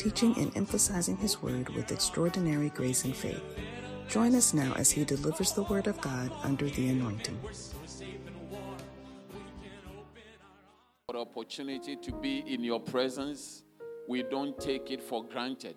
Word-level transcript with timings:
teaching 0.00 0.34
and 0.38 0.50
emphasizing 0.56 1.14
His 1.18 1.42
Word 1.42 1.68
with 1.76 1.92
extraordinary 1.92 2.70
grace 2.70 3.04
and 3.04 3.14
faith. 3.14 3.42
Join 4.08 4.34
us 4.34 4.54
now 4.54 4.72
as 4.76 4.90
he 4.90 5.04
delivers 5.04 5.52
the 5.52 5.64
Word 5.64 5.88
of 5.88 6.00
God 6.00 6.32
under 6.42 6.70
the 6.70 6.88
anointing. 6.88 7.38
The 11.10 11.18
opportunity 11.18 11.96
to 11.96 12.12
be 12.12 12.38
in 12.46 12.64
your 12.64 12.80
presence, 12.80 13.62
we 14.08 14.22
don't 14.22 14.58
take 14.58 14.90
it 14.90 15.02
for 15.02 15.22
granted. 15.22 15.76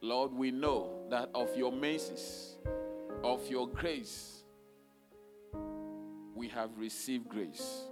Lord, 0.00 0.32
we 0.32 0.50
know 0.50 1.04
that 1.10 1.28
of 1.34 1.54
your 1.54 1.70
mercies, 1.70 2.56
of 3.22 3.46
your 3.46 3.68
grace, 3.68 4.42
we 6.34 6.48
have 6.48 6.70
received 6.78 7.28
grace. 7.28 7.84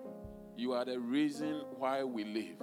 You 0.56 0.72
are 0.72 0.86
the 0.86 0.98
reason 0.98 1.60
why 1.76 2.04
we 2.04 2.24
live. 2.24 2.56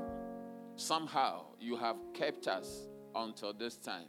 Somehow 0.75 1.43
you 1.59 1.77
have 1.77 1.97
kept 2.15 2.47
us 2.47 2.87
until 3.15 3.53
this 3.53 3.77
time. 3.77 4.07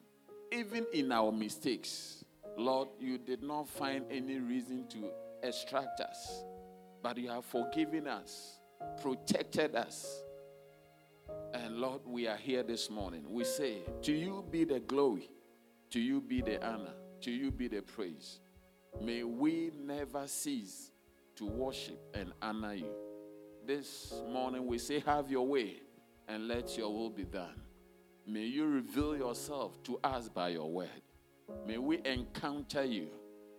Even 0.53 0.87
in 0.93 1.13
our 1.13 1.33
mistakes, 1.33 2.25
Lord, 2.57 2.89
you 2.99 3.19
did 3.19 3.43
not 3.43 3.69
find 3.69 4.05
any 4.11 4.39
reason 4.39 4.87
to 4.89 5.11
extract 5.43 6.01
us, 6.01 6.45
but 7.03 7.19
you 7.19 7.29
have 7.29 7.45
forgiven 7.45 8.07
us, 8.07 8.59
protected 9.03 9.75
us. 9.75 10.23
And 11.53 11.79
Lord, 11.79 12.01
we 12.07 12.27
are 12.29 12.37
here 12.37 12.63
this 12.63 12.91
morning. 12.91 13.25
We 13.29 13.45
say, 13.45 13.79
To 14.03 14.13
you 14.13 14.45
be 14.51 14.65
the 14.65 14.81
glory, 14.81 15.31
to 15.91 16.01
you 16.01 16.21
be 16.21 16.41
the 16.41 16.65
honor, 16.67 16.95
to 17.23 17.31
you 17.31 17.51
be 17.51 17.69
the 17.69 17.83
praise. 17.83 18.41
May 19.03 19.25
we 19.25 19.73
never 19.85 20.27
cease 20.27 20.91
to 21.37 21.45
worship 21.45 22.01
and 22.15 22.33
honor 22.41 22.75
you. 22.75 22.91
This 23.67 24.15
morning 24.33 24.67
we 24.67 24.79
say, 24.79 25.01
Have 25.01 25.31
your 25.31 25.47
way 25.47 25.81
and 26.29 26.49
let 26.49 26.77
your 26.79 26.93
will 26.93 27.11
be 27.11 27.25
done. 27.25 27.61
May 28.29 28.47
you 28.47 28.67
reveal 28.67 29.17
yourself 29.17 29.81
to 29.85 30.01
us 30.03 30.29
by 30.29 30.49
your 30.49 30.69
word. 30.69 31.03
May 31.65 31.79
we 31.79 32.01
encounter 32.05 32.83
you. 32.83 33.07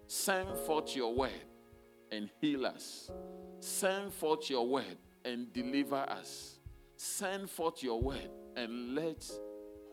Send 0.07 0.57
forth 0.57 0.93
your 0.93 1.15
word 1.15 1.31
and 2.11 2.29
heal 2.41 2.65
us. 2.65 3.09
Send 3.61 4.11
forth 4.11 4.49
your 4.49 4.67
word 4.67 4.97
and 5.23 5.53
deliver 5.53 5.95
us. 5.95 6.59
Send 6.97 7.49
forth 7.49 7.81
your 7.81 8.01
word 8.01 8.29
and 8.57 8.93
let 8.93 9.25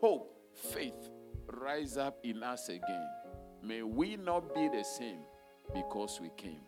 hope, 0.01 0.35
faith 0.53 1.09
rise 1.53 1.95
up 1.95 2.17
in 2.23 2.43
us 2.43 2.67
again. 2.67 3.07
May 3.63 3.81
we 3.81 4.17
not 4.17 4.53
be 4.53 4.67
the 4.67 4.83
same 4.83 5.19
because 5.73 6.19
we 6.21 6.31
came. 6.35 6.63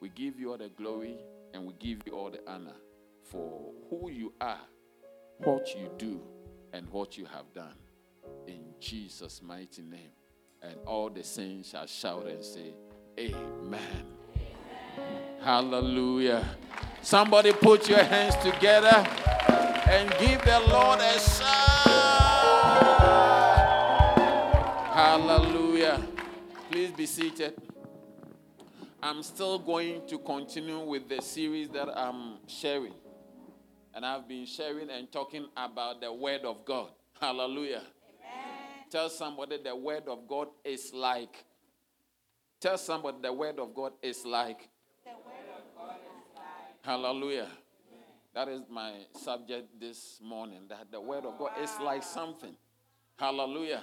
We 0.00 0.08
give 0.08 0.40
you 0.40 0.50
all 0.50 0.58
the 0.58 0.70
glory 0.70 1.18
and 1.54 1.64
we 1.64 1.74
give 1.78 2.00
you 2.06 2.12
all 2.12 2.30
the 2.30 2.40
honor 2.50 2.76
for 3.22 3.72
who 3.88 4.10
you 4.10 4.32
are, 4.40 4.60
what 5.38 5.68
you 5.76 5.92
do 5.96 6.20
and 6.76 6.86
what 6.90 7.16
you 7.16 7.24
have 7.24 7.50
done. 7.54 7.74
In 8.46 8.74
Jesus' 8.78 9.40
mighty 9.42 9.80
name. 9.82 10.10
And 10.62 10.76
all 10.84 11.08
the 11.08 11.22
saints 11.22 11.70
shall 11.70 11.86
shout 11.86 12.26
and 12.26 12.44
say, 12.44 12.74
Amen. 13.18 13.34
Amen. 13.64 14.04
Hallelujah. 15.40 16.44
Somebody 17.00 17.52
put 17.52 17.88
your 17.88 18.02
hands 18.02 18.36
together 18.36 18.94
and 19.88 20.10
give 20.18 20.42
the 20.44 20.60
Lord 20.68 21.00
a 21.00 21.18
shout. 21.18 21.46
Hallelujah. 24.92 26.02
Please 26.70 26.90
be 26.90 27.06
seated. 27.06 27.54
I'm 29.02 29.22
still 29.22 29.58
going 29.58 30.06
to 30.08 30.18
continue 30.18 30.80
with 30.80 31.08
the 31.08 31.22
series 31.22 31.70
that 31.70 31.88
I'm 31.96 32.38
sharing. 32.46 32.94
And 33.96 34.04
I've 34.04 34.28
been 34.28 34.44
sharing 34.44 34.90
and 34.90 35.10
talking 35.10 35.46
about 35.56 36.02
the 36.02 36.12
Word 36.12 36.42
of 36.44 36.66
God. 36.66 36.90
Hallelujah. 37.18 37.80
Amen. 37.80 38.84
Tell 38.90 39.08
somebody 39.08 39.56
the 39.64 39.74
Word 39.74 40.02
of 40.06 40.28
God 40.28 40.48
is 40.62 40.92
like. 40.92 41.46
Tell 42.60 42.76
somebody 42.76 43.16
the 43.22 43.32
Word 43.32 43.58
of 43.58 43.74
God 43.74 43.92
is 44.02 44.26
like. 44.26 44.68
The 45.02 45.12
Word 45.12 45.48
of 45.56 45.74
God 45.74 45.96
is 45.96 46.36
like. 46.36 46.84
Hallelujah. 46.84 47.48
That 48.34 48.48
is 48.48 48.60
my 48.70 48.92
subject 49.14 49.80
this 49.80 50.20
morning. 50.22 50.66
That 50.68 50.92
the 50.92 51.00
Word 51.00 51.24
of 51.24 51.38
God 51.38 51.52
is 51.62 51.72
like 51.82 52.02
something. 52.02 52.54
Hallelujah. 53.18 53.82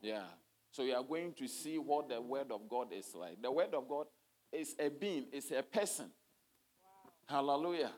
Yeah. 0.00 0.22
So 0.70 0.84
you 0.84 0.94
are 0.94 1.04
going 1.04 1.34
to 1.34 1.46
see 1.46 1.76
what 1.76 2.08
the 2.08 2.18
Word 2.18 2.50
of 2.50 2.66
God 2.66 2.94
is 2.94 3.14
like. 3.14 3.42
The 3.42 3.52
Word 3.52 3.74
of 3.74 3.86
God 3.86 4.06
is 4.50 4.74
a 4.78 4.88
being, 4.88 5.26
it's 5.30 5.50
a 5.50 5.62
person. 5.62 6.06
Hallelujah. 7.28 7.90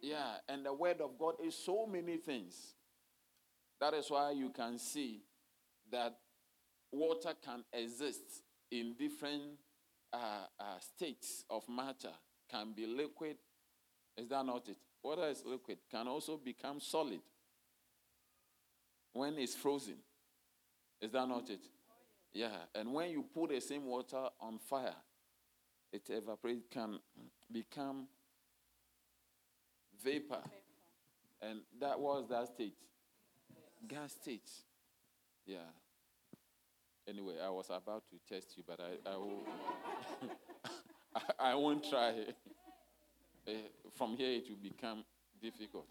Yeah, 0.00 0.36
and 0.48 0.64
the 0.64 0.72
word 0.72 1.00
of 1.00 1.18
God 1.18 1.34
is 1.44 1.54
so 1.54 1.86
many 1.86 2.16
things. 2.16 2.74
That 3.80 3.94
is 3.94 4.10
why 4.10 4.32
you 4.32 4.50
can 4.50 4.78
see 4.78 5.22
that 5.90 6.14
water 6.92 7.32
can 7.44 7.64
exist 7.72 8.42
in 8.70 8.94
different 8.98 9.42
uh, 10.12 10.46
uh, 10.58 10.64
states 10.80 11.44
of 11.50 11.68
matter. 11.68 12.12
Can 12.50 12.72
be 12.72 12.86
liquid. 12.86 13.36
Is 14.16 14.28
that 14.28 14.44
not 14.44 14.68
it? 14.68 14.78
Water 15.02 15.28
is 15.28 15.42
liquid. 15.44 15.78
Can 15.90 16.08
also 16.08 16.36
become 16.36 16.80
solid 16.80 17.20
when 19.12 19.38
it's 19.38 19.54
frozen. 19.54 19.96
Is 21.00 21.12
that 21.12 21.28
not 21.28 21.48
it? 21.50 21.60
Yeah. 22.32 22.56
And 22.74 22.92
when 22.92 23.10
you 23.10 23.24
put 23.34 23.50
the 23.50 23.60
same 23.60 23.84
water 23.84 24.28
on 24.40 24.58
fire, 24.58 24.94
it 25.92 26.08
evaporates, 26.10 26.66
can 26.70 26.98
become 27.50 28.08
vapor. 30.02 30.42
And 31.40 31.60
that 31.80 31.98
was 31.98 32.28
that 32.28 32.48
state. 32.48 32.74
Gas 33.86 34.12
state. 34.12 34.50
Yeah. 35.46 35.58
Anyway, 37.08 37.34
I 37.44 37.48
was 37.48 37.66
about 37.66 38.02
to 38.10 38.34
test 38.34 38.56
you, 38.56 38.64
but 38.66 38.80
I, 38.80 39.10
I, 39.10 39.16
will, 39.16 39.42
I, 41.40 41.54
won't 41.54 41.88
try. 41.88 42.12
Uh, 43.46 43.52
from 43.94 44.16
here, 44.16 44.32
it 44.32 44.48
will 44.48 44.56
become 44.62 45.04
difficult. 45.40 45.88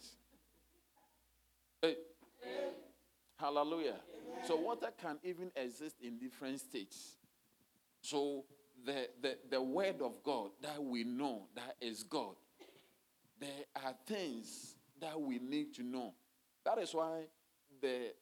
Hey. 1.81 1.95
Hallelujah. 3.39 3.95
Amen. 3.95 4.45
So 4.47 4.55
water 4.57 4.89
can 5.01 5.17
even 5.23 5.51
exist 5.55 5.95
in 6.01 6.17
different 6.17 6.59
states. 6.59 7.17
So 8.01 8.45
the, 8.85 9.07
the, 9.21 9.37
the 9.49 9.61
word 9.61 10.01
of 10.01 10.23
God 10.23 10.51
that 10.61 10.83
we 10.83 11.03
know 11.03 11.43
that 11.55 11.75
is 11.81 12.03
God 12.03 12.35
there 13.39 13.65
are 13.83 13.93
things 14.05 14.75
that 14.99 15.19
we 15.19 15.39
need 15.39 15.73
to 15.75 15.83
know. 15.83 16.13
That 16.65 16.79
is 16.79 16.93
why 16.93 17.25
the 17.81 18.13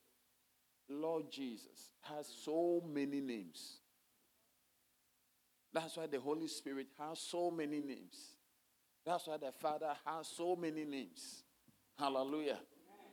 Lord 0.89 1.31
Jesus 1.31 1.89
has 2.01 2.27
so 2.43 2.83
many 2.87 3.21
names. 3.21 3.77
That's 5.73 5.97
why 5.97 6.07
the 6.07 6.19
Holy 6.19 6.47
Spirit 6.47 6.87
has 6.99 7.19
so 7.19 7.51
many 7.51 7.79
names. 7.79 8.35
That's 9.05 9.27
why 9.27 9.37
the 9.37 9.51
Father 9.51 9.93
has 10.05 10.27
so 10.27 10.55
many 10.55 10.85
names. 10.85 11.43
Hallelujah. 11.97 12.59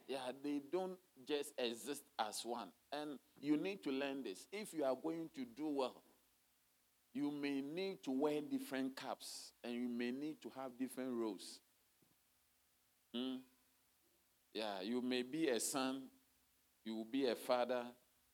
Yeah, 0.08 0.18
they 0.42 0.60
don't 0.70 0.98
just 1.26 1.52
exist 1.58 2.02
as 2.18 2.40
one. 2.44 2.68
And 2.92 3.18
you 3.40 3.56
need 3.56 3.82
to 3.84 3.90
learn 3.90 4.22
this. 4.22 4.46
If 4.52 4.72
you 4.74 4.84
are 4.84 4.96
going 5.00 5.30
to 5.34 5.44
do 5.56 5.68
well, 5.68 6.02
you 7.14 7.30
may 7.30 7.60
need 7.60 8.02
to 8.04 8.10
wear 8.10 8.40
different 8.40 8.96
caps 8.96 9.52
and 9.62 9.74
you 9.74 9.88
may 9.88 10.10
need 10.10 10.40
to 10.42 10.50
have 10.56 10.78
different 10.78 11.12
roles. 11.12 11.60
Hmm? 13.14 13.36
Yeah, 14.54 14.80
you 14.82 15.00
may 15.00 15.22
be 15.22 15.48
a 15.48 15.58
son, 15.60 16.02
you 16.84 16.96
will 16.96 17.06
be 17.10 17.26
a 17.26 17.34
father, 17.34 17.84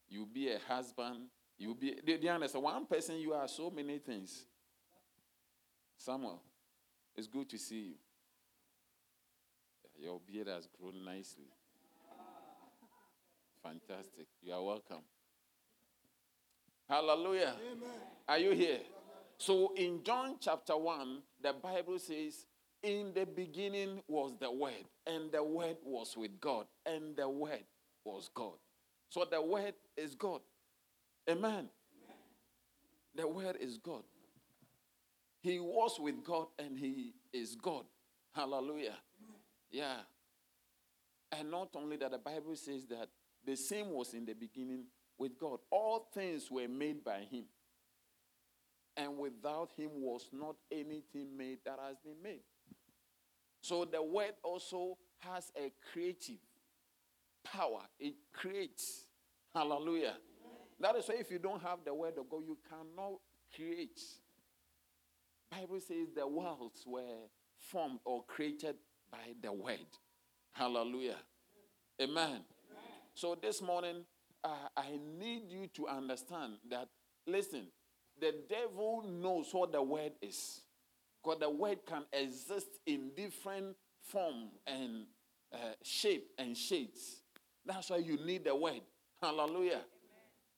you 0.09 0.21
will 0.21 0.27
be 0.27 0.51
a 0.51 0.59
husband, 0.67 1.29
you 1.59 1.69
will 1.69 1.75
be. 1.75 1.97
Do 2.05 2.19
you 2.21 2.31
understand? 2.31 2.65
One 2.65 2.87
person, 2.87 3.17
you 3.17 3.33
are 3.35 3.49
so 3.49 3.71
many 3.71 3.99
things. 3.99 4.47
Samuel, 5.97 6.41
it's 7.17 7.27
good 7.27 7.49
to 7.51 7.59
see 7.59 7.95
you. 9.99 10.05
Your 10.05 10.21
beard 10.21 10.47
has 10.47 10.69
grown 10.81 11.05
nicely. 11.05 11.51
Fantastic. 13.63 14.27
You 14.41 14.53
are 14.53 14.63
welcome. 14.63 15.03
Hallelujah. 16.89 17.55
Amen. 17.73 17.89
Are 18.29 18.39
you 18.39 18.53
here? 18.53 18.79
So 19.37 19.75
in 19.77 20.03
John 20.05 20.37
chapter 20.41 20.77
1, 20.77 21.23
the 21.43 21.53
Bible 21.53 21.99
says, 21.99 22.47
in 22.83 23.13
the 23.15 23.27
beginning 23.27 24.03
was 24.09 24.33
the 24.41 24.51
Word, 24.51 24.85
and 25.07 25.33
the 25.33 25.43
Word 25.43 25.77
was 25.85 26.17
with 26.17 26.41
God, 26.41 26.67
and 26.87 27.17
the 27.17 27.29
Word 27.29 27.65
was 28.05 28.31
God. 28.35 28.55
So 29.09 29.25
the 29.31 29.41
Word 29.41 29.75
is 29.97 30.15
God. 30.15 30.41
Amen. 31.29 31.69
The 33.15 33.27
Word 33.27 33.57
is 33.61 33.79
God. 33.79 34.03
He 35.41 35.59
was 35.61 35.99
with 36.01 36.25
God 36.25 36.47
and 36.59 36.79
He 36.79 37.15
is 37.33 37.55
God. 37.55 37.85
Hallelujah. 38.35 38.97
Yeah. 39.71 39.99
And 41.33 41.51
not 41.51 41.69
only 41.75 41.97
that, 41.97 42.11
the 42.11 42.19
Bible 42.19 42.57
says 42.57 42.87
that 42.87 43.09
the 43.45 43.57
same 43.57 43.91
was 43.91 44.15
in 44.15 44.25
the 44.25 44.35
beginning 44.35 44.85
with 45.19 45.39
God. 45.39 45.59
All 45.71 46.09
things 46.13 46.51
were 46.51 46.69
made 46.69 47.05
by 47.05 47.21
Him. 47.31 47.45
And 48.97 49.17
without 49.17 49.71
Him 49.77 49.91
was 49.95 50.29
not 50.33 50.57
anything 50.73 51.37
made 51.37 51.59
that 51.65 51.79
has 51.87 51.97
been 52.05 52.21
made. 52.23 52.43
So 53.69 53.85
the 53.85 54.03
Word 54.03 54.32
also 54.43 54.97
has 55.19 55.53
a 55.55 55.70
creative 55.93 56.38
power, 57.44 57.82
it 58.00 58.15
creates. 58.32 59.05
Hallelujah. 59.55 60.15
That 60.81 60.97
is 60.97 61.06
why 61.06 61.17
if 61.19 61.31
you 61.31 61.38
don't 61.38 61.61
have 61.62 61.81
the 61.85 61.93
word 61.93 62.15
of 62.19 62.31
God, 62.31 62.44
you 62.47 62.56
cannot 62.69 63.19
create. 63.55 64.00
Bible 65.50 65.81
says 65.81 66.09
the 66.15 66.26
worlds 66.26 66.85
were 66.87 67.26
formed 67.59 67.99
or 68.05 68.23
created 68.25 68.76
by 69.11 69.35
the 69.43 69.53
word. 69.53 69.79
Hallelujah. 70.53 71.17
Amen. 72.00 72.25
Amen. 72.25 72.41
So 73.14 73.37
this 73.41 73.61
morning, 73.61 74.05
uh, 74.44 74.69
I 74.76 74.99
need 75.19 75.50
you 75.50 75.67
to 75.75 75.88
understand 75.88 76.55
that, 76.71 76.88
listen, 77.26 77.67
the 78.19 78.35
devil 78.49 79.03
knows 79.03 79.49
what 79.53 79.73
the 79.73 79.82
word 79.82 80.12
is. 80.23 80.61
Because 81.23 81.41
the 81.41 81.50
word 81.50 81.79
can 81.87 82.05
exist 82.12 82.69
in 82.87 83.11
different 83.17 83.76
form 84.03 84.50
and 84.67 85.06
uh, 85.53 85.75
shape 85.82 86.29
and 86.38 86.56
shades. 86.56 87.23
That's 87.65 87.91
why 87.91 87.99
you 87.99 88.17
need 88.25 88.44
the 88.44 88.55
word. 88.55 88.81
Hallelujah. 89.20 89.81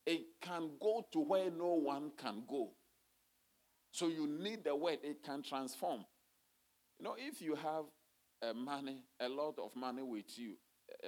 It 0.07 0.23
can 0.41 0.71
go 0.81 1.07
to 1.13 1.21
where 1.21 1.51
no 1.51 1.75
one 1.75 2.13
can 2.17 2.43
go. 2.49 2.71
So 3.93 4.09
you 4.09 4.27
need 4.27 4.65
the 4.65 4.75
word, 4.75 4.99
it 5.03 5.23
can 5.25 5.43
transform. 5.43 6.05
You 6.99 7.05
know, 7.05 7.17
if 7.19 7.41
you 7.43 7.55
have 7.57 7.85
a 8.43 8.55
money, 8.55 9.05
a 9.21 9.29
lot 9.29 9.59
of 9.59 9.75
money 9.75 10.03
with 10.03 10.39
you, 10.39 10.55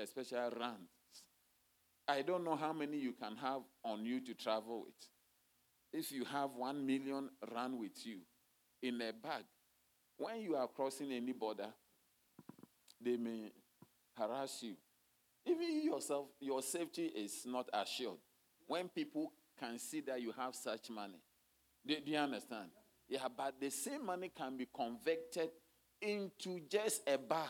especially 0.01 0.39
rands, 0.59 0.91
I 2.09 2.23
don't 2.23 2.45
know 2.45 2.57
how 2.57 2.73
many 2.73 2.99
you 2.99 3.13
can 3.13 3.37
have 3.37 3.63
on 3.85 4.05
you 4.05 4.21
to 4.21 4.35
travel 4.35 4.83
with. 4.87 4.95
If 5.93 6.11
you 6.11 6.25
have 6.25 6.51
one 6.57 6.85
million 6.85 7.31
rand 7.55 7.79
with 7.79 8.05
you 8.05 8.21
in 8.83 9.01
a 9.01 9.13
bag, 9.13 9.45
when 10.19 10.41
you 10.41 10.57
are 10.57 10.69
crossing 10.69 11.13
any 11.13 11.33
border, 11.33 11.69
they 13.01 13.17
may 13.17 13.53
harass 14.17 14.63
you. 14.63 14.75
Even 15.45 15.63
you 15.63 15.93
yourself, 15.93 16.27
your 16.41 16.63
safety 16.63 17.07
is 17.07 17.43
not 17.47 17.69
assured 17.73 18.19
when 18.67 18.89
people 18.89 19.33
can 19.59 19.79
see 19.79 20.01
that 20.01 20.21
you 20.21 20.33
have 20.33 20.55
such 20.55 20.91
money. 20.91 21.21
Do, 21.85 21.97
do, 22.05 22.13
you 22.13 22.19
understand? 22.19 22.71
Yeah, 23.09 23.27
but 23.37 23.55
the 23.61 23.71
same 23.71 24.07
money 24.07 24.31
can 24.37 24.57
be 24.57 24.69
converted 24.75 25.51
into 26.01 26.61
just 26.69 27.03
a 27.09 27.19
bar, 27.19 27.49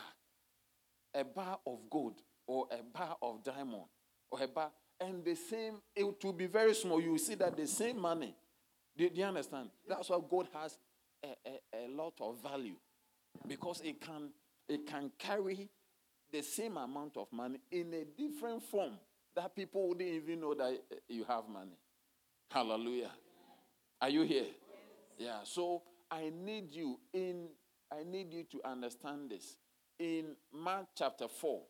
a 1.13 1.23
bar 1.23 1.59
of 1.65 1.89
gold 1.89 2.21
or 2.47 2.67
a 2.71 2.83
bar 2.83 3.15
of 3.21 3.43
diamond 3.43 3.83
or 4.31 4.41
a 4.41 4.47
bar, 4.47 4.71
and 4.99 5.23
the 5.23 5.35
same, 5.35 5.75
it 5.95 6.23
will 6.23 6.33
be 6.33 6.47
very 6.47 6.73
small. 6.73 6.99
You 6.99 7.17
see 7.17 7.35
that 7.35 7.55
the 7.55 7.67
same 7.67 7.99
money. 7.99 8.35
Do, 8.97 9.09
do 9.09 9.19
you 9.19 9.25
understand? 9.25 9.69
That's 9.87 10.09
why 10.09 10.19
God 10.29 10.47
has 10.53 10.77
a, 11.23 11.49
a, 11.49 11.85
a 11.85 11.87
lot 11.89 12.13
of 12.21 12.41
value 12.41 12.75
because 13.47 13.81
it 13.81 14.01
can, 14.01 14.29
it 14.67 14.85
can 14.85 15.11
carry 15.17 15.69
the 16.31 16.41
same 16.41 16.77
amount 16.77 17.17
of 17.17 17.31
money 17.31 17.59
in 17.71 17.93
a 17.93 18.05
different 18.05 18.63
form 18.63 18.93
that 19.35 19.55
people 19.55 19.87
wouldn't 19.87 20.09
even 20.09 20.41
know 20.41 20.53
that 20.53 20.71
eh, 20.91 20.95
you 21.07 21.23
have 21.25 21.47
money. 21.47 21.77
Hallelujah. 22.51 23.11
Are 24.01 24.09
you 24.09 24.23
here? 24.23 24.45
Yeah. 25.17 25.39
So 25.43 25.83
I 26.11 26.31
need 26.33 26.71
you 26.71 26.99
in 27.13 27.47
I 27.91 28.03
need 28.03 28.33
you 28.33 28.43
to 28.51 28.61
understand 28.67 29.29
this. 29.29 29.57
In 29.99 30.35
Mark 30.51 30.87
chapter 30.97 31.27
4. 31.27 31.61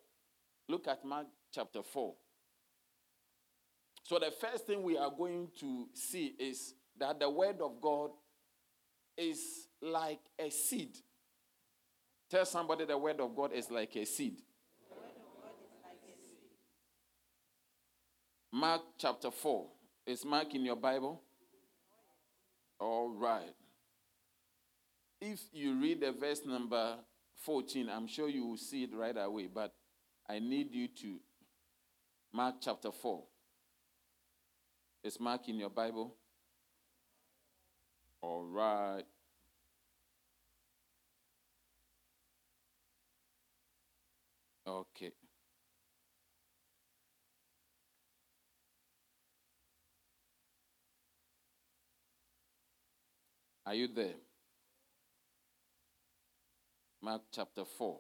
Look 0.70 0.88
at 0.88 1.04
Mark 1.04 1.28
chapter 1.54 1.84
4. 1.84 2.14
So 4.04 4.20
the 4.20 4.32
first 4.32 4.66
thing 4.66 4.84
we 4.84 4.98
are 4.98 5.12
going 5.12 5.50
to 5.60 5.88
see 5.94 6.34
is 6.40 6.76
that 6.98 7.20
the 7.20 7.30
word 7.30 7.62
of 7.62 7.82
God 7.82 8.12
is 9.18 9.68
like 9.82 10.20
a 10.40 10.50
seed. 10.50 10.98
Tell 12.30 12.46
somebody 12.46 12.86
the 12.86 12.98
word 12.98 13.20
of 13.20 13.36
God 13.36 13.52
is 13.54 13.70
like 13.70 13.96
a 13.96 14.06
seed. 14.06 14.42
Mark 18.52 18.82
chapter 18.98 19.32
4. 19.32 19.68
Is 20.06 20.26
Mark 20.26 20.54
in 20.54 20.64
your 20.64 20.76
Bible? 20.76 21.22
All 22.80 23.10
right. 23.10 23.56
If 25.22 25.40
you 25.54 25.80
read 25.80 26.02
the 26.02 26.12
verse 26.12 26.42
number 26.46 26.98
14, 27.38 27.90
I'm 27.90 28.08
sure 28.08 28.28
you 28.28 28.46
will 28.46 28.58
see 28.58 28.84
it 28.84 28.92
right 28.94 29.16
away, 29.18 29.48
but 29.54 29.74
I 30.30 30.40
need 30.40 30.72
you 30.72 30.88
to 30.88 31.20
Mark 32.32 32.56
chapter 32.62 32.92
4. 32.92 33.24
Is 35.04 35.20
Mark 35.20 35.48
in 35.50 35.58
your 35.58 35.70
Bible? 35.70 36.16
All 38.24 38.46
right. 38.46 39.04
Okay. 44.66 45.12
Are 53.66 53.76
you 53.76 53.90
there? 53.94 54.14
Mark 57.02 57.24
chapter 57.30 57.66
4. 57.66 58.00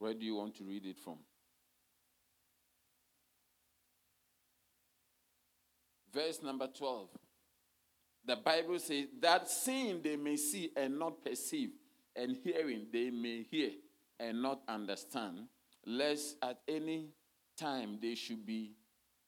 Where 0.00 0.14
do 0.14 0.24
you 0.26 0.34
want 0.34 0.56
to 0.56 0.64
read 0.64 0.86
it 0.86 0.98
from? 0.98 1.18
Verse 6.12 6.42
number 6.42 6.66
12. 6.66 7.08
The 8.30 8.36
Bible 8.36 8.78
says, 8.78 9.06
That 9.20 9.50
seeing 9.50 10.02
they 10.02 10.14
may 10.14 10.36
see 10.36 10.70
and 10.76 11.00
not 11.00 11.24
perceive, 11.24 11.70
and 12.14 12.36
hearing 12.44 12.86
they 12.92 13.10
may 13.10 13.44
hear 13.50 13.70
and 14.20 14.40
not 14.40 14.60
understand, 14.68 15.48
lest 15.84 16.36
at 16.40 16.60
any 16.68 17.08
time 17.58 17.98
they 18.00 18.14
should 18.14 18.46
be 18.46 18.76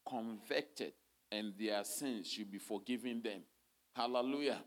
convicted 0.09 0.93
and 1.33 1.53
their 1.59 1.83
sins 1.83 2.31
should 2.31 2.49
be 2.49 2.59
forgiven 2.59 3.21
them. 3.21 3.41
Hallelujah. 3.97 4.62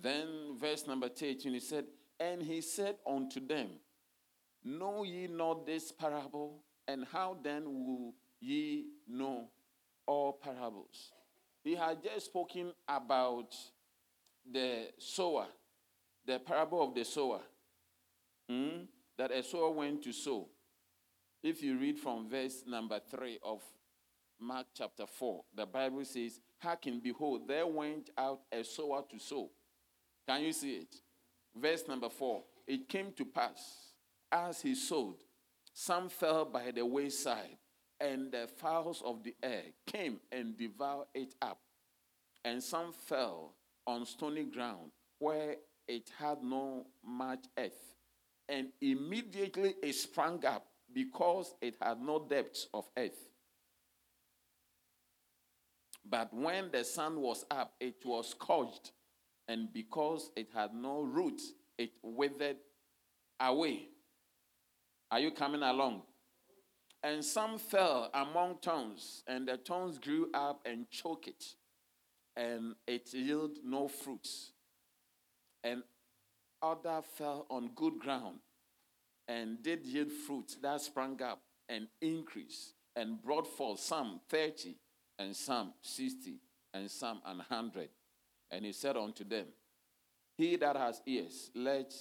Then, 0.00 0.56
verse 0.56 0.86
number 0.86 1.08
13, 1.08 1.54
he 1.54 1.58
said, 1.58 1.86
And 2.20 2.40
he 2.40 2.60
said 2.60 2.98
unto 3.04 3.44
them, 3.44 3.66
Know 4.62 5.02
ye 5.02 5.26
not 5.26 5.66
this 5.66 5.90
parable? 5.90 6.62
And 6.86 7.04
how 7.10 7.36
then 7.42 7.64
will 7.64 8.14
ye 8.38 8.84
know 9.08 9.48
all 10.06 10.34
parables? 10.34 11.10
He 11.68 11.74
had 11.74 12.02
just 12.02 12.24
spoken 12.24 12.72
about 12.88 13.54
the 14.50 14.86
sower, 14.96 15.44
the 16.24 16.38
parable 16.38 16.82
of 16.82 16.94
the 16.94 17.04
sower. 17.04 17.40
Hmm? 18.48 18.84
That 19.18 19.32
a 19.32 19.42
sower 19.42 19.70
went 19.72 20.02
to 20.04 20.12
sow. 20.14 20.48
If 21.42 21.62
you 21.62 21.76
read 21.76 21.98
from 21.98 22.26
verse 22.26 22.64
number 22.66 22.98
3 23.10 23.40
of 23.44 23.60
Mark 24.40 24.68
chapter 24.74 25.04
4, 25.06 25.44
the 25.54 25.66
Bible 25.66 26.06
says, 26.06 26.40
Hearken, 26.56 27.02
behold, 27.04 27.46
there 27.46 27.66
went 27.66 28.08
out 28.16 28.40
a 28.50 28.64
sower 28.64 29.04
to 29.10 29.18
sow. 29.18 29.50
Can 30.26 30.44
you 30.44 30.54
see 30.54 30.76
it? 30.76 30.94
Verse 31.54 31.82
number 31.86 32.08
4 32.08 32.44
It 32.66 32.88
came 32.88 33.12
to 33.12 33.26
pass, 33.26 33.92
as 34.32 34.62
he 34.62 34.74
sowed, 34.74 35.16
some 35.74 36.08
fell 36.08 36.46
by 36.46 36.70
the 36.70 36.86
wayside, 36.86 37.58
and 38.00 38.30
the 38.30 38.48
fowls 38.58 39.02
of 39.04 39.22
the 39.22 39.34
air 39.42 39.62
came 39.86 40.20
and 40.30 40.56
devoured 40.56 41.06
it 41.14 41.34
up. 41.42 41.58
And 42.44 42.62
some 42.62 42.92
fell 42.92 43.54
on 43.86 44.06
stony 44.06 44.44
ground, 44.44 44.90
where 45.18 45.56
it 45.86 46.10
had 46.18 46.42
no 46.42 46.86
much 47.04 47.44
earth. 47.58 47.96
And 48.48 48.68
immediately 48.80 49.74
it 49.82 49.94
sprang 49.94 50.44
up, 50.46 50.66
because 50.92 51.54
it 51.60 51.76
had 51.82 52.00
no 52.00 52.18
depth 52.18 52.66
of 52.72 52.88
earth. 52.96 53.28
But 56.08 56.32
when 56.32 56.70
the 56.70 56.84
sun 56.84 57.20
was 57.20 57.44
up, 57.50 57.74
it 57.80 57.96
was 58.04 58.30
scorched, 58.30 58.92
and 59.48 59.70
because 59.72 60.30
it 60.36 60.48
had 60.54 60.72
no 60.72 61.02
roots, 61.02 61.52
it 61.76 61.90
withered 62.02 62.56
away. 63.40 63.88
Are 65.10 65.20
you 65.20 65.30
coming 65.30 65.62
along? 65.62 66.02
And 67.02 67.24
some 67.24 67.58
fell 67.58 68.10
among 68.12 68.56
thorns, 68.56 69.22
and 69.26 69.46
the 69.46 69.56
thorns 69.56 69.98
grew 69.98 70.30
up 70.34 70.60
and 70.64 70.90
choked 70.90 71.28
it, 71.28 71.44
and 72.36 72.74
it 72.86 73.14
yielded 73.14 73.64
no 73.64 73.86
fruits. 73.88 74.52
And 75.62 75.82
other 76.60 77.00
fell 77.16 77.46
on 77.50 77.70
good 77.76 77.98
ground, 78.00 78.38
and 79.28 79.62
did 79.62 79.86
yield 79.86 80.10
fruit 80.10 80.56
that 80.60 80.80
sprang 80.80 81.22
up 81.22 81.40
and 81.68 81.86
increased, 82.00 82.74
and 82.96 83.22
brought 83.22 83.46
forth 83.46 83.78
some 83.78 84.20
thirty, 84.28 84.76
and 85.18 85.34
some 85.34 85.72
60 85.82 86.36
and 86.74 86.90
some 86.90 87.20
an 87.26 87.40
hundred. 87.40 87.88
And 88.50 88.64
he 88.64 88.72
said 88.72 88.96
unto 88.96 89.24
them, 89.24 89.46
He 90.36 90.56
that 90.56 90.76
has 90.76 91.02
ears, 91.06 91.50
let 91.54 91.92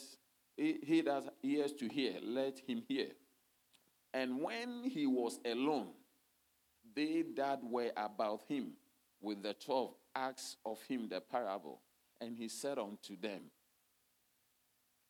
he, 0.55 0.79
he 0.83 1.01
that 1.01 1.23
has 1.23 1.29
ears 1.43 1.73
to 1.73 1.87
hear, 1.87 2.13
let 2.23 2.59
him 2.59 2.83
hear. 2.87 3.07
And 4.13 4.41
when 4.41 4.83
he 4.83 5.05
was 5.05 5.39
alone, 5.45 5.89
they 6.95 7.23
that 7.35 7.63
were 7.63 7.91
about 7.95 8.41
him 8.47 8.71
with 9.21 9.43
the 9.43 9.53
twelve 9.53 9.93
asked 10.15 10.57
of 10.65 10.81
him 10.83 11.07
the 11.09 11.21
parable. 11.21 11.81
And 12.19 12.35
he 12.35 12.47
said 12.49 12.79
unto 12.79 13.19
them, 13.19 13.41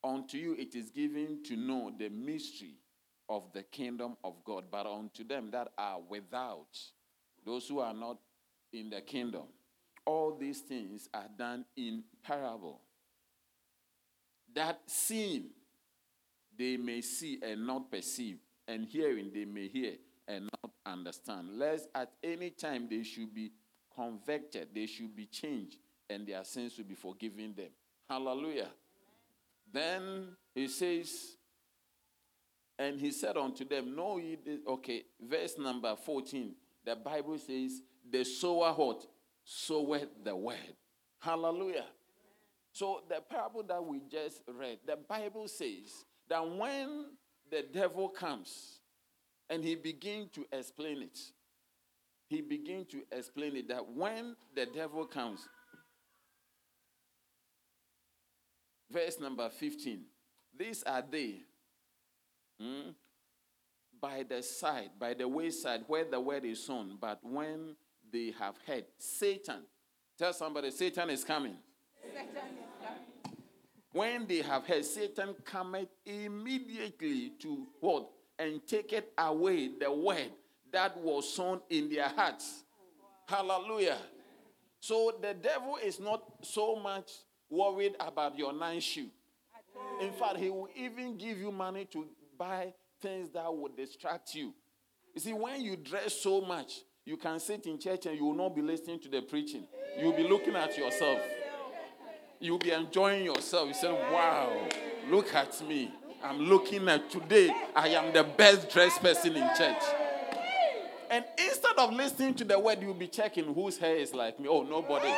Unto 0.03 0.37
you 0.37 0.55
it 0.57 0.75
is 0.75 0.89
given 0.89 1.43
to 1.45 1.55
know 1.55 1.91
the 1.97 2.09
mystery 2.09 2.75
of 3.29 3.51
the 3.53 3.63
kingdom 3.63 4.17
of 4.23 4.43
God, 4.43 4.65
but 4.71 4.85
unto 4.85 5.23
them 5.23 5.49
that 5.51 5.69
are 5.77 5.99
without, 5.99 6.77
those 7.45 7.67
who 7.67 7.79
are 7.79 7.93
not 7.93 8.17
in 8.73 8.89
the 8.89 9.01
kingdom, 9.01 9.43
all 10.05 10.37
these 10.37 10.59
things 10.59 11.09
are 11.13 11.27
done 11.37 11.65
in 11.75 12.03
parable. 12.23 12.81
That 14.53 14.81
seeing 14.87 15.49
they 16.57 16.77
may 16.77 17.01
see 17.01 17.39
and 17.43 17.67
not 17.67 17.91
perceive, 17.91 18.39
and 18.67 18.85
hearing 18.85 19.31
they 19.33 19.45
may 19.45 19.67
hear 19.67 19.93
and 20.27 20.49
not 20.63 20.71
understand. 20.85 21.57
Lest 21.57 21.87
at 21.95 22.11
any 22.23 22.49
time 22.49 22.87
they 22.89 23.03
should 23.03 23.33
be 23.33 23.51
convicted, 23.95 24.69
they 24.73 24.85
should 24.85 25.15
be 25.15 25.25
changed, 25.25 25.77
and 26.09 26.27
their 26.27 26.43
sins 26.43 26.77
will 26.77 26.85
be 26.85 26.95
forgiven 26.95 27.53
them. 27.55 27.69
Hallelujah. 28.09 28.69
Then 29.71 30.35
he 30.53 30.67
says, 30.67 31.37
and 32.79 32.99
he 32.99 33.11
said 33.11 33.37
unto 33.37 33.67
them, 33.67 33.95
Know 33.95 34.17
ye 34.17 34.37
this? 34.43 34.59
Okay, 34.67 35.03
verse 35.19 35.55
number 35.57 35.95
14. 35.95 36.55
The 36.85 36.95
Bible 36.95 37.37
says, 37.37 37.81
The 38.09 38.23
sower 38.23 38.71
what? 38.73 39.05
Soweth 39.43 40.23
the 40.23 40.35
word. 40.35 40.75
Hallelujah. 41.19 41.85
So 42.71 43.01
the 43.09 43.21
parable 43.21 43.63
that 43.63 43.83
we 43.83 44.01
just 44.09 44.41
read, 44.47 44.79
the 44.85 44.97
Bible 44.97 45.47
says 45.47 46.05
that 46.29 46.47
when 46.47 47.05
the 47.49 47.63
devil 47.73 48.09
comes 48.09 48.79
and 49.49 49.63
he 49.63 49.75
begins 49.75 50.29
to 50.31 50.45
explain 50.51 51.01
it, 51.01 51.19
he 52.27 52.41
begins 52.41 52.87
to 52.87 53.01
explain 53.11 53.55
it 53.55 53.69
that 53.69 53.87
when 53.89 54.35
the 54.55 54.65
devil 54.65 55.05
comes, 55.05 55.47
verse 58.91 59.19
number 59.19 59.49
15, 59.49 60.01
these 60.57 60.83
are 60.83 61.03
they 61.09 61.35
hmm, 62.59 62.89
by 64.01 64.23
the 64.27 64.43
side, 64.43 64.91
by 64.99 65.13
the 65.13 65.27
wayside 65.27 65.81
where 65.87 66.05
the 66.05 66.19
word 66.19 66.45
is 66.45 66.63
sown, 66.63 66.97
but 66.99 67.19
when 67.23 67.75
they 68.11 68.33
have 68.39 68.55
heard, 68.65 68.85
Satan, 68.97 69.63
tell 70.17 70.33
somebody, 70.33 70.71
Satan 70.71 71.09
is 71.09 71.23
coming. 71.23 71.57
Satan 72.01 72.27
is 72.27 72.33
coming. 72.33 72.66
When 73.97 74.27
they 74.27 74.43
have 74.43 74.67
heard, 74.67 74.85
Satan 74.85 75.33
cometh 75.43 75.87
immediately 76.05 77.31
to 77.39 77.65
what? 77.79 78.07
And 78.37 78.61
taketh 78.67 79.05
away 79.17 79.71
the 79.79 79.91
word 79.91 80.29
that 80.71 80.95
was 80.97 81.33
sown 81.33 81.61
in 81.71 81.89
their 81.89 82.07
hearts. 82.07 82.63
Hallelujah. 83.27 83.97
So 84.79 85.17
the 85.19 85.33
devil 85.33 85.79
is 85.83 85.99
not 85.99 86.21
so 86.43 86.75
much 86.75 87.09
worried 87.49 87.95
about 87.99 88.37
your 88.37 88.53
nine 88.53 88.81
shoe. 88.81 89.07
In 89.99 90.11
fact, 90.11 90.37
he 90.37 90.51
will 90.51 90.69
even 90.75 91.17
give 91.17 91.39
you 91.39 91.51
money 91.51 91.85
to 91.85 92.05
buy 92.37 92.73
things 93.01 93.31
that 93.31 93.51
would 93.51 93.75
distract 93.75 94.35
you. 94.35 94.53
You 95.15 95.21
see, 95.21 95.33
when 95.33 95.59
you 95.59 95.75
dress 95.75 96.21
so 96.21 96.39
much, 96.41 96.81
you 97.03 97.17
can 97.17 97.39
sit 97.39 97.65
in 97.65 97.79
church 97.79 98.05
and 98.05 98.15
you 98.15 98.25
will 98.25 98.35
not 98.35 98.55
be 98.55 98.61
listening 98.61 98.99
to 98.99 99.09
the 99.09 99.23
preaching. 99.23 99.63
You'll 99.99 100.13
be 100.13 100.27
looking 100.27 100.55
at 100.55 100.77
yourself. 100.77 101.19
You'll 102.39 102.59
be 102.59 102.71
enjoying 102.71 103.25
yourself. 103.25 103.67
You 103.67 103.73
say, 103.73 103.91
Wow, 103.91 104.67
look 105.09 105.33
at 105.33 105.59
me. 105.67 105.91
I'm 106.23 106.39
looking 106.39 106.87
at 106.89 107.09
today. 107.09 107.51
I 107.75 107.89
am 107.89 108.13
the 108.13 108.23
best 108.23 108.69
dressed 108.69 109.01
person 109.01 109.35
in 109.35 109.47
church. 109.57 109.83
And 111.09 111.23
instead 111.37 111.77
of 111.77 111.93
listening 111.93 112.33
to 112.35 112.43
the 112.43 112.59
word, 112.59 112.81
you'll 112.81 112.93
be 112.93 113.07
checking 113.07 113.53
whose 113.53 113.77
hair 113.77 113.95
is 113.95 114.13
like 114.13 114.39
me. 114.39 114.47
Oh, 114.49 114.63
nobody, 114.63 115.09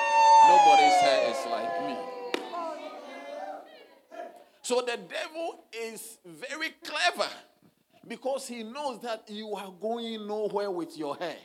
nobody's 0.47 0.93
hair 1.01 1.31
is 1.31 1.45
like 1.51 1.87
me. 1.87 1.97
So 4.61 4.81
the 4.81 4.97
devil 4.97 5.63
is 5.73 6.19
very 6.25 6.69
clever 6.83 7.29
because 8.07 8.47
he 8.47 8.63
knows 8.63 9.01
that 9.01 9.23
you 9.27 9.55
are 9.55 9.73
going 9.81 10.27
nowhere 10.27 10.69
with 10.69 10.95
your 10.97 11.15
hair. 11.15 11.37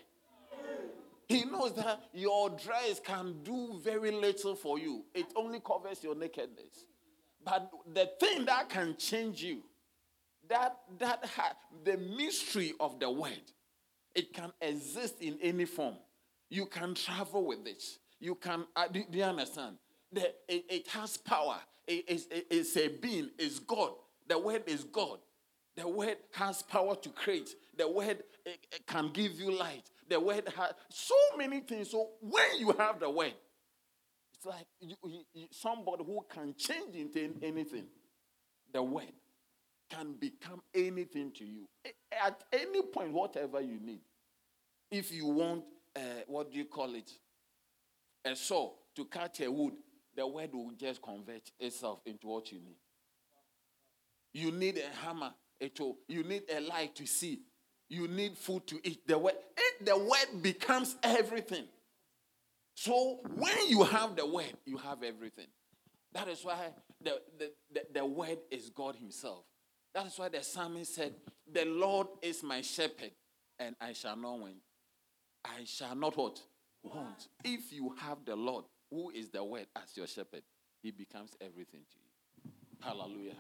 He 1.28 1.45
knows 1.45 1.75
that 1.75 2.00
your 2.12 2.50
dress 2.50 3.00
can 3.00 3.43
do 3.43 3.81
very 3.83 4.11
little 4.11 4.54
for 4.54 4.78
you, 4.78 5.04
it 5.14 5.26
only 5.37 5.61
covers 5.61 6.02
your 6.02 6.14
nakedness. 6.14 6.85
But 7.45 7.71
the 7.93 8.11
thing 8.19 8.47
that 8.47 8.69
can 8.71 8.97
change 8.97 9.43
you, 9.43 9.62
that, 10.49 10.76
that 10.99 11.25
ha- 11.37 11.57
the 11.85 11.99
mystery 11.99 12.73
of 12.81 12.99
the 12.99 13.11
word, 13.11 13.52
it 14.14 14.33
can 14.33 14.52
exist 14.61 15.16
in 15.21 15.38
any 15.43 15.64
form. 15.64 15.97
You 16.49 16.66
can 16.66 16.95
travel 16.95 17.47
with 17.47 17.66
it. 17.66 17.83
You 18.21 18.35
can, 18.35 18.64
uh, 18.75 18.88
do, 18.88 19.02
do 19.11 19.19
you 19.19 19.25
understand? 19.25 19.76
The, 20.12 20.33
it, 20.49 20.64
it 20.71 20.88
has 20.88 21.16
power 21.16 21.59
is, 21.87 22.28
is 22.50 22.76
a 22.76 22.88
being, 22.88 23.31
is 23.38 23.59
God. 23.59 23.93
The 24.26 24.38
word 24.38 24.62
is 24.66 24.85
God. 24.85 25.19
The 25.76 25.88
word 25.88 26.16
has 26.33 26.62
power 26.62 26.95
to 26.95 27.09
create. 27.11 27.50
The 27.76 27.88
word 27.88 28.23
can 28.87 29.11
give 29.12 29.40
you 29.40 29.50
light. 29.50 29.90
The 30.08 30.20
word 30.20 30.49
has 30.56 30.73
so 30.90 31.14
many 31.37 31.61
things. 31.61 31.90
So 31.90 32.11
when 32.20 32.58
you 32.58 32.73
have 32.73 33.00
the 33.00 33.11
word, 33.11 33.34
it's 34.34 34.44
like 34.44 34.66
you, 34.80 34.96
you, 35.32 35.46
somebody 35.50 36.04
who 36.04 36.25
can 36.28 36.54
change 36.56 36.94
into 36.94 37.34
anything. 37.42 37.87
The 38.73 38.82
word 38.82 39.12
can 39.90 40.14
become 40.14 40.62
anything 40.75 41.30
to 41.32 41.44
you 41.44 41.68
at 42.25 42.42
any 42.52 42.82
point, 42.82 43.12
whatever 43.12 43.61
you 43.61 43.78
need. 43.80 44.00
If 44.90 45.12
you 45.12 45.26
want, 45.26 45.64
uh, 45.96 46.00
what 46.26 46.52
do 46.52 46.58
you 46.58 46.64
call 46.64 46.94
it? 46.94 47.11
A 48.25 48.34
saw 48.34 48.73
to 48.96 49.04
cut 49.04 49.40
a 49.40 49.50
wood, 49.50 49.75
the 50.16 50.26
word 50.26 50.50
will 50.54 50.73
just 50.78 51.02
convert 51.02 51.50
itself 51.58 52.00
into 52.06 52.28
what 52.28 52.50
you 52.52 52.58
need. 52.58 52.76
You 54.32 54.50
need 54.50 54.78
a 54.78 55.04
hammer, 55.04 55.32
a 55.61 55.68
tool. 55.68 55.99
You 56.08 56.23
need 56.25 56.42
a 56.50 56.61
light 56.61 56.94
to 56.96 57.06
see. 57.06 57.40
You 57.88 58.08
need 58.08 58.37
food 58.37 58.66
to 58.68 58.80
eat. 58.82 59.06
The 59.06 59.18
word, 59.18 59.34
the 59.81 59.97
word 59.97 60.43
becomes 60.43 60.97
everything. 61.02 61.64
So 62.75 63.21
when 63.37 63.69
you 63.69 63.85
have 63.85 64.16
the 64.16 64.26
word, 64.26 64.54
you 64.64 64.76
have 64.78 65.02
everything. 65.02 65.47
That 66.12 66.28
is 66.28 66.45
why 66.45 66.57
the, 67.02 67.21
the, 67.38 67.52
the, 67.73 67.83
the 67.93 68.07
word 68.07 68.38
is 68.50 68.71
God 68.71 68.97
Himself. 68.97 69.45
That 69.95 70.07
is 70.07 70.19
why 70.19 70.28
the 70.28 70.43
psalmist 70.43 70.95
said, 70.95 71.14
The 71.50 71.64
Lord 71.64 72.09
is 72.21 72.43
my 72.43 72.62
shepherd, 72.62 73.12
and 73.59 73.76
I 73.81 73.93
shall 73.93 74.16
not 74.16 74.38
want. 74.38 74.57
I 75.45 75.64
shall 75.64 75.95
not 75.95 76.16
what? 76.16 76.40
Want. 76.83 77.28
If 77.45 77.73
you 77.73 77.95
have 78.00 78.19
the 78.25 78.37
Lord, 78.37 78.64
who 78.90 79.11
is 79.11 79.31
the 79.31 79.43
word 79.43 79.66
as 79.76 79.97
your 79.97 80.07
shepherd, 80.07 80.43
he 80.83 80.90
becomes 80.90 81.31
everything 81.40 81.81
to 81.93 81.99
you. 81.99 82.52
Hallelujah. 82.81 83.35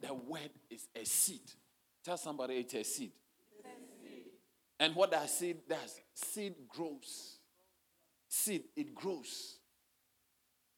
The 0.00 0.14
word 0.14 0.50
is 0.70 0.88
a 0.96 1.04
seed. 1.04 1.52
Tell 2.04 2.16
somebody 2.16 2.54
it's 2.54 2.74
a 2.74 2.82
seed. 2.82 3.12
And 4.80 4.96
what 4.96 5.12
that 5.12 5.30
seed 5.30 5.58
does, 5.68 6.00
seed 6.14 6.54
grows. 6.68 7.36
Seed, 8.28 8.64
it 8.74 8.94
grows. 8.94 9.58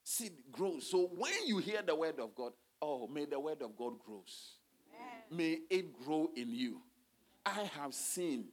Seed 0.05 0.33
grows. 0.51 0.91
So 0.91 1.11
when 1.17 1.47
you 1.47 1.59
hear 1.59 1.81
the 1.81 1.95
word 1.95 2.19
of 2.19 2.35
God, 2.35 2.53
oh, 2.83 3.07
may 3.07 3.25
the 3.25 3.41
word 3.41 3.63
of 3.63 3.77
God 3.77 3.95
grows. 4.05 4.57
May 5.31 5.61
it 5.71 5.99
grow 6.05 6.29
in 6.37 6.53
you. 6.53 6.83
I 7.47 7.71
have 7.81 7.95
seen 7.95 8.47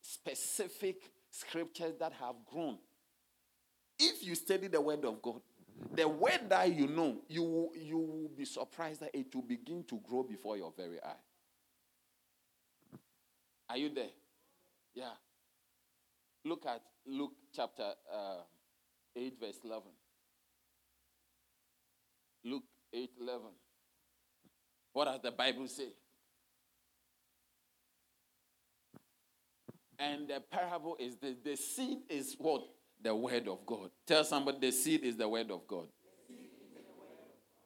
specific 0.00 1.12
scriptures 1.30 1.94
that 2.00 2.12
have 2.14 2.34
grown 2.50 2.78
if 3.98 4.24
you 4.24 4.34
study 4.34 4.68
the 4.68 4.80
word 4.80 5.04
of 5.04 5.20
God, 5.20 5.40
the 5.92 6.06
word 6.06 6.40
that 6.48 6.72
you 6.72 6.86
know, 6.86 7.18
you 7.28 7.42
will, 7.42 7.70
you 7.74 7.98
will 7.98 8.30
be 8.36 8.44
surprised 8.44 9.00
that 9.00 9.10
it 9.14 9.34
will 9.34 9.42
begin 9.42 9.84
to 9.84 10.00
grow 10.08 10.22
before 10.22 10.56
your 10.56 10.72
very 10.76 11.02
eye. 11.02 11.12
Are 13.70 13.76
you 13.76 13.90
there? 13.90 14.10
Yeah. 14.98 15.16
Look 16.44 16.66
at 16.66 16.82
Luke 17.06 17.34
chapter 17.54 17.92
uh, 18.12 18.42
8, 19.14 19.34
verse 19.40 19.60
11. 19.64 19.82
Luke 22.44 22.64
8, 22.92 23.10
11. 23.20 23.42
What 24.92 25.04
does 25.04 25.20
the 25.22 25.30
Bible 25.30 25.68
say? 25.68 25.90
And 30.00 30.26
the 30.26 30.40
parable 30.50 30.96
is 30.98 31.16
the, 31.16 31.36
the 31.44 31.56
seed 31.56 31.98
is 32.08 32.34
what? 32.38 32.62
the 33.02 33.14
word 33.14 33.48
of 33.48 33.64
God. 33.64 33.90
Tell 34.06 34.24
somebody 34.24 34.58
the 34.60 34.72
seed 34.72 35.04
is 35.04 35.16
the 35.16 35.28
word 35.28 35.50
of 35.50 35.66
God. 35.66 35.86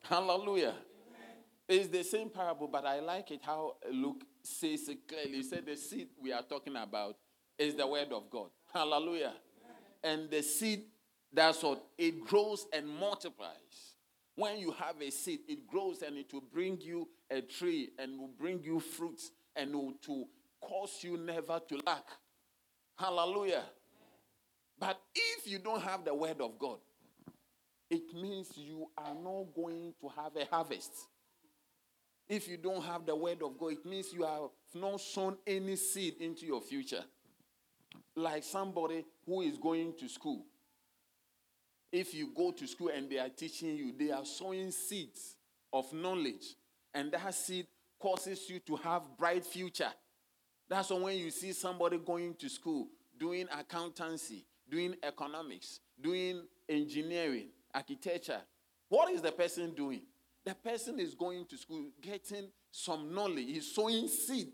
Hallelujah. 0.03 0.75
Amen. 0.75 1.37
It's 1.69 1.89
the 1.89 2.03
same 2.03 2.29
parable, 2.29 2.69
but 2.69 2.85
I 2.85 3.01
like 3.01 3.31
it 3.31 3.41
how 3.43 3.77
Luke 3.91 4.25
says 4.43 4.89
it 4.89 5.09
clearly. 5.09 5.37
He 5.39 5.43
said 5.43 5.65
the 5.65 5.77
seed 5.77 6.09
we 6.21 6.33
are 6.33 6.43
talking 6.43 6.77
about 6.77 7.17
is 7.63 7.75
the 7.75 7.87
word 7.87 8.13
of 8.13 8.31
God. 8.31 8.49
Hallelujah. 8.73 9.35
And 10.03 10.31
the 10.31 10.43
seed 10.43 10.85
That's 11.33 11.63
what 11.63 11.85
it 11.97 12.25
grows 12.25 12.67
and 12.73 12.87
multiplies. 12.87 13.97
When 14.35 14.59
you 14.59 14.73
have 14.73 14.97
a 15.01 15.11
seed, 15.11 15.41
it 15.49 15.67
grows 15.67 16.03
and 16.03 16.17
it 16.17 16.33
will 16.33 16.43
bring 16.53 16.79
you 16.81 17.09
a 17.31 17.41
tree 17.41 17.91
and 17.99 18.19
will 18.19 18.31
bring 18.39 18.63
you 18.63 18.81
fruits 18.81 19.31
and 19.57 19.75
will 19.75 19.95
to 20.07 20.25
cause 20.61 20.99
you 21.03 21.17
never 21.17 21.61
to 21.69 21.81
lack. 21.87 22.05
Hallelujah. 22.99 23.65
But 24.79 25.01
if 25.15 25.51
you 25.51 25.59
don't 25.59 25.83
have 25.83 26.05
the 26.05 26.15
word 26.15 26.41
of 26.41 26.59
God, 26.59 26.79
it 27.91 28.15
means 28.15 28.51
you 28.57 28.89
are 28.97 29.15
not 29.15 29.55
going 29.55 29.95
to 30.01 30.09
have 30.09 30.35
a 30.37 30.47
harvest. 30.51 30.93
If 32.29 32.49
you 32.49 32.57
don't 32.57 32.83
have 32.83 33.05
the 33.05 33.15
word 33.15 33.43
of 33.43 33.59
God, 33.59 33.73
it 33.73 33.87
means 33.87 34.13
you 34.13 34.25
have 34.25 34.51
not 34.75 35.01
sown 35.01 35.37
any 35.47 35.77
seed 35.77 36.15
into 36.21 36.47
your 36.47 36.63
future. 36.63 37.05
Like 38.15 38.45
somebody 38.45 39.05
who 39.27 39.43
is 39.43 39.57
going 39.57 39.95
to 39.99 40.09
school. 40.09 40.45
If 41.91 42.15
you 42.15 42.31
go 42.35 42.53
to 42.53 42.67
school 42.67 42.91
and 42.95 43.09
they 43.11 43.19
are 43.19 43.29
teaching 43.29 43.77
you, 43.77 43.93
they 43.99 44.11
are 44.11 44.25
sowing 44.25 44.71
seeds 44.71 45.37
of 45.73 45.93
knowledge, 45.93 46.57
and 46.95 47.13
that 47.13 47.35
seed 47.35 47.67
causes 47.99 48.49
you 48.49 48.59
to 48.61 48.77
have 48.77 49.03
bright 49.19 49.45
future. 49.45 49.93
That's 50.69 50.91
when 50.91 51.17
you 51.19 51.31
see 51.31 51.53
somebody 51.53 51.99
going 51.99 52.35
to 52.37 52.49
school, 52.49 52.89
doing 53.19 53.47
accountancy, 53.59 54.45
doing 54.71 54.97
economics, 55.03 55.81
doing 56.01 56.43
engineering, 56.69 57.49
architecture. 57.75 58.41
What 58.89 59.13
is 59.13 59.23
the 59.23 59.33
person 59.33 59.75
doing? 59.75 60.03
The 60.45 60.55
person 60.55 60.99
is 60.99 61.15
going 61.15 61.47
to 61.47 61.57
school, 61.57 61.87
getting 62.01 62.49
some 62.71 63.15
knowledge. 63.15 63.47
He's 63.47 63.75
sowing 63.75 64.09
seed 64.09 64.49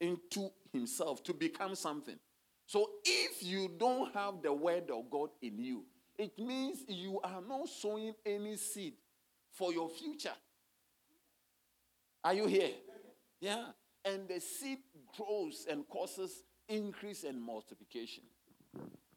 into 0.00 0.50
himself 0.72 1.22
to 1.24 1.34
become 1.34 1.74
something. 1.74 2.18
So 2.70 2.88
if 3.04 3.42
you 3.42 3.68
don't 3.76 4.14
have 4.14 4.42
the 4.42 4.52
word 4.52 4.92
of 4.92 5.10
God 5.10 5.30
in 5.42 5.58
you, 5.58 5.82
it 6.16 6.38
means 6.38 6.84
you 6.86 7.18
are 7.24 7.42
not 7.42 7.68
sowing 7.68 8.14
any 8.24 8.56
seed 8.56 8.92
for 9.50 9.72
your 9.72 9.88
future. 9.88 10.36
Are 12.22 12.32
you 12.32 12.46
here? 12.46 12.70
Yeah. 13.40 13.64
And 14.04 14.28
the 14.28 14.38
seed 14.38 14.78
grows 15.16 15.66
and 15.68 15.82
causes 15.88 16.44
increase 16.68 17.24
and 17.24 17.42
multiplication. 17.42 18.22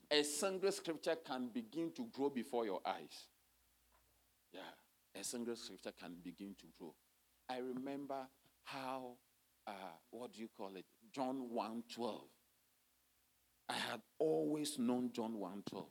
A 0.09 0.23
single 0.23 0.71
scripture 0.71 1.17
can 1.23 1.49
begin 1.53 1.91
to 1.91 2.07
grow 2.11 2.31
before 2.31 2.65
your 2.65 2.81
eyes. 2.83 3.27
Yeah. 4.51 4.61
A 5.21 5.23
single 5.23 5.55
scripture 5.55 5.93
can 6.01 6.15
begin 6.23 6.55
to 6.59 6.65
grow. 6.79 6.95
I 7.47 7.59
remember 7.59 8.25
how, 8.63 9.11
uh, 9.67 9.93
what 10.09 10.33
do 10.33 10.41
you 10.41 10.49
call 10.57 10.75
it? 10.75 10.85
John 11.13 11.51
1 11.51 11.83
12. 11.93 12.21
I 13.69 13.73
had 13.73 14.01
always 14.19 14.77
known 14.77 15.11
John 15.13 15.39
1 15.39 15.63
12. 15.69 15.85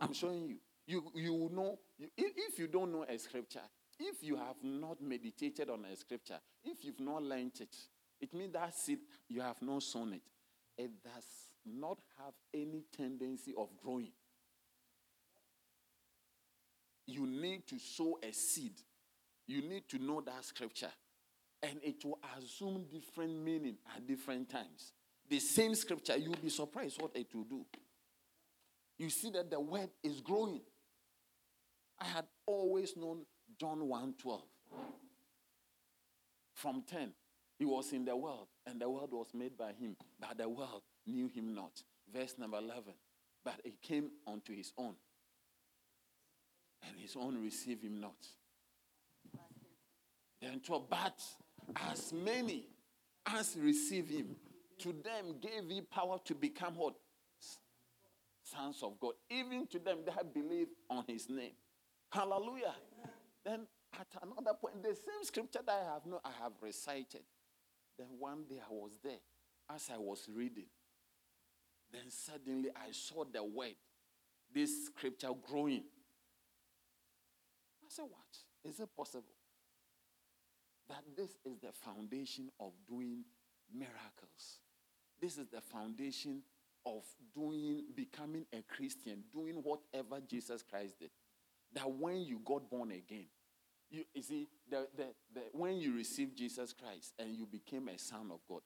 I'm 0.00 0.08
ah. 0.10 0.12
showing 0.12 0.48
you. 0.48 0.56
You, 0.86 1.02
you 1.14 1.50
know, 1.50 1.78
you, 1.98 2.08
if 2.16 2.58
you 2.58 2.66
don't 2.66 2.92
know 2.92 3.06
a 3.08 3.18
scripture, 3.18 3.62
if 3.98 4.22
you 4.22 4.36
have 4.36 4.56
not 4.62 5.00
meditated 5.00 5.70
on 5.70 5.86
a 5.90 5.96
scripture, 5.96 6.38
if 6.62 6.84
you've 6.84 7.00
not 7.00 7.22
learned 7.22 7.52
it, 7.60 7.74
it 8.20 8.34
means 8.34 8.52
that 8.52 8.74
seed, 8.74 8.98
you 9.28 9.40
have 9.40 9.60
not 9.62 9.82
sown 9.82 10.12
it. 10.12 10.22
It 10.76 10.90
does 11.02 11.24
not 11.64 11.98
have 12.18 12.34
any 12.52 12.84
tendency 12.94 13.54
of 13.56 13.68
growing. 13.82 14.12
You 17.06 17.26
need 17.26 17.66
to 17.68 17.78
sow 17.78 18.18
a 18.22 18.32
seed. 18.32 18.74
You 19.46 19.62
need 19.62 19.88
to 19.90 19.98
know 19.98 20.20
that 20.22 20.44
scripture. 20.44 20.92
And 21.62 21.78
it 21.82 22.04
will 22.04 22.18
assume 22.38 22.86
different 22.90 23.42
meaning 23.42 23.76
at 23.94 24.06
different 24.06 24.50
times. 24.50 24.92
The 25.28 25.40
same 25.40 25.74
scripture, 25.74 26.16
you'll 26.16 26.36
be 26.36 26.50
surprised 26.50 27.00
what 27.00 27.16
it 27.16 27.34
will 27.34 27.44
do. 27.44 27.64
You 28.98 29.10
see 29.10 29.30
that 29.30 29.50
the 29.50 29.58
word 29.58 29.90
is 30.02 30.20
growing. 30.20 30.60
I 31.98 32.04
had 32.04 32.26
always 32.46 32.96
known 32.96 33.26
John 33.58 33.88
1:12. 33.88 34.42
From 36.52 36.82
10, 36.82 37.14
he 37.58 37.64
was 37.64 37.92
in 37.92 38.04
the 38.04 38.16
world, 38.16 38.48
and 38.66 38.80
the 38.80 38.88
world 38.88 39.12
was 39.12 39.34
made 39.34 39.56
by 39.56 39.72
him, 39.72 39.96
but 40.20 40.38
the 40.38 40.48
world 40.48 40.82
knew 41.06 41.28
him 41.28 41.54
not. 41.54 41.82
Verse 42.12 42.38
number 42.38 42.58
11. 42.58 42.94
But 43.44 43.60
he 43.64 43.72
came 43.82 44.10
unto 44.26 44.54
his 44.54 44.72
own, 44.78 44.96
and 46.82 46.96
his 46.98 47.16
own 47.16 47.42
received 47.42 47.82
him 47.82 48.00
not. 48.00 48.26
Then 50.40 50.60
12, 50.60 50.88
but 50.88 51.22
as 51.76 52.12
many 52.12 52.68
as 53.26 53.56
receive 53.56 54.08
him, 54.08 54.36
to 54.78 54.88
them 54.92 55.36
gave 55.40 55.68
he 55.68 55.80
power 55.80 56.18
to 56.24 56.34
become 56.34 56.76
what? 56.76 56.94
Sons 58.42 58.82
of 58.82 59.00
God. 59.00 59.14
Even 59.30 59.66
to 59.68 59.78
them 59.78 59.98
that 60.06 60.34
believe 60.34 60.68
on 60.90 61.04
his 61.06 61.28
name. 61.28 61.52
Hallelujah. 62.10 62.74
Then 63.44 63.66
at 63.98 64.06
another 64.22 64.56
point, 64.60 64.82
the 64.82 64.94
same 64.94 65.22
scripture 65.22 65.60
that 65.64 65.72
I 65.72 65.94
have 65.94 66.06
no, 66.06 66.20
I 66.24 66.30
have 66.42 66.52
recited. 66.60 67.22
Then 67.98 68.08
one 68.18 68.44
day 68.48 68.60
I 68.60 68.72
was 68.72 68.92
there 69.02 69.20
as 69.72 69.88
I 69.92 69.98
was 69.98 70.28
reading. 70.34 70.66
Then 71.92 72.10
suddenly 72.10 72.70
I 72.74 72.90
saw 72.92 73.24
the 73.24 73.42
word, 73.42 73.76
this 74.52 74.86
scripture 74.86 75.28
growing. 75.48 75.84
I 77.82 77.88
said, 77.88 78.06
What? 78.10 78.70
Is 78.70 78.80
it 78.80 78.88
possible? 78.96 79.24
That 80.88 81.04
this 81.16 81.30
is 81.44 81.58
the 81.60 81.72
foundation 81.72 82.50
of 82.60 82.72
doing 82.88 83.24
miracles. 83.72 84.60
This 85.24 85.38
is 85.38 85.46
the 85.46 85.62
foundation 85.62 86.42
of 86.84 87.02
doing, 87.34 87.84
becoming 87.96 88.44
a 88.52 88.62
Christian, 88.68 89.24
doing 89.32 89.54
whatever 89.62 90.20
Jesus 90.28 90.62
Christ 90.62 91.00
did 91.00 91.08
that 91.72 91.90
when 91.90 92.20
you 92.26 92.42
got 92.44 92.68
born 92.68 92.90
again, 92.90 93.24
you, 93.90 94.04
you 94.12 94.20
see, 94.20 94.48
the, 94.70 94.86
the, 94.94 95.06
the, 95.32 95.40
when 95.54 95.78
you 95.78 95.94
received 95.94 96.36
Jesus 96.36 96.74
Christ 96.74 97.14
and 97.18 97.34
you 97.34 97.46
became 97.46 97.88
a 97.88 97.98
son 97.98 98.30
of 98.30 98.40
God, 98.46 98.60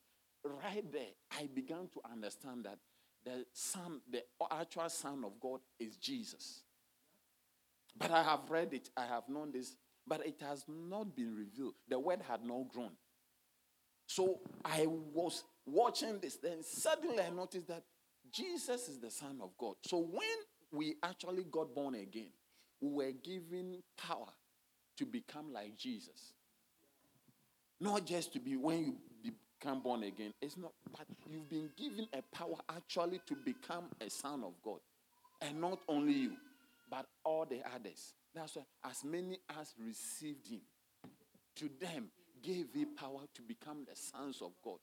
right 0.64 0.84
there, 0.92 1.12
I 1.30 1.48
began 1.54 1.86
to 1.92 2.00
understand 2.10 2.64
that 2.64 2.78
the 3.24 3.46
son, 3.52 4.00
the 4.10 4.24
actual 4.50 4.88
son 4.88 5.22
of 5.24 5.38
God 5.40 5.60
is 5.78 5.96
Jesus. 5.96 6.62
But 7.96 8.10
I 8.10 8.24
have 8.24 8.50
read 8.50 8.74
it, 8.74 8.90
I 8.96 9.06
have 9.06 9.28
known 9.28 9.52
this, 9.52 9.76
but 10.04 10.26
it 10.26 10.42
has 10.42 10.64
not 10.66 11.14
been 11.14 11.36
revealed. 11.36 11.74
The 11.88 12.00
word 12.00 12.22
had 12.28 12.44
not 12.44 12.68
grown. 12.68 12.90
So 14.08 14.40
I 14.64 14.86
was 14.86 15.44
watching 15.66 16.18
this, 16.18 16.36
then 16.36 16.62
suddenly 16.62 17.22
I 17.22 17.28
noticed 17.28 17.68
that 17.68 17.82
Jesus 18.32 18.88
is 18.88 18.98
the 18.98 19.10
Son 19.10 19.38
of 19.42 19.50
God. 19.58 19.74
So 19.84 19.98
when 19.98 20.22
we 20.72 20.96
actually 21.02 21.44
got 21.44 21.74
born 21.74 21.94
again, 21.94 22.30
we 22.80 22.88
were 22.88 23.12
given 23.12 23.82
power 23.98 24.28
to 24.96 25.04
become 25.04 25.52
like 25.52 25.76
Jesus. 25.76 26.32
Not 27.80 28.06
just 28.06 28.32
to 28.32 28.40
be 28.40 28.56
when 28.56 28.96
you 29.22 29.32
become 29.60 29.82
born 29.82 30.02
again. 30.02 30.32
It's 30.40 30.56
not, 30.56 30.72
but 30.90 31.06
you've 31.30 31.50
been 31.50 31.68
given 31.76 32.08
a 32.14 32.22
power 32.34 32.56
actually 32.74 33.20
to 33.26 33.36
become 33.44 33.90
a 34.00 34.08
son 34.08 34.42
of 34.42 34.54
God. 34.64 34.80
And 35.42 35.60
not 35.60 35.80
only 35.86 36.14
you, 36.14 36.32
but 36.90 37.04
all 37.24 37.44
the 37.44 37.60
others. 37.74 38.14
That's 38.34 38.56
why 38.56 38.62
as 38.88 39.04
many 39.04 39.38
as 39.60 39.74
received 39.78 40.48
him, 40.48 40.62
to 41.56 41.68
them 41.78 42.08
gave 42.42 42.66
he 42.74 42.84
power 42.84 43.22
to 43.34 43.42
become 43.42 43.84
the 43.88 43.96
sons 43.96 44.40
of 44.42 44.52
God. 44.62 44.78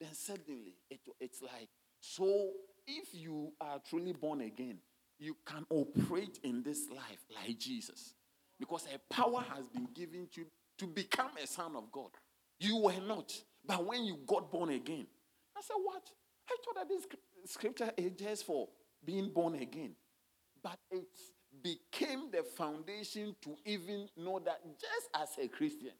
Then 0.00 0.12
suddenly 0.14 0.76
it, 0.90 1.00
it's 1.20 1.42
like, 1.42 1.68
so 2.00 2.50
if 2.86 3.08
you 3.12 3.52
are 3.60 3.80
truly 3.88 4.12
born 4.12 4.40
again, 4.40 4.78
you 5.18 5.36
can 5.46 5.64
operate 5.70 6.40
in 6.42 6.62
this 6.62 6.88
life 6.90 7.24
like 7.34 7.58
Jesus. 7.58 8.14
Because 8.58 8.86
a 8.92 9.14
power 9.14 9.44
has 9.54 9.68
been 9.68 9.88
given 9.94 10.28
to 10.34 10.40
you 10.42 10.46
to 10.78 10.86
become 10.86 11.30
a 11.42 11.46
son 11.46 11.76
of 11.76 11.90
God. 11.92 12.10
You 12.58 12.78
were 12.78 13.00
not. 13.06 13.32
But 13.64 13.84
when 13.86 14.04
you 14.04 14.18
got 14.26 14.50
born 14.50 14.70
again, 14.70 15.06
I 15.56 15.60
said, 15.62 15.76
What? 15.82 16.02
I 16.48 16.56
thought 16.64 16.74
that 16.76 16.88
this 16.88 17.06
scripture 17.46 17.92
is 17.96 18.12
just 18.12 18.46
for 18.46 18.68
being 19.04 19.30
born 19.30 19.54
again. 19.54 19.94
But 20.62 20.78
it 20.90 21.06
became 21.62 22.30
the 22.30 22.42
foundation 22.42 23.36
to 23.42 23.56
even 23.64 24.08
know 24.16 24.40
that 24.44 24.60
just 24.64 25.08
as 25.14 25.44
a 25.44 25.48
Christian, 25.48 25.92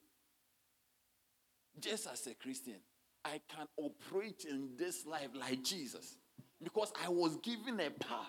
just 1.81 2.07
as 2.07 2.27
a 2.27 2.35
Christian, 2.35 2.77
I 3.25 3.41
can 3.49 3.67
operate 3.77 4.47
in 4.49 4.71
this 4.77 5.07
life 5.07 5.29
like 5.35 5.63
Jesus. 5.63 6.17
Because 6.63 6.93
I 7.05 7.09
was 7.09 7.37
given 7.37 7.81
a 7.81 7.91
power 7.91 8.27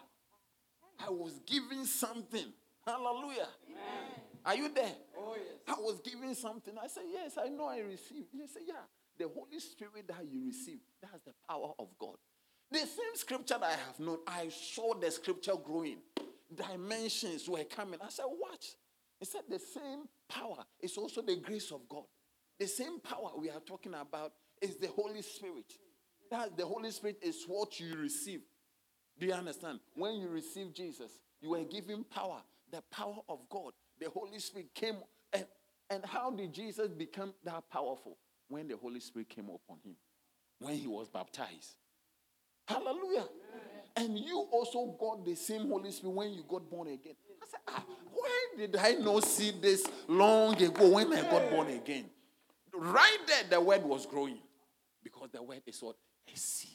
I 1.05 1.09
was 1.09 1.39
given 1.45 1.85
something. 1.85 2.53
Hallelujah. 2.85 3.47
Amen. 3.67 4.21
Are 4.45 4.55
you 4.55 4.69
there? 4.73 4.91
Oh, 5.17 5.35
yes. 5.35 5.55
I 5.67 5.81
was 5.81 5.99
given 5.99 6.35
something. 6.35 6.73
I 6.81 6.87
said, 6.87 7.03
Yes, 7.11 7.37
I 7.43 7.49
know 7.49 7.65
I 7.65 7.79
received. 7.79 8.27
He 8.31 8.45
said, 8.47 8.63
Yeah. 8.67 8.73
The 9.17 9.27
Holy 9.27 9.59
Spirit 9.59 10.07
that 10.07 10.25
you 10.29 10.43
receive, 10.47 10.79
that's 11.01 11.23
the 11.23 11.33
power 11.47 11.71
of 11.77 11.87
God. 11.99 12.15
The 12.71 12.79
same 12.79 13.15
scripture 13.15 13.57
that 13.59 13.69
I 13.69 13.75
have 13.87 13.99
known, 13.99 14.17
I 14.25 14.49
saw 14.49 14.95
the 14.95 15.11
scripture 15.11 15.53
growing. 15.63 15.97
Dimensions 16.53 17.47
were 17.47 17.63
coming. 17.63 17.99
I 18.03 18.09
said, 18.09 18.25
Watch. 18.27 18.75
He 19.19 19.25
said, 19.25 19.41
The 19.49 19.59
same 19.59 20.05
power 20.27 20.65
is 20.81 20.97
also 20.97 21.21
the 21.21 21.37
grace 21.37 21.71
of 21.71 21.87
God. 21.87 22.03
The 22.59 22.67
same 22.67 22.99
power 22.99 23.31
we 23.37 23.49
are 23.49 23.59
talking 23.59 23.93
about 23.93 24.33
is 24.61 24.77
the 24.77 24.87
Holy 24.87 25.21
Spirit. 25.21 25.73
That 26.31 26.57
the 26.57 26.65
Holy 26.65 26.91
Spirit 26.91 27.17
is 27.21 27.43
what 27.47 27.79
you 27.79 27.95
receive. 27.95 28.41
Do 29.19 29.25
you 29.25 29.33
understand? 29.33 29.79
When 29.95 30.15
you 30.15 30.29
receive 30.29 30.73
Jesus, 30.73 31.11
You 31.43 31.49
were 31.49 31.63
given 31.65 32.05
power, 32.05 32.41
the 32.71 32.81
power 32.89 33.17
of 33.27 33.39
God. 33.49 33.73
The 33.99 34.09
Holy 34.09 34.39
Spirit 34.39 34.73
came. 34.73 34.95
And, 35.33 35.45
and 35.89 36.05
how 36.05 36.31
did 36.31 36.53
Jesus 36.53 36.87
become 36.87 37.33
that 37.43 37.69
powerful? 37.69 38.17
When 38.47 38.67
the 38.69 38.77
Holy 38.77 39.01
Spirit 39.01 39.27
came 39.29 39.45
upon 39.45 39.79
him, 39.83 39.95
when 40.59 40.75
he 40.75 40.87
was 40.87 41.09
baptized. 41.09 41.75
Hallelujah. 42.67 43.25
And 43.97 44.17
you 44.17 44.47
also 44.51 44.95
got 44.99 45.25
the 45.25 45.35
same 45.35 45.67
Holy 45.67 45.91
Spirit 45.91 46.15
when 46.15 46.33
you 46.33 46.43
got 46.47 46.69
born 46.69 46.87
again. 46.87 47.15
I 47.41 47.45
said, 47.51 47.59
ah, 47.67 47.83
why 48.13 48.47
did 48.57 48.75
I 48.77 48.93
not 48.93 49.25
see 49.25 49.51
this 49.51 49.85
long 50.07 50.61
ago 50.61 50.89
when 50.89 51.11
I 51.11 51.21
got 51.23 51.49
born 51.49 51.67
again? 51.67 52.05
Right 52.73 53.17
there, 53.27 53.43
the 53.49 53.61
word 53.61 53.83
was 53.83 54.05
growing. 54.05 54.39
Because 55.03 55.29
the 55.31 55.43
word 55.43 55.61
is 55.65 55.81
what? 55.81 55.95
A 56.33 56.37
seed. 56.37 56.69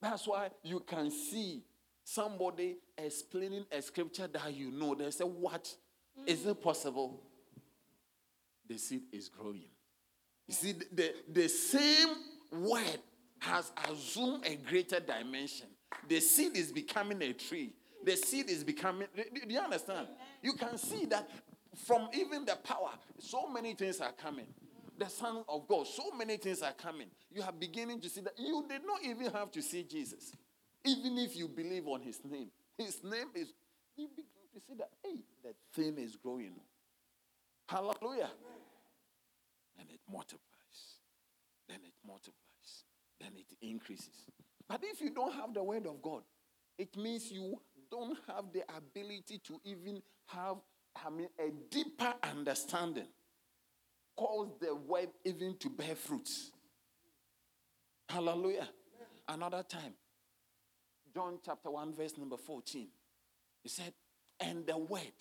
That's 0.00 0.26
why 0.26 0.50
you 0.62 0.80
can 0.80 1.10
see 1.10 1.64
somebody 2.04 2.76
explaining 2.96 3.66
a 3.70 3.82
scripture 3.82 4.28
that 4.28 4.54
you 4.54 4.70
know. 4.70 4.94
They 4.94 5.10
say, 5.10 5.24
What? 5.24 5.74
Is 6.26 6.46
it 6.46 6.62
possible? 6.62 7.22
The 8.68 8.78
seed 8.78 9.02
is 9.12 9.28
growing. 9.28 9.64
You 10.46 10.54
see, 10.54 10.74
the, 10.92 11.14
the, 11.30 11.48
same 11.48 12.08
word 12.50 12.98
has 13.38 13.70
assumed 13.90 14.46
a 14.46 14.56
greater 14.56 15.00
dimension. 15.00 15.66
The 16.08 16.20
seed 16.20 16.56
is 16.56 16.72
becoming 16.72 17.22
a 17.22 17.32
tree. 17.32 17.72
The 18.04 18.16
seed 18.16 18.50
is 18.50 18.64
becoming. 18.64 19.08
Do 19.14 19.54
you 19.54 19.60
understand? 19.60 20.08
You 20.42 20.54
can 20.54 20.76
see 20.78 21.04
that 21.06 21.28
from 21.86 22.08
even 22.12 22.44
the 22.44 22.56
power, 22.56 22.90
so 23.18 23.48
many 23.48 23.74
things 23.74 24.00
are 24.00 24.12
coming 24.12 24.46
the 24.98 25.08
Son 25.08 25.44
of 25.48 25.66
God. 25.68 25.86
So 25.86 26.10
many 26.16 26.36
things 26.36 26.62
are 26.62 26.72
coming. 26.72 27.06
You 27.30 27.42
are 27.42 27.52
beginning 27.52 28.00
to 28.00 28.08
see 28.08 28.20
that 28.22 28.34
you 28.36 28.64
did 28.68 28.82
not 28.84 29.02
even 29.04 29.32
have 29.32 29.50
to 29.52 29.62
see 29.62 29.84
Jesus. 29.84 30.32
Even 30.84 31.18
if 31.18 31.36
you 31.36 31.48
believe 31.48 31.86
on 31.86 32.02
his 32.02 32.20
name, 32.24 32.50
his 32.76 33.02
name 33.02 33.28
is, 33.34 33.52
you 33.96 34.08
begin 34.08 34.24
to 34.54 34.60
see 34.60 34.74
that, 34.78 34.90
hey, 35.04 35.20
that 35.44 35.54
thing 35.72 35.98
is 35.98 36.16
growing. 36.16 36.52
Hallelujah. 37.68 38.30
And 39.78 39.88
it 39.90 40.00
multiplies. 40.10 40.40
Then 41.68 41.78
it 41.84 41.94
multiplies. 42.06 42.34
Then 43.20 43.32
it 43.36 43.66
increases. 43.66 44.26
But 44.68 44.80
if 44.82 45.00
you 45.00 45.10
don't 45.10 45.34
have 45.34 45.54
the 45.54 45.62
word 45.62 45.86
of 45.86 46.02
God, 46.02 46.22
it 46.76 46.96
means 46.96 47.30
you 47.30 47.60
don't 47.90 48.18
have 48.26 48.46
the 48.52 48.62
ability 48.76 49.40
to 49.44 49.60
even 49.64 50.02
have, 50.26 50.56
I 51.06 51.10
mean, 51.10 51.28
a 51.38 51.50
deeper 51.70 52.14
understanding 52.22 53.06
cause 54.16 54.48
the 54.60 54.74
word 54.74 55.08
even 55.24 55.56
to 55.58 55.70
bear 55.70 55.94
fruits. 55.94 56.50
Hallelujah. 58.08 58.68
Another 59.28 59.62
time, 59.62 59.94
John 61.14 61.38
chapter 61.44 61.70
1, 61.70 61.94
verse 61.94 62.16
number 62.16 62.36
14. 62.36 62.88
He 63.62 63.68
said, 63.68 63.92
And 64.40 64.66
the 64.66 64.78
word 64.78 65.12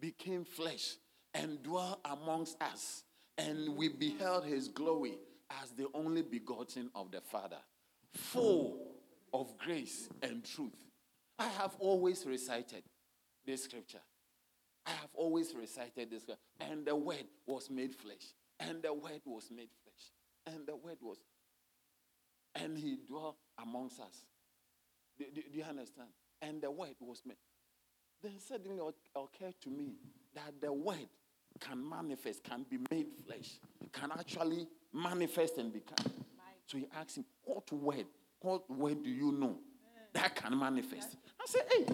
became 0.00 0.44
flesh 0.44 0.96
and 1.34 1.62
dwelt 1.62 2.00
amongst 2.04 2.60
us, 2.62 3.04
and 3.38 3.76
we 3.76 3.88
beheld 3.88 4.44
his 4.44 4.68
glory 4.68 5.18
as 5.62 5.70
the 5.70 5.86
only 5.94 6.22
begotten 6.22 6.90
of 6.94 7.10
the 7.10 7.20
Father, 7.20 7.58
full 8.14 8.78
of 9.32 9.56
grace 9.58 10.08
and 10.22 10.44
truth. 10.44 10.76
I 11.38 11.48
have 11.48 11.74
always 11.78 12.26
recited 12.26 12.82
this 13.46 13.64
scripture. 13.64 14.00
I 14.86 14.90
have 14.90 15.10
always 15.14 15.54
recited 15.54 16.10
this, 16.10 16.24
and 16.60 16.84
the 16.86 16.96
word 16.96 17.26
was 17.46 17.70
made 17.70 17.94
flesh 17.94 18.32
and 18.60 18.82
the 18.82 18.92
word 18.92 19.22
was 19.24 19.50
made 19.50 19.70
flesh. 19.82 20.54
And 20.54 20.66
the 20.66 20.76
word 20.76 20.98
was. 21.00 21.18
And 22.54 22.76
he 22.76 22.98
dwelt 23.06 23.36
amongst 23.60 24.00
us. 24.00 24.26
Do, 25.18 25.24
do, 25.34 25.42
do 25.50 25.58
you 25.58 25.64
understand? 25.64 26.08
And 26.42 26.62
the 26.62 26.70
word 26.70 26.94
was 27.00 27.22
made. 27.26 27.36
Then 28.22 28.38
suddenly 28.38 28.76
it 28.76 28.94
occurred 29.16 29.54
to 29.62 29.70
me 29.70 29.94
that 30.34 30.60
the 30.60 30.72
word 30.72 31.08
can 31.58 31.88
manifest, 31.88 32.44
can 32.44 32.64
be 32.68 32.78
made 32.90 33.08
flesh, 33.26 33.58
can 33.92 34.10
actually 34.12 34.66
manifest 34.92 35.58
and 35.58 35.72
become. 35.72 36.12
So 36.66 36.78
he 36.78 36.86
asked 36.98 37.16
him, 37.16 37.24
What 37.44 37.70
word? 37.72 38.06
What 38.40 38.70
word 38.70 39.02
do 39.02 39.10
you 39.10 39.32
know 39.32 39.58
that 40.12 40.36
can 40.36 40.58
manifest? 40.58 41.16
I 41.40 41.44
said, 41.46 41.62
Hey. 41.70 41.86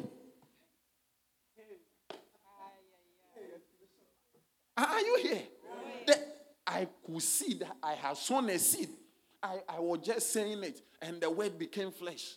Are 4.76 5.00
you 5.00 5.18
here? 5.22 5.42
I 6.66 6.88
could 7.06 7.22
see 7.22 7.54
that 7.54 7.76
I 7.82 7.92
had 7.94 8.16
sown 8.16 8.50
a 8.50 8.58
seed. 8.58 8.88
I, 9.42 9.60
I 9.68 9.80
was 9.80 10.00
just 10.04 10.32
saying 10.32 10.64
it, 10.64 10.80
and 11.00 11.20
the 11.20 11.30
word 11.30 11.58
became 11.58 11.92
flesh 11.92 12.36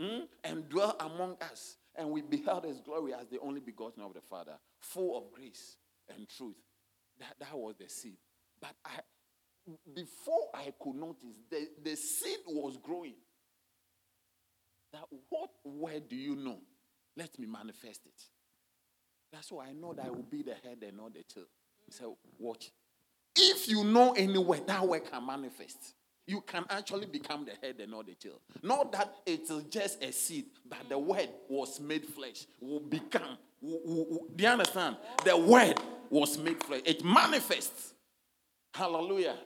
mm, 0.00 0.22
and 0.42 0.68
dwelt 0.68 0.96
among 1.00 1.36
us. 1.40 1.76
And 1.96 2.10
we 2.10 2.22
beheld 2.22 2.64
his 2.64 2.80
glory 2.80 3.14
as 3.14 3.28
the 3.28 3.38
only 3.38 3.60
begotten 3.60 4.02
of 4.02 4.14
the 4.14 4.20
Father, 4.20 4.54
full 4.80 5.16
of 5.16 5.32
grace 5.32 5.76
and 6.14 6.28
truth. 6.28 6.56
That, 7.20 7.34
that 7.38 7.56
was 7.56 7.76
the 7.78 7.88
seed. 7.88 8.16
But 8.60 8.72
I, 8.84 8.90
before 9.94 10.48
I 10.52 10.72
could 10.82 10.96
notice, 10.96 11.38
the, 11.48 11.68
the 11.82 11.94
seed 11.96 12.38
was 12.48 12.76
growing. 12.82 13.14
That 14.92 15.04
what 15.28 15.50
word 15.64 16.08
do 16.08 16.16
you 16.16 16.34
know? 16.34 16.58
Let 17.16 17.38
me 17.38 17.46
manifest 17.46 18.00
it. 18.06 18.22
That's 19.34 19.50
why 19.50 19.66
I 19.66 19.72
know 19.72 19.92
that 19.94 20.06
I 20.06 20.10
will 20.10 20.22
be 20.22 20.42
the 20.42 20.54
head 20.54 20.84
and 20.86 20.96
not 20.96 21.12
the 21.12 21.24
tail. 21.24 21.44
So 21.90 22.16
watch. 22.38 22.70
If 23.34 23.68
you 23.68 23.82
know 23.82 24.12
any 24.12 24.38
word, 24.38 24.64
that 24.68 24.86
word 24.86 25.10
can 25.10 25.26
manifest. 25.26 25.94
You 26.24 26.40
can 26.40 26.64
actually 26.70 27.06
become 27.06 27.44
the 27.44 27.50
head 27.60 27.80
and 27.80 27.90
not 27.90 28.06
the 28.06 28.14
tail. 28.14 28.40
Not 28.62 28.92
that 28.92 29.12
it 29.26 29.50
is 29.50 29.64
just 29.64 30.02
a 30.02 30.12
seed, 30.12 30.46
but 30.68 30.88
the 30.88 30.96
word 30.96 31.28
was 31.48 31.80
made 31.80 32.06
flesh, 32.06 32.46
will 32.60 32.78
become. 32.78 33.36
Will, 33.60 33.80
will, 33.84 34.06
will, 34.08 34.26
do 34.36 34.44
you 34.44 34.50
understand? 34.50 34.96
The 35.24 35.36
word 35.36 35.80
was 36.10 36.38
made 36.38 36.62
flesh. 36.62 36.82
It 36.84 37.04
manifests. 37.04 37.92
Hallelujah. 38.72 39.36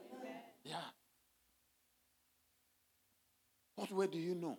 Yeah. 0.64 0.76
What 3.74 3.90
word 3.90 4.10
do 4.10 4.18
you 4.18 4.34
know? 4.34 4.58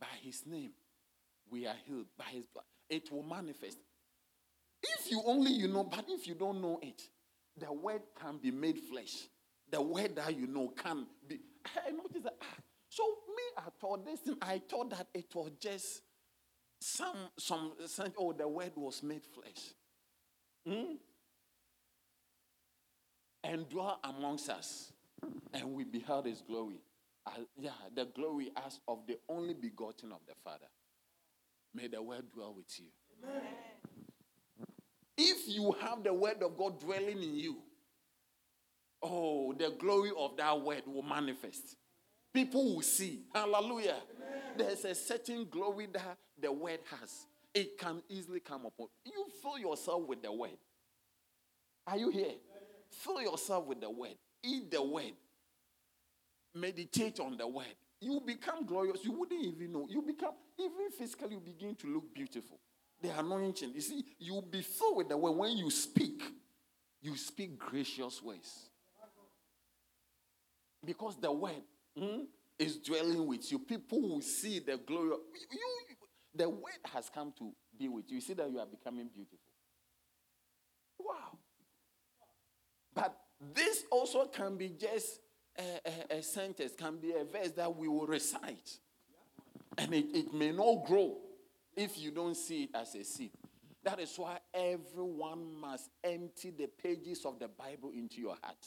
By 0.00 0.06
his 0.22 0.46
name, 0.46 0.70
we 1.50 1.66
are 1.66 1.74
healed. 1.86 2.06
By 2.18 2.26
his 2.26 2.44
blood, 2.46 2.64
it 2.88 3.10
will 3.12 3.22
manifest. 3.22 3.78
If 4.82 5.10
you 5.10 5.22
only 5.26 5.52
you 5.52 5.68
know, 5.68 5.84
but 5.84 6.04
if 6.08 6.26
you 6.26 6.34
don't 6.34 6.60
know 6.60 6.78
it, 6.82 7.02
the 7.58 7.72
word 7.72 8.02
can 8.20 8.38
be 8.38 8.50
made 8.50 8.78
flesh. 8.78 9.28
The 9.70 9.80
word 9.80 10.16
that 10.16 10.36
you 10.36 10.46
know 10.46 10.68
can 10.68 11.06
be. 11.26 11.40
I 11.86 11.90
noticed 11.90 12.24
that. 12.24 12.36
Ah, 12.40 12.56
so 12.88 13.02
me, 13.28 13.42
I 13.58 13.68
thought 13.80 14.04
this 14.04 14.20
thing. 14.20 14.36
I 14.40 14.60
thought 14.68 14.90
that 14.90 15.08
it 15.14 15.34
was 15.34 15.50
just 15.60 16.02
some 16.80 17.16
some. 17.38 17.72
Oh, 18.18 18.32
the 18.32 18.46
word 18.46 18.72
was 18.76 19.02
made 19.02 19.22
flesh. 19.24 19.74
Hmm? 20.66 20.94
And 23.42 23.68
dwell 23.68 24.00
amongst 24.02 24.50
us, 24.50 24.92
and 25.52 25.74
we 25.74 25.84
beheld 25.84 26.26
His 26.26 26.42
glory. 26.42 26.80
Uh, 27.26 27.30
yeah, 27.58 27.70
the 27.94 28.04
glory 28.04 28.52
as 28.64 28.78
of 28.86 29.06
the 29.06 29.18
only 29.28 29.54
begotten 29.54 30.12
of 30.12 30.20
the 30.28 30.34
Father. 30.44 30.66
May 31.76 31.88
the 31.88 32.02
word 32.02 32.24
dwell 32.32 32.54
with 32.56 32.78
you. 32.78 32.86
Amen. 33.22 33.42
If 35.18 35.46
you 35.46 35.74
have 35.82 36.02
the 36.02 36.14
word 36.14 36.42
of 36.42 36.56
God 36.56 36.80
dwelling 36.80 37.22
in 37.22 37.36
you, 37.36 37.56
oh, 39.02 39.52
the 39.52 39.74
glory 39.78 40.10
of 40.18 40.38
that 40.38 40.58
word 40.58 40.82
will 40.86 41.02
manifest. 41.02 41.76
People 42.32 42.76
will 42.76 42.82
see. 42.82 43.24
Hallelujah. 43.34 43.96
Amen. 44.16 44.42
There's 44.56 44.84
a 44.86 44.94
certain 44.94 45.46
glory 45.50 45.88
that 45.92 46.16
the 46.40 46.50
word 46.50 46.80
has. 46.98 47.26
It 47.54 47.78
can 47.78 48.02
easily 48.08 48.40
come 48.40 48.64
upon. 48.66 48.86
You 49.04 49.26
fill 49.42 49.58
yourself 49.58 50.06
with 50.06 50.22
the 50.22 50.32
word. 50.32 50.56
Are 51.86 51.98
you 51.98 52.10
here? 52.10 52.34
Fill 52.90 53.20
yourself 53.20 53.66
with 53.66 53.80
the 53.80 53.90
word. 53.90 54.16
Eat 54.42 54.70
the 54.70 54.82
word. 54.82 55.12
Meditate 56.54 57.20
on 57.20 57.36
the 57.36 57.46
word. 57.46 57.66
You 58.00 58.20
become 58.24 58.66
glorious. 58.66 59.04
You 59.04 59.12
wouldn't 59.12 59.42
even 59.42 59.72
know. 59.72 59.86
You 59.88 60.02
become, 60.02 60.34
even 60.58 60.90
physically, 60.96 61.32
you 61.32 61.40
begin 61.40 61.74
to 61.76 61.86
look 61.86 62.14
beautiful. 62.14 62.58
The 63.02 63.18
anointing. 63.18 63.72
You 63.74 63.80
see, 63.80 64.04
you'll 64.18 64.42
be 64.42 64.62
filled 64.62 64.98
with 64.98 65.08
the 65.08 65.16
word. 65.16 65.32
When 65.32 65.56
you 65.56 65.70
speak, 65.70 66.22
you 67.00 67.16
speak 67.16 67.58
gracious 67.58 68.22
ways. 68.22 68.68
Because 70.84 71.16
the 71.16 71.32
word 71.32 71.62
mm, 71.98 72.24
is 72.58 72.76
dwelling 72.76 73.26
with 73.26 73.50
you. 73.50 73.58
People 73.58 74.00
will 74.00 74.20
see 74.20 74.60
the 74.60 74.76
glory. 74.76 75.12
Of, 75.12 75.18
you, 75.52 75.58
you, 75.58 75.96
the 76.34 76.48
word 76.48 76.80
has 76.92 77.10
come 77.10 77.32
to 77.38 77.52
be 77.78 77.88
with 77.88 78.04
you. 78.10 78.16
You 78.16 78.20
see 78.20 78.34
that 78.34 78.50
you 78.50 78.58
are 78.58 78.66
becoming 78.66 79.08
beautiful. 79.12 79.38
Wow. 80.98 81.38
But 82.94 83.16
this 83.54 83.84
also 83.90 84.26
can 84.26 84.56
be 84.56 84.70
just 84.70 85.20
a, 85.58 86.14
a, 86.14 86.18
a 86.18 86.22
sentence, 86.22 86.72
can 86.76 86.96
be 86.96 87.12
a 87.12 87.24
verse 87.24 87.52
that 87.52 87.76
we 87.76 87.88
will 87.88 88.06
recite. 88.06 88.78
And 89.78 89.94
it, 89.94 90.06
it 90.14 90.34
may 90.34 90.52
not 90.52 90.86
grow 90.86 91.18
if 91.76 91.98
you 91.98 92.10
don't 92.10 92.36
see 92.36 92.64
it 92.64 92.70
as 92.74 92.94
a 92.94 93.04
seed. 93.04 93.30
That 93.84 94.00
is 94.00 94.14
why 94.16 94.38
everyone 94.52 95.60
must 95.60 95.90
empty 96.02 96.50
the 96.50 96.66
pages 96.66 97.24
of 97.24 97.38
the 97.38 97.48
Bible 97.48 97.90
into 97.94 98.20
your 98.20 98.36
heart. 98.42 98.66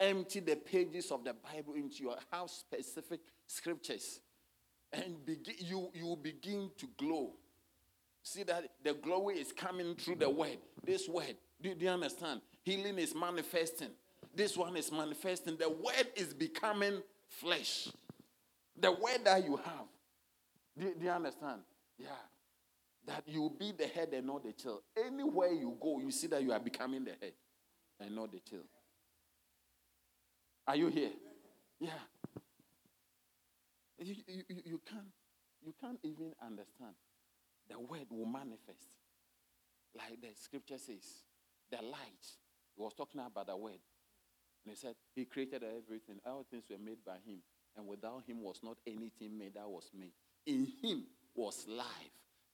empty 0.00 0.40
the 0.40 0.56
pages 0.56 1.10
of 1.10 1.24
the 1.24 1.34
Bible 1.34 1.74
into 1.74 2.02
your 2.02 2.16
have 2.32 2.50
specific 2.50 3.20
scriptures, 3.46 4.20
and 4.92 5.24
begin, 5.24 5.54
you 5.58 5.90
you 5.92 6.18
begin 6.20 6.70
to 6.78 6.88
glow. 6.96 7.32
See 8.22 8.42
that 8.44 8.70
the 8.82 8.94
glory 8.94 9.36
is 9.36 9.52
coming 9.52 9.94
through 9.94 10.16
the 10.16 10.28
word. 10.28 10.58
This 10.84 11.08
word, 11.08 11.36
do, 11.60 11.74
do 11.74 11.84
you 11.84 11.90
understand? 11.90 12.40
Healing 12.62 12.98
is 12.98 13.14
manifesting. 13.14 13.90
This 14.34 14.56
one 14.56 14.76
is 14.76 14.92
manifesting. 14.92 15.56
The 15.56 15.68
word 15.68 16.08
is 16.16 16.32
becoming 16.32 17.02
flesh. 17.28 17.88
The 18.80 18.92
word 18.92 19.24
that 19.24 19.44
you 19.44 19.56
have. 19.56 19.86
Do, 20.78 20.94
do 20.98 21.04
you 21.04 21.10
understand? 21.10 21.60
Yeah. 21.98 22.08
That 23.06 23.24
you 23.26 23.52
be 23.58 23.72
the 23.72 23.86
head 23.86 24.10
and 24.12 24.26
not 24.26 24.44
the 24.44 24.52
tail. 24.52 24.82
Anywhere 24.96 25.52
you 25.52 25.76
go, 25.80 25.98
you 25.98 26.10
see 26.10 26.26
that 26.28 26.42
you 26.42 26.52
are 26.52 26.60
becoming 26.60 27.04
the 27.04 27.12
head 27.20 27.32
and 28.00 28.14
not 28.14 28.30
the 28.30 28.38
tail. 28.38 28.64
Are 30.66 30.76
you 30.76 30.88
here? 30.88 31.10
Yeah. 31.80 31.90
You, 33.98 34.14
you, 34.28 34.42
you, 34.64 34.80
can't, 34.88 35.06
you 35.64 35.74
can't 35.80 35.98
even 36.04 36.32
understand. 36.44 36.94
The 37.68 37.78
word 37.78 38.06
will 38.10 38.26
manifest. 38.26 38.86
Like 39.96 40.20
the 40.20 40.28
scripture 40.40 40.78
says, 40.78 41.24
the 41.70 41.78
light. 41.82 42.26
He 42.76 42.82
was 42.82 42.92
talking 42.94 43.20
about 43.20 43.46
the 43.46 43.56
word. 43.56 43.80
And 44.68 44.76
he 44.76 44.80
said, 44.80 44.96
He 45.14 45.24
created 45.24 45.62
everything. 45.62 46.20
All 46.26 46.44
things 46.50 46.64
were 46.68 46.76
made 46.76 47.02
by 47.02 47.16
him. 47.26 47.38
And 47.74 47.86
without 47.86 48.24
him 48.26 48.42
was 48.42 48.60
not 48.62 48.76
anything 48.86 49.38
made 49.38 49.54
that 49.54 49.66
was 49.66 49.90
made. 49.98 50.12
In 50.46 50.66
him 50.82 51.04
was 51.34 51.64
life. 51.66 51.86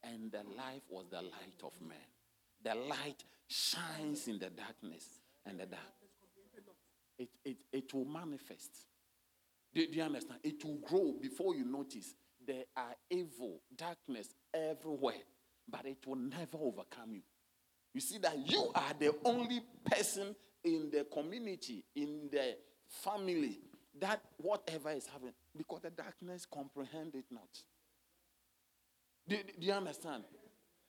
And 0.04 0.30
the 0.30 0.42
life 0.56 0.82
was 0.88 1.06
the 1.10 1.22
light 1.22 1.60
of 1.64 1.72
man. 1.80 1.96
The 2.62 2.76
light 2.76 3.24
shines 3.48 4.28
in 4.28 4.38
the 4.38 4.50
darkness. 4.50 5.04
And 5.44 5.58
the 5.58 5.66
dark. 5.66 5.82
It, 7.18 7.30
it, 7.44 7.56
it 7.72 7.92
will 7.92 8.04
manifest. 8.04 8.70
Do, 9.74 9.84
do 9.84 9.92
you 9.96 10.04
understand? 10.04 10.38
It 10.44 10.64
will 10.64 10.78
grow 10.86 11.14
before 11.20 11.56
you 11.56 11.64
notice. 11.64 12.14
There 12.46 12.64
are 12.76 12.94
evil, 13.10 13.60
darkness 13.76 14.28
everywhere, 14.54 15.22
but 15.68 15.84
it 15.84 15.98
will 16.06 16.16
never 16.16 16.58
overcome 16.60 17.14
you. 17.14 17.22
You 17.92 18.00
see 18.00 18.18
that 18.18 18.38
you 18.48 18.70
are 18.72 18.92
the 18.98 19.14
only 19.24 19.62
person 19.84 20.36
in 20.64 20.90
the 20.90 21.04
community, 21.04 21.84
in 21.94 22.28
the 22.30 22.56
family, 22.88 23.60
that 24.00 24.20
whatever 24.38 24.90
is 24.90 25.06
happening, 25.06 25.34
because 25.56 25.80
the 25.82 25.90
darkness 25.90 26.46
comprehend 26.50 27.14
it 27.14 27.26
not. 27.30 27.48
Do, 29.28 29.36
do 29.36 29.66
you 29.66 29.72
understand? 29.72 30.24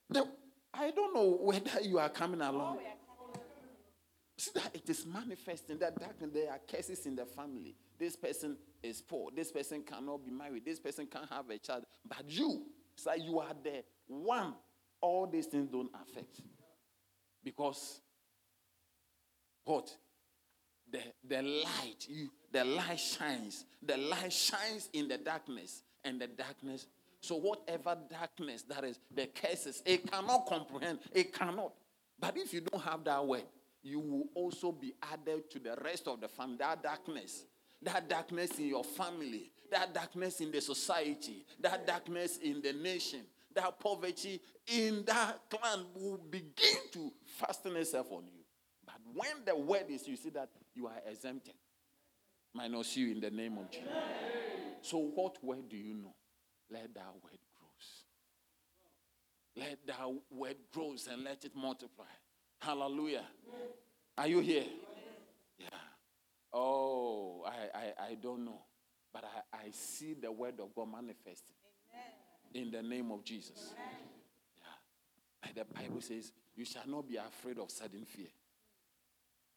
The, 0.09 0.27
I 0.73 0.91
don't 0.91 1.13
know 1.13 1.38
whether 1.41 1.81
you 1.81 1.99
are 1.99 2.09
coming 2.09 2.41
along. 2.41 2.79
See 4.38 4.51
that 4.55 4.75
it 4.75 4.89
is 4.89 5.05
manifesting 5.05 5.77
that 5.79 5.97
darkness. 5.97 6.31
There 6.33 6.51
are 6.51 6.59
cases 6.59 7.05
in 7.05 7.15
the 7.15 7.25
family. 7.25 7.75
This 7.97 8.15
person 8.15 8.57
is 8.83 9.01
poor. 9.01 9.31
This 9.33 9.51
person 9.51 9.83
cannot 9.83 10.25
be 10.25 10.31
married. 10.31 10.65
This 10.65 10.79
person 10.79 11.07
can't 11.07 11.29
have 11.31 11.49
a 11.49 11.57
child. 11.57 11.85
But 12.05 12.23
you, 12.27 12.63
so 12.95 13.13
you 13.13 13.39
are 13.39 13.53
the 13.63 13.83
one. 14.07 14.55
All 14.99 15.27
these 15.27 15.45
things 15.45 15.69
don't 15.69 15.91
affect. 16.01 16.41
Because 17.43 18.01
what? 19.65 19.95
The, 20.91 21.01
the 21.28 21.41
light, 21.41 22.08
you, 22.08 22.30
the 22.51 22.63
light 22.63 22.99
shines. 22.99 23.65
The 23.82 23.97
light 23.97 24.32
shines 24.32 24.89
in 24.93 25.08
the 25.08 25.17
darkness, 25.17 25.82
and 26.04 26.21
the 26.21 26.28
darkness. 26.28 26.88
So 27.19 27.36
whatever 27.36 27.97
darkness 28.10 28.63
that 28.69 28.84
is, 28.84 28.99
the 29.13 29.25
curses, 29.28 29.82
it 29.86 30.10
cannot 30.10 30.45
comprehend. 30.45 30.99
It 31.12 31.34
cannot. 31.34 31.73
But 32.19 32.38
if 32.38 32.54
you 32.54 32.62
don't 32.62 32.82
have 32.84 33.04
that 33.06 33.25
word, 33.25 33.43
you 33.82 33.99
will 33.99 34.25
also 34.36 34.71
be 34.71 34.93
added 35.12 35.49
to 35.51 35.60
the 35.60 35.75
rest 35.84 36.08
of 36.08 36.21
the 36.21 36.28
family. 36.28 36.58
That 36.58 36.84
darkness, 36.84 37.45
that 37.82 38.08
darkness 38.08 38.58
in 38.60 38.67
your 38.67 38.84
family, 38.84 39.51
that 39.71 39.93
darkness 39.93 40.39
in 40.39 40.51
the 40.51 40.62
society, 40.62 41.45
that 41.60 41.86
darkness 41.88 42.38
in 42.38 42.62
the 42.62 42.73
nation, 42.73 43.21
that 43.54 43.80
poverty 43.80 44.39
in 44.67 45.04
that 45.06 45.39
clan 45.49 45.86
will 45.95 46.19
begin 46.30 46.78
to 46.91 47.12
fasten 47.25 47.75
itself 47.75 48.08
on 48.12 48.23
you. 48.25 48.34
When 49.13 49.45
the 49.45 49.55
word 49.55 49.85
is, 49.89 50.07
you 50.07 50.15
see 50.15 50.29
that 50.31 50.49
you 50.73 50.87
are 50.87 51.01
exempted. 51.09 51.53
Minus 52.53 52.95
you 52.95 53.11
in 53.11 53.19
the 53.19 53.29
name 53.29 53.57
of 53.57 53.69
Jesus. 53.69 53.89
So, 54.81 54.97
what 54.97 55.43
word 55.43 55.69
do 55.69 55.77
you 55.77 55.93
know? 55.93 56.13
Let 56.71 56.93
that 56.95 57.13
word 57.21 57.39
grows. 57.57 58.05
Let 59.55 59.85
that 59.87 60.07
word 60.31 60.55
grows 60.73 61.07
and 61.11 61.23
let 61.23 61.43
it 61.43 61.51
multiply. 61.55 62.05
Hallelujah. 62.59 63.25
Are 64.17 64.27
you 64.27 64.39
here? 64.39 64.63
Yeah. 65.59 65.67
Oh, 66.53 67.43
I, 67.45 67.77
I, 67.77 68.05
I 68.11 68.15
don't 68.15 68.45
know. 68.45 68.61
But 69.13 69.25
I, 69.25 69.57
I 69.57 69.71
see 69.71 70.13
the 70.13 70.31
word 70.31 70.59
of 70.59 70.73
God 70.73 70.87
manifesting. 70.91 71.55
In 72.53 72.71
the 72.71 72.81
name 72.81 73.11
of 73.11 73.23
Jesus. 73.25 73.73
Yeah. 73.75 73.83
Like 75.43 75.55
the 75.55 75.73
Bible 75.73 76.01
says, 76.01 76.31
you 76.55 76.63
shall 76.63 76.87
not 76.87 77.07
be 77.07 77.17
afraid 77.17 77.59
of 77.59 77.69
sudden 77.69 78.05
fear. 78.05 78.27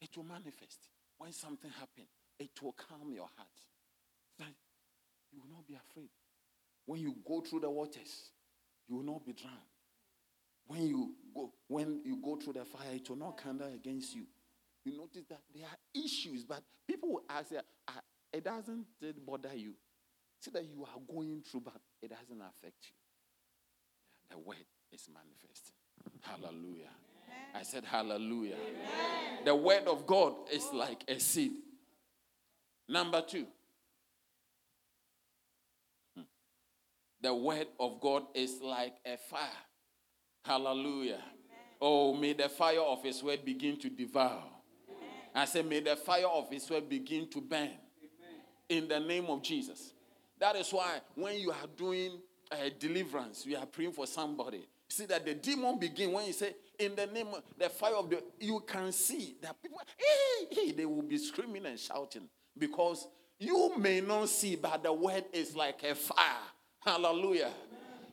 It 0.01 0.15
will 0.15 0.23
manifest. 0.23 0.89
When 1.17 1.31
something 1.33 1.71
happens, 1.71 2.07
it 2.39 2.51
will 2.61 2.73
calm 2.73 3.11
your 3.11 3.27
heart. 3.35 3.49
Like, 4.39 4.55
you 5.31 5.41
will 5.41 5.49
not 5.49 5.67
be 5.67 5.75
afraid. 5.75 6.09
When 6.85 7.01
you 7.01 7.15
go 7.27 7.41
through 7.41 7.59
the 7.59 7.69
waters, 7.69 8.31
you 8.87 8.95
will 8.95 9.03
not 9.03 9.25
be 9.25 9.33
drowned. 9.33 9.57
When 10.67 10.87
you 10.87 11.13
go, 11.35 11.51
when 11.67 12.01
you 12.05 12.17
go 12.23 12.37
through 12.37 12.53
the 12.53 12.65
fire, 12.65 12.93
it 12.93 13.09
will 13.09 13.17
not 13.17 13.41
kindle 13.43 13.67
against 13.67 14.15
you. 14.15 14.25
You 14.85 14.97
notice 14.97 15.25
that 15.29 15.41
there 15.53 15.65
are 15.65 15.77
issues, 15.93 16.45
but 16.45 16.63
people 16.87 17.09
will 17.13 17.23
ask, 17.29 17.51
it 18.31 18.43
doesn't 18.43 18.85
bother 19.25 19.53
you. 19.55 19.73
See 20.41 20.51
that 20.51 20.63
you 20.63 20.83
are 20.83 21.13
going 21.13 21.41
through, 21.41 21.61
but 21.61 21.81
it 22.01 22.09
doesn't 22.09 22.41
affect 22.41 22.77
you. 22.87 22.95
The 24.31 24.37
word 24.37 24.65
is 24.93 25.09
manifesting. 25.11 25.75
Hallelujah. 26.21 26.91
Amen. 27.49 27.61
I 27.61 27.63
said, 27.63 27.83
Hallelujah. 27.83 28.55
Amen. 28.55 29.45
The 29.45 29.55
word 29.55 29.87
of 29.87 30.05
God 30.05 30.33
is 30.51 30.67
like 30.73 31.03
a 31.07 31.19
seed. 31.19 31.53
Number 32.87 33.21
two, 33.21 33.45
hmm. 36.15 36.23
the 37.21 37.33
word 37.33 37.67
of 37.79 38.01
God 38.01 38.23
is 38.33 38.59
like 38.61 38.95
a 39.05 39.17
fire. 39.17 39.47
Hallelujah. 40.43 41.13
Amen. 41.13 41.23
Oh, 41.79 42.15
may 42.15 42.33
the 42.33 42.49
fire 42.49 42.81
of 42.81 43.03
his 43.03 43.23
word 43.23 43.45
begin 43.45 43.77
to 43.79 43.89
devour. 43.89 44.43
I 45.35 45.45
say, 45.45 45.61
may 45.61 45.79
the 45.79 45.95
fire 45.95 46.27
of 46.27 46.49
his 46.49 46.69
word 46.69 46.89
begin 46.89 47.29
to 47.29 47.41
burn. 47.41 47.69
In 48.67 48.87
the 48.87 48.99
name 48.99 49.25
of 49.25 49.41
Jesus. 49.41 49.93
That 50.39 50.55
is 50.55 50.71
why 50.71 50.99
when 51.15 51.37
you 51.39 51.51
are 51.51 51.67
doing 51.75 52.19
a 52.51 52.69
deliverance, 52.69 53.45
you 53.45 53.57
are 53.57 53.65
praying 53.65 53.91
for 53.91 54.07
somebody. 54.07 54.67
See 54.87 55.05
that 55.05 55.25
the 55.25 55.35
demon 55.35 55.77
begin 55.79 56.11
when 56.11 56.25
you 56.25 56.33
say, 56.33 56.55
in 56.79 56.95
the 56.95 57.05
name 57.07 57.27
of 57.27 57.43
the 57.57 57.69
fire 57.69 57.95
of 57.95 58.09
the, 58.09 58.23
you 58.39 58.63
can 58.65 58.91
see 58.91 59.35
that 59.41 59.61
people, 59.61 59.79
hey, 59.97 60.47
hey, 60.49 60.71
they 60.71 60.85
will 60.85 61.01
be 61.01 61.17
screaming 61.17 61.65
and 61.65 61.77
shouting 61.77 62.27
because 62.57 63.07
you 63.37 63.73
may 63.77 64.01
not 64.01 64.29
see, 64.29 64.55
but 64.55 64.83
the 64.83 64.91
word 64.91 65.25
is 65.33 65.55
like 65.55 65.83
a 65.83 65.93
fire. 65.93 66.25
Hallelujah. 66.83 67.51
Amen. 67.51 67.53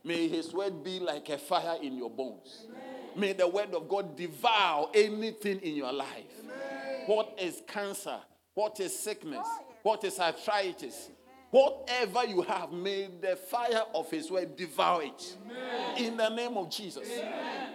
May 0.04 0.28
his 0.28 0.52
word 0.52 0.82
be 0.84 0.98
like 0.98 1.28
a 1.28 1.38
fire 1.38 1.76
in 1.80 1.96
your 1.96 2.10
bones. 2.10 2.66
Amen. 2.68 2.80
May 3.16 3.32
the 3.32 3.48
word 3.48 3.74
of 3.74 3.88
God 3.88 4.16
devour 4.16 4.90
anything 4.94 5.60
in 5.60 5.76
your 5.76 5.92
life. 5.92 6.24
Amen. 6.44 7.02
What 7.06 7.38
is 7.40 7.62
cancer? 7.66 8.18
What 8.54 8.78
is 8.80 8.98
sickness? 8.98 9.46
What 9.82 10.02
is 10.04 10.18
arthritis? 10.18 11.10
Whatever 11.50 12.24
you 12.26 12.42
have, 12.42 12.72
may 12.72 13.08
the 13.20 13.36
fire 13.36 13.82
of 13.94 14.10
His 14.10 14.30
word 14.30 14.56
devour 14.56 15.04
it. 15.04 15.36
In 15.98 16.16
the 16.16 16.28
name 16.28 16.56
of 16.56 16.68
Jesus. 16.70 17.08
Amen. 17.08 17.68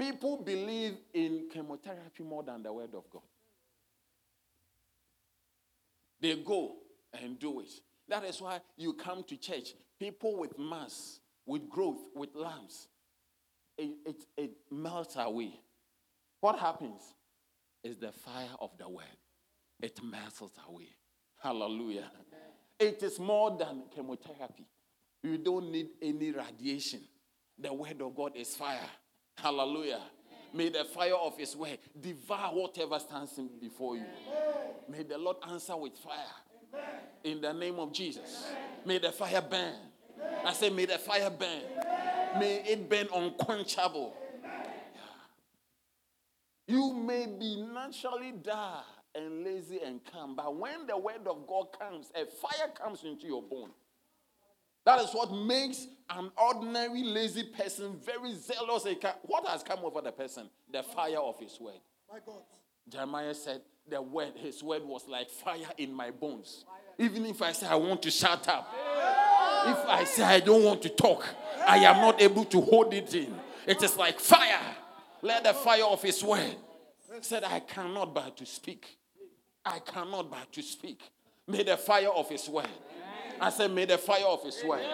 People 0.00 0.38
believe 0.38 0.96
in 1.12 1.48
chemotherapy 1.52 2.22
more 2.22 2.42
than 2.42 2.62
the 2.62 2.72
word 2.72 2.94
of 2.94 3.04
God. 3.10 3.20
They 6.18 6.36
go 6.36 6.76
and 7.12 7.38
do 7.38 7.60
it. 7.60 7.68
That 8.08 8.24
is 8.24 8.40
why 8.40 8.60
you 8.78 8.94
come 8.94 9.22
to 9.24 9.36
church. 9.36 9.74
People 9.98 10.38
with 10.38 10.58
mass, 10.58 11.20
with 11.44 11.68
growth, 11.68 11.98
with 12.14 12.34
lamps, 12.34 12.88
it, 13.76 13.90
it, 14.06 14.24
it 14.38 14.50
melts 14.70 15.16
away. 15.18 15.60
What 16.40 16.58
happens 16.58 17.02
is 17.84 17.98
the 17.98 18.10
fire 18.10 18.48
of 18.58 18.70
the 18.78 18.88
word. 18.88 19.04
It 19.82 20.00
melts 20.02 20.40
away. 20.66 20.88
Hallelujah. 21.42 22.10
It 22.78 23.02
is 23.02 23.18
more 23.18 23.54
than 23.54 23.82
chemotherapy. 23.94 24.64
You 25.22 25.36
don't 25.36 25.70
need 25.70 25.88
any 26.00 26.32
radiation. 26.32 27.00
The 27.58 27.70
word 27.70 28.00
of 28.00 28.16
God 28.16 28.32
is 28.34 28.56
fire. 28.56 28.88
Hallelujah. 29.42 30.02
May 30.52 30.68
the 30.68 30.84
fire 30.84 31.14
of 31.14 31.38
his 31.38 31.56
word 31.56 31.78
devour 31.98 32.54
whatever 32.54 32.98
stands 32.98 33.38
before 33.60 33.96
you. 33.96 34.04
May 34.88 35.04
the 35.04 35.16
Lord 35.16 35.36
answer 35.48 35.76
with 35.76 35.96
fire. 35.96 36.82
In 37.22 37.40
the 37.40 37.52
name 37.52 37.78
of 37.78 37.92
Jesus. 37.92 38.46
May 38.84 38.98
the 38.98 39.12
fire 39.12 39.42
burn. 39.42 39.74
I 40.44 40.52
say, 40.52 40.70
may 40.70 40.86
the 40.86 40.98
fire 40.98 41.30
burn. 41.30 41.62
May 42.38 42.62
it 42.66 42.88
burn 42.88 43.08
unquenchable. 43.14 44.16
You 46.66 46.94
may 46.94 47.26
be 47.26 47.56
naturally 47.56 48.32
dull 48.32 48.84
and 49.14 49.44
lazy 49.44 49.80
and 49.84 50.00
calm. 50.12 50.36
But 50.36 50.54
when 50.54 50.86
the 50.86 50.96
word 50.96 51.26
of 51.26 51.46
God 51.46 51.66
comes, 51.78 52.10
a 52.14 52.26
fire 52.26 52.68
comes 52.74 53.02
into 53.04 53.26
your 53.26 53.42
bone. 53.42 53.70
That 54.84 55.00
is 55.00 55.10
what 55.12 55.32
makes 55.32 55.86
an 56.08 56.30
ordinary 56.36 57.04
lazy 57.04 57.44
person 57.44 57.98
very 58.04 58.34
zealous. 58.34 58.86
What 59.22 59.46
has 59.46 59.62
come 59.62 59.80
over 59.82 60.00
the 60.00 60.12
person? 60.12 60.48
The 60.72 60.82
fire 60.82 61.18
of 61.18 61.38
his 61.38 61.58
word. 61.60 61.80
My 62.10 62.18
God. 62.24 62.42
Jeremiah 62.88 63.34
said, 63.34 63.60
The 63.88 64.00
word, 64.02 64.32
his 64.36 64.62
word 64.62 64.82
was 64.84 65.06
like 65.06 65.30
fire 65.30 65.70
in 65.78 65.92
my 65.92 66.10
bones. 66.10 66.64
Even 66.98 67.26
if 67.26 67.40
I 67.40 67.52
say 67.52 67.66
I 67.66 67.76
want 67.76 68.02
to 68.02 68.10
shut 68.10 68.48
up, 68.48 68.74
if 69.66 69.78
I 69.86 70.04
say 70.04 70.22
I 70.22 70.40
don't 70.40 70.64
want 70.64 70.82
to 70.82 70.88
talk, 70.88 71.24
I 71.66 71.78
am 71.78 71.96
not 71.96 72.20
able 72.20 72.44
to 72.46 72.60
hold 72.60 72.92
it 72.92 73.14
in. 73.14 73.34
It 73.66 73.82
is 73.82 73.96
like 73.96 74.18
fire. 74.18 74.76
Let 75.22 75.44
the 75.44 75.52
fire 75.54 75.84
of 75.84 76.02
his 76.02 76.22
word. 76.24 76.56
Said, 77.20 77.44
I 77.44 77.60
cannot 77.60 78.14
but 78.14 78.36
to 78.38 78.46
speak. 78.46 78.98
I 79.64 79.78
cannot 79.80 80.30
but 80.30 80.50
to 80.52 80.62
speak. 80.62 81.02
May 81.46 81.62
the 81.62 81.76
fire 81.76 82.08
of 82.08 82.28
his 82.28 82.48
word. 82.48 82.68
I 83.40 83.50
said, 83.50 83.72
May 83.72 83.86
the 83.86 83.98
fire 83.98 84.26
of 84.26 84.42
his 84.44 84.62
word. 84.64 84.84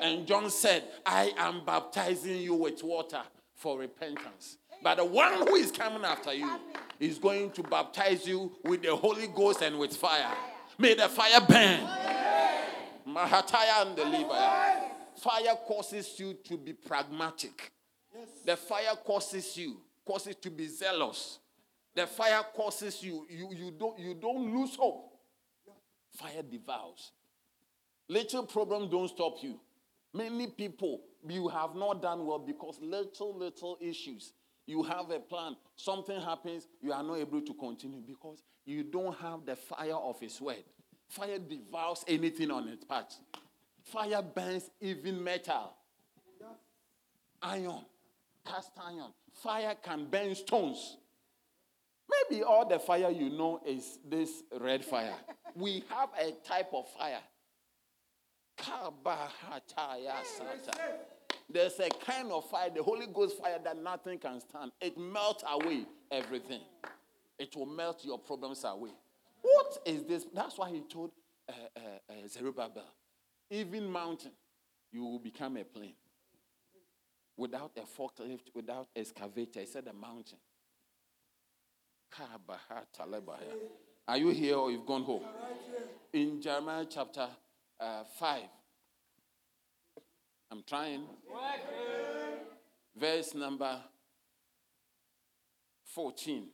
And 0.00 0.26
John 0.26 0.50
said, 0.50 0.84
I 1.04 1.32
am 1.36 1.64
baptizing 1.64 2.38
you 2.38 2.54
with 2.54 2.82
water 2.82 3.22
for 3.54 3.78
repentance. 3.78 4.58
But 4.82 4.96
the 4.96 5.04
one 5.04 5.32
who 5.32 5.54
is 5.54 5.70
coming 5.70 6.04
after 6.04 6.34
you 6.34 6.58
is 7.00 7.18
going 7.18 7.50
to 7.52 7.62
baptize 7.62 8.26
you 8.26 8.52
with 8.64 8.82
the 8.82 8.94
Holy 8.94 9.28
Ghost 9.28 9.62
and 9.62 9.78
with 9.78 9.96
fire. 9.96 10.32
May 10.78 10.94
the 10.94 11.08
fire 11.08 11.40
burn. 11.48 11.80
Mahataya 13.08 13.86
and 13.86 13.96
the 13.96 14.04
liver. 14.04 14.82
Fire 15.16 15.56
causes 15.66 16.12
you 16.18 16.34
to 16.44 16.58
be 16.58 16.72
pragmatic. 16.72 17.72
The 18.44 18.56
fire 18.56 18.96
causes 19.04 19.56
you, 19.56 19.80
causes 20.04 20.36
to 20.36 20.50
be 20.50 20.66
zealous. 20.66 21.38
The 21.94 22.06
fire 22.06 22.42
causes 22.54 23.02
you, 23.02 23.26
you, 23.30 23.50
you, 23.52 23.70
don't, 23.70 23.98
you 23.98 24.14
don't 24.14 24.54
lose 24.54 24.74
hope. 24.74 25.12
Fire 26.10 26.42
devours. 26.42 27.12
Little 28.08 28.44
problems 28.44 28.90
don't 28.90 29.08
stop 29.08 29.36
you. 29.42 29.58
Many 30.12 30.46
people, 30.48 31.00
you 31.26 31.48
have 31.48 31.74
not 31.74 32.02
done 32.02 32.26
well 32.26 32.38
because 32.38 32.78
little, 32.80 33.36
little 33.36 33.78
issues. 33.80 34.32
You 34.66 34.82
have 34.82 35.10
a 35.10 35.18
plan, 35.18 35.56
something 35.76 36.20
happens, 36.20 36.68
you 36.80 36.92
are 36.92 37.02
not 37.02 37.18
able 37.18 37.40
to 37.42 37.54
continue 37.54 38.00
because 38.00 38.42
you 38.64 38.84
don't 38.84 39.14
have 39.18 39.44
the 39.44 39.56
fire 39.56 39.94
of 39.94 40.20
His 40.20 40.40
word. 40.40 40.64
Fire 41.08 41.38
devours 41.38 42.04
anything 42.08 42.50
on 42.50 42.68
its 42.68 42.84
path. 42.84 43.18
Fire 43.82 44.22
burns 44.22 44.70
even 44.80 45.22
metal, 45.22 45.74
iron, 47.42 47.84
cast 48.46 48.70
iron. 48.82 49.12
Fire 49.34 49.74
can 49.82 50.06
burn 50.06 50.34
stones. 50.34 50.96
Maybe 52.30 52.42
all 52.42 52.66
the 52.66 52.78
fire 52.78 53.10
you 53.10 53.30
know 53.30 53.60
is 53.66 53.98
this 54.08 54.42
red 54.58 54.84
fire. 54.84 55.14
we 55.54 55.84
have 55.90 56.08
a 56.18 56.32
type 56.46 56.70
of 56.72 56.88
fire. 56.98 57.20
There's 61.48 61.78
a 61.78 61.88
kind 61.88 62.32
of 62.32 62.48
fire, 62.48 62.70
the 62.74 62.82
Holy 62.82 63.06
Ghost 63.06 63.38
fire, 63.38 63.58
that 63.62 63.76
nothing 63.82 64.18
can 64.18 64.40
stand. 64.40 64.72
It 64.80 64.96
melts 64.98 65.44
away 65.48 65.86
everything. 66.10 66.60
It 67.38 67.54
will 67.56 67.66
melt 67.66 68.04
your 68.04 68.18
problems 68.18 68.64
away. 68.64 68.90
What 69.42 69.78
is 69.84 70.04
this? 70.04 70.24
That's 70.32 70.56
why 70.56 70.70
he 70.70 70.80
told 70.80 71.10
uh, 71.48 71.52
uh, 71.76 71.80
uh, 72.10 72.28
Zerubbabel, 72.28 72.86
even 73.50 73.90
mountain, 73.90 74.32
you 74.90 75.02
will 75.02 75.18
become 75.18 75.56
a 75.56 75.64
plain. 75.64 75.94
Without 77.36 77.72
a 77.76 77.80
forklift, 77.80 78.54
without 78.54 78.88
excavator, 78.94 79.60
he 79.60 79.66
said 79.66 79.86
a 79.88 79.92
mountain. 79.92 80.38
Are 84.06 84.16
you 84.16 84.28
here 84.30 84.56
or 84.56 84.70
you've 84.70 84.86
gone 84.86 85.02
home? 85.02 85.24
In 86.12 86.40
Jeremiah 86.40 86.86
chapter 86.88 87.28
uh, 87.80 88.04
5, 88.18 88.42
I'm 90.50 90.62
trying. 90.66 91.04
Verse 92.96 93.34
number 93.34 93.80
14. 95.94 96.48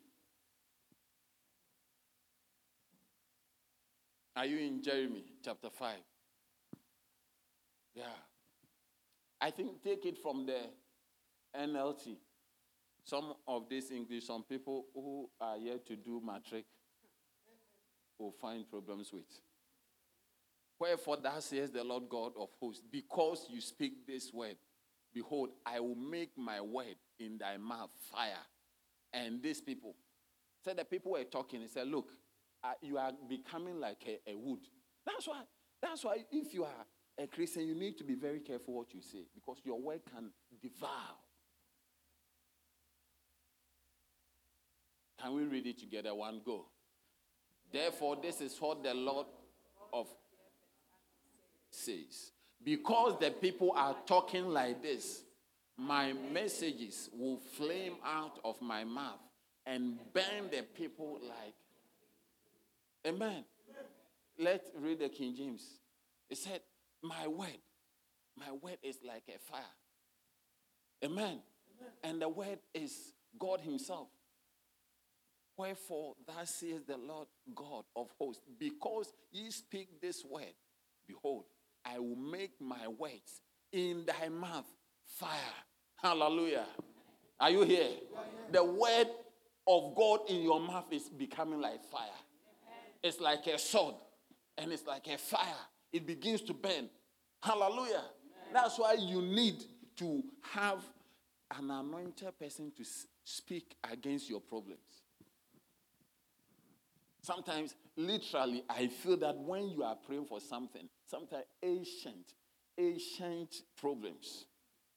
Are 4.36 4.46
you 4.46 4.58
in 4.58 4.82
Jeremy 4.82 5.24
chapter 5.44 5.68
5? 5.68 5.96
Yeah. 7.94 8.04
I 9.40 9.50
think 9.50 9.82
take 9.82 10.06
it 10.06 10.18
from 10.18 10.46
the 10.46 10.58
NLT. 11.58 12.16
Some 13.04 13.34
of 13.46 13.68
this 13.68 13.90
English, 13.90 14.26
some 14.26 14.44
people 14.44 14.86
who 14.94 15.28
are 15.40 15.56
yet 15.56 15.86
to 15.86 15.96
do 15.96 16.22
matric 16.24 16.64
will 18.18 18.32
find 18.32 18.68
problems 18.70 19.12
with. 19.12 19.24
Wherefore, 20.80 21.18
thus 21.22 21.44
says 21.44 21.70
the 21.70 21.84
Lord 21.84 22.04
God 22.08 22.32
of 22.40 22.48
hosts, 22.58 22.82
because 22.90 23.46
you 23.50 23.60
speak 23.60 24.06
this 24.06 24.32
word, 24.32 24.56
behold, 25.12 25.50
I 25.66 25.78
will 25.78 25.94
make 25.94 26.30
my 26.38 26.62
word 26.62 26.96
in 27.18 27.36
thy 27.36 27.58
mouth 27.58 27.90
fire. 28.10 28.46
And 29.12 29.42
these 29.42 29.60
people, 29.60 29.94
said 30.64 30.78
the 30.78 30.86
people 30.86 31.12
were 31.12 31.24
talking, 31.24 31.60
he 31.60 31.68
said, 31.68 31.86
Look, 31.86 32.08
uh, 32.64 32.72
you 32.80 32.96
are 32.96 33.12
becoming 33.28 33.78
like 33.78 34.02
a, 34.06 34.30
a 34.30 34.34
wood. 34.34 34.60
That's 35.04 35.28
why, 35.28 35.42
that's 35.82 36.02
why 36.02 36.24
if 36.32 36.54
you 36.54 36.64
are 36.64 36.86
a 37.18 37.26
Christian, 37.26 37.66
you 37.66 37.74
need 37.74 37.98
to 37.98 38.04
be 38.04 38.14
very 38.14 38.40
careful 38.40 38.72
what 38.72 38.94
you 38.94 39.02
say 39.02 39.26
because 39.34 39.58
your 39.64 39.78
word 39.78 40.00
can 40.10 40.30
devour. 40.62 40.88
Can 45.20 45.34
we 45.34 45.42
read 45.42 45.66
it 45.66 45.78
together? 45.78 46.14
One 46.14 46.40
go. 46.44 46.64
Therefore, 47.70 48.16
this 48.20 48.40
is 48.40 48.56
what 48.58 48.82
the 48.82 48.94
Lord 48.94 49.26
of 49.92 50.06
says. 51.80 52.32
Because 52.62 53.18
the 53.18 53.30
people 53.30 53.72
are 53.76 53.96
talking 54.06 54.48
like 54.48 54.82
this, 54.82 55.22
my 55.76 56.12
messages 56.32 57.08
will 57.16 57.38
flame 57.38 57.94
out 58.04 58.38
of 58.44 58.60
my 58.60 58.84
mouth 58.84 59.20
and 59.66 59.98
burn 60.12 60.50
the 60.50 60.62
people 60.74 61.18
like. 61.22 61.54
Amen. 63.06 63.44
Let's 64.38 64.70
read 64.78 65.00
the 65.00 65.08
King 65.08 65.34
James. 65.36 65.62
It 66.28 66.38
said, 66.38 66.60
My 67.02 67.26
word, 67.26 67.58
my 68.36 68.52
word 68.52 68.78
is 68.82 68.98
like 69.06 69.24
a 69.28 69.38
fire. 69.38 69.62
Amen. 71.04 71.24
Amen. 71.24 71.40
And 72.04 72.22
the 72.22 72.28
word 72.28 72.58
is 72.74 73.12
God 73.38 73.60
Himself. 73.60 74.08
Wherefore, 75.56 76.14
thus 76.26 76.54
says 76.54 76.84
the 76.86 76.96
Lord 76.96 77.26
God 77.54 77.84
of 77.94 78.08
hosts, 78.18 78.42
because 78.58 79.12
ye 79.30 79.50
speak 79.50 80.00
this 80.00 80.24
word, 80.24 80.54
behold, 81.06 81.44
I 81.84 81.98
will 81.98 82.16
make 82.16 82.60
my 82.60 82.88
words 82.88 83.40
in 83.72 84.04
thy 84.06 84.28
mouth 84.28 84.66
fire. 85.06 85.38
Hallelujah. 86.02 86.66
Are 87.38 87.50
you 87.50 87.62
here? 87.62 87.88
The 88.52 88.64
word 88.64 89.08
of 89.66 89.94
God 89.94 90.20
in 90.28 90.42
your 90.42 90.60
mouth 90.60 90.92
is 90.92 91.08
becoming 91.08 91.60
like 91.60 91.84
fire. 91.84 92.08
It's 93.02 93.20
like 93.20 93.46
a 93.46 93.58
sword 93.58 93.94
and 94.58 94.72
it's 94.72 94.86
like 94.86 95.06
a 95.08 95.16
fire. 95.16 95.66
It 95.92 96.06
begins 96.06 96.42
to 96.42 96.54
burn. 96.54 96.88
Hallelujah. 97.42 98.04
That's 98.52 98.78
why 98.78 98.94
you 98.94 99.22
need 99.22 99.64
to 99.96 100.22
have 100.52 100.82
an 101.56 101.70
anointed 101.70 102.38
person 102.38 102.72
to 102.76 102.84
speak 103.24 103.74
against 103.90 104.28
your 104.28 104.40
problems. 104.40 104.78
Sometimes, 107.22 107.74
literally, 107.96 108.64
I 108.68 108.88
feel 108.88 109.16
that 109.18 109.36
when 109.36 109.68
you 109.68 109.82
are 109.82 109.94
praying 109.94 110.26
for 110.26 110.40
something, 110.40 110.88
sometimes 111.10 111.44
ancient, 111.62 112.34
ancient 112.78 113.54
problems 113.76 114.44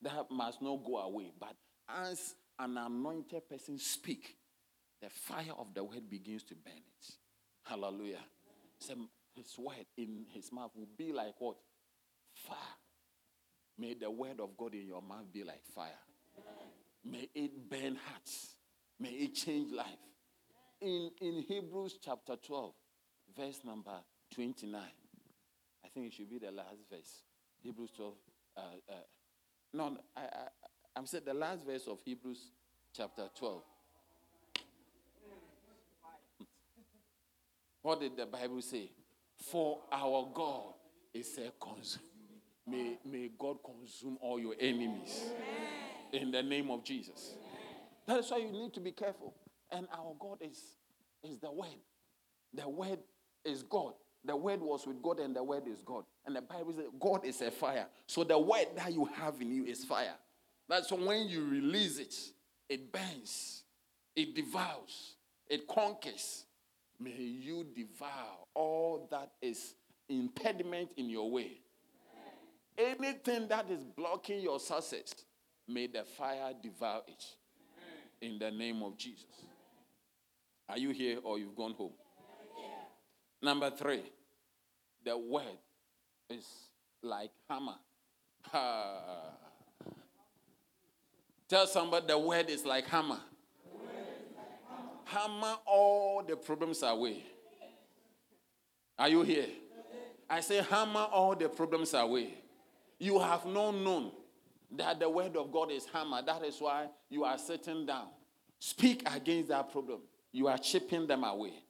that 0.02 0.30
must 0.30 0.62
not 0.62 0.84
go 0.84 0.98
away. 0.98 1.32
But 1.38 1.56
as 1.88 2.34
an 2.58 2.78
anointed 2.78 3.48
person 3.48 3.78
speak, 3.78 4.36
the 5.02 5.10
fire 5.10 5.52
of 5.58 5.74
the 5.74 5.82
word 5.82 6.08
begins 6.08 6.44
to 6.44 6.54
burn 6.54 6.74
it. 6.74 7.14
Hallelujah. 7.64 8.24
So 8.78 8.94
his 9.34 9.58
word 9.58 9.86
in 9.96 10.26
his 10.32 10.52
mouth 10.52 10.70
will 10.74 10.88
be 10.96 11.12
like 11.12 11.34
what? 11.38 11.56
Fire. 12.34 12.56
May 13.78 13.94
the 13.94 14.10
word 14.10 14.40
of 14.40 14.56
God 14.56 14.74
in 14.74 14.86
your 14.86 15.02
mouth 15.02 15.32
be 15.32 15.42
like 15.42 15.64
fire. 15.74 15.90
May 17.04 17.28
it 17.34 17.68
burn 17.68 17.98
hearts. 18.06 18.54
May 19.00 19.10
it 19.10 19.34
change 19.34 19.72
life 19.72 19.86
in, 20.80 21.10
in 21.20 21.42
Hebrews 21.42 21.98
chapter 22.02 22.36
12, 22.36 22.72
verse 23.36 23.60
number 23.64 23.98
29. 24.34 24.80
Think 25.94 26.08
it 26.08 26.12
should 26.14 26.28
be 26.28 26.38
the 26.38 26.50
last 26.50 26.78
verse. 26.90 27.22
Hebrews 27.62 27.90
12. 27.96 28.14
Uh, 28.56 28.60
uh, 28.60 28.94
no, 29.72 29.96
I, 30.16 30.20
I, 30.20 30.26
I'm 30.96 31.06
saying 31.06 31.24
the 31.26 31.34
last 31.34 31.64
verse 31.64 31.86
of 31.86 31.98
Hebrews 32.04 32.50
chapter 32.96 33.28
12. 33.38 33.62
What 37.82 38.00
did 38.00 38.16
the 38.16 38.26
Bible 38.26 38.62
say? 38.62 38.90
For 39.36 39.78
our 39.92 40.28
God 40.32 40.74
is 41.12 41.38
a 41.38 41.52
consume. 41.62 42.02
May, 42.66 42.98
may 43.04 43.30
God 43.38 43.58
consume 43.62 44.16
all 44.20 44.40
your 44.40 44.54
enemies 44.58 45.22
in 46.12 46.30
the 46.30 46.42
name 46.42 46.70
of 46.70 46.82
Jesus. 46.82 47.34
That 48.06 48.20
is 48.20 48.30
why 48.30 48.38
you 48.38 48.50
need 48.50 48.72
to 48.74 48.80
be 48.80 48.92
careful. 48.92 49.34
And 49.70 49.86
our 49.92 50.14
God 50.18 50.38
is, 50.40 50.58
is 51.22 51.38
the 51.38 51.52
word. 51.52 51.68
the 52.54 52.68
word 52.68 52.98
is 53.44 53.62
God. 53.62 53.92
The 54.24 54.34
word 54.34 54.60
was 54.60 54.86
with 54.86 55.02
God, 55.02 55.20
and 55.20 55.36
the 55.36 55.42
word 55.42 55.64
is 55.66 55.82
God. 55.84 56.04
And 56.26 56.34
the 56.34 56.42
Bible 56.42 56.72
says 56.72 56.86
God 56.98 57.24
is 57.24 57.40
a 57.42 57.50
fire. 57.50 57.86
So 58.06 58.24
the 58.24 58.38
word 58.38 58.66
that 58.76 58.92
you 58.92 59.04
have 59.16 59.40
in 59.40 59.54
you 59.54 59.64
is 59.64 59.84
fire. 59.84 60.14
That's 60.68 60.90
when 60.90 61.28
you 61.28 61.44
release 61.44 61.98
it, 61.98 62.14
it 62.68 62.90
burns, 62.90 63.64
it 64.16 64.34
devours, 64.34 65.16
it 65.48 65.68
conquers. 65.68 66.46
May 66.98 67.10
you 67.10 67.66
devour 67.74 68.38
all 68.54 69.08
that 69.10 69.32
is 69.42 69.74
impediment 70.08 70.90
in 70.96 71.10
your 71.10 71.30
way. 71.30 71.58
Anything 72.78 73.46
that 73.48 73.70
is 73.70 73.84
blocking 73.84 74.40
your 74.40 74.58
success, 74.58 75.14
may 75.68 75.86
the 75.86 76.04
fire 76.04 76.52
devour 76.62 77.02
it. 77.06 77.24
In 78.22 78.38
the 78.38 78.50
name 78.50 78.82
of 78.82 78.96
Jesus. 78.96 79.26
Are 80.68 80.78
you 80.78 80.90
here 80.90 81.18
or 81.22 81.38
you've 81.38 81.56
gone 81.56 81.74
home? 81.74 81.92
Number 83.44 83.68
three, 83.68 84.00
the 85.04 85.18
word 85.18 85.58
is 86.30 86.46
like 87.02 87.30
hammer. 87.46 87.74
Tell 91.46 91.66
somebody 91.66 92.06
the 92.06 92.18
word 92.18 92.48
is 92.48 92.64
like 92.64 92.86
hammer. 92.86 93.20
hammer. 95.04 95.56
all 95.66 96.22
the 96.26 96.36
problems 96.36 96.82
away. 96.82 97.22
Are 98.98 99.10
you 99.10 99.20
here? 99.20 99.48
I 100.30 100.40
say 100.40 100.62
hammer 100.62 101.06
all 101.12 101.36
the 101.36 101.50
problems 101.50 101.92
away. 101.92 102.32
You 102.98 103.18
have 103.18 103.44
not 103.44 103.72
known 103.72 104.10
that 104.74 104.98
the 104.98 105.10
word 105.10 105.36
of 105.36 105.52
God 105.52 105.70
is 105.70 105.84
hammer. 105.92 106.22
That 106.24 106.42
is 106.44 106.58
why 106.60 106.86
you 107.10 107.24
are 107.24 107.36
sitting 107.36 107.84
down. 107.84 108.06
Speak 108.58 109.02
against 109.14 109.50
that 109.50 109.70
problem. 109.70 110.00
You 110.32 110.46
are 110.48 110.56
chipping 110.56 111.06
them 111.06 111.24
away. 111.24 111.63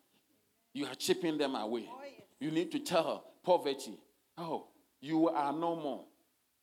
You 0.75 0.87
are 0.87 0.95
chipping 0.95 1.39
them 1.39 1.55
away. 1.55 1.89
You 2.41 2.51
need 2.51 2.71
to 2.73 2.81
tell 2.81 3.05
her 3.05 3.21
poverty. 3.45 3.99
Oh, 4.37 4.67
you 5.01 5.29
are 5.29 5.53
no 5.53 5.77
more. 5.77 6.05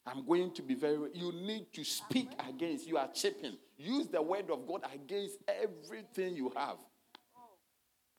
I'm 0.05 0.25
going 0.25 0.53
to 0.55 0.61
be 0.61 0.75
very. 0.75 0.97
You 1.13 1.31
need 1.31 1.67
to 1.73 1.83
speak 1.83 2.29
against. 2.47 2.87
You 2.87 2.97
are 2.97 3.09
chipping. 3.13 3.57
Use 3.77 4.07
the 4.07 4.21
word 4.21 4.51
of 4.51 4.67
God 4.67 4.83
against 4.93 5.37
everything 5.47 6.35
you 6.35 6.51
have. 6.55 6.77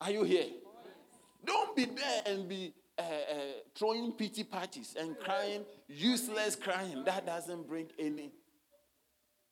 Are 0.01 0.11
you 0.11 0.23
here? 0.23 0.47
Don't 1.45 1.75
be 1.75 1.85
there 1.85 2.21
and 2.25 2.49
be 2.49 2.73
uh, 2.97 3.01
uh, 3.01 3.35
throwing 3.75 4.11
pity 4.13 4.43
parties 4.43 4.95
and 4.99 5.17
crying, 5.19 5.63
useless 5.87 6.55
crying. 6.55 7.03
That 7.05 7.25
doesn't 7.25 7.67
bring 7.67 7.87
any. 7.99 8.31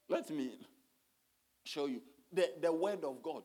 Let 0.10 0.30
me 0.30 0.52
show 1.64 1.86
you. 1.86 2.02
The, 2.34 2.50
the 2.62 2.72
word 2.72 3.04
of 3.04 3.22
God 3.22 3.44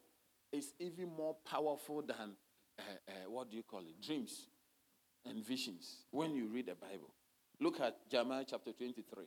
is 0.52 0.72
even 0.78 1.08
more 1.16 1.36
powerful 1.48 2.02
than, 2.02 2.32
uh, 2.78 2.82
uh, 3.08 3.30
what 3.30 3.50
do 3.50 3.56
you 3.56 3.62
call 3.62 3.80
it? 3.80 4.00
Dreams 4.04 4.46
and 5.24 5.44
visions 5.44 6.04
when 6.10 6.34
you 6.34 6.48
read 6.48 6.66
the 6.66 6.74
Bible. 6.74 7.12
Look 7.60 7.80
at 7.80 8.08
Jeremiah 8.10 8.44
chapter 8.48 8.72
23. 8.72 9.24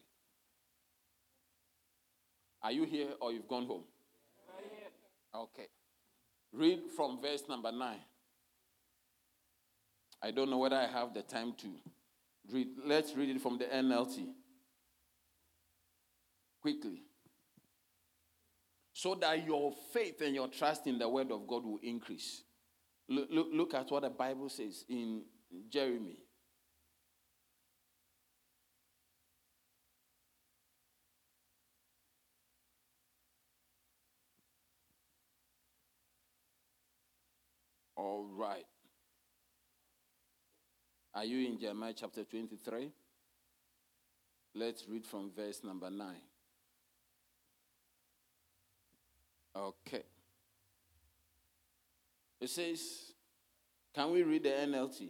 Are 2.62 2.72
you 2.72 2.84
here 2.84 3.10
or 3.22 3.32
you've 3.32 3.47
gone 3.47 3.66
home? 3.66 3.84
Okay. 5.34 5.68
Read 6.54 6.80
from 6.95 7.22
verse 7.22 7.43
number 7.47 7.72
9. 7.72 7.97
I 10.22 10.32
don't 10.32 10.50
know 10.50 10.58
whether 10.58 10.76
I 10.76 10.88
have 10.88 11.14
the 11.14 11.22
time 11.22 11.54
to 11.60 11.68
read. 12.52 12.68
Let's 12.86 13.16
read 13.16 13.30
it 13.30 13.41
from 13.41 13.58
the 13.58 13.66
NLT. 13.66 14.28
Quickly. 16.62 17.04
So 18.93 19.16
that 19.16 19.45
your 19.45 19.74
faith 19.93 20.22
and 20.22 20.36
your 20.36 20.50
trust 20.50 20.88
in 20.88 21.00
the 21.00 21.08
word 21.08 21.32
of 21.32 21.47
God 21.47 21.64
will 21.64 21.80
increase. 21.82 22.41
Look, 23.10 23.28
look, 23.32 23.47
look 23.51 23.74
at 23.74 23.89
what 23.89 24.03
the 24.03 24.10
Bible 24.12 24.49
says 24.49 24.86
in 24.88 25.24
Jeremy. 25.68 26.20
All 37.95 38.28
right. 38.38 38.66
Are 41.16 41.26
you 41.26 41.47
in 41.47 41.60
Jeremiah 41.60 41.93
chapter 41.95 42.24
23? 42.24 42.91
Let's 44.53 44.88
read 44.88 45.05
from 45.05 45.32
verse 45.36 45.64
number 45.64 45.89
9. 45.89 46.16
Okay. 49.55 50.03
It 52.42 52.50
says, 52.50 53.14
can 53.94 54.12
we 54.12 54.24
read 54.24 54.44
the 54.44 54.50
NLT? 54.50 55.10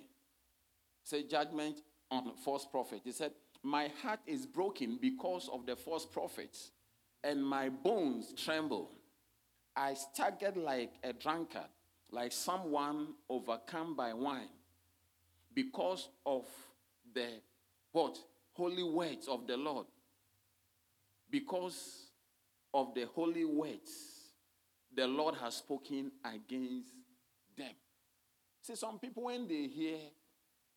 Say 1.04 1.24
judgment 1.24 1.82
on 2.10 2.32
false 2.44 2.66
prophet. 2.66 3.02
He 3.04 3.12
said, 3.12 3.32
My 3.64 3.90
heart 4.02 4.20
is 4.26 4.46
broken 4.46 4.98
because 5.02 5.50
of 5.52 5.66
the 5.66 5.76
false 5.76 6.06
prophets, 6.06 6.72
and 7.24 7.44
my 7.44 7.70
bones 7.70 8.34
tremble. 8.38 8.92
I 9.76 9.94
staggered 9.94 10.58
like 10.58 10.94
a 11.04 11.14
drunkard, 11.14 11.70
like 12.12 12.32
someone 12.32 13.10
overcome 13.30 13.96
by 13.96 14.14
wine 14.14 14.50
because 15.54 16.10
of 16.26 16.46
the 17.14 17.28
what? 17.92 18.18
Holy 18.54 18.84
words 18.84 19.28
of 19.28 19.48
the 19.48 19.58
Lord. 19.58 19.86
Because 21.30 22.08
of 22.74 22.94
the 22.94 23.06
holy 23.06 23.46
words 23.46 23.92
the 24.96 25.08
Lord 25.08 25.36
has 25.36 25.56
spoken 25.56 26.12
against 26.26 26.90
them. 27.60 27.74
See, 28.62 28.76
some 28.76 29.00
people, 29.00 29.24
when 29.24 29.48
they 29.48 29.68
hear 29.68 29.98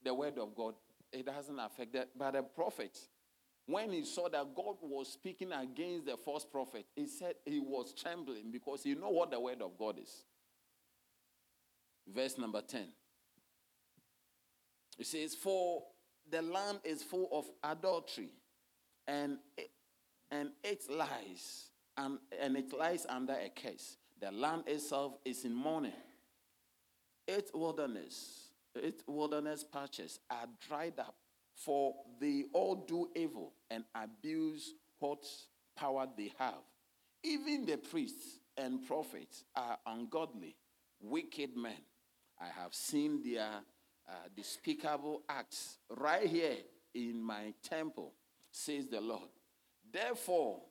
the 0.04 0.12
word 0.14 0.38
of 0.38 0.54
God, 0.54 0.74
it 1.12 1.26
doesn't 1.26 1.58
affect 1.58 1.92
them. 1.92 2.06
But 2.16 2.32
the 2.32 2.42
prophet, 2.42 2.98
when 3.66 3.92
he 3.92 4.04
saw 4.04 4.28
that 4.28 4.54
God 4.54 4.76
was 4.82 5.12
speaking 5.12 5.52
against 5.52 6.06
the 6.06 6.16
false 6.16 6.44
prophet, 6.44 6.86
he 6.94 7.06
said 7.06 7.34
he 7.44 7.60
was 7.60 7.94
trembling 7.94 8.50
because 8.50 8.82
he 8.82 8.94
know 8.94 9.10
what 9.10 9.30
the 9.30 9.40
word 9.40 9.62
of 9.62 9.78
God 9.78 9.98
is. 9.98 10.24
Verse 12.06 12.36
number 12.38 12.60
10. 12.60 12.82
It 14.98 15.06
says, 15.06 15.34
For 15.34 15.84
the 16.30 16.42
land 16.42 16.80
is 16.84 17.02
full 17.02 17.28
of 17.32 17.46
adultery, 17.62 18.30
and 19.06 19.38
it, 19.56 19.70
and 20.30 20.50
it 20.64 20.84
lies, 20.90 21.70
and, 21.96 22.18
and 22.40 22.56
it 22.56 22.72
lies 22.72 23.06
under 23.08 23.34
a 23.34 23.50
curse. 23.50 23.96
The 24.20 24.30
land 24.30 24.64
itself 24.66 25.14
is 25.24 25.44
in 25.44 25.54
mourning. 25.54 25.92
Its 27.26 27.52
wilderness, 27.54 28.48
its 28.74 29.02
wilderness 29.06 29.64
patches 29.64 30.20
are 30.30 30.46
dried 30.66 30.98
up, 30.98 31.14
for 31.54 31.94
they 32.20 32.44
all 32.52 32.74
do 32.74 33.08
evil 33.14 33.52
and 33.70 33.84
abuse 33.94 34.74
what 34.98 35.24
power 35.76 36.06
they 36.16 36.32
have. 36.38 36.62
Even 37.22 37.64
the 37.64 37.76
priests 37.76 38.38
and 38.56 38.86
prophets 38.86 39.44
are 39.54 39.78
ungodly, 39.86 40.56
wicked 41.00 41.56
men. 41.56 41.78
I 42.40 42.46
have 42.60 42.74
seen 42.74 43.22
their 43.22 43.48
uh, 44.08 44.12
despicable 44.36 45.22
acts 45.28 45.78
right 45.88 46.26
here 46.26 46.56
in 46.94 47.22
my 47.22 47.54
temple, 47.62 48.12
says 48.50 48.86
the 48.86 49.00
Lord. 49.00 49.28
Therefore, 49.92 50.62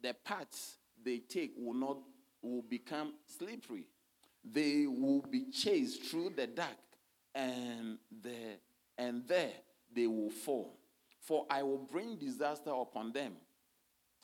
the 0.00 0.14
paths 0.24 0.76
they 1.02 1.18
take 1.18 1.52
will 1.58 1.74
not 1.74 1.98
will 2.42 2.62
become 2.62 3.14
slippery. 3.26 3.86
They 4.50 4.86
will 4.86 5.22
be 5.22 5.46
chased 5.50 6.04
through 6.04 6.30
the 6.36 6.46
dark, 6.46 6.76
and 7.34 7.98
the 8.22 8.58
and 8.96 9.26
there 9.26 9.52
they 9.94 10.06
will 10.06 10.30
fall. 10.30 10.78
For 11.20 11.46
I 11.50 11.62
will 11.62 11.78
bring 11.78 12.16
disaster 12.16 12.70
upon 12.70 13.12
them 13.12 13.34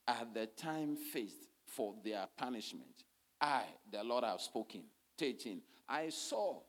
at 0.09 0.33
the 0.35 0.47
time 0.47 0.97
fixed 0.97 1.49
for 1.67 1.95
their 2.05 2.27
punishment. 2.37 3.05
I, 3.41 3.65
the 3.91 4.03
Lord, 4.03 4.25
have 4.25 4.41
spoken. 4.41 4.85
13. 5.19 5.61
I 5.89 6.09
saw 6.09 6.61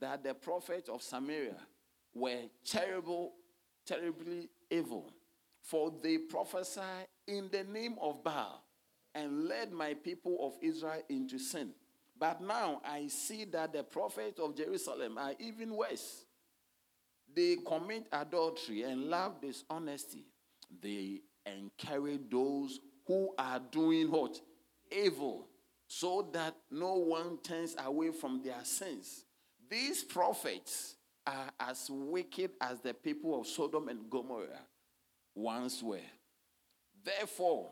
that 0.00 0.22
the 0.22 0.34
prophets 0.34 0.88
of 0.88 1.02
Samaria 1.02 1.56
were 2.14 2.42
terrible, 2.64 3.32
terribly 3.86 4.50
evil, 4.70 5.12
for 5.62 5.92
they 6.02 6.18
prophesied 6.18 7.06
in 7.26 7.48
the 7.50 7.64
name 7.64 7.96
of 8.00 8.22
Baal 8.22 8.62
and 9.14 9.48
led 9.48 9.72
my 9.72 9.94
people 9.94 10.36
of 10.40 10.54
Israel 10.62 11.02
into 11.08 11.38
sin. 11.38 11.70
But 12.18 12.40
now 12.40 12.80
I 12.84 13.06
see 13.08 13.44
that 13.46 13.72
the 13.72 13.84
prophets 13.84 14.40
of 14.40 14.56
Jerusalem 14.56 15.18
are 15.18 15.34
even 15.38 15.76
worse. 15.76 16.24
They 17.34 17.56
commit 17.64 18.06
adultery 18.12 18.82
and 18.82 19.04
love 19.04 19.40
dishonesty. 19.40 20.24
They 20.82 21.20
encourage 21.46 22.22
those 22.30 22.80
who 23.06 23.34
are 23.38 23.60
doing 23.70 24.10
what? 24.10 24.40
Evil, 24.90 25.46
so 25.86 26.28
that 26.32 26.54
no 26.70 26.94
one 26.94 27.38
turns 27.38 27.76
away 27.78 28.10
from 28.10 28.42
their 28.42 28.64
sins. 28.64 29.24
These 29.70 30.02
prophets 30.04 30.96
are 31.26 31.50
as 31.60 31.88
wicked 31.90 32.52
as 32.60 32.80
the 32.80 32.94
people 32.94 33.38
of 33.38 33.46
Sodom 33.46 33.88
and 33.88 34.10
Gomorrah 34.10 34.66
once 35.34 35.82
were. 35.82 36.00
Therefore, 37.04 37.70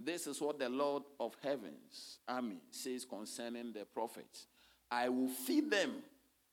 this 0.00 0.26
is 0.26 0.40
what 0.40 0.58
the 0.58 0.68
Lord 0.68 1.02
of 1.18 1.36
heavens 1.42 2.18
army 2.28 2.60
says 2.70 3.04
concerning 3.04 3.72
the 3.72 3.84
prophets. 3.84 4.46
I 4.90 5.08
will 5.08 5.28
feed 5.28 5.70
them 5.70 5.94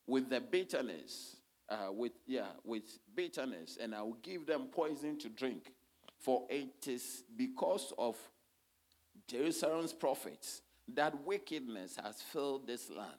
with 0.08 0.30
the 0.30 0.42
bitterness, 0.42 1.38
uh, 1.70 1.92
with 1.92 2.14
yeah, 2.26 2.48
with 2.64 3.00
bitterness, 3.16 3.78
and 3.80 3.94
I 3.94 4.02
will 4.02 4.18
give 4.22 4.46
them 4.46 4.68
poison 4.72 5.18
to 5.20 5.30
drink. 5.30 5.72
For 6.20 6.48
it 6.50 6.88
is 6.88 7.24
because 7.36 7.94
of 7.98 8.18
Jerusalem's 9.28 9.94
prophets 9.94 10.62
that 10.94 11.26
wickedness 11.26 11.98
has 12.04 12.22
filled 12.22 12.68
this 12.68 12.90
land. 12.90 13.12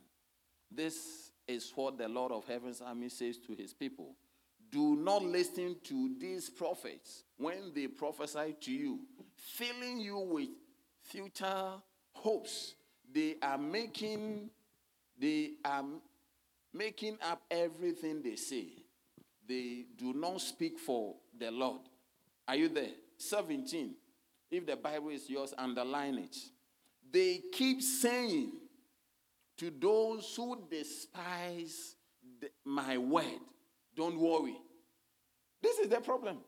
This 0.71 1.31
is 1.47 1.73
what 1.75 1.99
the 1.99 2.09
Lord 2.09 2.33
of 2.33 2.47
Heaven's 2.47 2.81
army 2.81 3.09
says 3.09 3.39
to 3.39 3.55
his 3.55 3.73
people. 3.73 4.17
Do 4.71 4.97
not 4.97 5.23
listen 5.23 5.77
to 5.85 6.15
these 6.19 6.51
prophets 6.51 7.23
when 7.39 7.73
they 7.75 7.87
prophesy 7.87 8.57
to 8.61 8.73
you, 8.73 9.01
filling 9.37 10.01
you 10.01 10.19
with 10.19 10.49
future 11.03 11.73
hopes. 12.13 12.75
They 13.13 13.37
are 13.43 13.59
making 13.59 14.51
they 15.19 15.53
are 15.65 15.85
making 16.75 17.19
up 17.23 17.43
everything 17.51 18.23
they 18.23 18.37
say. 18.37 18.67
They 19.49 19.87
do 19.97 20.13
not 20.13 20.41
speak 20.41 20.79
for 20.79 21.15
the 21.39 21.51
Lord. 21.51 21.81
Are 22.47 22.57
you 22.57 22.69
there? 22.69 22.91
17. 23.17 23.95
If 24.51 24.67
the 24.67 24.77
Bible 24.77 25.11
is 25.11 25.29
yours, 25.31 25.55
underline 25.57 26.19
it. 26.19 26.37
They 27.11 27.41
keep 27.53 27.81
saying 27.81 28.53
to 29.57 29.73
those 29.81 30.35
who 30.37 30.63
despise 30.71 31.97
the, 32.41 32.51
my 32.65 32.99
word, 32.99 33.41
don't 33.97 34.19
worry. 34.19 34.57
This 35.63 35.79
is 35.79 35.89
the 35.89 36.01
problem. 36.01 36.39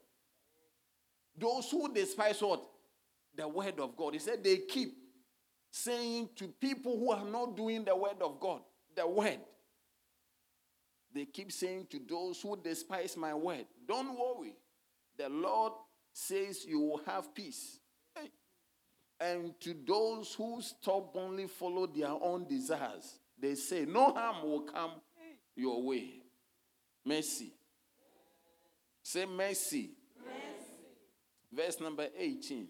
Those 1.38 1.70
who 1.70 1.92
despise 1.92 2.40
what? 2.40 2.62
The 3.34 3.46
word 3.46 3.78
of 3.80 3.96
God. 3.96 4.14
He 4.14 4.18
said 4.18 4.42
they 4.42 4.58
keep 4.58 4.96
saying 5.70 6.30
to 6.36 6.48
people 6.48 6.98
who 6.98 7.12
are 7.12 7.24
not 7.24 7.56
doing 7.56 7.84
the 7.84 7.94
word 7.94 8.20
of 8.20 8.40
God, 8.40 8.60
the 8.96 9.06
word. 9.06 9.38
They 11.14 11.24
keep 11.24 11.52
saying 11.52 11.86
to 11.90 12.00
those 12.08 12.40
who 12.40 12.56
despise 12.56 13.16
my 13.16 13.34
word, 13.34 13.66
don't 13.86 14.18
worry. 14.18 14.54
The 15.16 15.28
Lord 15.28 15.72
says 16.12 16.64
you 16.64 16.80
will 16.80 17.00
have 17.06 17.34
peace. 17.34 17.78
And 19.20 19.58
to 19.60 19.74
those 19.86 20.34
who 20.34 20.60
stubbornly 20.62 21.48
follow 21.48 21.86
their 21.86 22.10
own 22.10 22.46
desires, 22.46 23.18
they 23.40 23.56
say, 23.56 23.84
No 23.84 24.12
harm 24.12 24.48
will 24.48 24.60
come 24.60 24.92
your 25.56 25.82
way. 25.82 26.22
Mercy. 27.04 27.52
Say 29.02 29.26
mercy. 29.26 29.36
mercy. 29.36 29.90
Verse 31.52 31.80
number 31.80 32.08
18. 32.16 32.68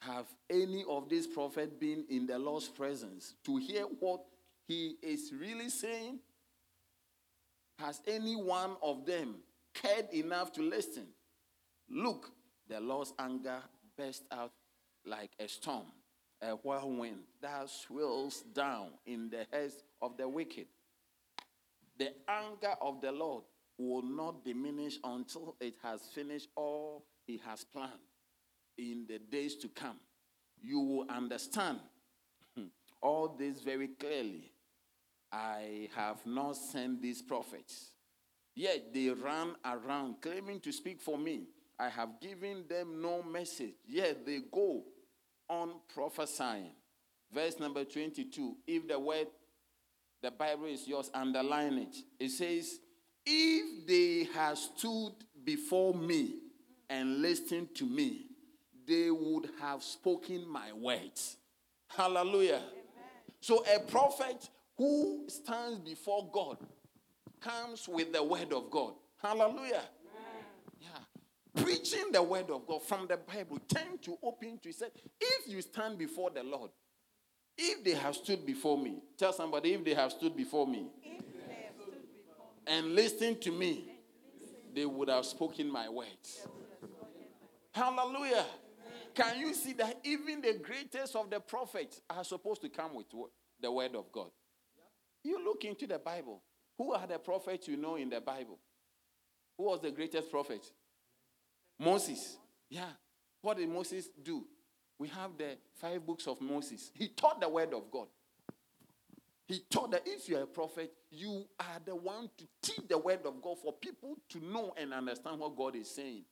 Have 0.00 0.26
any 0.50 0.84
of 0.88 1.08
these 1.08 1.26
prophets 1.26 1.72
been 1.78 2.04
in 2.10 2.26
the 2.26 2.38
Lord's 2.38 2.68
presence 2.68 3.34
to 3.44 3.56
hear 3.56 3.84
what 4.00 4.20
he 4.66 4.96
is 5.02 5.32
really 5.32 5.70
saying? 5.70 6.18
Has 7.78 8.02
any 8.06 8.36
one 8.36 8.76
of 8.82 9.06
them 9.06 9.36
cared 9.74 10.12
enough 10.12 10.52
to 10.52 10.62
listen? 10.62 11.06
Look, 11.88 12.30
the 12.68 12.80
Lord's 12.80 13.14
anger 13.18 13.62
burst 13.96 14.24
out 14.30 14.52
like 15.06 15.30
a 15.38 15.48
storm, 15.48 15.86
a 16.42 16.50
whirlwind 16.50 17.20
that 17.40 17.68
swirls 17.70 18.42
down 18.54 18.88
in 19.06 19.30
the 19.30 19.46
heads 19.50 19.82
of 20.02 20.16
the 20.16 20.28
wicked. 20.28 20.66
The 21.98 22.12
anger 22.28 22.74
of 22.80 23.00
the 23.00 23.12
Lord 23.12 23.44
will 23.78 24.02
not 24.02 24.44
diminish 24.44 24.98
until 25.02 25.56
it 25.60 25.74
has 25.82 26.02
finished 26.14 26.48
all 26.56 27.04
he 27.26 27.40
has 27.46 27.64
planned 27.64 27.92
in 28.78 29.06
the 29.08 29.18
days 29.18 29.56
to 29.56 29.68
come. 29.68 29.96
You 30.60 30.80
will 30.80 31.06
understand 31.08 31.78
all 33.02 33.28
this 33.28 33.60
very 33.60 33.88
clearly. 33.88 34.50
I 35.32 35.88
have 35.96 36.24
not 36.24 36.56
sent 36.56 37.02
these 37.02 37.20
prophets, 37.20 37.90
yet 38.54 38.94
they 38.94 39.08
run 39.08 39.56
around 39.64 40.20
claiming 40.20 40.60
to 40.60 40.72
speak 40.72 41.00
for 41.00 41.18
me. 41.18 41.48
I 41.78 41.88
have 41.88 42.20
given 42.20 42.64
them 42.68 43.02
no 43.02 43.22
message, 43.22 43.74
yet 43.84 44.24
they 44.24 44.40
go 44.52 44.84
on 45.48 45.72
prophesying. 45.92 46.70
Verse 47.32 47.58
number 47.58 47.84
22. 47.84 48.56
If 48.64 48.86
the 48.86 48.98
word, 48.98 49.26
the 50.22 50.30
Bible 50.30 50.66
is 50.66 50.86
yours, 50.86 51.10
underline 51.12 51.78
it. 51.78 51.96
It 52.20 52.30
says, 52.30 52.78
If 53.26 53.88
they 53.88 54.28
have 54.32 54.56
stood 54.56 55.14
before 55.42 55.94
me 55.94 56.43
and 56.88 57.22
listened 57.22 57.74
to 57.76 57.84
me, 57.86 58.26
they 58.86 59.10
would 59.10 59.48
have 59.60 59.82
spoken 59.82 60.46
my 60.48 60.72
words. 60.72 61.36
Hallelujah. 61.88 62.56
Amen. 62.56 62.64
So 63.40 63.64
a 63.74 63.78
prophet 63.80 64.48
who 64.76 65.24
stands 65.28 65.78
before 65.78 66.28
God 66.32 66.58
comes 67.40 67.88
with 67.88 68.12
the 68.12 68.22
word 68.22 68.52
of 68.52 68.70
God. 68.70 68.94
Hallelujah 69.22 69.82
Yeah, 70.80 71.62
preaching 71.62 72.12
the 72.12 72.22
word 72.22 72.50
of 72.50 72.66
God 72.66 72.82
from 72.82 73.06
the 73.06 73.16
Bible, 73.16 73.58
tend 73.68 74.02
to 74.02 74.18
open 74.22 74.58
to, 74.62 74.72
said, 74.72 74.90
if 75.20 75.48
you 75.48 75.62
stand 75.62 75.98
before 75.98 76.30
the 76.30 76.42
Lord, 76.42 76.70
if 77.56 77.84
they 77.84 77.92
have 77.92 78.16
stood 78.16 78.44
before 78.44 78.76
me, 78.76 79.02
tell 79.16 79.32
somebody, 79.32 79.72
if 79.72 79.84
they 79.84 79.94
have 79.94 80.12
stood 80.12 80.36
before 80.36 80.66
me 80.66 80.88
and 82.66 82.94
listened 82.94 83.40
to 83.42 83.52
me, 83.52 83.84
they 84.74 84.84
would 84.84 85.08
have 85.08 85.24
spoken 85.24 85.70
my 85.70 85.88
words. 85.88 86.46
Hallelujah. 87.74 88.46
Can 89.14 89.38
you 89.40 89.52
see 89.52 89.72
that 89.74 89.98
even 90.04 90.40
the 90.40 90.54
greatest 90.62 91.16
of 91.16 91.28
the 91.30 91.40
prophets 91.40 92.00
are 92.08 92.24
supposed 92.24 92.62
to 92.62 92.68
come 92.68 92.94
with 92.94 93.06
the 93.60 93.70
word 93.70 93.94
of 93.96 94.10
God? 94.12 94.30
You 95.22 95.44
look 95.44 95.64
into 95.64 95.86
the 95.86 95.98
Bible. 95.98 96.42
Who 96.78 96.92
are 96.92 97.06
the 97.06 97.18
prophets 97.18 97.68
you 97.68 97.76
know 97.76 97.96
in 97.96 98.10
the 98.10 98.20
Bible? 98.20 98.58
Who 99.58 99.64
was 99.64 99.80
the 99.80 99.90
greatest 99.90 100.30
prophet? 100.30 100.64
Moses. 101.78 102.36
Yeah. 102.68 102.90
What 103.42 103.56
did 103.56 103.68
Moses 103.68 104.08
do? 104.22 104.44
We 104.98 105.08
have 105.08 105.32
the 105.36 105.56
five 105.80 106.04
books 106.06 106.26
of 106.26 106.40
Moses. 106.40 106.90
He 106.94 107.08
taught 107.08 107.40
the 107.40 107.48
word 107.48 107.74
of 107.74 107.90
God. 107.90 108.06
He 109.46 109.62
taught 109.70 109.90
that 109.90 110.02
if 110.06 110.28
you're 110.28 110.42
a 110.42 110.46
prophet, 110.46 110.92
you 111.10 111.44
are 111.60 111.80
the 111.84 111.94
one 111.94 112.30
to 112.38 112.44
teach 112.62 112.88
the 112.88 112.98
word 112.98 113.20
of 113.26 113.42
God 113.42 113.58
for 113.58 113.72
people 113.72 114.16
to 114.30 114.44
know 114.44 114.72
and 114.76 114.94
understand 114.94 115.38
what 115.40 115.56
God 115.56 115.76
is 115.76 115.90
saying. 115.90 116.24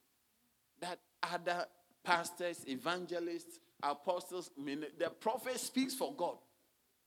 That 0.80 0.98
other 1.22 1.66
pastors, 2.04 2.64
evangelists, 2.66 3.60
apostles, 3.82 4.50
the 4.56 5.10
prophet 5.20 5.58
speaks 5.58 5.94
for 5.94 6.14
God. 6.14 6.36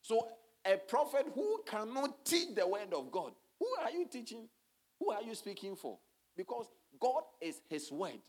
So 0.02 0.28
a 0.66 0.78
prophet 0.78 1.28
who 1.34 1.62
cannot 1.66 2.26
teach 2.26 2.56
the 2.56 2.68
word 2.68 2.94
of 2.94 3.12
God, 3.12 3.32
who 3.60 3.68
are 3.82 3.92
you 3.92 4.06
teaching? 4.08 4.48
Who 5.00 5.12
are 5.12 5.22
you 5.22 5.36
speaking 5.36 5.76
for? 5.76 5.98
Because 6.36 6.68
God 7.00 7.24
is 7.42 7.62
his 7.70 7.92
word. 7.92 8.20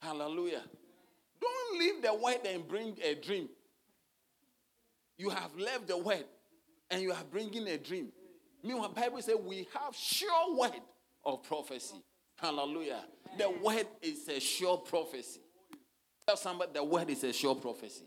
Hallelujah. 0.00 0.62
Don't 1.40 1.78
leave 1.78 2.02
the 2.02 2.14
word 2.14 2.40
and 2.46 2.66
bring 2.66 2.96
a 3.02 3.14
dream. 3.14 3.48
You 5.18 5.30
have 5.30 5.54
left 5.58 5.88
the 5.88 5.98
word 5.98 6.24
and 6.90 7.02
you 7.02 7.12
are 7.12 7.24
bringing 7.30 7.68
a 7.68 7.76
dream. 7.78 8.08
Meanwhile, 8.62 8.90
Bible 8.90 9.22
says 9.22 9.36
we 9.42 9.68
have 9.78 9.94
sure 9.94 10.56
word 10.56 10.80
of 11.24 11.42
prophecy. 11.42 12.02
Hallelujah. 12.40 13.04
The 13.36 13.50
word 13.50 13.86
is 14.00 14.28
a 14.28 14.40
sure 14.40 14.78
prophecy. 14.78 15.40
Tell 16.26 16.36
somebody 16.36 16.72
the 16.74 16.84
word 16.84 17.10
is 17.10 17.22
a 17.24 17.32
sure 17.32 17.54
prophecy. 17.54 18.04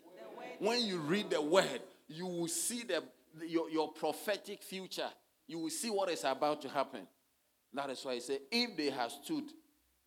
When 0.60 0.82
you 0.82 1.00
read 1.00 1.30
the 1.30 1.42
word, 1.42 1.82
you 2.08 2.26
will 2.26 2.48
see 2.48 2.84
the, 2.84 3.04
your, 3.46 3.70
your 3.70 3.92
prophetic 3.92 4.64
future. 4.64 5.10
You 5.48 5.60
will 5.60 5.70
see 5.70 5.90
what 5.90 6.10
is 6.10 6.24
about 6.24 6.62
to 6.64 6.70
happen. 6.70 7.08
That 7.74 7.90
is 7.90 8.04
why 8.04 8.14
I 8.14 8.20
say, 8.20 8.40
if 8.52 8.78
they 8.78 8.90
had 8.90 9.12
stood 9.12 9.46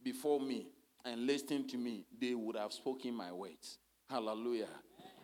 before 0.02 0.40
me 0.40 0.68
and 1.04 1.26
listened 1.26 1.68
to 1.70 1.76
me, 1.76 2.04
they 2.20 2.34
would 2.34 2.56
have 2.56 2.72
spoken 2.72 3.14
my 3.14 3.32
words. 3.32 3.78
Hallelujah. 4.08 4.68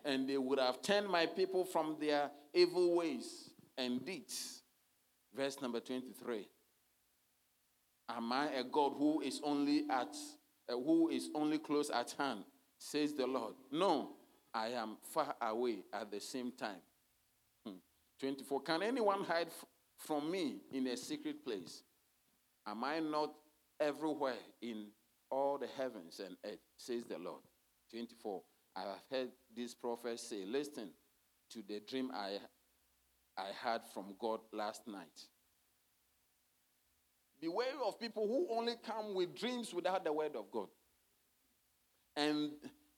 And 0.05 0.29
they 0.29 0.37
would 0.39 0.59
have 0.59 0.83
turned 0.83 1.09
my 1.09 1.27
people 1.27 1.65
from 1.65 1.97
their 2.01 2.31
evil 2.53 2.97
ways 2.97 3.51
and 3.79 4.05
deeds. 4.05 4.63
Verse 5.35 5.61
number 5.63 5.81
23. 5.81 6.47
Am 8.17 8.33
I 8.33 8.49
a 8.53 8.65
God 8.65 8.93
who 8.97 9.21
is 9.23 9.41
only 9.43 9.85
at 9.91 10.15
uh, 10.69 10.75
who 10.75 11.09
is 11.09 11.31
only 11.35 11.59
close 11.59 11.91
at 11.91 12.15
hand, 12.19 12.45
says 12.79 13.15
the 13.15 13.27
Lord? 13.27 13.55
No, 13.71 14.11
I 14.53 14.69
am 14.69 14.99
far 15.03 15.35
away 15.41 15.85
at 15.93 16.11
the 16.11 16.21
same 16.21 16.53
time. 16.53 16.81
Hmm. 17.65 17.77
24. 18.21 18.61
Can 18.63 18.83
anyone 18.83 19.25
hide 19.25 19.47
f- 19.49 19.65
from 19.97 20.31
me 20.31 20.61
in 20.73 20.87
a 20.89 20.97
secret 20.97 21.45
place? 21.45 21.83
Am 22.67 22.85
I 22.85 23.01
not 23.01 23.33
everywhere 23.81 24.37
in 24.61 24.89
all 25.31 25.59
the 25.59 25.69
heavens 25.79 26.21
and 26.21 26.37
earth, 26.45 26.61
says 26.77 27.05
the 27.05 27.19
Lord? 27.19 27.41
24. 27.91 28.43
I 28.77 28.81
have 28.81 28.99
heard 29.11 29.29
this 29.55 29.75
prophet 29.75 30.21
say, 30.21 30.45
Listen 30.47 30.91
to 31.51 31.63
the 31.67 31.81
dream 31.81 32.11
I, 32.15 32.39
I 33.39 33.49
had 33.63 33.83
from 33.93 34.15
God 34.19 34.41
last 34.53 34.87
night. 34.87 35.27
Beware 37.43 37.75
of 37.85 38.01
people 38.01 38.27
who 38.27 38.57
only 38.57 38.77
come 38.87 39.15
with 39.15 39.35
dreams 39.39 39.75
without 39.75 40.05
the 40.05 40.13
word 40.13 40.35
of 40.37 40.51
God. 40.51 40.69
And, 42.17 42.53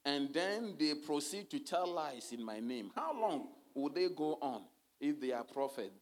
and 0.05 0.33
then 0.33 0.77
they 0.79 0.95
proceed 0.95 1.51
to 1.51 1.59
tell 1.59 1.93
lies 1.93 2.31
in 2.31 2.45
my 2.45 2.61
name. 2.61 2.93
How 2.95 3.19
long 3.19 3.49
will 3.75 3.91
they 3.91 4.09
go 4.09 4.39
on 4.41 4.63
if 5.01 5.21
they 5.21 5.33
are 5.33 5.45
prophets? 5.45 5.99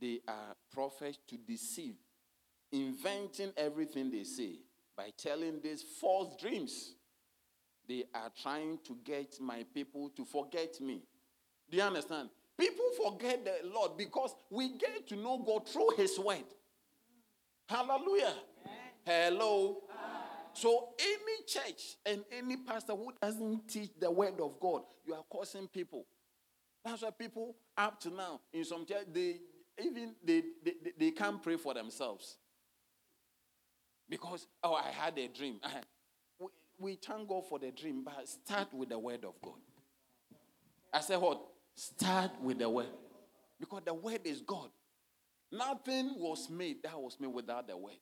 they 0.00 0.20
are 0.28 0.54
prophets 0.72 1.18
to 1.28 1.36
deceive, 1.36 1.94
inventing 2.72 3.52
everything 3.56 4.10
they 4.10 4.24
say 4.24 4.56
by 4.96 5.10
telling 5.16 5.60
these 5.62 5.82
false 5.82 6.36
dreams. 6.40 6.94
They 7.86 8.04
are 8.14 8.30
trying 8.42 8.78
to 8.84 8.96
get 9.04 9.40
my 9.40 9.64
people 9.74 10.10
to 10.16 10.24
forget 10.24 10.80
me. 10.80 11.02
Do 11.70 11.76
you 11.76 11.82
understand? 11.82 12.30
People 12.58 12.84
forget 13.02 13.44
the 13.44 13.68
Lord 13.68 13.96
because 13.96 14.34
we 14.50 14.70
get 14.78 15.06
to 15.08 15.16
know 15.16 15.38
God 15.38 15.68
through 15.68 15.90
His 15.96 16.18
word. 16.18 16.44
Hallelujah. 17.68 18.34
Hello. 19.04 19.78
So, 20.52 20.90
any 21.00 21.44
church 21.46 21.96
and 22.06 22.24
any 22.30 22.56
pastor 22.56 22.94
who 22.94 23.12
doesn't 23.20 23.68
teach 23.68 23.90
the 23.98 24.10
word 24.10 24.40
of 24.40 24.60
God, 24.60 24.82
you 25.04 25.14
are 25.14 25.24
causing 25.28 25.66
people. 25.66 26.06
That's 26.84 27.02
why 27.02 27.10
people 27.10 27.56
up 27.76 27.98
to 28.00 28.10
now 28.10 28.40
in 28.52 28.64
some 28.64 28.86
church 28.86 29.06
they 29.12 29.40
even 29.82 30.14
they, 30.22 30.42
they, 30.62 30.72
they 30.96 31.10
can't 31.10 31.42
pray 31.42 31.56
for 31.56 31.74
themselves 31.74 32.36
because 34.08 34.46
oh 34.62 34.74
I 34.74 34.90
had 34.90 35.18
a 35.18 35.26
dream. 35.28 35.60
we, 36.38 36.46
we 36.78 36.94
thank 36.94 37.28
God 37.28 37.46
for 37.48 37.58
the 37.58 37.70
dream, 37.72 38.04
but 38.04 38.28
start 38.28 38.72
with 38.72 38.90
the 38.90 38.98
word 38.98 39.24
of 39.24 39.34
God. 39.42 39.58
I 40.92 41.00
said 41.00 41.20
what? 41.20 41.42
Start 41.74 42.30
with 42.40 42.58
the 42.58 42.68
word 42.68 42.86
because 43.58 43.82
the 43.84 43.94
word 43.94 44.20
is 44.24 44.40
God. 44.40 44.68
Nothing 45.56 46.14
was 46.16 46.50
made 46.50 46.82
that 46.82 47.00
was 47.00 47.18
made 47.20 47.32
without 47.32 47.68
the 47.68 47.76
word. 47.76 47.98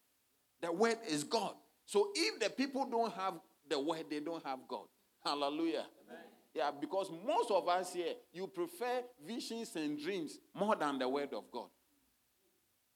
The 0.61 0.72
word 0.72 0.98
is 1.09 1.24
God. 1.24 1.55
So 1.86 2.11
if 2.14 2.40
the 2.40 2.50
people 2.50 2.86
don't 2.90 3.12
have 3.14 3.34
the 3.68 3.78
word, 3.78 4.05
they 4.09 4.20
don't 4.20 4.44
have 4.44 4.61
God. 4.68 4.86
Hallelujah. 5.24 5.86
Amen. 6.09 6.22
Yeah, 6.55 6.70
because 6.78 7.11
most 7.26 7.50
of 7.50 7.68
us 7.68 7.94
here, 7.94 8.14
you 8.32 8.46
prefer 8.46 9.03
visions 9.26 9.74
and 9.76 10.00
dreams 10.00 10.38
more 10.55 10.76
than 10.76 10.98
the 10.98 11.09
word 11.09 11.32
of 11.32 11.50
God. 11.50 11.68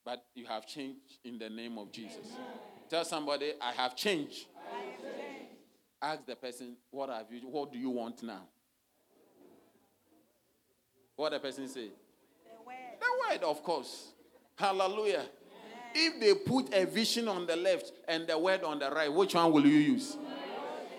But 0.05 0.25
you 0.35 0.47
have 0.47 0.67
changed 0.67 1.19
in 1.25 1.39
the 1.39 1.51
name 1.51 1.79
of 1.79 1.91
Jesus. 1.91 2.27
Amen. 2.35 2.47
Tell 2.89 3.05
somebody, 3.05 3.53
I 3.61 3.73
have 3.73 3.97
changed. 3.97 4.47
I 4.57 4.79
have 4.79 5.01
changed. 5.01 5.47
Ask 6.01 6.27
the 6.27 6.37
person, 6.37 6.77
what 6.91 7.09
have 7.09 7.27
you 7.31 7.41
what 7.49 7.73
do 7.73 7.79
you 7.79 7.91
want 7.91 8.23
now? 8.23 8.43
What 11.17 11.33
the 11.33 11.41
person 11.41 11.67
say? 11.67 11.89
The 12.45 12.65
word. 12.65 12.77
The 13.01 13.37
word, 13.37 13.43
of 13.43 13.63
course. 13.63 14.13
Hallelujah. 14.57 15.19
Amen. 15.19 15.29
If 15.95 16.21
they 16.21 16.35
put 16.35 16.73
a 16.75 16.87
vision 16.87 17.29
on 17.29 17.47
the 17.47 17.57
left 17.57 17.93
and 18.09 18.27
the 18.27 18.39
word 18.39 18.65
on 18.65 18.79
the 18.79 18.91
right, 18.91 19.13
which 19.13 19.35
one 19.35 19.53
will 19.53 19.67
you 19.67 19.79
use? 19.79 20.17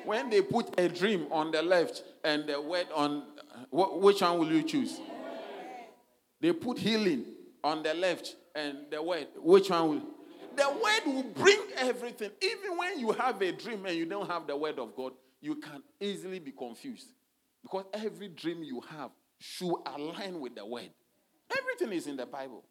When 0.05 0.29
they 0.29 0.41
put 0.41 0.79
a 0.79 0.87
dream 0.87 1.27
on 1.31 1.51
the 1.51 1.61
left 1.61 2.03
and 2.23 2.47
the 2.47 2.61
word 2.61 2.87
on, 2.95 3.23
which 3.71 4.21
one 4.21 4.39
will 4.39 4.51
you 4.51 4.63
choose? 4.63 4.99
They 6.39 6.53
put 6.53 6.77
healing 6.77 7.25
on 7.63 7.83
the 7.83 7.93
left 7.93 8.35
and 8.55 8.77
the 8.89 9.01
word, 9.01 9.27
which 9.37 9.69
one 9.69 9.89
will? 9.89 10.01
The 10.55 10.69
word 10.69 11.13
will 11.13 11.23
bring 11.23 11.59
everything. 11.75 12.31
Even 12.41 12.77
when 12.77 12.99
you 12.99 13.11
have 13.11 13.41
a 13.41 13.51
dream 13.51 13.85
and 13.85 13.95
you 13.95 14.05
don't 14.05 14.29
have 14.29 14.47
the 14.47 14.55
word 14.55 14.79
of 14.79 14.95
God, 14.95 15.13
you 15.41 15.55
can 15.55 15.83
easily 15.99 16.39
be 16.39 16.51
confused. 16.51 17.07
Because 17.61 17.85
every 17.93 18.29
dream 18.29 18.63
you 18.63 18.81
have 18.89 19.11
should 19.39 19.75
align 19.85 20.39
with 20.39 20.55
the 20.55 20.65
word. 20.65 20.89
Everything 21.51 21.97
is 21.97 22.07
in 22.07 22.17
the 22.17 22.25
Bible. 22.25 22.63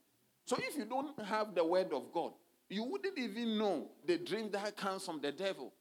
So 0.46 0.56
if 0.60 0.76
you 0.76 0.84
don't 0.84 1.20
have 1.24 1.54
the 1.54 1.64
word 1.64 1.92
of 1.92 2.12
God, 2.12 2.32
you 2.68 2.84
wouldn't 2.84 3.18
even 3.18 3.58
know 3.58 3.88
the 4.06 4.16
dream 4.18 4.50
that 4.52 4.76
comes 4.76 5.04
from 5.04 5.20
the 5.20 5.32
devil. 5.32 5.72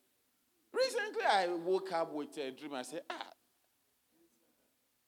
Recently, 0.73 1.23
I 1.23 1.47
woke 1.47 1.91
up 1.93 2.11
with 2.11 2.35
a 2.37 2.51
dream. 2.51 2.73
I 2.73 2.81
said, 2.81 3.01
ah, 3.09 3.27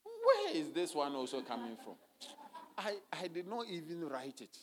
where 0.03 0.55
is 0.55 0.70
this 0.70 0.93
one 0.93 1.14
also 1.16 1.41
coming 1.41 1.76
from? 1.84 1.95
I, 2.78 2.97
I 3.12 3.28
did 3.28 3.47
not 3.47 3.66
even 3.68 4.08
write 4.08 4.41
it. 4.41 4.58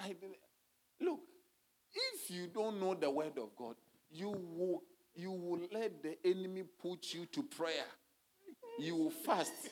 I 0.00 0.08
did, 0.08 0.36
look, 1.00 1.20
if 1.94 2.30
you 2.30 2.48
don't 2.48 2.80
know 2.80 2.94
the 2.94 3.10
word 3.10 3.38
of 3.38 3.54
God, 3.56 3.76
you 4.10 4.28
will, 4.28 4.82
you 5.14 5.30
will 5.30 5.60
let 5.72 6.02
the 6.02 6.16
enemy 6.24 6.64
put 6.82 7.14
you 7.14 7.26
to 7.26 7.42
prayer. 7.44 7.86
You 8.80 8.96
will 8.96 9.10
fast. 9.10 9.70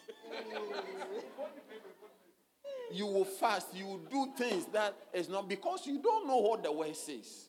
You 2.93 3.07
will 3.07 3.25
fast. 3.25 3.69
You 3.75 3.87
will 3.87 3.99
do 3.99 4.33
things 4.37 4.67
that 4.73 4.95
is 5.13 5.29
not 5.29 5.49
because 5.49 5.87
you 5.87 6.01
don't 6.01 6.27
know 6.27 6.39
what 6.39 6.63
the 6.63 6.73
word 6.73 6.97
says. 6.97 7.49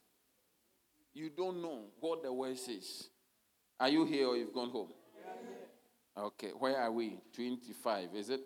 You 1.13 1.29
don't 1.29 1.61
know 1.61 1.85
what 1.99 2.23
the 2.23 2.31
word 2.31 2.57
says. 2.57 3.09
Are 3.79 3.89
you 3.89 4.05
here 4.05 4.27
or 4.27 4.37
you've 4.37 4.53
gone 4.53 4.69
home? 4.69 4.89
Okay, 6.17 6.49
where 6.57 6.77
are 6.77 6.91
we? 6.91 7.19
25, 7.33 8.09
is 8.15 8.29
it? 8.29 8.41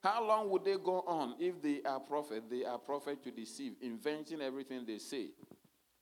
How 0.00 0.24
long 0.24 0.48
would 0.50 0.64
they 0.64 0.76
go 0.76 1.00
on 1.00 1.34
if 1.40 1.60
they 1.60 1.82
are 1.84 1.98
prophet? 1.98 2.44
They 2.48 2.64
are 2.64 2.78
prophet 2.78 3.22
to 3.24 3.32
deceive, 3.32 3.72
inventing 3.80 4.40
everything 4.40 4.84
they 4.86 4.98
say. 4.98 5.30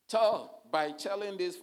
Tell 0.09 0.63
by 0.71 0.91
telling 0.93 1.39
these 1.39 1.57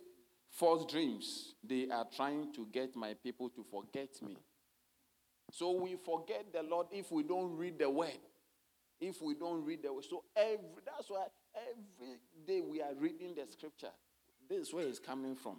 false 0.50 0.92
dreams, 0.92 1.54
they 1.64 1.88
are 1.90 2.06
trying 2.16 2.52
to 2.54 2.68
get 2.72 2.96
my 2.96 3.14
people 3.24 3.50
to 3.50 3.64
forget 3.64 4.10
me. 4.22 4.38
So 5.54 5.72
we 5.72 5.96
forget 5.96 6.48
the 6.52 6.64
Lord 6.64 6.88
if 6.92 7.12
we 7.12 7.22
don't 7.22 7.56
read 7.56 7.78
the 7.78 7.90
word. 7.90 8.18
If 9.00 9.22
we 9.22 9.36
don't 9.36 9.64
read 9.64 9.84
the 9.84 9.94
word. 9.94 10.06
So 10.06 10.24
every 10.36 10.82
that's 10.86 11.10
why 11.10 11.26
Every 11.56 12.18
day 12.48 12.62
we 12.62 12.82
are 12.82 12.94
reading 12.98 13.36
the 13.36 13.46
scripture. 13.52 13.92
This 14.50 14.68
is 14.68 14.74
where 14.74 14.88
it's 14.88 15.00
coming 15.00 15.36
from. 15.36 15.58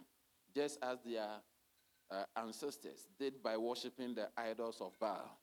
Just 0.53 0.77
as 0.81 0.99
their 1.05 1.27
uh, 2.11 2.23
ancestors 2.37 3.07
did 3.19 3.41
by 3.41 3.57
worshiping 3.57 4.15
the 4.15 4.27
idols 4.37 4.77
of 4.81 4.97
Baal. 4.99 5.37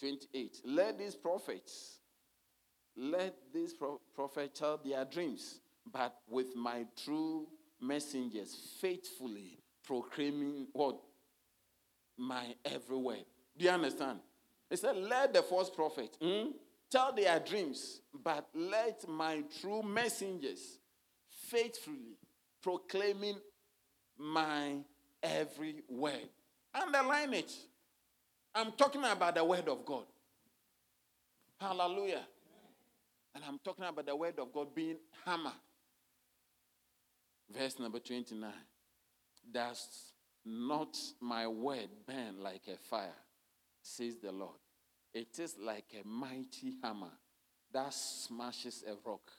28. 0.00 0.60
Let 0.64 0.98
these 0.98 1.14
prophets, 1.14 1.98
let 2.96 3.34
these 3.52 3.72
pro- 3.72 4.00
prophets 4.14 4.58
tell 4.58 4.80
their 4.84 5.04
dreams, 5.04 5.60
but 5.92 6.14
with 6.28 6.56
my 6.56 6.84
true 7.04 7.46
messengers, 7.80 8.56
faithfully 8.80 9.58
proclaiming 9.84 10.66
what? 10.72 10.96
My 12.16 12.54
every 12.64 12.96
word. 12.96 13.24
Do 13.56 13.64
you 13.64 13.70
understand? 13.70 14.18
He 14.68 14.76
said, 14.76 14.96
Let 14.96 15.32
the 15.32 15.42
false 15.42 15.70
prophet, 15.70 16.16
hmm? 16.20 16.50
tell 16.90 17.12
their 17.12 17.38
dreams, 17.40 18.00
but 18.22 18.48
let 18.54 19.08
my 19.08 19.42
true 19.60 19.82
messengers 19.82 20.78
faithfully 21.48 22.18
proclaiming 22.62 23.36
my 24.18 24.76
every 25.22 25.82
word. 25.88 26.28
Underline 26.74 27.34
it. 27.34 27.52
I'm 28.54 28.72
talking 28.72 29.02
about 29.04 29.34
the 29.34 29.44
word 29.44 29.68
of 29.68 29.84
God. 29.84 30.04
Hallelujah. 31.60 32.24
And 33.34 33.44
I'm 33.46 33.58
talking 33.64 33.84
about 33.84 34.06
the 34.06 34.14
word 34.14 34.38
of 34.38 34.52
God 34.52 34.74
being 34.74 34.96
hammer. 35.24 35.52
Verse 37.50 37.78
number 37.78 37.98
29. 37.98 38.50
Does 39.52 40.12
not 40.44 40.96
my 41.20 41.46
word 41.46 41.88
burn 42.06 42.40
like 42.40 42.62
a 42.68 42.76
fire, 42.88 43.14
says 43.84 44.16
the 44.16 44.32
Lord. 44.32 44.56
It 45.12 45.38
is 45.38 45.56
like 45.60 45.94
a 46.02 46.06
mighty 46.06 46.74
hammer 46.82 47.12
that 47.72 47.92
smashes 47.92 48.82
a 48.86 49.08
rock 49.08 49.30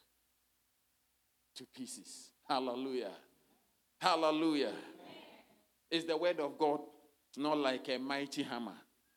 to 1.55 1.65
pieces. 1.75 2.31
Hallelujah. 2.47 3.11
Hallelujah. 3.99 4.73
Is 5.89 6.05
the 6.05 6.15
word 6.15 6.39
of 6.39 6.57
God 6.57 6.79
not 7.37 7.57
like 7.57 7.89
a 7.89 7.97
mighty 7.97 8.43
hammer? 8.43 8.75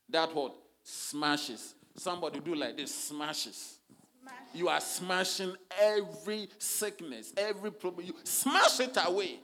That 0.08 0.34
what? 0.34 0.54
Smashes. 0.82 1.74
Somebody 1.96 2.40
do 2.40 2.54
like 2.54 2.76
this 2.76 2.94
smashes. 2.94 3.78
Smash. 4.20 4.34
You 4.54 4.68
are 4.68 4.80
smashing 4.80 5.54
every 5.80 6.48
sickness, 6.58 7.32
every 7.36 7.70
problem. 7.70 8.06
You 8.06 8.14
smash 8.24 8.80
it 8.80 8.96
away. 9.04 9.40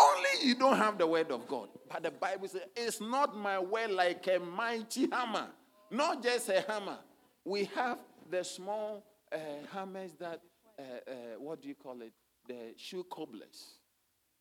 Only 0.00 0.48
you 0.48 0.54
don't 0.54 0.76
have 0.76 0.98
the 0.98 1.06
word 1.06 1.30
of 1.30 1.46
God. 1.46 1.68
But 1.90 2.02
the 2.02 2.10
Bible 2.10 2.48
says, 2.48 2.62
it's 2.74 3.00
not 3.00 3.36
my 3.36 3.58
word 3.58 3.90
like 3.90 4.26
a 4.26 4.38
mighty 4.38 5.08
hammer 5.10 5.48
not 5.94 6.22
just 6.22 6.48
a 6.48 6.60
hammer. 6.66 6.98
We 7.44 7.64
have 7.76 7.98
the 8.30 8.42
small 8.42 9.04
uh, 9.32 9.38
hammers 9.72 10.12
that, 10.18 10.40
uh, 10.78 10.82
uh, 10.82 11.14
what 11.38 11.62
do 11.62 11.68
you 11.68 11.74
call 11.74 12.00
it? 12.02 12.12
The 12.48 12.74
shoe 12.76 13.04
cobblers 13.10 13.78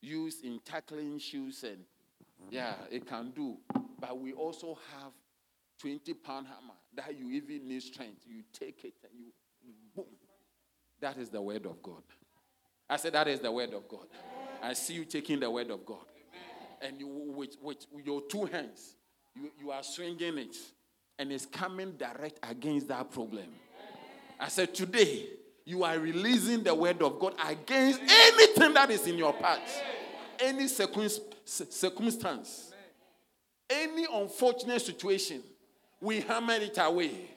used 0.02 0.44
in 0.44 0.60
tackling 0.66 1.20
shoes 1.20 1.64
and 1.64 1.80
yeah, 2.50 2.74
it 2.92 3.08
can 3.08 3.32
do. 3.32 3.58
But 4.00 4.20
we 4.20 4.34
also 4.34 4.78
have 4.92 5.12
20 5.80 6.14
pound 6.16 6.48
hammer 6.48 6.74
that 6.96 7.18
you 7.18 7.30
even 7.32 7.68
need 7.68 7.84
strength. 7.84 8.24
You 8.28 8.44
take 8.52 8.84
it 8.84 8.96
and 9.04 9.12
you 9.18 9.32
boom. 9.96 10.06
That 11.00 11.18
is 11.18 11.30
the 11.30 11.42
word 11.42 11.66
of 11.66 11.82
God. 11.82 12.04
I 12.90 12.98
said 12.98 13.14
that 13.14 13.28
is 13.28 13.40
the 13.40 13.52
word 13.52 13.74
of 13.74 13.88
God. 13.88 14.08
I 14.64 14.74
see 14.74 14.94
you 14.94 15.04
taking 15.04 15.42
the 15.42 15.52
word 15.52 15.70
of 15.70 15.86
God. 15.86 16.06
And 16.82 17.00
you 17.00 17.08
with, 17.08 17.58
with 17.62 17.86
your 18.06 18.22
two 18.22 18.46
hands, 18.46 18.96
you, 19.36 19.52
you 19.60 19.72
are 19.72 19.84
swinging 19.84 20.38
it 20.38 20.56
and 21.20 21.32
it's 21.32 21.46
coming 21.46 21.92
direct 21.92 22.40
against 22.44 22.88
that 22.88 23.12
problem. 23.12 23.46
I 24.40 24.48
said, 24.48 24.74
Today, 24.74 25.28
you 25.66 25.84
are 25.84 26.00
releasing 26.00 26.64
the 26.64 26.74
word 26.74 27.02
of 27.02 27.20
God 27.20 27.36
against 27.46 28.00
anything 28.02 28.74
that 28.74 28.90
is 28.90 29.06
in 29.08 29.18
your 29.18 29.34
path, 29.34 29.82
any 30.40 30.68
circumstance, 30.68 32.72
any 33.70 34.06
unfortunate 34.12 34.82
situation. 34.82 35.42
We 36.02 36.22
hammer 36.22 36.56
it 36.56 36.78
away. 36.78 37.30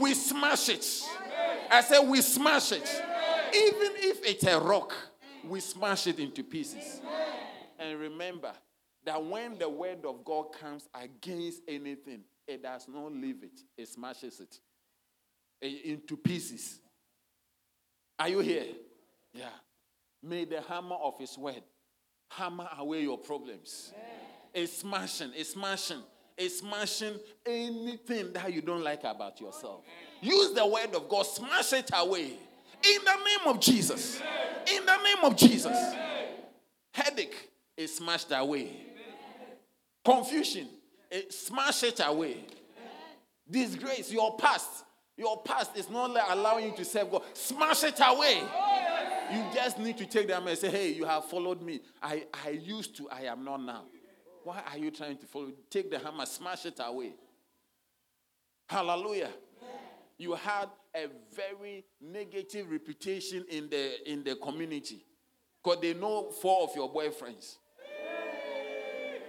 We 0.00 0.14
smash 0.14 0.70
it. 0.70 0.86
I 1.70 1.82
said, 1.82 2.00
we 2.00 2.22
smash 2.22 2.72
it. 2.72 3.02
Even 3.54 3.92
if 3.96 4.24
it's 4.24 4.44
a 4.44 4.58
rock, 4.58 4.94
we 5.44 5.60
smash 5.60 6.06
it 6.06 6.18
into 6.18 6.42
pieces. 6.42 7.00
And 7.78 7.98
remember 7.98 8.52
that 9.04 9.22
when 9.24 9.58
the 9.58 9.68
word 9.68 10.04
of 10.04 10.24
God 10.24 10.52
comes 10.58 10.88
against 10.94 11.62
anything, 11.68 12.22
it 12.46 12.62
does 12.62 12.86
not 12.88 13.12
leave 13.12 13.42
it, 13.42 13.60
it 13.76 13.88
smashes 13.88 14.40
it 14.40 14.58
eh, 15.62 15.90
into 15.92 16.16
pieces. 16.16 16.80
Are 18.18 18.28
you 18.28 18.40
here? 18.40 18.66
Yeah. 19.32 19.48
May 20.22 20.44
the 20.44 20.60
hammer 20.62 20.96
of 20.96 21.18
his 21.18 21.36
word 21.36 21.62
hammer 22.30 22.68
away 22.78 23.02
your 23.02 23.18
problems. 23.18 23.92
It's 24.54 24.78
smashing, 24.78 25.32
it's 25.36 25.50
smashing, 25.50 26.02
it's 26.36 26.60
smashing 26.60 27.18
anything 27.44 28.32
that 28.32 28.52
you 28.52 28.62
don't 28.62 28.82
like 28.82 29.04
about 29.04 29.40
yourself. 29.40 29.82
Use 30.20 30.54
the 30.54 30.66
word 30.66 30.94
of 30.94 31.08
God, 31.08 31.26
smash 31.26 31.72
it 31.74 31.90
away. 31.94 32.32
In 32.82 33.04
the 33.04 33.16
name 33.16 33.54
of 33.54 33.60
Jesus. 33.60 34.20
In 34.72 34.86
the 34.86 34.96
name 34.96 35.24
of 35.24 35.36
Jesus. 35.36 35.94
Headache 36.92 37.50
is 37.76 37.96
smashed 37.96 38.32
away. 38.32 38.70
Confusion, 40.04 40.68
smash 41.30 41.82
it 41.82 42.00
away. 42.04 42.44
Disgrace, 43.48 44.10
your 44.10 44.36
past, 44.36 44.84
your 45.16 45.42
past 45.42 45.76
is 45.76 45.90
not 45.90 46.16
allowing 46.30 46.66
you 46.66 46.76
to 46.76 46.84
serve 46.84 47.10
God. 47.10 47.22
Smash 47.32 47.84
it 47.84 48.00
away. 48.00 48.42
You 49.32 49.44
just 49.52 49.78
need 49.78 49.98
to 49.98 50.06
take 50.06 50.28
them 50.28 50.46
and 50.46 50.56
say, 50.56 50.70
hey, 50.70 50.92
you 50.92 51.04
have 51.04 51.24
followed 51.24 51.60
me. 51.60 51.80
I, 52.02 52.24
I 52.44 52.50
used 52.50 52.96
to, 52.96 53.08
I 53.10 53.22
am 53.22 53.44
not 53.44 53.60
now. 53.62 53.84
Why 54.44 54.62
are 54.70 54.78
you 54.78 54.92
trying 54.92 55.16
to 55.18 55.26
follow? 55.26 55.50
Take 55.68 55.90
the 55.90 55.98
hammer, 55.98 56.24
smash 56.24 56.66
it 56.66 56.78
away. 56.78 57.14
Hallelujah. 58.68 59.30
You 60.18 60.34
had 60.34 60.68
a 60.96 61.08
very 61.34 61.84
negative 62.00 62.70
reputation 62.70 63.44
in 63.50 63.68
the 63.68 64.10
in 64.10 64.24
the 64.24 64.36
community. 64.36 65.04
Because 65.62 65.80
they 65.80 65.94
know 65.94 66.30
four 66.30 66.62
of 66.62 66.76
your 66.76 66.92
boyfriends. 66.92 67.56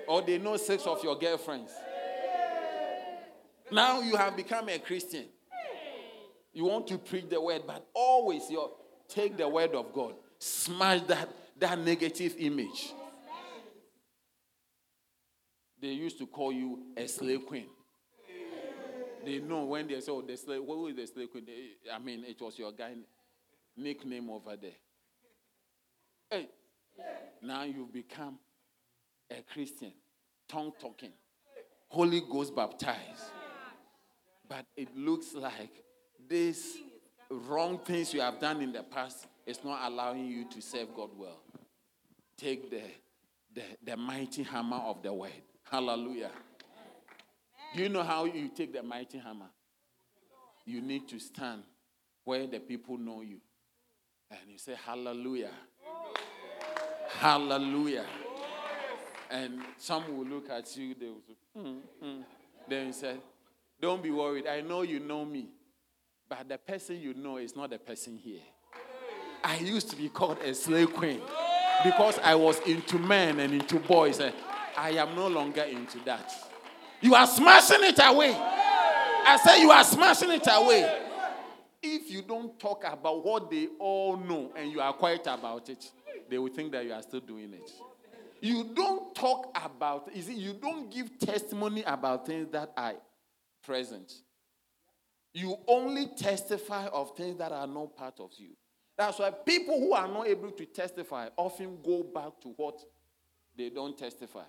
Or 0.07 0.21
they 0.21 0.37
know 0.37 0.55
six 0.57 0.85
of 0.87 1.03
your 1.03 1.17
girlfriends. 1.17 1.71
Now 3.71 3.99
you 4.01 4.15
have 4.15 4.37
become 4.37 4.69
a 4.69 4.79
Christian. 4.79 5.25
You 6.53 6.65
want 6.65 6.87
to 6.87 6.97
preach 6.97 7.29
the 7.29 7.41
word, 7.41 7.63
but 7.67 7.85
always 7.93 8.49
your 8.49 8.71
take 9.07 9.37
the 9.37 9.47
word 9.47 9.75
of 9.75 9.93
God, 9.93 10.15
smash 10.39 11.01
that, 11.07 11.29
that 11.59 11.79
negative 11.79 12.35
image. 12.37 12.93
They 15.79 15.89
used 15.89 16.17
to 16.19 16.27
call 16.27 16.51
you 16.51 16.79
a 16.95 17.07
slave 17.07 17.45
queen. 17.45 17.67
They 19.25 19.39
know 19.39 19.65
when 19.65 19.87
they 19.87 19.99
say, 19.99 20.11
oh, 20.11 20.21
the 20.21 20.37
slave, 20.37 20.61
who 20.65 20.87
is 20.87 20.95
the 20.95 21.07
slave 21.07 21.31
queen? 21.31 21.45
Eh, 21.49 21.93
I 21.93 21.99
mean, 21.99 22.23
it 22.25 22.41
was 22.41 22.57
your 22.57 22.71
guy 22.71 22.93
nickname 23.75 24.29
over 24.29 24.55
there. 24.55 24.71
Hey, 26.29 26.47
now 27.41 27.63
you've 27.63 27.91
become 27.93 28.37
a 29.29 29.41
Christian, 29.41 29.93
tongue 30.47 30.73
talking, 30.79 31.11
Holy 31.89 32.21
Ghost 32.21 32.55
baptized. 32.55 33.31
But 34.47 34.65
it 34.75 34.95
looks 34.95 35.33
like 35.33 35.83
these 36.29 36.77
wrong 37.29 37.79
things 37.79 38.13
you 38.13 38.21
have 38.21 38.39
done 38.39 38.61
in 38.61 38.71
the 38.71 38.83
past 38.83 39.27
is 39.45 39.63
not 39.63 39.89
allowing 39.89 40.25
you 40.25 40.45
to 40.49 40.61
serve 40.61 40.93
God 40.95 41.09
well. 41.17 41.41
Take 42.37 42.69
the, 42.69 42.81
the, 43.53 43.63
the 43.83 43.97
mighty 43.97 44.43
hammer 44.43 44.77
of 44.77 45.01
the 45.03 45.13
word. 45.13 45.31
Hallelujah. 45.69 46.31
Do 47.75 47.83
you 47.83 47.89
know 47.89 48.03
how 48.03 48.25
you 48.25 48.49
take 48.49 48.73
the 48.73 48.83
mighty 48.83 49.17
hammer? 49.17 49.49
You 50.65 50.81
need 50.81 51.07
to 51.09 51.19
stand 51.19 51.63
where 52.23 52.45
the 52.47 52.59
people 52.59 52.97
know 52.97 53.21
you. 53.21 53.37
And 54.29 54.39
you 54.49 54.57
say, 54.57 54.75
Hallelujah. 54.85 55.51
Hallelujah. 57.19 58.05
And 59.29 59.61
some 59.77 60.17
will 60.17 60.25
look 60.25 60.49
at 60.49 60.75
you, 60.77 60.95
they 60.99 61.07
will 61.07 61.21
say, 61.25 61.33
mm, 61.57 61.79
mm. 62.03 62.23
Then 62.67 62.87
you 62.87 62.93
say, 62.93 63.15
Don't 63.79 64.01
be 64.03 64.11
worried. 64.11 64.47
I 64.47 64.61
know 64.61 64.81
you 64.81 64.99
know 64.99 65.25
me. 65.25 65.49
But 66.29 66.49
the 66.49 66.57
person 66.57 66.99
you 66.99 67.13
know 67.13 67.37
is 67.37 67.55
not 67.55 67.69
the 67.69 67.79
person 67.79 68.17
here. 68.17 68.41
I 69.43 69.57
used 69.59 69.89
to 69.91 69.95
be 69.95 70.09
called 70.09 70.39
a 70.39 70.53
slave 70.53 70.93
queen 70.93 71.21
because 71.83 72.19
I 72.19 72.35
was 72.35 72.59
into 72.61 72.99
men 72.99 73.39
and 73.39 73.53
into 73.53 73.79
boys. 73.79 74.19
I 74.19 74.89
am 74.89 75.15
no 75.15 75.27
longer 75.27 75.63
into 75.63 75.99
that. 75.99 76.33
You 77.01 77.15
are 77.15 77.27
smashing 77.27 77.83
it 77.83 77.99
away. 78.01 78.33
I 78.35 79.37
say 79.43 79.61
you 79.61 79.71
are 79.71 79.83
smashing 79.83 80.31
it 80.31 80.47
away. 80.49 81.03
If 81.81 82.09
you 82.09 82.21
don't 82.21 82.59
talk 82.59 82.83
about 82.85 83.23
what 83.23 83.51
they 83.51 83.67
all 83.79 84.17
know 84.17 84.51
and 84.55 84.71
you 84.71 84.81
are 84.81 84.93
quiet 84.93 85.27
about 85.27 85.69
it, 85.69 85.91
they 86.29 86.37
will 86.37 86.51
think 86.51 86.71
that 86.71 86.85
you 86.85 86.93
are 86.93 87.01
still 87.01 87.19
doing 87.19 87.53
it. 87.53 87.71
You 88.41 88.71
don't 88.73 89.13
talk 89.15 89.57
about, 89.63 90.09
it, 90.13 90.27
you 90.27 90.53
don't 90.53 90.91
give 90.91 91.17
testimony 91.19 91.83
about 91.85 92.25
things 92.25 92.51
that 92.51 92.71
are 92.75 92.93
present. 93.63 94.11
You 95.33 95.57
only 95.67 96.07
testify 96.17 96.87
of 96.87 97.15
things 97.15 97.37
that 97.37 97.51
are 97.51 97.67
not 97.67 97.95
part 97.95 98.19
of 98.19 98.31
you. 98.37 98.49
That's 98.97 99.19
why 99.19 99.29
people 99.29 99.79
who 99.79 99.93
are 99.93 100.07
not 100.07 100.27
able 100.27 100.51
to 100.51 100.65
testify 100.65 101.29
often 101.37 101.77
go 101.83 102.03
back 102.03 102.39
to 102.41 102.49
what 102.55 102.79
they 103.55 103.69
don't 103.69 103.97
testify. 103.97 104.45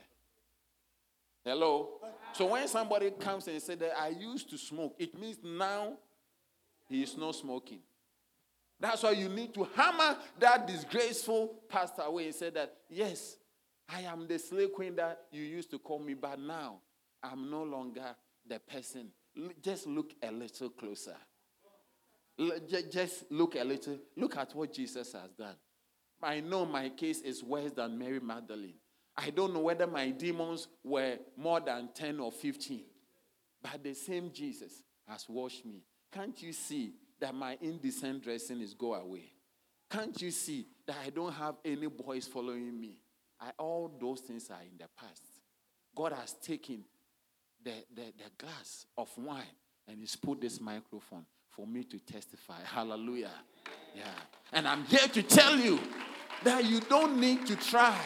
Hello? 1.49 1.89
So 2.33 2.47
when 2.47 2.69
somebody 2.69 3.11
comes 3.11 3.49
and 3.49 3.61
says 3.61 3.79
that 3.79 3.99
I 3.99 4.09
used 4.09 4.51
to 4.51 4.59
smoke, 4.59 4.95
it 4.99 5.19
means 5.19 5.39
now 5.43 5.95
he 6.89 7.03
is 7.03 7.17
not 7.17 7.35
smoking. 7.35 7.81
That's 8.79 9.03
why 9.03 9.13
you 9.13 9.29
need 9.29 9.55
to 9.55 9.67
hammer 9.75 10.19
that 10.39 10.67
disgraceful 10.67 11.63
pastor 11.69 12.03
away 12.03 12.27
and 12.27 12.35
say 12.35 12.51
that, 12.51 12.75
yes, 12.89 13.37
I 13.89 14.03
am 14.03 14.29
the 14.29 14.39
slave 14.39 14.73
queen 14.73 14.95
that 14.97 15.23
you 15.33 15.43
used 15.43 15.71
to 15.71 15.79
call 15.79 15.99
me, 15.99 16.15
but 16.15 16.39
now 16.39 16.81
I'm 17.23 17.51
no 17.51 17.63
longer 17.63 18.15
the 18.47 18.59
person 18.61 19.09
just 19.63 19.87
look 19.87 20.13
a 20.23 20.31
little 20.31 20.71
closer. 20.71 21.17
Just 22.91 23.31
look 23.31 23.57
a 23.57 23.65
little. 23.65 23.99
Look 24.17 24.37
at 24.37 24.55
what 24.55 24.73
Jesus 24.73 25.13
has 25.13 25.31
done. 25.37 25.57
I 26.23 26.41
know 26.41 26.65
my 26.65 26.89
case 26.91 27.21
is 27.21 27.43
worse 27.43 27.73
than 27.73 27.99
Mary 27.99 28.21
Magdalene. 28.21 28.75
I 29.19 29.31
don't 29.31 29.53
know 29.53 29.61
whether 29.61 29.87
my 29.89 30.11
demons 30.11 30.69
were 30.85 31.19
more 31.37 31.59
than 31.59 31.89
10 31.93 32.21
or 32.21 32.31
15. 32.31 32.83
But 33.61 33.83
the 33.83 33.95
same 33.95 34.31
Jesus 34.33 34.85
has 35.09 35.29
washed 35.29 35.67
me. 35.67 35.83
Can't 36.13 36.41
you 36.41 36.53
see 36.53 36.93
that 37.21 37.35
my 37.35 37.59
indecent 37.61 38.23
dressing 38.23 38.61
is 38.61 38.75
go 38.75 38.95
away? 38.95 39.33
Can't 39.91 40.21
you 40.23 40.31
see 40.31 40.69
that 40.87 40.97
I 41.05 41.11
don't 41.11 41.33
have 41.33 41.57
any 41.65 41.89
boys 41.89 42.29
following 42.29 42.81
me? 42.81 43.01
I, 43.41 43.51
all 43.59 43.93
those 44.01 44.21
things 44.21 44.51
are 44.51 44.63
in 44.63 44.79
the 44.79 44.87
past. 44.97 45.23
God 45.97 46.13
has 46.13 46.35
taken 46.35 46.85
the, 47.65 47.73
the, 47.95 48.13
the 48.17 48.31
glass 48.39 48.87
of 48.97 49.11
wine 49.19 49.43
and 49.89 49.99
he's 49.99 50.15
put 50.15 50.41
this 50.41 50.61
microphone 50.61 51.25
for 51.49 51.67
me 51.67 51.83
to 51.85 51.99
testify. 51.99 52.61
Hallelujah. 52.65 53.31
Yeah. 53.97 54.05
And 54.53 54.69
I'm 54.69 54.85
here 54.85 55.09
to 55.09 55.23
tell 55.25 55.59
you 55.59 55.81
that 56.45 56.65
you 56.67 56.79
don't 56.81 57.19
need 57.19 57.47
to 57.47 57.57
try. 57.57 58.01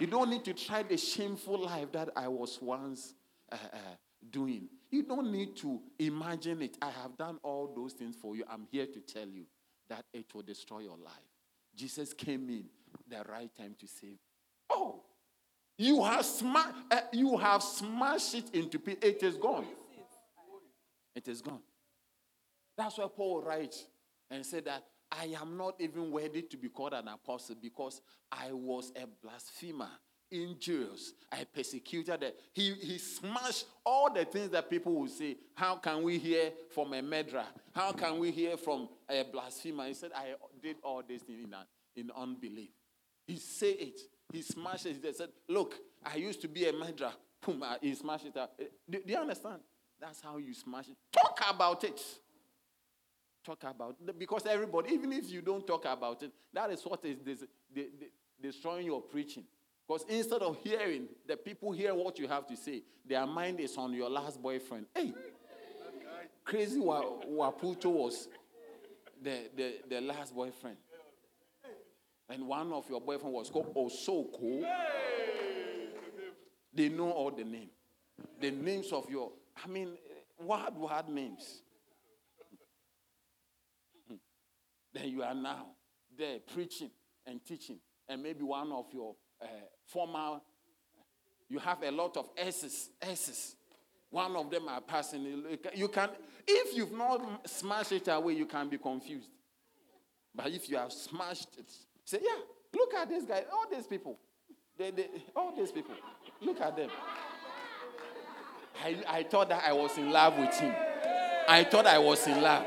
You 0.00 0.06
don't 0.06 0.30
need 0.30 0.44
to 0.44 0.54
try 0.54 0.82
the 0.82 0.96
shameful 0.96 1.58
life 1.58 1.92
that 1.92 2.10
I 2.16 2.28
was 2.28 2.58
once 2.60 3.14
uh, 3.52 3.56
uh, 3.72 3.76
doing. 4.30 4.68
You 4.90 5.02
don't 5.02 5.30
need 5.30 5.56
to 5.56 5.80
imagine 5.98 6.62
it. 6.62 6.76
I 6.82 6.90
have 6.90 7.16
done 7.16 7.38
all 7.42 7.72
those 7.74 7.92
things 7.92 8.16
for 8.16 8.34
you. 8.36 8.44
I'm 8.50 8.66
here 8.70 8.86
to 8.86 9.00
tell 9.00 9.28
you 9.28 9.44
that 9.88 10.04
it 10.12 10.26
will 10.34 10.42
destroy 10.42 10.80
your 10.80 10.96
life. 10.96 11.12
Jesus 11.76 12.12
came 12.12 12.48
in 12.48 12.64
the 13.08 13.24
right 13.28 13.50
time 13.56 13.74
to 13.78 13.86
save. 13.86 14.18
Oh, 14.70 15.02
you 15.76 16.02
have, 16.04 16.24
sma- 16.24 16.74
uh, 16.90 17.00
you 17.12 17.36
have 17.36 17.62
smashed 17.62 18.34
it 18.34 18.54
into 18.54 18.78
pieces. 18.78 19.02
It 19.02 19.22
is 19.22 19.36
gone. 19.36 19.66
It 21.14 21.28
is 21.28 21.40
gone. 21.40 21.60
That's 22.76 22.98
why 22.98 23.06
Paul 23.14 23.42
writes 23.42 23.84
and 24.30 24.44
said 24.44 24.64
that 24.64 24.84
I 25.20 25.34
am 25.40 25.56
not 25.56 25.76
even 25.80 26.10
worthy 26.10 26.42
to 26.42 26.56
be 26.56 26.68
called 26.68 26.94
an 26.94 27.08
apostle 27.08 27.56
because 27.60 28.00
I 28.32 28.52
was 28.52 28.92
a 28.96 29.06
blasphemer, 29.22 29.90
injurious. 30.30 31.12
I 31.30 31.44
persecuted 31.44 32.22
it. 32.22 32.40
He, 32.52 32.72
he 32.72 32.98
smashed 32.98 33.66
all 33.84 34.12
the 34.12 34.24
things 34.24 34.50
that 34.50 34.68
people 34.68 34.94
will 34.94 35.08
say. 35.08 35.36
How 35.54 35.76
can 35.76 36.02
we 36.02 36.18
hear 36.18 36.52
from 36.74 36.92
a 36.94 37.02
murderer? 37.02 37.44
How 37.74 37.92
can 37.92 38.18
we 38.18 38.30
hear 38.30 38.56
from 38.56 38.88
a 39.08 39.22
blasphemer? 39.24 39.86
He 39.86 39.94
said, 39.94 40.10
I 40.14 40.34
did 40.62 40.76
all 40.82 41.02
this 41.06 41.22
in, 41.28 41.54
in 41.96 42.10
unbelief. 42.16 42.70
He 43.26 43.36
said 43.36 43.76
it. 43.78 44.00
He 44.32 44.42
smashed 44.42 44.86
it. 44.86 44.96
He 45.02 45.12
said, 45.12 45.28
Look, 45.48 45.76
I 46.04 46.16
used 46.16 46.40
to 46.42 46.48
be 46.48 46.68
a 46.68 46.72
murderer. 46.72 47.12
Boom, 47.44 47.62
he 47.80 47.94
smashed 47.94 48.26
it 48.26 48.36
out. 48.36 48.50
Eh, 48.58 48.64
do, 48.88 49.00
do 49.06 49.12
you 49.12 49.18
understand? 49.18 49.60
That's 50.00 50.20
how 50.20 50.38
you 50.38 50.54
smash 50.54 50.88
it. 50.88 50.96
Talk 51.12 51.40
about 51.48 51.84
it. 51.84 52.00
Talk 53.44 53.64
about. 53.64 53.96
Because 54.18 54.46
everybody, 54.46 54.94
even 54.94 55.12
if 55.12 55.30
you 55.30 55.42
don't 55.42 55.66
talk 55.66 55.84
about 55.84 56.22
it, 56.22 56.32
that 56.52 56.70
is 56.70 56.82
what 56.82 57.04
is 57.04 57.18
this, 57.24 57.40
the, 57.74 57.90
the, 58.00 58.10
destroying 58.40 58.86
your 58.86 59.02
preaching. 59.02 59.44
Because 59.86 60.06
instead 60.08 60.40
of 60.40 60.56
hearing, 60.64 61.08
the 61.28 61.36
people 61.36 61.72
hear 61.72 61.94
what 61.94 62.18
you 62.18 62.26
have 62.26 62.46
to 62.46 62.56
say, 62.56 62.82
their 63.06 63.26
mind 63.26 63.60
is 63.60 63.76
on 63.76 63.92
your 63.92 64.08
last 64.08 64.40
boyfriend. 64.40 64.86
Hey, 64.94 65.12
Crazy 66.42 66.78
Waputo 66.78 67.86
was 67.86 68.28
the, 69.22 69.50
the, 69.54 69.74
the 69.90 70.00
last 70.00 70.34
boyfriend. 70.34 70.76
And 72.30 72.46
one 72.46 72.72
of 72.72 72.88
your 72.88 73.00
boyfriend 73.00 73.34
was 73.34 73.50
called 73.50 73.74
Osoko. 73.74 74.64
They 76.72 76.88
know 76.88 77.10
all 77.10 77.30
the 77.30 77.44
name. 77.44 77.68
The 78.40 78.50
names 78.50 78.90
of 78.92 79.10
your, 79.10 79.32
I 79.62 79.68
mean, 79.68 79.98
wild, 80.40 80.78
wild 80.78 81.08
names. 81.10 81.60
Then 84.94 85.08
you 85.08 85.22
are 85.22 85.34
now 85.34 85.66
there 86.16 86.38
preaching 86.54 86.90
and 87.26 87.44
teaching. 87.44 87.78
And 88.08 88.22
maybe 88.22 88.42
one 88.42 88.70
of 88.72 88.86
your 88.92 89.14
uh, 89.42 89.46
former, 89.86 90.40
you 91.48 91.58
have 91.58 91.82
a 91.82 91.90
lot 91.90 92.16
of 92.16 92.30
S's, 92.36 92.90
S's. 93.02 93.56
One 94.10 94.36
of 94.36 94.50
them 94.50 94.68
are 94.68 94.80
passing. 94.80 95.24
You 95.74 95.88
can, 95.88 96.10
if 96.46 96.76
you've 96.76 96.92
not 96.92 97.48
smashed 97.48 97.92
it 97.92 98.06
away, 98.08 98.34
you 98.34 98.46
can 98.46 98.68
be 98.68 98.78
confused. 98.78 99.28
But 100.34 100.48
if 100.48 100.70
you 100.70 100.76
have 100.76 100.92
smashed 100.92 101.48
it, 101.58 101.66
say, 102.04 102.18
yeah, 102.22 102.40
look 102.74 102.94
at 102.94 103.08
this 103.08 103.24
guy, 103.24 103.44
all 103.52 103.64
these 103.70 103.86
people. 103.86 104.18
They, 104.76 104.90
they, 104.90 105.08
all 105.34 105.54
these 105.56 105.72
people. 105.72 105.94
Look 106.40 106.60
at 106.60 106.76
them. 106.76 106.90
I, 108.84 108.96
I 109.08 109.22
thought 109.22 109.48
that 109.48 109.64
I 109.66 109.72
was 109.72 109.96
in 109.96 110.10
love 110.10 110.38
with 110.38 110.54
him. 110.58 110.74
I 111.48 111.64
thought 111.64 111.86
I 111.86 111.98
was 111.98 112.26
in 112.26 112.40
love. 112.40 112.66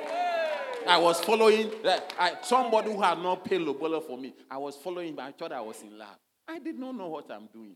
I 0.88 0.98
was 0.98 1.20
following 1.22 1.72
I, 2.20 2.34
somebody 2.42 2.92
who 2.92 3.02
had 3.02 3.20
not 3.20 3.44
paid 3.44 3.62
Lobola 3.62 4.02
for 4.02 4.18
me. 4.18 4.34
I 4.50 4.58
was 4.58 4.76
following 4.76 5.10
him. 5.10 5.20
I 5.20 5.32
thought 5.32 5.52
I 5.52 5.62
was 5.62 5.82
in 5.82 5.98
love. 5.98 6.18
I 6.48 6.60
did 6.60 6.80
not 6.80 6.96
know 6.96 7.10
what 7.10 7.30
I'm 7.30 7.48
doing. 7.48 7.76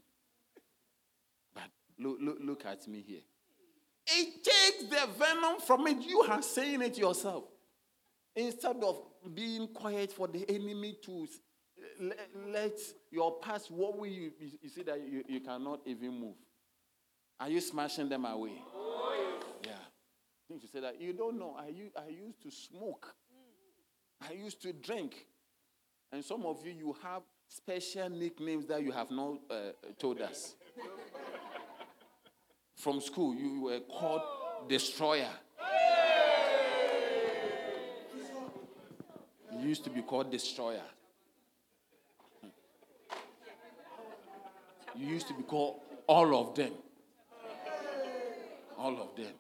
But 1.53 1.63
look, 1.99 2.17
look, 2.21 2.37
look 2.41 2.65
at 2.65 2.87
me 2.87 3.03
here. 3.05 3.21
It 4.07 4.43
takes 4.43 4.89
the 4.89 5.07
venom 5.17 5.59
from 5.59 5.87
it. 5.87 6.01
You 6.07 6.21
are 6.21 6.41
saying 6.41 6.81
it 6.81 6.97
yourself. 6.97 7.43
Instead 8.35 8.77
of 8.83 9.01
being 9.35 9.67
quiet 9.67 10.11
for 10.11 10.27
the 10.27 10.49
enemy 10.49 10.97
to 11.03 11.27
let 12.47 12.77
your 13.11 13.39
past 13.39 13.69
worry 13.69 14.09
you, 14.09 14.31
you 14.61 14.69
see 14.69 14.83
that 14.83 14.99
you, 15.01 15.23
you 15.27 15.39
cannot 15.41 15.81
even 15.85 16.19
move. 16.19 16.35
Are 17.39 17.49
you 17.49 17.59
smashing 17.59 18.07
them 18.07 18.25
away? 18.25 18.51
Yeah. 18.55 19.20
Think 20.51 20.63
you 20.63 20.67
say 20.67 20.81
that. 20.81 20.99
You 20.99 21.13
don't 21.13 21.39
know. 21.39 21.55
I, 21.57 21.71
I 21.97 22.09
used 22.09 22.41
to 22.43 22.51
smoke. 22.51 23.15
I 24.19 24.33
used 24.33 24.61
to 24.63 24.73
drink. 24.73 25.25
And 26.11 26.25
some 26.25 26.45
of 26.45 26.65
you, 26.65 26.73
you 26.73 26.95
have 27.01 27.21
special 27.47 28.09
nicknames 28.09 28.65
that 28.65 28.83
you 28.83 28.91
have 28.91 29.09
not 29.11 29.37
uh, 29.49 29.71
told 29.97 30.19
us. 30.19 30.55
From 32.75 32.99
school, 32.99 33.33
you 33.33 33.61
were 33.61 33.79
called 33.79 34.23
Destroyer. 34.67 35.29
You 39.53 39.69
used 39.69 39.85
to 39.85 39.89
be 39.89 40.01
called 40.01 40.31
Destroyer. 40.31 40.83
You 44.97 45.07
used 45.07 45.29
to 45.29 45.33
be 45.33 45.43
called 45.43 45.79
all 46.07 46.35
of 46.35 46.55
them. 46.55 46.73
All 48.77 49.01
of 49.01 49.15
them. 49.15 49.33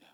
Yeah. 0.00 0.06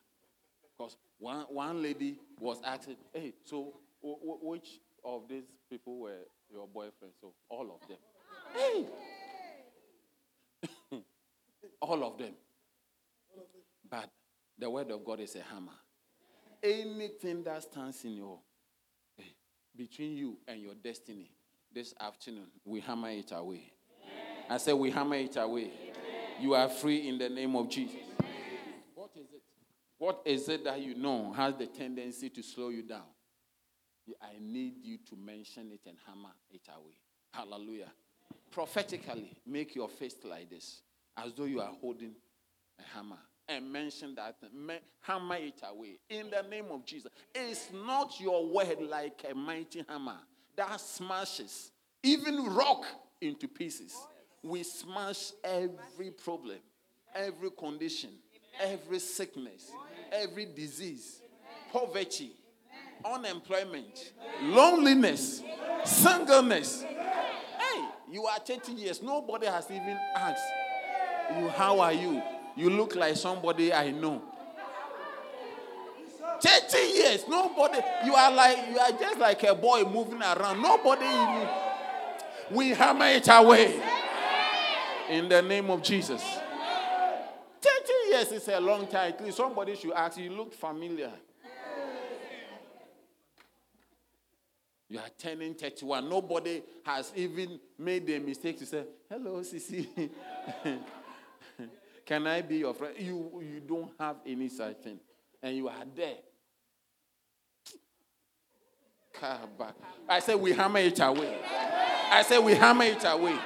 Because 0.79 0.97
one, 1.21 1.45
one 1.51 1.83
lady 1.83 2.17
was 2.41 2.61
asking, 2.65 2.97
hey, 3.13 3.35
so 3.45 3.75
w- 4.03 4.19
w- 4.19 4.39
which 4.43 4.81
of 5.05 5.29
these 5.29 5.45
people 5.69 5.99
were 6.01 6.17
your 6.51 6.67
boyfriend? 6.67 7.13
So 7.21 7.35
all 7.51 7.79
of 7.81 7.87
them. 7.87 7.99
Hey! 8.55 8.87
all 11.83 12.03
of 12.05 12.19
them. 12.19 12.33
But 13.89 14.11
the 14.59 14.71
word 14.71 14.91
of 14.91 15.05
God 15.05 15.21
is 15.21 15.37
a 15.37 15.43
hammer. 15.43 15.73
Anything 16.63 17.45
that 17.45 17.63
stands 17.63 18.03
in 18.05 18.15
your 18.15 18.39
eh, 19.19 19.25
between 19.77 20.17
you 20.17 20.39
and 20.49 20.61
your 20.61 20.75
destiny 20.75 21.31
this 21.73 21.95
afternoon, 22.01 22.47
we 22.65 22.81
hammer 22.81 23.11
it 23.11 23.31
away. 23.35 23.73
I 24.49 24.57
said, 24.57 24.73
we 24.75 24.91
hammer 24.91 25.17
it 25.17 25.37
away. 25.37 25.71
You 26.41 26.55
are 26.55 26.69
free 26.69 27.09
in 27.09 27.19
the 27.19 27.29
name 27.29 27.55
of 27.57 27.69
Jesus. 27.69 27.97
What 28.95 29.11
is 29.17 29.27
it? 29.35 29.43
What 30.01 30.23
is 30.25 30.49
it 30.49 30.65
that 30.65 30.81
you 30.81 30.95
know 30.95 31.31
has 31.35 31.57
the 31.57 31.67
tendency 31.67 32.31
to 32.31 32.43
slow 32.43 32.71
you 32.71 32.83
down? 32.83 33.03
I 34.23 34.33
need 34.41 34.77
you 34.83 34.97
to 35.11 35.15
mention 35.15 35.71
it 35.73 35.81
and 35.87 35.99
hammer 36.07 36.33
it 36.51 36.63
away. 36.75 36.95
Hallelujah. 37.35 37.93
Prophetically, 38.51 39.37
make 39.47 39.75
your 39.75 39.91
fist 39.91 40.25
like 40.25 40.49
this, 40.49 40.81
as 41.19 41.35
though 41.35 41.45
you 41.45 41.61
are 41.61 41.71
holding 41.83 42.15
a 42.79 42.97
hammer 42.97 43.19
and 43.47 43.71
mention 43.71 44.15
that, 44.15 44.37
hammer 45.03 45.37
it 45.37 45.61
away 45.71 45.99
in 46.09 46.31
the 46.31 46.49
name 46.49 46.69
of 46.71 46.87
Jesus. 46.87 47.13
It's 47.35 47.69
not 47.71 48.19
your 48.19 48.47
word 48.47 48.81
like 48.81 49.27
a 49.31 49.35
mighty 49.35 49.85
hammer 49.87 50.17
that 50.57 50.81
smashes 50.81 51.73
even 52.03 52.47
rock 52.55 52.87
into 53.21 53.47
pieces. 53.47 53.95
We 54.43 54.63
smash 54.63 55.33
every 55.45 56.11
problem, 56.11 56.61
every 57.15 57.51
condition, 57.51 58.11
every 58.61 58.99
sickness, 58.99 59.71
every 60.13 60.47
disease, 60.47 61.21
poverty, 61.73 62.33
unemployment, 63.05 64.13
loneliness, 64.43 65.43
singleness. 65.85 66.83
Hey, 66.83 67.85
you 68.11 68.27
are 68.27 68.39
30 68.39 68.73
years. 68.73 69.03
Nobody 69.03 69.47
has 69.47 69.71
even 69.71 69.99
asked 70.17 70.43
you, 71.39 71.49
How 71.49 71.81
are 71.81 71.93
you? 71.93 72.23
You 72.57 72.71
look 72.71 72.95
like 72.97 73.17
somebody 73.17 73.73
I 73.73 73.91
know. 73.91 74.23
30 76.41 76.79
years, 76.79 77.25
nobody, 77.29 77.79
you 78.05 78.15
are 78.15 78.33
like, 78.33 78.59
you 78.71 78.79
are 78.79 78.93
just 78.93 79.19
like 79.19 79.43
a 79.43 79.55
boy 79.55 79.85
moving 79.85 80.23
around. 80.23 80.63
Nobody 80.63 81.05
we 82.51 82.71
hammer 82.71 83.07
it 83.07 83.29
away. 83.29 83.81
In 85.09 85.29
the 85.29 85.43
name 85.43 85.71
of 85.71 85.83
Jesus. 85.83 86.23
30 88.25 88.31
years 88.35 88.43
is 88.43 88.49
a 88.49 88.61
long 88.61 88.87
time. 88.87 89.15
Somebody 89.31 89.77
should 89.77 89.93
ask, 89.93 90.19
you 90.19 90.31
look 90.31 90.55
familiar. 90.55 91.11
You 94.89 94.99
are 94.99 95.09
turning 95.17 95.55
31. 95.55 96.09
Nobody 96.09 96.63
has 96.85 97.13
even 97.15 97.61
made 97.79 98.07
the 98.07 98.19
mistake 98.19 98.59
to 98.59 98.67
say, 98.67 98.85
Hello, 99.09 99.41
Sisi. 99.41 99.87
Can 102.05 102.27
I 102.27 102.43
be 102.43 102.57
your 102.59 102.75
friend? 102.75 102.95
You, 102.99 103.41
you 103.41 103.61
don't 103.61 103.93
have 104.01 104.17
any 104.27 104.49
such 104.49 104.79
thing. 104.79 104.99
And 105.41 105.57
you 105.57 105.69
are 105.69 105.85
there. 105.95 106.17
I 110.09 110.19
said, 110.19 110.37
we 110.37 110.53
hammer 110.53 110.81
it 110.81 110.99
away. 110.99 111.39
I 112.11 112.23
said, 112.27 112.39
we 112.41 112.55
hammer 112.55 112.85
it 112.85 113.05
away. 113.05 113.39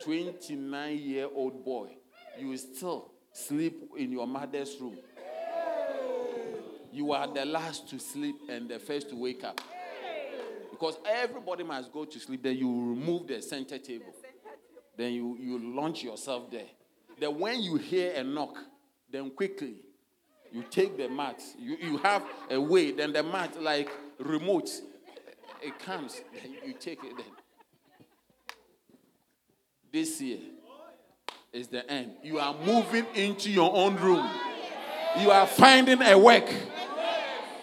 29 0.00 0.98
year 0.98 1.28
old 1.34 1.64
boy, 1.64 1.88
you 2.40 2.56
still 2.56 3.10
sleep 3.32 3.90
in 3.96 4.12
your 4.12 4.26
mother's 4.26 4.76
room. 4.80 4.96
You 6.92 7.12
are 7.12 7.32
the 7.32 7.44
last 7.44 7.88
to 7.90 7.98
sleep 7.98 8.36
and 8.48 8.68
the 8.68 8.78
first 8.78 9.10
to 9.10 9.16
wake 9.16 9.44
up. 9.44 9.60
Because 10.70 10.98
everybody 11.06 11.62
must 11.62 11.92
go 11.92 12.04
to 12.04 12.18
sleep. 12.18 12.42
Then 12.42 12.56
you 12.56 12.68
remove 12.68 13.28
the 13.28 13.40
center 13.42 13.78
table. 13.78 14.14
Then 14.96 15.12
you, 15.12 15.36
you 15.38 15.74
launch 15.74 16.02
yourself 16.02 16.50
there. 16.50 16.66
Then 17.18 17.38
when 17.38 17.60
you 17.60 17.76
hear 17.76 18.14
a 18.14 18.24
knock, 18.24 18.56
then 19.10 19.30
quickly 19.30 19.76
you 20.52 20.64
take 20.68 20.96
the 20.96 21.08
mat. 21.08 21.40
You, 21.58 21.76
you 21.80 21.98
have 21.98 22.24
a 22.50 22.60
way. 22.60 22.90
Then 22.90 23.12
the 23.12 23.22
mat, 23.22 23.60
like 23.60 23.90
remote, 24.18 24.70
it 25.62 25.78
comes. 25.78 26.20
Then 26.32 26.56
you 26.66 26.72
take 26.72 27.04
it. 27.04 27.16
Then 27.16 27.26
this 29.92 30.20
year 30.20 30.38
is 31.52 31.68
the 31.68 31.88
end. 31.90 32.12
You 32.22 32.38
are 32.38 32.54
moving 32.64 33.06
into 33.14 33.50
your 33.50 33.74
own 33.74 33.96
room. 33.96 34.28
You 35.20 35.30
are 35.30 35.46
finding 35.46 36.00
a 36.02 36.16
work 36.16 36.48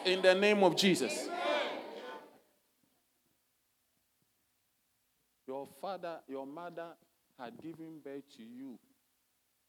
in 0.06 0.22
the 0.22 0.36
name 0.36 0.64
of 0.64 0.76
Jesus. 0.76 1.30
Your 5.48 5.68
father, 5.82 6.20
your 6.28 6.46
mother 6.46 6.90
had 7.40 7.62
given 7.62 8.00
birth 8.04 8.24
to 8.36 8.44
you 8.44 8.78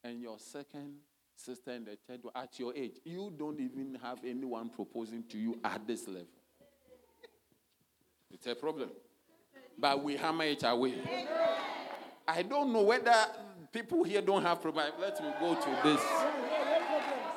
and 0.02 0.20
your 0.20 0.38
second 0.38 0.94
sister 1.36 1.70
and 1.70 1.86
the 1.86 1.96
third 2.06 2.20
at 2.34 2.58
your 2.58 2.74
age, 2.74 2.98
you 3.04 3.32
don't 3.36 3.60
even 3.60 3.96
have 4.02 4.18
anyone 4.26 4.68
proposing 4.70 5.22
to 5.28 5.38
you 5.38 5.58
at 5.64 5.86
this 5.86 6.08
level. 6.08 6.26
It's 8.30 8.46
a 8.46 8.54
problem. 8.54 8.90
But 9.78 10.02
we 10.02 10.16
hammer 10.16 10.44
it 10.44 10.64
away. 10.64 10.94
I 12.26 12.42
don't 12.42 12.72
know 12.72 12.82
whether 12.82 13.14
people 13.72 14.04
here 14.04 14.20
don't 14.20 14.42
have 14.42 14.60
problem. 14.60 14.86
Let 15.00 15.22
me 15.22 15.30
go 15.40 15.54
to 15.54 15.78
this. 15.84 16.00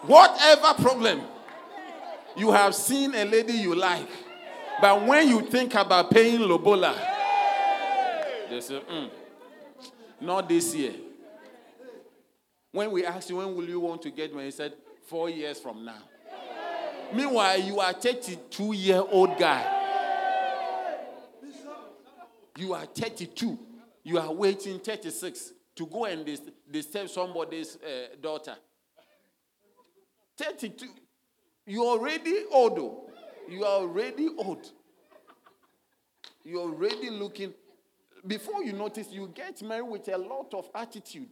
Whatever 0.04 0.82
problem 0.82 1.22
you 2.36 2.52
have 2.52 2.74
seen 2.74 3.14
a 3.14 3.26
lady 3.26 3.54
you 3.54 3.76
like, 3.76 4.08
but 4.82 5.06
when 5.06 5.28
you 5.28 5.42
think 5.42 5.76
about 5.76 6.10
paying 6.12 6.40
Lobola, 6.40 6.96
they 8.50 8.62
say, 8.62 8.80
mm, 8.80 9.10
not 10.20 10.48
this 10.48 10.74
year. 10.74 10.94
When 12.72 12.92
we 12.92 13.06
asked 13.06 13.30
you, 13.30 13.38
when 13.38 13.54
will 13.56 13.68
you 13.68 13.80
want 13.80 14.02
to 14.04 14.12
get 14.12 14.34
married? 14.34 14.46
He 14.46 14.52
said, 14.52 14.74
four 15.08 15.30
years 15.30 15.60
from 15.60 15.84
now. 15.84 16.02
Meanwhile, 17.14 17.60
you 17.60 17.80
are 17.80 17.92
32 17.92 18.74
year 18.74 19.04
old 19.10 19.38
guy. 19.38 19.78
You 22.58 22.74
are 22.74 22.86
32. 22.86 23.60
You 24.04 24.20
are 24.20 24.32
waiting 24.32 24.80
36 24.80 25.52
to 25.82 25.88
go 25.88 26.06
and 26.06 26.24
dis- 26.24 26.42
disturb 26.70 27.10
somebody's 27.10 27.76
uh, 27.78 28.16
daughter. 28.22 28.56
32. 30.38 30.86
You're 31.66 31.86
already 31.86 32.44
old. 32.52 33.10
You 33.50 33.64
are 33.66 33.82
already 33.82 34.30
old. 34.38 34.72
You're 36.44 36.62
already 36.62 37.10
looking. 37.10 37.54
Before 38.26 38.64
you 38.64 38.74
notice, 38.74 39.08
you 39.12 39.32
get 39.34 39.62
married 39.64 39.90
with 39.90 40.08
a 40.10 40.18
lot 40.18 40.54
of 40.54 40.70
attitude. 40.76 41.30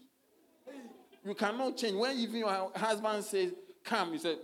You 1.24 1.36
cannot 1.36 1.78
change. 1.78 1.95
When 1.95 2.18
even 2.18 2.38
your 2.38 2.72
husband 2.76 3.24
says, 3.24 3.52
Come, 3.84 4.14
you 4.14 4.20
say, 4.20 4.36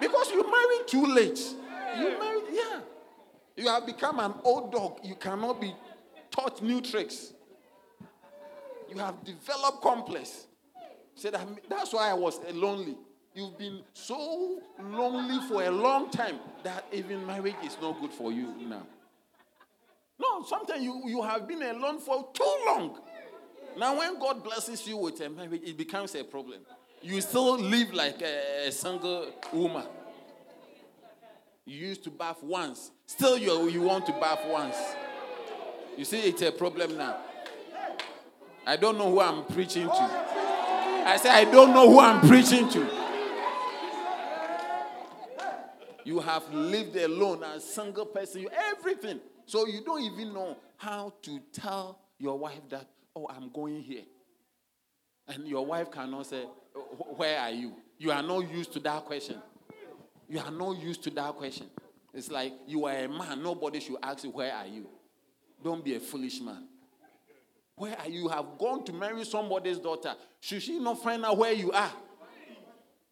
Because 0.00 0.30
you 0.30 0.50
married 0.50 0.88
too 0.88 1.06
late. 1.06 1.40
You 1.98 2.18
married, 2.18 2.44
yeah. 2.52 2.80
You 3.56 3.68
have 3.68 3.84
become 3.84 4.18
an 4.18 4.32
old 4.44 4.72
dog. 4.72 5.00
You 5.02 5.14
cannot 5.16 5.60
be 5.60 5.74
taught 6.30 6.62
new 6.62 6.80
tricks. 6.80 7.34
You 8.90 8.98
have 8.98 9.24
developed 9.24 9.82
complex. 9.82 10.46
Said 11.14 11.34
that, 11.34 11.46
that's 11.68 11.92
why 11.92 12.10
I 12.10 12.14
was 12.14 12.40
lonely. 12.52 12.96
You've 13.34 13.56
been 13.56 13.82
so 13.92 14.60
lonely 14.82 15.46
for 15.46 15.62
a 15.62 15.70
long 15.70 16.10
time 16.10 16.40
that 16.64 16.84
even 16.92 17.24
marriage 17.24 17.54
is 17.64 17.76
not 17.80 18.00
good 18.00 18.12
for 18.12 18.32
you 18.32 18.54
now. 18.66 18.82
No, 20.18 20.42
sometimes 20.42 20.82
you, 20.82 21.02
you 21.06 21.22
have 21.22 21.46
been 21.46 21.62
alone 21.62 21.98
for 22.00 22.28
too 22.34 22.56
long. 22.66 22.98
Now, 23.78 23.96
when 23.96 24.18
God 24.18 24.42
blesses 24.42 24.86
you 24.86 24.96
with 24.96 25.20
a 25.20 25.30
marriage, 25.30 25.62
it 25.64 25.76
becomes 25.76 26.14
a 26.16 26.24
problem. 26.24 26.60
You 27.02 27.20
still 27.20 27.58
live 27.58 27.94
like 27.94 28.20
a, 28.20 28.66
a 28.66 28.72
single 28.72 29.32
woman. 29.52 29.86
You 31.64 31.86
used 31.88 32.02
to 32.04 32.10
bath 32.10 32.42
once. 32.42 32.90
Still, 33.06 33.38
you, 33.38 33.68
you 33.68 33.82
want 33.82 34.06
to 34.06 34.12
bath 34.12 34.40
once. 34.46 34.76
You 35.96 36.04
see, 36.04 36.20
it's 36.20 36.42
a 36.42 36.50
problem 36.50 36.98
now. 36.98 37.18
I 38.66 38.76
don't 38.76 38.98
know 38.98 39.10
who 39.10 39.20
I'm 39.20 39.44
preaching 39.44 39.86
to. 39.86 39.92
I 39.92 41.16
say, 41.16 41.30
I 41.30 41.44
don't 41.44 41.72
know 41.72 41.90
who 41.90 42.00
I'm 42.00 42.20
preaching 42.28 42.68
to. 42.70 42.86
You 46.04 46.20
have 46.20 46.52
lived 46.52 46.96
alone 46.96 47.42
as 47.44 47.64
a 47.64 47.66
single 47.66 48.06
person, 48.06 48.42
you, 48.42 48.50
everything. 48.72 49.20
So 49.46 49.66
you 49.66 49.82
don't 49.84 50.02
even 50.02 50.32
know 50.32 50.56
how 50.76 51.12
to 51.22 51.40
tell 51.52 52.00
your 52.18 52.38
wife 52.38 52.60
that, 52.70 52.86
oh, 53.14 53.28
I'm 53.28 53.50
going 53.50 53.80
here. 53.80 54.04
And 55.28 55.46
your 55.46 55.64
wife 55.64 55.90
cannot 55.90 56.26
say, 56.26 56.44
where 57.16 57.38
are 57.38 57.50
you? 57.50 57.74
You 57.98 58.12
are 58.12 58.22
not 58.22 58.50
used 58.50 58.72
to 58.74 58.80
that 58.80 59.04
question. 59.04 59.36
You 60.28 60.40
are 60.40 60.50
not 60.50 60.78
used 60.78 61.02
to 61.04 61.10
that 61.10 61.34
question. 61.34 61.66
It's 62.14 62.30
like 62.30 62.52
you 62.66 62.86
are 62.86 62.96
a 62.96 63.08
man. 63.08 63.42
Nobody 63.42 63.80
should 63.80 63.96
ask 64.02 64.24
you, 64.24 64.30
where 64.30 64.52
are 64.52 64.66
you? 64.66 64.88
Don't 65.62 65.84
be 65.84 65.94
a 65.94 66.00
foolish 66.00 66.40
man. 66.40 66.66
Where 67.80 67.96
are 67.98 68.10
you? 68.10 68.28
have 68.28 68.58
gone 68.58 68.84
to 68.84 68.92
marry 68.92 69.24
somebody's 69.24 69.78
daughter. 69.78 70.14
Should 70.38 70.62
she 70.62 70.78
not 70.78 71.02
find 71.02 71.24
out 71.24 71.38
where 71.38 71.54
you 71.54 71.72
are? 71.72 71.90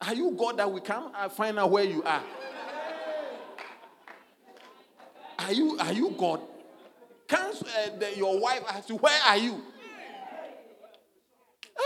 Are 0.02 0.14
you 0.14 0.30
God 0.32 0.58
that 0.58 0.70
we 0.70 0.82
can 0.82 1.04
find 1.30 1.58
out 1.58 1.70
where 1.70 1.84
you 1.84 2.02
are? 2.02 2.22
Are 5.38 5.52
you 5.54 5.78
are 5.78 5.92
you 5.94 6.14
God? 6.18 6.42
Can't 7.26 7.62
uh, 7.62 8.06
your 8.14 8.38
wife 8.38 8.62
ask 8.68 8.90
you 8.90 8.96
where 8.96 9.18
are 9.26 9.38
you? 9.38 9.62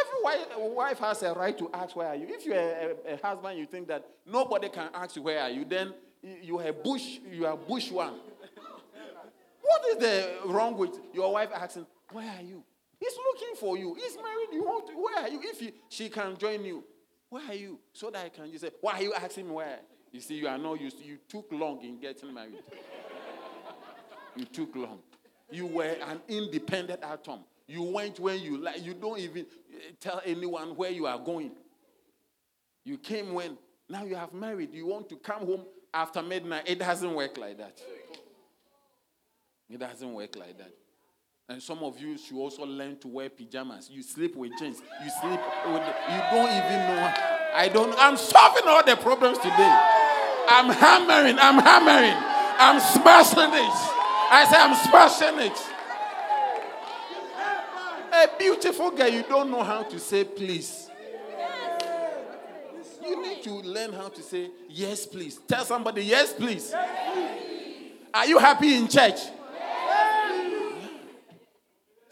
Every 0.00 0.22
wife, 0.24 0.46
wife, 0.56 0.98
has 0.98 1.22
a 1.22 1.34
right 1.34 1.56
to 1.56 1.70
ask 1.72 1.94
where 1.94 2.08
are 2.08 2.16
you. 2.16 2.26
If 2.30 2.44
you're 2.44 2.56
a, 2.56 2.96
a, 3.06 3.14
a, 3.14 3.16
husband, 3.22 3.60
you 3.60 3.66
think 3.66 3.86
that 3.86 4.04
nobody 4.26 4.68
can 4.68 4.88
ask 4.92 5.14
you 5.14 5.22
where 5.22 5.40
are 5.40 5.50
you, 5.50 5.64
then 5.64 5.94
you 6.42 6.58
are 6.58 6.72
bush. 6.72 7.20
You 7.30 7.46
are 7.46 7.56
bush 7.56 7.92
one. 7.92 8.14
what 9.60 9.82
is 9.90 9.98
the 9.98 10.38
wrong 10.46 10.76
with 10.76 10.98
your 11.14 11.32
wife 11.32 11.50
asking 11.54 11.86
where 12.10 12.28
are 12.28 12.42
you? 12.42 12.64
He's 13.02 13.16
looking 13.16 13.56
for 13.56 13.76
you. 13.76 13.94
He's 13.94 14.14
married. 14.14 14.48
You 14.52 14.62
want 14.62 14.86
to, 14.86 14.92
where 14.92 15.24
are 15.24 15.28
you? 15.28 15.40
If 15.42 15.58
he, 15.58 15.72
she 15.88 16.08
can 16.08 16.36
join 16.38 16.64
you, 16.64 16.84
where 17.30 17.42
are 17.48 17.54
you? 17.54 17.80
So 17.92 18.10
that 18.10 18.24
I 18.24 18.28
can 18.28 18.48
just 18.48 18.62
say, 18.62 18.70
why 18.80 18.92
are 18.92 19.02
you 19.02 19.12
asking 19.12 19.48
me 19.48 19.54
where? 19.54 19.80
You 20.12 20.20
see, 20.20 20.36
you 20.36 20.46
are 20.46 20.58
not 20.58 20.80
used 20.80 20.98
to, 21.00 21.04
you 21.04 21.18
took 21.28 21.50
long 21.50 21.82
in 21.82 21.98
getting 21.98 22.32
married. 22.32 22.62
you 24.36 24.44
took 24.44 24.76
long. 24.76 25.00
You 25.50 25.66
were 25.66 25.96
an 26.08 26.20
independent 26.28 27.02
atom. 27.02 27.40
You 27.66 27.82
went 27.82 28.20
when 28.20 28.40
you 28.40 28.58
like. 28.58 28.84
You 28.84 28.94
don't 28.94 29.18
even 29.18 29.46
eh, 29.72 29.92
tell 29.98 30.20
anyone 30.24 30.76
where 30.76 30.90
you 30.90 31.06
are 31.06 31.18
going. 31.18 31.52
You 32.84 32.98
came 32.98 33.34
when. 33.34 33.58
Now 33.88 34.04
you 34.04 34.14
have 34.14 34.32
married. 34.32 34.74
You 34.74 34.86
want 34.86 35.08
to 35.08 35.16
come 35.16 35.46
home 35.46 35.64
after 35.92 36.22
midnight. 36.22 36.64
It 36.66 36.78
doesn't 36.78 37.14
work 37.14 37.36
like 37.36 37.58
that. 37.58 37.80
It 39.68 39.80
doesn't 39.80 40.12
work 40.12 40.36
like 40.36 40.58
that. 40.58 40.72
And 41.52 41.62
some 41.62 41.80
of 41.80 42.00
you 42.00 42.16
should 42.16 42.38
also 42.38 42.64
learn 42.64 42.96
to 43.00 43.08
wear 43.08 43.28
pajamas. 43.28 43.90
You 43.92 44.02
sleep 44.02 44.36
with 44.36 44.52
jeans. 44.58 44.80
You 45.04 45.10
sleep 45.20 45.38
with. 45.66 45.82
You 46.08 46.20
don't 46.30 46.48
even 46.48 46.78
know. 46.88 47.14
I 47.54 47.68
don't. 47.70 47.94
I'm 47.98 48.16
solving 48.16 48.62
all 48.66 48.82
the 48.82 48.96
problems 48.96 49.36
today. 49.36 49.78
I'm 50.48 50.70
hammering. 50.70 51.38
I'm 51.38 51.62
hammering. 51.62 52.16
I'm 52.58 52.80
smashing 52.80 53.52
it. 53.52 53.74
I 54.30 54.46
say 54.50 54.56
I'm 54.56 54.74
smashing 54.88 55.40
it. 55.40 55.58
A 58.14 58.38
beautiful 58.38 58.90
girl, 58.90 59.08
you 59.08 59.22
don't 59.24 59.50
know 59.50 59.62
how 59.62 59.82
to 59.82 59.98
say 59.98 60.24
please. 60.24 60.88
You 63.04 63.22
need 63.22 63.42
to 63.42 63.52
learn 63.56 63.92
how 63.92 64.08
to 64.08 64.22
say 64.22 64.48
yes, 64.70 65.04
please. 65.04 65.38
Tell 65.46 65.66
somebody 65.66 66.02
yes, 66.04 66.32
please. 66.32 66.72
Are 68.14 68.26
you 68.26 68.38
happy 68.38 68.74
in 68.74 68.88
church? 68.88 69.18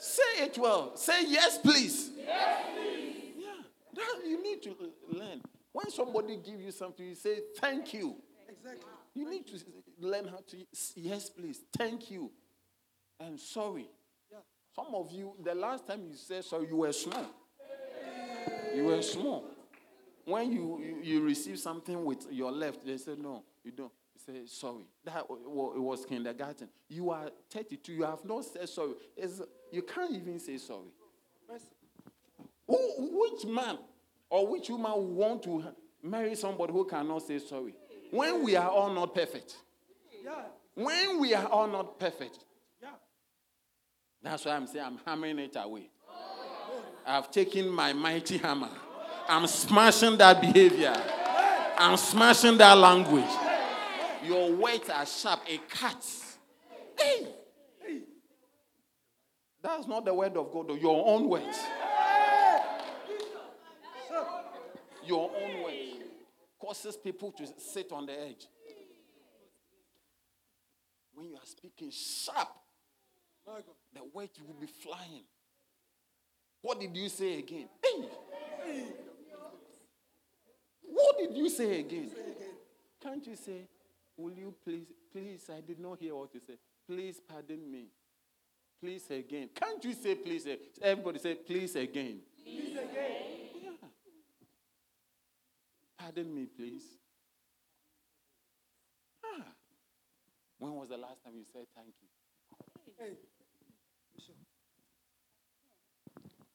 Say 0.00 0.44
it 0.44 0.56
well. 0.56 0.96
Say 0.96 1.26
yes, 1.28 1.58
please. 1.58 2.10
Yes, 2.16 2.62
please. 2.74 3.34
Yeah, 3.36 3.52
that 3.94 4.26
you 4.26 4.42
need 4.42 4.62
to 4.62 4.70
uh, 4.70 5.18
learn. 5.18 5.42
When 5.72 5.90
somebody 5.90 6.36
gives 6.36 6.62
you 6.62 6.72
something, 6.72 7.06
you 7.06 7.14
say 7.14 7.40
thank 7.58 7.92
you. 7.92 8.16
Exactly. 8.48 8.90
You 9.14 9.28
need 9.28 9.46
to 9.48 9.58
learn 9.98 10.26
how 10.26 10.38
to 10.48 10.56
yes, 10.96 11.28
please. 11.28 11.60
Thank 11.76 12.10
you. 12.10 12.30
And 13.20 13.38
sorry. 13.38 13.88
Yeah. 14.32 14.38
Some 14.74 14.94
of 14.94 15.12
you, 15.12 15.34
the 15.44 15.54
last 15.54 15.86
time 15.86 16.00
you 16.08 16.16
said 16.16 16.44
sorry, 16.46 16.66
you 16.68 16.76
were 16.76 16.92
small. 16.92 17.26
You 18.74 18.84
were 18.84 19.02
small. 19.02 19.44
When 20.24 20.50
you, 20.50 20.80
you, 20.80 20.98
you 21.02 21.20
receive 21.22 21.58
something 21.58 22.04
with 22.04 22.26
your 22.30 22.52
left, 22.52 22.86
they 22.86 22.96
say 22.96 23.16
no, 23.18 23.42
you 23.64 23.72
don't 23.72 23.92
say 24.24 24.46
sorry. 24.46 24.86
That 25.04 25.26
it 25.28 25.80
was 25.80 26.06
kindergarten. 26.06 26.68
You 26.88 27.10
are 27.10 27.30
32. 27.50 27.92
You 27.92 28.04
have 28.04 28.24
not 28.24 28.44
said 28.44 28.68
sorry. 28.68 28.92
It's, 29.16 29.42
you 29.72 29.82
can't 29.82 30.14
even 30.14 30.38
say 30.38 30.58
sorry. 30.58 30.92
Who, 32.66 32.76
which 33.20 33.44
man 33.46 33.78
or 34.28 34.46
which 34.46 34.70
woman 34.70 35.16
want 35.16 35.42
to 35.44 35.64
marry 36.02 36.34
somebody 36.36 36.72
who 36.72 36.84
cannot 36.84 37.22
say 37.22 37.38
sorry? 37.38 37.74
When 38.10 38.44
we 38.44 38.56
are 38.56 38.68
all 38.68 38.92
not 38.92 39.14
perfect. 39.14 39.56
Yeah. 40.24 40.42
When 40.74 41.20
we 41.20 41.34
are 41.34 41.46
all 41.46 41.66
not 41.66 41.98
perfect. 41.98 42.38
Yeah. 42.82 42.88
That's 44.22 44.44
why 44.44 44.52
I'm 44.52 44.66
saying 44.66 44.84
I'm 44.84 44.98
hammering 45.04 45.38
it 45.38 45.56
away. 45.56 45.90
I've 47.06 47.30
taken 47.30 47.68
my 47.68 47.92
mighty 47.92 48.38
hammer. 48.38 48.68
I'm 49.28 49.46
smashing 49.46 50.16
that 50.18 50.40
behavior. 50.40 50.94
I'm 51.78 51.96
smashing 51.96 52.58
that 52.58 52.76
language. 52.76 53.24
Your 54.24 54.52
words 54.52 54.88
are 54.90 55.06
sharp. 55.06 55.40
A 55.48 55.58
cat. 55.68 56.04
Hey. 56.98 57.26
That's 59.62 59.86
not 59.86 60.04
the 60.04 60.14
word 60.14 60.36
of 60.36 60.52
God. 60.52 60.70
Your 60.80 61.06
own 61.06 61.28
words. 61.28 61.58
Your 65.06 65.30
own 65.30 65.62
words 65.62 66.10
causes 66.58 66.96
people 66.96 67.32
to 67.32 67.46
sit 67.58 67.90
on 67.92 68.06
the 68.06 68.12
edge. 68.12 68.46
When 71.14 71.28
you 71.28 71.34
are 71.34 71.46
speaking 71.46 71.90
sharp, 71.90 72.48
the 73.46 74.02
words 74.12 74.38
will 74.46 74.54
be 74.54 74.66
flying. 74.66 75.24
What 76.62 76.80
did 76.80 76.96
you 76.96 77.08
say 77.08 77.38
again? 77.38 77.68
Hey. 77.82 78.04
What 80.82 81.18
did 81.18 81.36
you 81.36 81.48
say 81.48 81.80
again? 81.80 82.10
Can't 83.02 83.26
you 83.26 83.34
say, 83.34 83.66
Will 84.20 84.34
you 84.34 84.54
please, 84.62 84.86
please, 85.10 85.48
I 85.48 85.62
did 85.62 85.80
not 85.80 85.98
hear 85.98 86.14
what 86.14 86.34
you 86.34 86.40
said. 86.46 86.58
Please 86.86 87.20
pardon 87.26 87.70
me. 87.70 87.86
Please 88.80 89.10
again. 89.10 89.50
Can't 89.54 89.84
you 89.84 89.92
say 89.92 90.14
please? 90.14 90.46
Everybody 90.80 91.18
say 91.18 91.34
please 91.34 91.76
again. 91.76 92.20
Please 92.42 92.72
again. 92.72 93.12
Yeah. 93.62 93.70
Pardon 95.98 96.34
me, 96.34 96.46
please. 96.46 96.84
Ah. 99.22 99.44
When 100.58 100.74
was 100.74 100.88
the 100.88 100.96
last 100.96 101.22
time 101.22 101.34
you 101.36 101.44
said 101.52 101.66
thank 101.76 101.88
you? 102.00 102.08
Hey. 102.98 103.12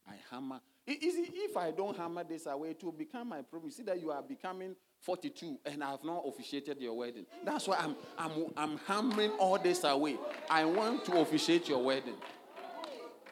I 0.07 0.15
hammer. 0.31 0.59
Is 0.87 1.15
it, 1.15 1.29
if 1.33 1.57
I 1.57 1.71
don't 1.71 1.97
hammer 1.97 2.23
this 2.23 2.45
away, 2.45 2.71
it 2.71 2.83
will 2.83 2.91
become 2.91 3.29
my 3.29 3.41
problem. 3.41 3.69
You 3.69 3.71
see 3.71 3.83
that 3.83 3.99
you 3.99 4.11
are 4.11 4.21
becoming 4.21 4.75
42 5.05 5.59
and 5.65 5.83
I 5.83 5.91
have 5.91 6.03
not 6.03 6.23
officiated 6.27 6.81
your 6.81 6.97
wedding. 6.97 7.27
That's 7.43 7.67
why 7.67 7.77
I'm, 7.77 7.95
I'm, 8.17 8.31
I'm 8.57 8.77
hammering 8.87 9.31
all 9.31 9.59
this 9.59 9.83
away. 9.83 10.17
I 10.49 10.65
want 10.65 11.05
to 11.05 11.19
officiate 11.19 11.69
your 11.69 11.83
wedding. 11.83 12.15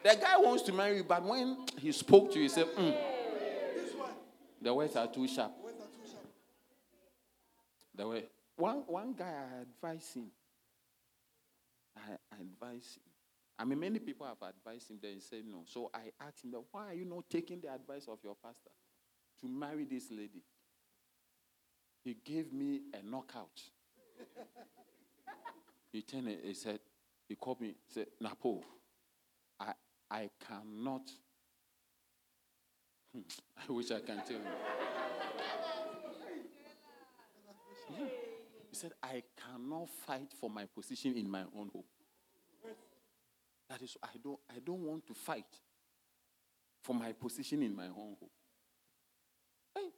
The 0.04 0.16
guy 0.20 0.36
wants 0.38 0.62
to 0.64 0.72
marry 0.72 0.98
you, 0.98 1.04
but 1.04 1.24
when 1.24 1.66
he 1.78 1.90
spoke 1.90 2.30
to 2.32 2.36
you, 2.36 2.42
he 2.42 2.48
said, 2.48 2.66
"Mm, 2.76 2.94
the 4.62 4.72
words 4.72 4.94
are 4.94 5.08
too 5.08 5.26
sharp. 5.26 5.52
The 7.94 8.06
way 8.06 8.24
one 8.56 8.84
one 8.86 9.14
guy 9.14 9.32
I 9.32 9.62
advised 9.62 10.14
him. 10.14 10.26
I, 11.96 12.12
I 12.32 12.40
advised 12.40 12.96
him. 12.96 13.02
I 13.58 13.64
mean, 13.64 13.80
many 13.80 13.98
people 13.98 14.26
have 14.26 14.36
advised 14.42 14.90
him. 14.90 14.98
Then 15.00 15.14
he 15.14 15.20
said 15.20 15.42
no. 15.50 15.62
So 15.64 15.90
I 15.94 16.12
asked 16.24 16.44
him, 16.44 16.54
why 16.70 16.88
are 16.90 16.94
you 16.94 17.04
not 17.04 17.30
taking 17.30 17.60
the 17.60 17.72
advice 17.72 18.06
of 18.08 18.18
your 18.22 18.36
pastor 18.42 18.70
to 19.40 19.48
marry 19.48 19.84
this 19.84 20.10
lady? 20.10 20.42
He 22.04 22.16
gave 22.22 22.52
me 22.52 22.82
a 22.92 23.02
knockout. 23.02 23.62
he 25.90 26.02
turned. 26.02 26.28
He 26.44 26.54
said, 26.54 26.80
he 27.28 27.34
called 27.34 27.60
me. 27.60 27.68
He 27.68 27.92
said, 27.92 28.06
Napo, 28.20 28.62
I 29.58 29.72
I 30.10 30.30
cannot. 30.46 31.10
Hmm, 33.14 33.22
I 33.56 33.72
wish 33.72 33.90
I 33.90 34.00
can 34.00 34.18
tell 34.18 34.36
you. 34.36 34.42
He 38.70 38.76
said, 38.76 38.92
I 39.02 39.22
cannot 39.40 39.88
fight 39.88 40.32
for 40.40 40.50
my 40.50 40.66
position 40.66 41.16
in 41.16 41.30
my 41.30 41.42
own 41.56 41.70
home. 41.72 41.84
That 43.70 43.80
is, 43.82 43.96
I 44.02 44.08
don't, 44.22 44.38
I 44.50 44.58
don't 44.64 44.80
want 44.80 45.06
to 45.06 45.14
fight 45.14 45.46
for 46.82 46.94
my 46.94 47.12
position 47.12 47.62
in 47.62 47.74
my 47.74 47.86
own 47.86 48.16
home. 48.20 48.30
Hey. 49.76 49.90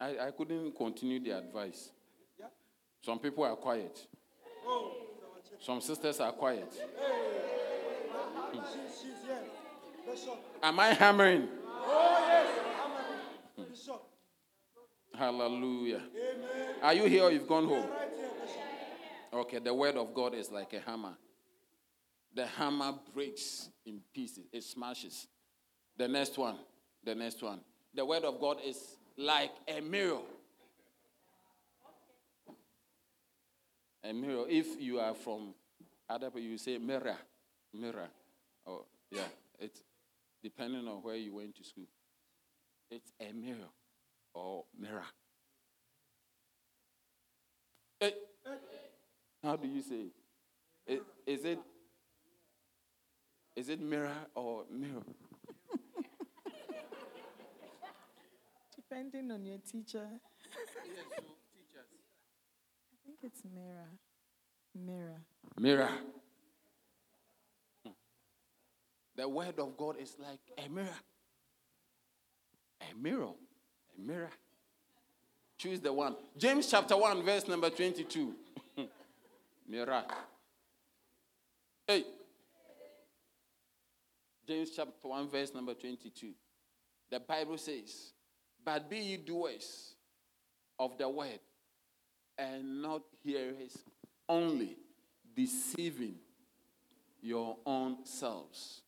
I, 0.00 0.28
I 0.28 0.30
couldn't 0.30 0.76
continue 0.76 1.20
the 1.20 1.30
advice. 1.32 1.90
Some 3.00 3.18
people 3.18 3.44
are 3.44 3.56
quiet. 3.56 4.06
Some 5.60 5.80
sisters 5.80 6.20
are 6.20 6.32
quiet. 6.32 6.72
Am 10.62 10.80
I 10.80 10.88
hammering? 10.88 11.48
Bishop. 13.56 14.02
Hallelujah. 15.14 16.02
Are 16.82 16.94
you 16.94 17.04
here 17.04 17.24
or 17.24 17.30
you've 17.30 17.48
gone 17.48 17.66
home? 17.66 17.86
Okay, 19.32 19.58
the 19.58 19.74
word 19.74 19.96
of 19.96 20.14
God 20.14 20.34
is 20.34 20.50
like 20.50 20.72
a 20.72 20.80
hammer. 20.80 21.14
The 22.34 22.46
hammer 22.46 22.94
breaks 23.12 23.68
in 23.84 24.00
pieces, 24.14 24.46
it 24.52 24.62
smashes. 24.62 25.26
The 25.96 26.06
next 26.06 26.38
one, 26.38 26.58
the 27.04 27.14
next 27.14 27.42
one. 27.42 27.60
The 27.94 28.04
word 28.04 28.24
of 28.24 28.40
God 28.40 28.58
is 28.64 28.96
like 29.18 29.50
a 29.66 29.80
mirror. 29.80 30.20
A 34.04 34.12
mirror. 34.12 34.44
If 34.48 34.80
you 34.80 35.00
are 35.00 35.14
from 35.14 35.54
other 36.08 36.26
people, 36.28 36.40
you 36.40 36.56
say 36.56 36.78
mirror, 36.78 37.16
mirror. 37.74 38.08
Oh, 38.66 38.84
yeah, 39.10 39.22
it's 39.58 39.82
depending 40.42 40.86
on 40.86 41.02
where 41.02 41.16
you 41.16 41.34
went 41.34 41.56
to 41.56 41.64
school. 41.64 41.88
It's 42.90 43.12
a 43.20 43.32
mirror 43.32 43.68
or 44.34 44.64
mirror. 44.78 45.02
Eh, 48.00 48.10
how 49.42 49.56
do 49.56 49.66
you 49.66 49.82
say 49.82 49.96
it? 49.96 50.12
I- 50.88 51.30
Is 51.30 51.44
it 51.44 51.58
is 53.56 53.68
it 53.68 53.80
mirror 53.80 54.14
or 54.36 54.64
mirror? 54.70 55.02
Depending 58.88 59.30
on 59.30 59.44
your 59.44 59.58
teacher. 59.70 60.06
I 60.06 61.20
think 63.04 63.18
it's 63.22 63.42
mirror. 63.54 63.88
Mirror. 64.74 65.20
Mirror. 65.58 65.90
Hmm. 67.84 67.92
The 69.16 69.28
word 69.28 69.58
of 69.58 69.76
God 69.76 69.96
is 70.00 70.16
like 70.18 70.40
a 70.56 70.68
mirror. 70.70 70.88
A 72.80 72.94
mirror. 72.96 73.32
A 73.96 74.00
mirror. 74.00 74.30
Choose 75.58 75.80
the 75.80 75.92
one. 75.92 76.16
James 76.36 76.70
chapter 76.70 76.96
1, 76.96 77.22
verse 77.24 77.46
number 77.48 77.68
22. 77.68 78.34
mirror. 79.68 80.04
Hey. 81.86 82.04
James 84.46 84.70
chapter 84.74 85.08
1, 85.08 85.28
verse 85.28 85.52
number 85.52 85.74
22. 85.74 86.30
The 87.10 87.20
Bible 87.20 87.58
says, 87.58 88.12
But 88.68 88.90
be 88.90 88.98
ye 88.98 89.16
doers 89.16 89.94
of 90.78 90.98
the 90.98 91.08
word, 91.08 91.40
and 92.36 92.82
not 92.82 93.00
hearers 93.24 93.78
only, 94.28 94.76
deceiving 95.34 96.16
your 97.22 97.56
own 97.64 98.04
selves. 98.04 98.82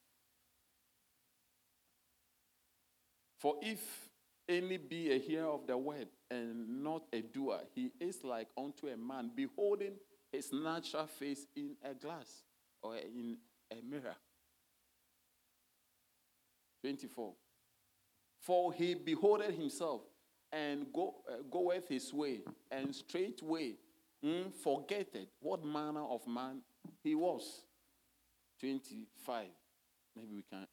For 3.38 3.56
if 3.62 3.80
any 4.46 4.76
be 4.76 5.12
a 5.12 5.18
hearer 5.18 5.48
of 5.48 5.66
the 5.66 5.78
word 5.78 6.08
and 6.30 6.84
not 6.84 7.04
a 7.14 7.22
doer, 7.22 7.60
he 7.74 7.90
is 7.98 8.22
like 8.22 8.48
unto 8.58 8.86
a 8.88 8.98
man 8.98 9.30
beholding 9.34 9.94
his 10.30 10.52
natural 10.52 11.06
face 11.06 11.46
in 11.56 11.70
a 11.82 11.94
glass 11.94 12.44
or 12.82 12.96
in 12.96 13.38
a 13.72 13.80
mirror. 13.82 14.16
24. 16.82 17.32
For 18.40 18.72
he 18.72 18.94
beholdeth 18.94 19.54
himself 19.56 20.02
and 20.52 20.86
go, 20.92 21.16
uh, 21.30 21.42
goeth 21.50 21.88
his 21.88 22.12
way, 22.12 22.40
and 22.70 22.94
straightway 22.94 23.74
mm, 24.24 24.52
forgetteth 24.52 25.28
what 25.40 25.64
manner 25.64 26.04
of 26.04 26.26
man 26.26 26.62
he 27.02 27.14
was. 27.14 27.62
25. 28.60 29.46
Maybe 30.16 30.28
we 30.34 30.42
can. 30.50 30.66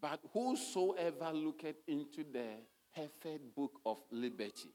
But 0.00 0.20
whosoever 0.32 1.32
looketh 1.32 1.76
into 1.86 2.24
the 2.30 2.46
perfect 2.94 3.54
book 3.54 3.80
of 3.86 3.98
liberty 4.10 4.70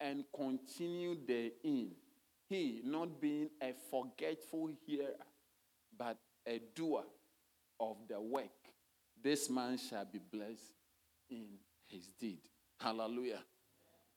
and 0.00 0.24
continue 0.34 1.16
therein, 1.26 1.92
he 2.48 2.80
not 2.84 3.20
being 3.20 3.50
a 3.62 3.72
forgetful 3.90 4.70
hearer, 4.84 5.14
but 5.96 6.16
a 6.46 6.60
doer 6.74 7.04
of 7.78 7.96
the 8.08 8.20
work, 8.20 8.59
this 9.22 9.50
man 9.50 9.78
shall 9.78 10.04
be 10.04 10.18
blessed 10.18 10.72
in 11.28 11.46
his 11.86 12.08
deed. 12.18 12.40
Hallelujah. 12.78 13.40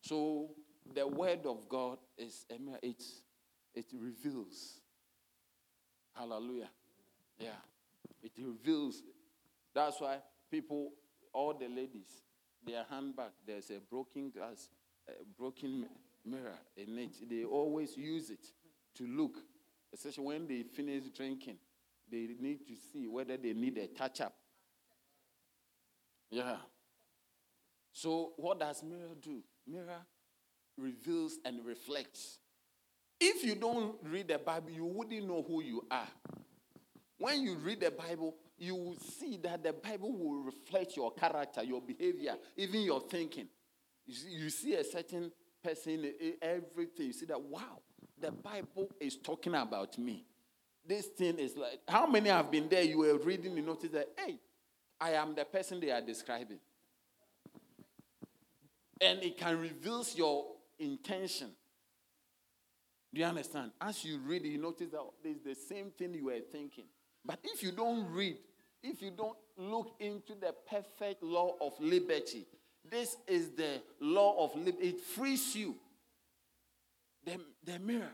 So 0.02 0.50
the 0.94 1.08
word 1.08 1.46
of 1.46 1.68
God 1.70 1.98
is 2.18 2.46
it, 2.50 3.04
it 3.74 3.86
reveals. 3.94 4.80
Hallelujah. 6.14 6.70
Yeah. 7.40 7.50
It 8.22 8.32
reveals. 8.38 9.02
That's 9.74 10.00
why 10.00 10.18
people, 10.52 10.92
all 11.34 11.54
the 11.54 11.68
ladies, 11.68 12.22
their 12.66 12.86
handbag, 12.90 13.32
there's 13.46 13.70
a 13.72 13.80
broken 13.90 14.30
glass, 14.30 14.70
a 15.08 15.12
broken 15.38 15.86
mirror 16.26 16.60
in 16.78 16.98
it. 16.98 17.30
They 17.30 17.44
always 17.44 17.98
use 17.98 18.30
it 18.30 18.46
to 18.96 19.08
look, 19.08 19.38
especially 19.94 20.24
when 20.24 20.48
they 20.48 20.64
finish 20.64 21.04
drinking. 21.16 21.58
They 22.10 22.30
need 22.40 22.68
to 22.68 22.76
see 22.92 23.08
whether 23.08 23.36
they 23.36 23.54
need 23.54 23.78
a 23.78 23.88
touch 23.88 24.22
up. 24.22 24.36
Yeah. 26.34 26.56
So, 27.92 28.34
what 28.38 28.60
does 28.60 28.82
mirror 28.82 29.14
do? 29.22 29.44
Mirror 29.68 30.02
reveals 30.80 31.38
and 31.46 31.64
reflects. 31.64 32.40
If 33.20 33.44
you 33.44 33.54
don't 33.54 33.98
read 34.04 34.30
the 34.30 34.40
Bible, 34.40 34.72
you 34.72 34.84
wouldn't 34.84 35.28
know 35.28 35.46
who 35.48 35.62
you 35.62 35.86
are. 35.92 36.08
When 37.20 37.44
you 37.44 37.54
read 37.58 37.82
the 37.82 37.92
Bible, 37.92 38.36
you 38.58 38.74
will 38.74 38.96
see 38.96 39.38
that 39.44 39.64
the 39.64 39.74
Bible 39.74 40.12
will 40.12 40.42
reflect 40.42 40.98
your 40.98 41.14
character, 41.14 41.62
your 41.64 41.82
behavior, 41.82 42.36
even 42.58 42.82
your 42.82 43.02
thinking. 43.02 43.48
You 44.08 44.16
see, 44.16 44.30
you 44.30 44.50
see 44.50 44.74
a 44.74 44.84
certain 44.84 45.32
person, 45.64 46.14
everything. 46.42 47.06
You 47.06 47.14
see 47.14 47.28
that, 47.28 47.40
wow, 47.40 47.80
the 48.20 48.32
Bible 48.32 48.90
is 49.00 49.18
talking 49.18 49.54
about 49.54 50.00
me. 50.00 50.26
This 50.84 51.06
thing 51.06 51.38
is 51.38 51.56
like, 51.56 51.82
how 51.88 52.08
many 52.08 52.30
have 52.30 52.50
been 52.50 52.68
there? 52.70 52.82
You 52.82 52.98
were 52.98 53.18
reading, 53.20 53.56
you 53.56 53.62
notice 53.62 53.92
that, 53.92 54.10
hey, 54.18 54.40
I 55.04 55.12
am 55.16 55.36
the 55.36 55.44
person 55.44 55.82
they 55.82 55.92
are 55.92 56.00
describing. 56.00 56.60
And 59.02 59.22
it 59.22 59.38
can 59.38 59.60
reveal 59.60 60.06
your 60.16 60.46
intention. 60.80 61.50
Do 63.14 63.20
you 63.20 63.28
understand? 63.28 63.72
As 63.82 64.06
you 64.06 64.20
read 64.20 64.46
you 64.46 64.58
notice 64.58 64.92
that 64.92 65.02
there's 65.22 65.42
the 65.44 65.56
same 65.56 65.92
thing 65.92 66.14
you 66.14 66.26
were 66.26 66.40
thinking. 66.50 66.86
But 67.26 67.40
if 67.44 67.62
you 67.62 67.74
don't 67.74 68.10
read, 68.14 68.38
if 68.82 69.02
you 69.02 69.12
don't 69.12 69.36
look 69.58 69.94
into 70.00 70.36
the 70.40 70.56
perfect 70.70 71.22
law 71.22 71.58
of 71.60 71.74
liberty, 71.82 72.48
this 72.90 73.18
is 73.28 73.50
the 73.50 73.82
law 74.00 74.46
of 74.46 74.56
liberty. 74.56 74.88
It 74.88 75.02
frees 75.02 75.54
you. 75.54 75.76
The, 77.26 77.42
the 77.66 77.78
mirror 77.80 78.12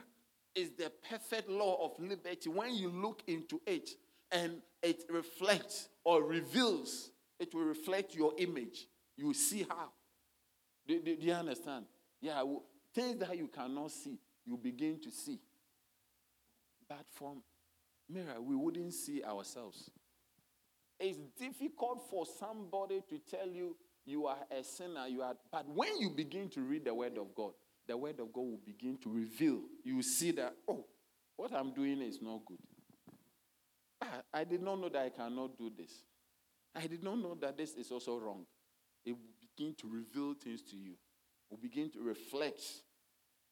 is 0.56 0.72
the 0.72 0.92
perfect 1.08 1.50
law 1.50 1.86
of 1.86 2.04
liberty. 2.04 2.50
When 2.50 2.74
you 2.74 2.90
look 2.90 3.22
into 3.28 3.62
it 3.68 3.92
and 4.32 4.64
it 4.82 5.04
reflects 5.10 5.90
or 6.04 6.24
reveals, 6.24 7.12
it 7.40 7.54
will 7.54 7.64
reflect 7.64 8.16
your 8.16 8.34
image. 8.38 8.88
You 9.18 9.34
see 9.34 9.66
how. 9.70 9.90
Do, 10.88 11.00
do, 11.02 11.16
do 11.16 11.26
you 11.26 11.34
understand? 11.34 11.86
Yeah, 12.22 12.44
things 12.94 13.20
that 13.20 13.38
you 13.38 13.48
cannot 13.48 13.92
see, 13.92 14.18
you 14.46 14.58
begin 14.58 15.00
to 15.02 15.12
see. 15.12 15.40
But 16.88 17.06
from 17.14 17.44
mirror, 18.10 18.42
we 18.42 18.56
wouldn't 18.56 18.94
see 18.94 19.24
ourselves. 19.24 19.92
It's 21.00 21.20
difficult 21.40 22.08
for 22.10 22.26
somebody 22.26 23.02
to 23.10 23.20
tell 23.20 23.48
you 23.48 23.76
you 24.06 24.26
are 24.26 24.40
a 24.52 24.64
sinner, 24.64 25.08
you 25.08 25.22
are 25.22 25.36
but 25.52 25.68
when 25.70 26.00
you 26.00 26.10
begin 26.10 26.50
to 26.50 26.62
read 26.62 26.86
the 26.86 26.94
word 26.94 27.18
of 27.18 27.36
God, 27.36 27.52
the 27.88 27.96
word 27.96 28.20
of 28.20 28.34
God 28.34 28.42
will 28.42 28.62
begin 28.66 28.98
to 29.04 29.10
reveal. 29.10 29.62
You 29.84 30.02
see 30.02 30.32
that, 30.32 30.56
oh, 30.68 30.86
what 31.36 31.54
I'm 31.54 31.74
doing 31.74 32.02
is 32.02 32.20
not 32.22 32.42
good. 32.46 32.58
Ah, 34.02 34.22
I 34.34 34.44
did 34.44 34.62
not 34.62 34.80
know 34.80 34.90
that 34.90 35.02
I 35.02 35.10
cannot 35.10 35.58
do 35.58 35.72
this. 35.76 36.04
I 36.76 36.88
did 36.88 37.04
not 37.04 37.18
know 37.18 37.36
that 37.42 37.58
this 37.58 37.74
is 37.76 37.92
also 37.92 38.18
wrong. 38.18 38.46
It 39.06 39.12
will 39.12 39.34
begin 39.42 39.76
to 39.76 39.88
reveal 39.88 40.34
things 40.36 40.62
to 40.64 40.76
you. 40.76 40.92
It 40.92 41.52
Will 41.52 41.58
begin 41.58 41.90
to 41.92 42.02
reflect. 42.02 42.62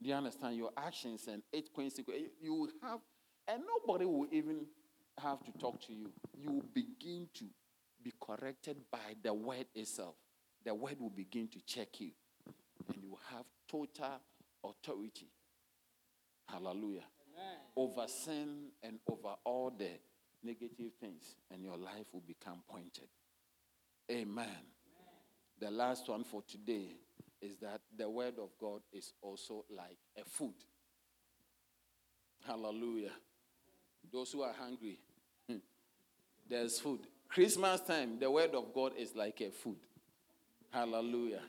Do 0.01 0.09
you 0.09 0.15
understand 0.15 0.55
your 0.55 0.69
actions 0.77 1.27
and 1.27 1.41
its 1.51 1.69
consequences? 1.75 2.29
You 2.39 2.53
will 2.53 2.69
have, 2.83 2.99
and 3.47 3.63
nobody 3.67 4.05
will 4.05 4.27
even 4.31 4.67
have 5.17 5.43
to 5.43 5.51
talk 5.53 5.81
to 5.87 5.93
you. 5.93 6.11
You 6.39 6.51
will 6.51 6.65
begin 6.73 7.27
to 7.35 7.45
be 8.03 8.13
corrected 8.21 8.77
by 8.91 9.15
the 9.23 9.33
word 9.33 9.65
itself. 9.73 10.15
The 10.63 10.73
word 10.75 10.97
will 10.99 11.09
begin 11.09 11.47
to 11.49 11.59
check 11.65 11.99
you, 11.99 12.11
and 12.93 13.01
you 13.01 13.09
will 13.09 13.19
have 13.31 13.45
total 13.67 14.21
authority. 14.63 15.29
Hallelujah. 16.47 17.03
Over 17.75 18.07
sin 18.07 18.69
and 18.83 18.99
over 19.09 19.35
all 19.43 19.71
the 19.77 19.89
negative 20.47 20.93
things, 21.01 21.35
and 21.51 21.61
your 21.61 21.77
life 21.77 22.05
will 22.13 22.23
become 22.25 22.63
pointed. 22.69 23.09
Amen. 24.09 24.47
The 25.59 25.69
last 25.69 26.07
one 26.07 26.23
for 26.23 26.41
today 26.47 26.95
is 27.41 27.57
that 27.57 27.81
the 27.95 28.09
word 28.09 28.35
of 28.39 28.49
God 28.59 28.81
is 28.93 29.11
also 29.21 29.65
like 29.69 29.97
a 30.17 30.23
food. 30.23 30.53
Hallelujah. 32.45 33.11
Those 34.11 34.31
who 34.31 34.41
are 34.41 34.53
hungry, 34.53 34.99
hmm, 35.49 35.57
there's 36.49 36.79
food. 36.79 37.01
Christmas 37.27 37.81
time, 37.81 38.17
the 38.19 38.31
word 38.31 38.55
of 38.55 38.73
God 38.73 38.93
is 38.97 39.15
like 39.15 39.41
a 39.41 39.51
food. 39.51 39.77
Hallelujah. 40.71 41.41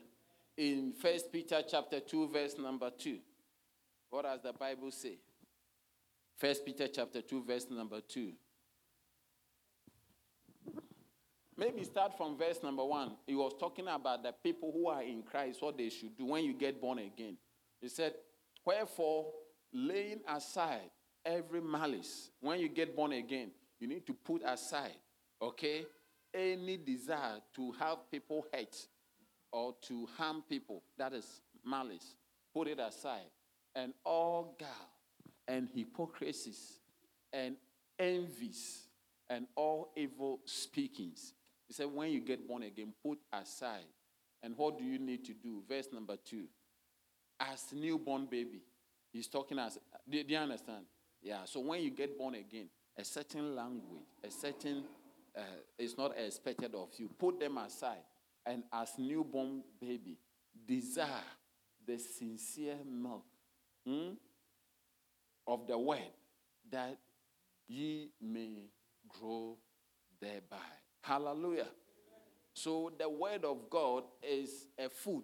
In 0.57 0.91
First 0.91 1.31
Peter 1.31 1.61
chapter 1.65 2.01
2, 2.01 2.27
verse 2.27 2.55
number 2.59 2.89
2, 2.89 3.17
what 4.09 4.23
does 4.23 4.41
the 4.41 4.51
Bible 4.51 4.91
say? 4.91 5.19
First 6.37 6.65
Peter 6.65 6.87
chapter 6.87 7.21
2, 7.21 7.43
verse 7.45 7.67
number 7.69 8.01
2. 8.01 8.33
Maybe 11.59 11.83
start 11.83 12.15
from 12.15 12.37
verse 12.37 12.63
number 12.63 12.85
1. 12.85 13.17
He 13.27 13.35
was 13.35 13.51
talking 13.59 13.89
about 13.89 14.23
the 14.23 14.31
people 14.31 14.71
who 14.71 14.87
are 14.87 15.03
in 15.03 15.23
Christ, 15.23 15.61
what 15.61 15.77
they 15.77 15.89
should 15.89 16.17
do 16.17 16.27
when 16.27 16.45
you 16.45 16.53
get 16.53 16.79
born 16.79 16.99
again. 16.99 17.35
He 17.81 17.89
said, 17.89 18.13
Wherefore, 18.65 19.33
laying 19.73 20.21
aside 20.25 20.89
every 21.25 21.59
malice, 21.59 22.29
when 22.39 22.61
you 22.61 22.69
get 22.69 22.95
born 22.95 23.11
again, 23.11 23.51
you 23.77 23.87
need 23.89 24.07
to 24.07 24.13
put 24.13 24.41
aside, 24.45 24.95
okay, 25.41 25.85
any 26.33 26.77
desire 26.77 27.39
to 27.57 27.73
have 27.73 28.09
people 28.09 28.45
hate 28.53 28.87
or 29.51 29.75
to 29.89 30.07
harm 30.17 30.43
people. 30.47 30.81
That 30.97 31.11
is 31.11 31.41
malice. 31.65 32.15
Put 32.53 32.69
it 32.69 32.79
aside. 32.79 33.27
And 33.75 33.93
all 34.05 34.55
guile 34.57 34.69
and 35.45 35.67
hypocrisies 35.75 36.79
and 37.33 37.57
envies 37.99 38.83
and 39.29 39.45
all 39.57 39.91
evil 39.97 40.39
speakings. 40.45 41.33
He 41.69 41.73
said, 41.75 41.85
when 41.93 42.09
you 42.09 42.19
get 42.19 42.47
born 42.47 42.63
again, 42.63 42.93
put 43.05 43.19
aside. 43.31 43.85
And 44.41 44.57
what 44.57 44.79
do 44.79 44.83
you 44.83 44.97
need 44.97 45.23
to 45.25 45.33
do? 45.33 45.61
Verse 45.69 45.87
number 45.93 46.15
two. 46.17 46.45
As 47.39 47.67
newborn 47.71 48.25
baby, 48.25 48.63
he's 49.13 49.27
talking 49.27 49.59
as, 49.59 49.77
do, 50.09 50.23
do 50.23 50.33
you 50.33 50.39
understand? 50.39 50.85
Yeah, 51.21 51.45
so 51.45 51.59
when 51.59 51.83
you 51.83 51.91
get 51.91 52.17
born 52.17 52.33
again, 52.33 52.69
a 52.97 53.05
certain 53.05 53.55
language, 53.55 54.01
a 54.23 54.31
certain, 54.31 54.83
uh, 55.37 55.41
is 55.77 55.95
not 55.95 56.13
expected 56.17 56.73
of 56.73 56.89
you. 56.97 57.07
Put 57.19 57.39
them 57.39 57.59
aside. 57.59 58.03
And 58.47 58.63
as 58.73 58.89
newborn 58.97 59.61
baby, 59.79 60.17
desire 60.67 61.23
the 61.85 61.99
sincere 61.99 62.77
milk 62.83 63.25
hmm, 63.85 64.13
of 65.45 65.67
the 65.67 65.77
word 65.77 65.99
that 66.71 66.97
ye 67.67 68.09
may 68.19 68.69
grow 69.07 69.55
thereby. 70.19 70.57
Hallelujah. 71.01 71.67
So 72.53 72.91
the 72.97 73.09
word 73.09 73.45
of 73.45 73.69
God 73.69 74.03
is 74.21 74.67
a 74.77 74.89
food, 74.89 75.23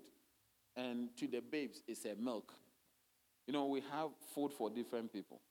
and 0.75 1.09
to 1.17 1.27
the 1.27 1.41
babes, 1.41 1.81
it's 1.87 2.05
a 2.05 2.15
milk. 2.15 2.53
You 3.47 3.53
know, 3.53 3.65
we 3.65 3.81
have 3.91 4.09
food 4.33 4.53
for 4.53 4.69
different 4.69 5.11
people. 5.11 5.41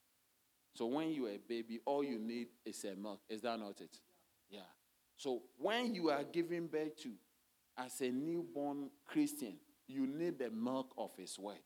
So 0.74 0.86
when 0.86 1.10
you're 1.12 1.28
a 1.28 1.38
baby, 1.48 1.80
all 1.84 2.02
you 2.02 2.18
need 2.18 2.48
is 2.64 2.84
a 2.84 2.96
milk. 2.96 3.20
Is 3.28 3.42
that 3.42 3.58
not 3.58 3.80
it? 3.80 3.98
Yeah. 4.50 4.60
So 5.16 5.42
when 5.58 5.94
you 5.94 6.10
are 6.10 6.24
giving 6.24 6.66
birth 6.66 6.96
to, 7.02 7.10
as 7.78 8.00
a 8.00 8.10
newborn 8.10 8.90
Christian, 9.06 9.56
you 9.86 10.06
need 10.06 10.38
the 10.38 10.50
milk 10.50 10.94
of 10.98 11.14
His 11.16 11.38
word. 11.38 11.62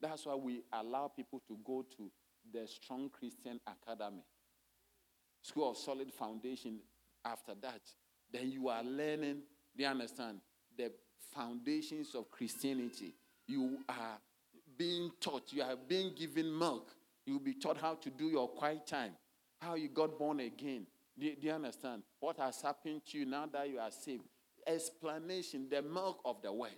That's 0.00 0.26
why 0.26 0.34
we 0.34 0.62
allow 0.72 1.08
people 1.08 1.42
to 1.46 1.58
go 1.64 1.84
to 1.96 2.10
the 2.52 2.66
Strong 2.66 3.10
Christian 3.10 3.60
Academy, 3.66 4.24
School 5.42 5.70
of 5.70 5.76
Solid 5.76 6.12
Foundation. 6.12 6.80
After 7.24 7.54
that, 7.62 7.80
then 8.32 8.50
you 8.50 8.68
are 8.68 8.82
learning, 8.82 9.42
do 9.76 9.82
you 9.82 9.88
understand, 9.88 10.40
the 10.76 10.90
foundations 11.34 12.14
of 12.14 12.30
Christianity. 12.30 13.14
You 13.46 13.78
are 13.88 14.18
being 14.76 15.10
taught, 15.20 15.52
you 15.52 15.62
are 15.62 15.76
being 15.76 16.12
given 16.16 16.56
milk. 16.56 16.94
You'll 17.26 17.40
be 17.40 17.54
taught 17.54 17.76
how 17.76 17.94
to 17.94 18.10
do 18.10 18.28
your 18.28 18.48
quiet 18.48 18.86
time, 18.86 19.12
how 19.60 19.74
you 19.74 19.88
got 19.88 20.18
born 20.18 20.40
again. 20.40 20.86
Do, 21.18 21.34
do 21.34 21.46
you 21.46 21.52
understand? 21.52 22.02
What 22.18 22.38
has 22.38 22.62
happened 22.62 23.02
to 23.10 23.18
you 23.18 23.26
now 23.26 23.46
that 23.52 23.68
you 23.68 23.78
are 23.78 23.90
saved? 23.90 24.24
Explanation, 24.66 25.66
the 25.70 25.82
milk 25.82 26.20
of 26.24 26.40
the 26.42 26.52
word. 26.52 26.70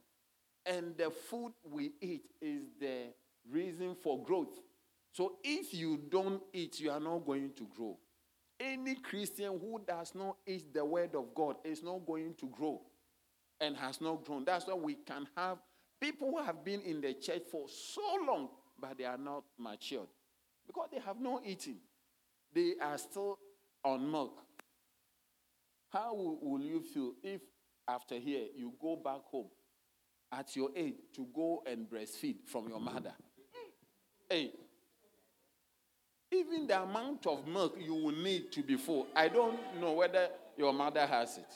And 0.66 0.96
the 0.96 1.10
food 1.10 1.52
we 1.70 1.92
eat 2.00 2.24
is 2.40 2.62
the 2.80 3.12
reason 3.50 3.96
for 4.02 4.22
growth. 4.22 4.60
So 5.12 5.34
if 5.42 5.74
you 5.74 6.00
don't 6.08 6.42
eat, 6.52 6.80
you 6.80 6.90
are 6.90 7.00
not 7.00 7.26
going 7.26 7.50
to 7.56 7.66
grow. 7.76 7.98
Any 8.62 8.94
Christian 8.94 9.58
who 9.58 9.80
does 9.86 10.14
not 10.14 10.36
eat 10.46 10.72
the 10.72 10.84
word 10.84 11.16
of 11.16 11.34
God 11.34 11.56
is 11.64 11.82
not 11.82 12.06
going 12.06 12.34
to 12.34 12.46
grow 12.46 12.80
and 13.60 13.76
has 13.76 14.00
not 14.00 14.24
grown. 14.24 14.44
That's 14.44 14.68
why 14.68 14.74
we 14.74 14.94
can 14.94 15.26
have 15.36 15.58
people 16.00 16.30
who 16.30 16.42
have 16.42 16.64
been 16.64 16.80
in 16.82 17.00
the 17.00 17.14
church 17.14 17.42
for 17.50 17.66
so 17.68 18.02
long, 18.24 18.50
but 18.80 18.96
they 18.98 19.04
are 19.04 19.18
not 19.18 19.42
matured 19.58 20.06
because 20.66 20.88
they 20.92 21.00
have 21.00 21.20
not 21.20 21.42
eaten. 21.44 21.78
They 22.54 22.74
are 22.80 22.98
still 22.98 23.36
on 23.84 24.08
milk. 24.08 24.38
How 25.90 26.14
will, 26.14 26.60
you 26.60 26.82
feel 26.82 27.14
if 27.22 27.40
after 27.88 28.14
here 28.14 28.46
you 28.56 28.74
go 28.80 28.94
back 28.94 29.22
home 29.30 29.48
at 30.30 30.54
your 30.54 30.70
age 30.76 30.94
to 31.16 31.26
go 31.34 31.64
and 31.66 31.90
breastfeed 31.90 32.36
from 32.46 32.68
your 32.68 32.80
mother? 32.80 33.12
Hey, 34.30 34.52
even 36.32 36.66
the 36.66 36.82
amount 36.82 37.26
of 37.26 37.46
milk 37.46 37.76
you 37.80 37.94
will 37.94 38.14
need 38.14 38.52
to 38.52 38.62
be 38.62 38.76
full, 38.76 39.06
I 39.14 39.28
don't 39.28 39.58
know 39.80 39.92
whether 39.92 40.28
your 40.56 40.72
mother 40.72 41.06
has 41.06 41.38
it. 41.38 41.52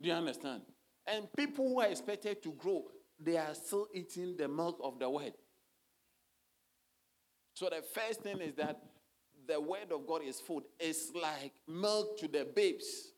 Do 0.00 0.08
you 0.08 0.14
understand? 0.14 0.62
And 1.06 1.28
people 1.36 1.68
who 1.68 1.80
are 1.80 1.88
expected 1.88 2.42
to 2.42 2.52
grow, 2.52 2.84
they 3.18 3.36
are 3.36 3.54
still 3.54 3.86
eating 3.94 4.36
the 4.36 4.48
milk 4.48 4.78
of 4.82 4.98
the 4.98 5.08
word. 5.08 5.32
So 7.54 7.70
the 7.70 7.82
first 7.94 8.20
thing 8.20 8.40
is 8.40 8.54
that 8.56 8.78
the 9.48 9.60
word 9.60 9.92
of 9.92 10.06
God 10.06 10.22
is 10.22 10.40
food. 10.40 10.64
It's 10.78 11.12
like 11.14 11.52
milk 11.66 12.18
to 12.18 12.28
the 12.28 12.46
babes 12.54 13.12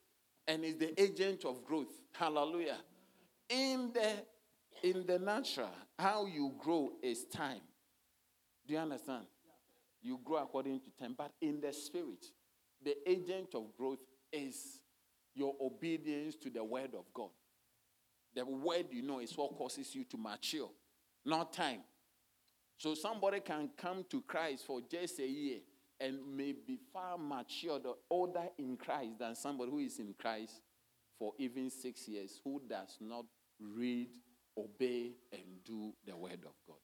and 0.47 0.65
is 0.65 0.77
the 0.77 1.01
agent 1.01 1.45
of 1.45 1.65
growth. 1.65 1.89
Hallelujah. 2.13 2.79
In 3.49 3.91
the 3.93 4.13
in 4.83 5.05
the 5.07 5.19
natural, 5.19 5.71
how 5.99 6.27
you 6.27 6.53
grow 6.59 6.93
is 7.03 7.25
time. 7.25 7.61
Do 8.69 8.75
you 8.75 8.81
understand? 8.81 9.25
You 10.03 10.21
grow 10.23 10.37
according 10.37 10.81
to 10.81 10.91
time. 10.91 11.15
But 11.17 11.33
in 11.41 11.61
the 11.61 11.73
spirit, 11.73 12.27
the 12.85 12.95
agent 13.11 13.55
of 13.55 13.75
growth 13.77 13.99
is 14.31 14.81
your 15.35 15.55
obedience 15.61 16.37
to 16.37 16.51
the 16.51 16.63
word 16.63 16.91
of 16.95 17.07
God. 17.15 17.31
The 18.35 18.45
word 18.45 18.87
you 18.91 19.03
know 19.03 19.21
is 19.21 19.37
what 19.37 19.57
causes 19.57 19.95
you 19.95 20.05
to 20.05 20.19
mature, 20.19 20.69
not 21.25 21.55
time. 21.55 21.81
So 22.77 22.95
somebody 22.95 23.41
can 23.41 23.71
come 23.77 24.05
to 24.11 24.21
Christ 24.21 24.67
for 24.67 24.81
just 24.89 25.19
a 25.19 25.27
year 25.27 25.59
and 25.99 26.19
may 26.37 26.53
be 26.53 26.79
far 26.93 27.17
matured 27.19 27.87
or 27.87 27.97
older 28.11 28.49
in 28.59 28.77
Christ 28.77 29.19
than 29.19 29.35
somebody 29.35 29.71
who 29.71 29.79
is 29.79 29.99
in 29.99 30.15
Christ 30.21 30.61
for 31.19 31.33
even 31.39 31.71
six 31.71 32.07
years 32.07 32.39
who 32.45 32.63
does 32.69 32.99
not 33.01 33.25
read, 33.59 34.09
obey, 34.57 35.13
and 35.33 35.65
do 35.65 35.93
the 36.07 36.17
word 36.17 36.45
of 36.45 36.55
God. 36.67 36.77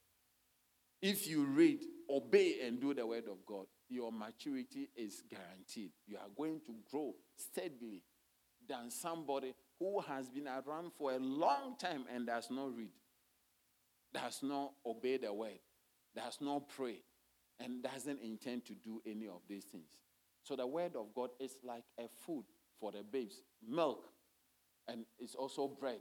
If 1.05 1.29
you 1.29 1.45
read, 1.45 1.81
obey, 2.09 2.61
and 2.65 2.81
do 2.81 2.95
the 2.95 3.07
word 3.07 3.25
of 3.31 3.45
God, 3.45 3.67
your 3.91 4.11
maturity 4.11 4.89
is 4.97 5.23
guaranteed. 5.29 5.91
You 6.07 6.17
are 6.17 6.31
going 6.35 6.63
to 6.65 6.75
grow 6.91 7.15
steadily 7.37 8.03
than 8.67 8.91
somebody 8.91 9.53
who 9.79 10.01
has 10.01 10.31
been 10.31 10.49
around 10.49 10.93
for 10.97 11.13
a 11.13 11.19
long 11.19 11.77
time 11.79 12.07
and 12.11 12.27
does 12.27 12.49
not 12.51 12.75
read, 12.75 12.89
does 14.15 14.41
not 14.43 14.73
obey 14.87 15.19
the 15.19 15.31
word, 15.31 15.59
does 16.17 16.39
not 16.41 16.71
pray, 16.71 17.03
and 17.61 17.83
doesn't 17.83 18.23
intend 18.23 18.65
to 18.65 18.73
do 18.73 19.03
any 19.05 19.27
of 19.27 19.43
these 19.47 19.65
things. 19.65 19.99
So 20.43 20.57
the 20.57 20.67
word 20.67 20.97
of 20.97 21.15
God 21.15 21.29
is 21.39 21.55
like 21.63 21.85
a 21.99 22.09
food 22.25 22.47
for 22.81 22.93
the 22.93 23.03
babes, 23.03 23.43
milk, 23.63 24.07
and 24.89 25.05
it's 25.19 25.35
also 25.35 25.69
bread 25.69 26.01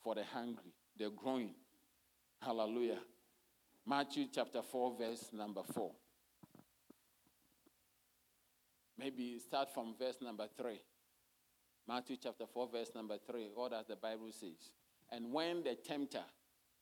for 0.00 0.14
the 0.14 0.22
hungry, 0.22 0.74
the 0.96 1.10
growing. 1.10 1.56
Hallelujah. 2.40 3.00
Matthew 3.86 4.26
chapter 4.32 4.62
4, 4.62 4.96
verse 4.98 5.28
number 5.32 5.62
4. 5.74 5.90
Maybe 8.98 9.38
start 9.40 9.72
from 9.74 9.94
verse 9.98 10.18
number 10.22 10.46
3. 10.56 10.80
Matthew 11.88 12.16
chapter 12.22 12.44
4, 12.46 12.68
verse 12.72 12.90
number 12.94 13.16
3. 13.26 13.48
What 13.54 13.72
does 13.72 13.86
the 13.86 13.96
Bible 13.96 14.30
says? 14.30 14.72
And 15.10 15.32
when 15.32 15.64
the 15.64 15.74
tempter, 15.74 16.22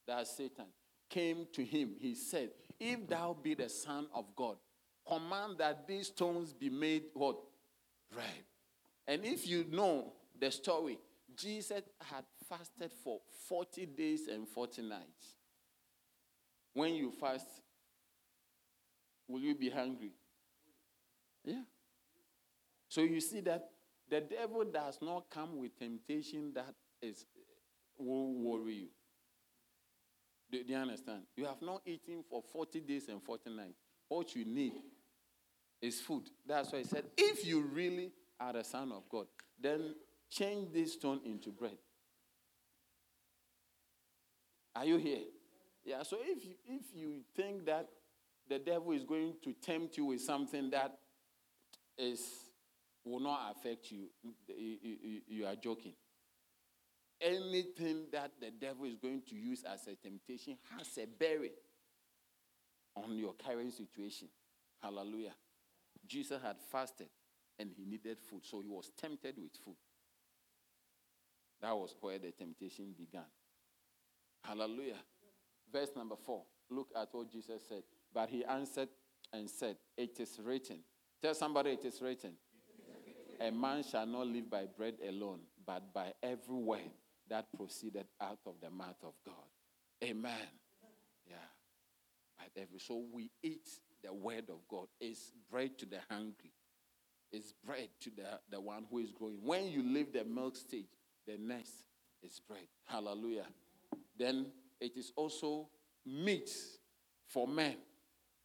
that's 0.06 0.36
Satan, 0.36 0.66
came 1.08 1.46
to 1.54 1.64
him, 1.64 1.94
he 1.98 2.14
said, 2.14 2.50
If 2.78 3.08
thou 3.08 3.36
be 3.42 3.54
the 3.54 3.68
Son 3.68 4.06
of 4.14 4.26
God, 4.36 4.56
command 5.08 5.56
that 5.58 5.86
these 5.88 6.08
stones 6.08 6.52
be 6.52 6.68
made 6.68 7.04
what? 7.14 7.36
Bread. 8.12 8.44
And 9.08 9.24
if 9.24 9.48
you 9.48 9.64
know 9.70 10.12
the 10.38 10.50
story, 10.50 10.98
Jesus 11.36 11.82
had 12.02 12.24
fasted 12.48 12.92
for 13.02 13.20
40 13.48 13.86
days 13.86 14.28
and 14.28 14.46
40 14.46 14.82
nights. 14.82 15.36
When 16.74 16.94
you 16.94 17.10
fast, 17.10 17.46
will 19.28 19.40
you 19.40 19.54
be 19.54 19.70
hungry? 19.70 20.12
Yeah. 21.44 21.62
So 22.88 23.02
you 23.02 23.20
see 23.20 23.40
that 23.40 23.70
the 24.08 24.20
devil 24.20 24.64
does 24.64 24.98
not 25.00 25.30
come 25.30 25.58
with 25.58 25.78
temptation 25.78 26.52
that 26.54 26.74
is 27.00 27.24
will 27.96 28.34
worry 28.34 28.74
you. 28.74 28.88
Do, 30.50 30.64
do 30.64 30.72
you 30.72 30.78
understand? 30.78 31.22
You 31.36 31.44
have 31.44 31.62
not 31.62 31.82
eaten 31.86 32.24
for 32.28 32.42
40 32.42 32.80
days 32.80 33.08
and 33.08 33.22
40 33.22 33.50
nights. 33.50 33.78
What 34.08 34.34
you 34.34 34.44
need 34.44 34.72
is 35.80 36.00
food. 36.00 36.24
That's 36.46 36.72
why 36.72 36.78
he 36.78 36.84
said, 36.84 37.04
if 37.16 37.46
you 37.46 37.62
really 37.62 38.10
are 38.40 38.52
the 38.52 38.64
Son 38.64 38.90
of 38.92 39.08
God, 39.08 39.26
then 39.60 39.94
change 40.28 40.72
this 40.72 40.94
stone 40.94 41.20
into 41.24 41.50
bread. 41.50 41.78
Are 44.74 44.84
you 44.84 44.96
here? 44.96 45.20
Yeah, 45.84 46.02
so 46.02 46.18
if 46.20 46.44
you, 46.44 46.54
if 46.66 46.82
you 46.94 47.20
think 47.34 47.66
that 47.66 47.88
the 48.48 48.58
devil 48.58 48.92
is 48.92 49.04
going 49.04 49.34
to 49.44 49.52
tempt 49.52 49.96
you 49.96 50.06
with 50.06 50.20
something 50.20 50.70
that 50.70 50.98
is 51.96 52.20
will 53.04 53.20
not 53.20 53.54
affect 53.56 53.90
you, 53.90 54.10
you, 54.48 55.20
you, 55.26 55.46
are 55.46 55.56
joking. 55.56 55.94
Anything 57.20 58.06
that 58.12 58.32
the 58.40 58.50
devil 58.50 58.84
is 58.84 58.96
going 58.96 59.22
to 59.28 59.34
use 59.34 59.64
as 59.64 59.86
a 59.86 59.94
temptation 59.94 60.58
has 60.76 60.98
a 60.98 61.06
bearing 61.06 61.56
on 62.96 63.16
your 63.16 63.34
current 63.34 63.72
situation. 63.72 64.28
Hallelujah. 64.82 65.34
Jesus 66.06 66.40
had 66.42 66.56
fasted 66.70 67.08
and 67.58 67.70
he 67.76 67.84
needed 67.84 68.18
food, 68.18 68.40
so 68.44 68.60
he 68.60 68.68
was 68.68 68.90
tempted 69.00 69.36
with 69.36 69.52
food. 69.64 69.76
That 71.60 71.76
was 71.76 71.94
where 72.00 72.18
the 72.18 72.32
temptation 72.32 72.94
began. 72.96 73.26
Hallelujah. 74.42 75.00
Verse 75.72 75.90
number 75.96 76.16
four. 76.16 76.42
Look 76.70 76.88
at 76.96 77.08
what 77.12 77.30
Jesus 77.30 77.62
said. 77.68 77.82
But 78.12 78.28
he 78.28 78.44
answered 78.44 78.88
and 79.32 79.48
said, 79.48 79.76
It 79.96 80.18
is 80.20 80.38
written. 80.42 80.78
Tell 81.22 81.34
somebody 81.34 81.70
it 81.70 81.84
is 81.84 82.00
written. 82.00 82.32
A 83.40 83.50
man 83.50 83.82
shall 83.82 84.06
not 84.06 84.26
live 84.26 84.50
by 84.50 84.66
bread 84.76 84.94
alone, 85.06 85.40
but 85.66 85.94
by 85.94 86.12
every 86.22 86.54
word 86.54 86.90
that 87.28 87.46
proceeded 87.56 88.06
out 88.20 88.38
of 88.46 88.54
the 88.62 88.70
mouth 88.70 89.02
of 89.02 89.14
God. 89.24 89.34
Amen. 90.04 90.32
Yeah. 91.26 91.36
By 92.38 92.44
every 92.60 92.78
so 92.78 93.02
we 93.12 93.30
eat 93.42 93.68
the 94.02 94.12
word 94.12 94.44
of 94.50 94.66
God. 94.68 94.86
It's 95.00 95.32
bread 95.50 95.78
to 95.78 95.86
the 95.86 96.00
hungry. 96.10 96.52
It's 97.32 97.52
bread 97.64 97.88
to 98.00 98.10
the, 98.10 98.40
the 98.50 98.60
one 98.60 98.84
who 98.90 98.98
is 98.98 99.12
growing. 99.12 99.38
When 99.42 99.68
you 99.68 99.82
leave 99.82 100.12
the 100.12 100.24
milk 100.24 100.56
stage, 100.56 100.88
the 101.26 101.36
next 101.38 101.84
is 102.22 102.40
bread. 102.46 102.66
Hallelujah. 102.86 103.46
Then 104.18 104.46
it 104.80 104.96
is 104.96 105.12
also 105.16 105.68
meat 106.06 106.50
for 107.26 107.46
men, 107.46 107.76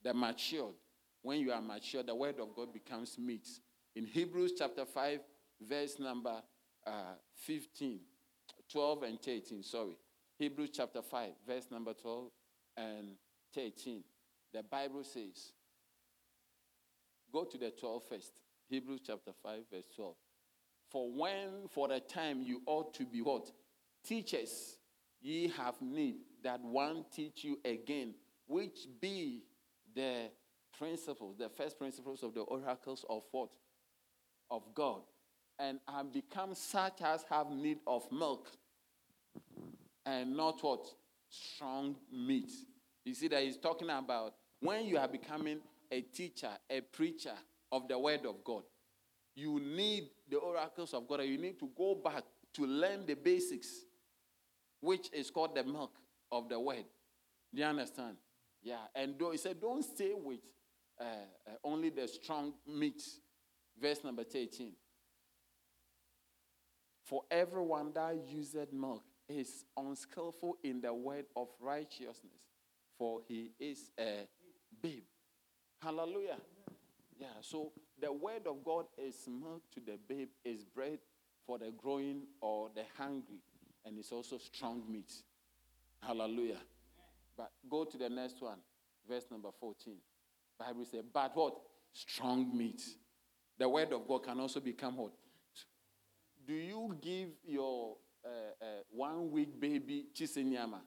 the 0.03 0.13
matured. 0.13 0.73
When 1.21 1.39
you 1.39 1.51
are 1.51 1.61
matured, 1.61 2.07
the 2.07 2.15
word 2.15 2.39
of 2.39 2.55
God 2.55 2.71
becomes 2.73 3.17
meat. 3.17 3.47
In 3.95 4.05
Hebrews 4.05 4.53
chapter 4.57 4.85
5, 4.85 5.19
verse 5.61 5.97
number 5.99 6.41
uh, 6.85 7.15
15, 7.37 7.99
12 8.71 9.03
and 9.03 9.21
13, 9.21 9.63
sorry. 9.63 9.97
Hebrews 10.37 10.71
chapter 10.73 11.01
5, 11.01 11.31
verse 11.47 11.67
number 11.71 11.93
12 11.93 12.29
and 12.77 13.07
13. 13.53 14.03
The 14.53 14.63
Bible 14.63 15.03
says, 15.03 15.53
go 17.31 17.45
to 17.45 17.57
the 17.57 17.71
12 17.71 18.03
first. 18.09 18.31
Hebrews 18.67 19.01
chapter 19.05 19.31
5, 19.41 19.59
verse 19.71 19.85
12. 19.95 20.15
For 20.89 21.11
when, 21.11 21.67
for 21.69 21.87
the 21.87 21.99
time, 21.99 22.41
you 22.43 22.61
ought 22.65 22.93
to 22.95 23.05
be 23.05 23.21
what? 23.21 23.51
Teachers, 24.05 24.74
ye 25.25 25.51
have 25.57 25.81
need 25.81 26.17
that 26.43 26.61
one 26.61 27.03
teach 27.13 27.43
you 27.43 27.57
again, 27.65 28.13
which 28.47 28.87
be 29.01 29.41
the 29.95 30.29
principles, 30.77 31.35
the 31.37 31.49
first 31.49 31.79
principles 31.79 32.21
of 32.21 32.33
the 32.35 32.41
oracles 32.41 33.03
of 33.09 33.23
what? 33.31 33.49
Of 34.51 34.63
God. 34.75 35.01
And 35.57 35.79
have 35.87 36.13
become 36.13 36.53
such 36.53 37.01
as 37.01 37.25
have 37.29 37.49
need 37.49 37.79
of 37.87 38.03
milk 38.11 38.51
and 40.05 40.37
not 40.37 40.63
what? 40.63 40.85
Strong 41.29 41.95
meat. 42.11 42.51
You 43.03 43.15
see 43.15 43.27
that 43.29 43.41
he's 43.41 43.57
talking 43.57 43.89
about 43.89 44.35
when 44.59 44.85
you 44.85 44.97
are 44.97 45.07
becoming 45.07 45.59
a 45.91 46.01
teacher, 46.01 46.51
a 46.69 46.81
preacher 46.81 47.33
of 47.71 47.87
the 47.87 47.97
word 47.97 48.25
of 48.25 48.43
God, 48.43 48.63
you 49.35 49.59
need 49.59 50.09
the 50.29 50.37
oracles 50.37 50.93
of 50.93 51.07
God. 51.07 51.21
And 51.21 51.29
you 51.29 51.37
need 51.37 51.59
to 51.59 51.69
go 51.75 51.95
back 51.95 52.23
to 52.53 52.65
learn 52.65 53.05
the 53.05 53.15
basics, 53.15 53.85
which 54.85 55.09
is 55.11 55.31
called 55.31 55.55
the 55.55 55.63
milk 55.63 55.97
of 56.31 56.47
the 56.47 56.59
word. 56.59 56.85
Do 57.53 57.61
you 57.61 57.67
understand? 57.67 58.17
Yeah. 58.61 58.85
And 58.93 59.15
he 59.31 59.37
said, 59.37 59.59
don't 59.59 59.83
stay 59.83 60.13
with 60.13 60.39
uh, 60.99 61.03
uh, 61.03 61.51
only 61.63 61.89
the 61.89 62.07
strong 62.07 62.53
meat. 62.67 63.01
Verse 63.81 64.03
number 64.03 64.23
13. 64.23 64.73
For 67.03 67.23
everyone 67.29 67.91
that 67.93 68.15
useth 68.27 68.71
milk 68.71 69.03
is 69.27 69.65
unskillful 69.75 70.57
in 70.63 70.81
the 70.81 70.93
word 70.93 71.25
of 71.35 71.49
righteousness, 71.59 72.49
for 72.97 73.21
he 73.27 73.51
is 73.59 73.89
a 73.99 74.27
babe. 74.81 75.03
Hallelujah. 75.81 76.37
Yeah, 77.19 77.27
so 77.41 77.71
the 77.99 78.11
word 78.11 78.47
of 78.47 78.63
God 78.63 78.85
is 78.97 79.15
milk 79.27 79.63
to 79.73 79.79
the 79.79 79.97
babe, 80.07 80.29
is 80.43 80.63
bread 80.63 80.99
for 81.45 81.59
the 81.59 81.71
growing 81.71 82.23
or 82.41 82.69
the 82.75 82.83
hungry, 82.97 83.41
and 83.85 83.97
it's 83.99 84.11
also 84.11 84.37
strong 84.37 84.83
meat. 84.89 85.13
Hallelujah. 86.01 86.59
But 87.37 87.51
go 87.69 87.83
to 87.83 87.97
the 87.97 88.09
next 88.09 88.41
one, 88.41 88.57
verse 89.07 89.25
number 89.29 89.49
14. 89.59 89.95
Bible 90.57 90.85
says, 90.85 91.03
but 91.13 91.35
what? 91.35 91.55
Strong 91.93 92.57
meat. 92.57 92.81
The 93.57 93.67
word 93.69 93.93
of 93.93 94.07
God 94.07 94.23
can 94.23 94.39
also 94.39 94.59
become 94.59 94.97
what? 94.97 95.13
Do 96.47 96.53
you 96.53 96.95
give 97.01 97.29
your 97.45 97.95
uh, 98.23 98.29
uh, 98.63 98.65
one 98.91 99.31
week 99.31 99.59
baby 99.59 100.07
shisanyama? 100.13 100.79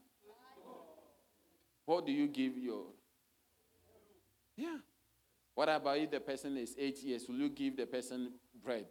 What 1.84 2.04
do 2.04 2.12
you 2.12 2.28
give 2.28 2.56
your? 2.56 2.84
Yeah. 4.56 4.76
What 5.54 5.68
about 5.68 5.98
if 5.98 6.10
the 6.10 6.20
person 6.20 6.56
is 6.58 6.74
eight 6.78 7.02
years? 7.02 7.24
Will 7.28 7.36
you 7.36 7.48
give 7.48 7.76
the 7.76 7.86
person 7.86 8.32
bread? 8.62 8.84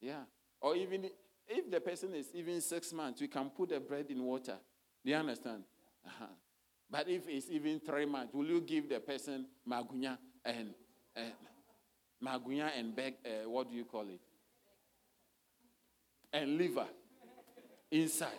Yeah. 0.00 0.24
Or 0.60 0.74
even 0.76 1.08
if 1.48 1.70
the 1.70 1.80
person 1.80 2.14
is 2.14 2.28
even 2.34 2.60
six 2.60 2.92
months, 2.92 3.20
we 3.20 3.28
can 3.28 3.50
put 3.50 3.68
the 3.70 3.80
bread 3.80 4.06
in 4.08 4.22
water. 4.22 4.56
Do 5.04 5.10
you 5.10 5.16
understand? 5.16 5.64
Uh-huh. 6.06 6.26
But 6.90 7.08
if 7.08 7.28
it's 7.28 7.50
even 7.50 7.80
three 7.80 8.06
months, 8.06 8.32
will 8.32 8.46
you 8.46 8.60
give 8.60 8.88
the 8.88 9.00
person 9.00 9.46
magwinya 9.68 10.18
and 10.44 10.74
uh, 11.16 11.20
magwinya 12.24 12.70
and 12.78 12.94
beg? 12.94 13.14
Uh, 13.24 13.48
what 13.48 13.68
do 13.68 13.76
you 13.76 13.84
call 13.84 14.02
it? 14.02 14.20
And 16.32 16.56
liver 16.58 16.86
inside. 17.90 18.30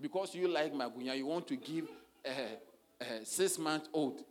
Because 0.00 0.34
you 0.34 0.48
like 0.48 0.72
magwinya, 0.72 1.16
you 1.16 1.26
want 1.26 1.46
to 1.48 1.56
give 1.56 1.88
a, 2.24 3.04
a 3.04 3.24
six 3.24 3.58
month 3.58 3.88
old. 3.92 4.22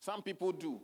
Some 0.00 0.22
people 0.22 0.50
do. 0.50 0.80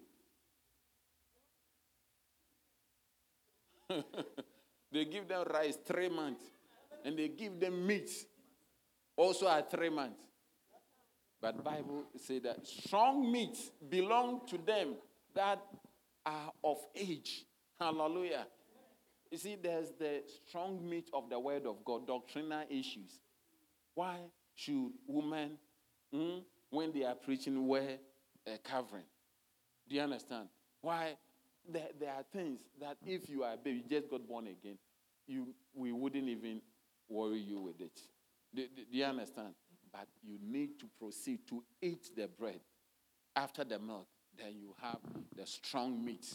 they 4.93 5.05
give 5.05 5.29
them 5.29 5.45
rice 5.53 5.79
three 5.85 6.09
months. 6.09 6.45
And 7.05 7.19
they 7.19 7.29
give 7.29 7.59
them 7.61 7.87
meat 7.87 8.11
also 9.17 9.49
at 9.49 9.71
three 9.71 9.91
months. 9.91 10.21
But 11.41 11.63
Bible 11.63 12.05
say 12.17 12.41
that 12.41 12.67
strong 12.67 13.31
meat 13.31 13.57
belong 13.89 14.41
to 14.49 14.59
them 14.59 14.97
that 15.35 15.61
are 16.27 16.53
of 16.65 16.79
age. 16.97 17.45
Hallelujah. 17.79 18.47
You 19.31 19.39
see, 19.39 19.57
there's 19.63 19.93
the 19.99 20.23
strong 20.47 20.89
meat 20.89 21.11
of 21.13 21.29
the 21.31 21.39
word 21.39 21.67
of 21.67 21.85
God, 21.85 22.07
doctrinal 22.07 22.65
issues. 22.69 23.21
Why 23.95 24.17
should 24.55 24.91
women, 25.07 25.59
mm, 26.13 26.43
when 26.71 26.93
they 26.93 27.05
are 27.05 27.15
preaching, 27.15 27.67
wear 27.67 27.99
a 28.47 28.59
covering? 28.59 29.05
Do 29.89 29.97
you 29.97 30.03
understand? 30.03 30.49
Why? 30.81 31.17
There, 31.71 31.89
there 32.01 32.15
are 32.15 32.25
things 32.33 32.61
that 32.81 32.97
if 33.05 33.29
you 33.29 33.43
are 33.43 33.55
a 33.55 33.57
baby, 33.57 33.83
you 33.85 34.01
just 34.01 34.11
got 34.11 34.27
born 34.27 34.47
again, 34.47 34.79
you, 35.27 35.49
we 35.75 35.93
wouldn't 35.93 36.29
even 36.29 36.63
worry 37.09 37.39
you 37.39 37.61
with 37.61 37.81
it. 37.81 38.01
Do, 38.55 38.63
do, 38.75 38.83
do 38.91 38.99
you 38.99 39.05
understand? 39.05 39.55
But 39.93 40.09
you 40.23 40.39
need 40.43 40.79
to 40.81 40.87
proceed 40.99 41.41
to 41.49 41.63
eat 41.83 42.09
the 42.17 42.29
bread. 42.29 42.61
After 43.37 43.65
the 43.65 43.79
milk, 43.79 44.09
then 44.37 44.55
you 44.59 44.75
have 44.81 44.99
the 45.37 45.47
strong 45.47 46.03
meat. 46.05 46.27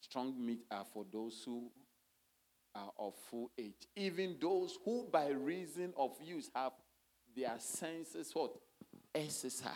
Strong 0.00 0.34
meat 0.44 0.60
are 0.70 0.84
for 0.92 1.04
those 1.10 1.42
who 1.44 1.70
are 2.74 2.92
of 2.98 3.14
full 3.30 3.50
age. 3.58 3.88
Even 3.96 4.36
those 4.40 4.78
who, 4.84 5.06
by 5.10 5.28
reason 5.28 5.92
of 5.96 6.12
use, 6.22 6.50
have 6.54 6.72
their 7.36 7.54
senses 7.58 8.30
what? 8.34 8.52
Exercised 9.14 9.74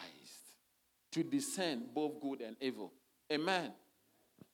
to 1.11 1.23
discern 1.23 1.85
both 1.95 2.21
good 2.21 2.41
and 2.41 2.57
evil. 2.61 2.93
Amen. 3.33 3.73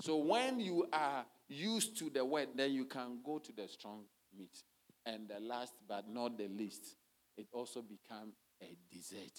So 0.00 0.16
when 0.16 0.60
you 0.60 0.86
are 0.92 1.24
used 1.48 1.98
to 1.98 2.10
the 2.10 2.24
word, 2.24 2.48
then 2.54 2.72
you 2.72 2.84
can 2.84 3.18
go 3.24 3.38
to 3.38 3.52
the 3.52 3.66
strong 3.68 4.04
meat. 4.36 4.62
And 5.04 5.28
the 5.28 5.40
last 5.40 5.74
but 5.88 6.08
not 6.08 6.38
the 6.38 6.48
least, 6.48 6.96
it 7.36 7.46
also 7.52 7.82
become 7.82 8.32
a 8.62 8.76
dessert. 8.92 9.38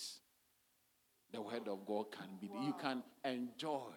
The 1.31 1.41
word 1.41 1.67
of 1.67 1.85
God 1.85 2.11
can 2.11 2.37
be, 2.41 2.47
wow. 2.47 2.65
you 2.65 2.73
can 2.81 3.03
enjoy 3.23 3.93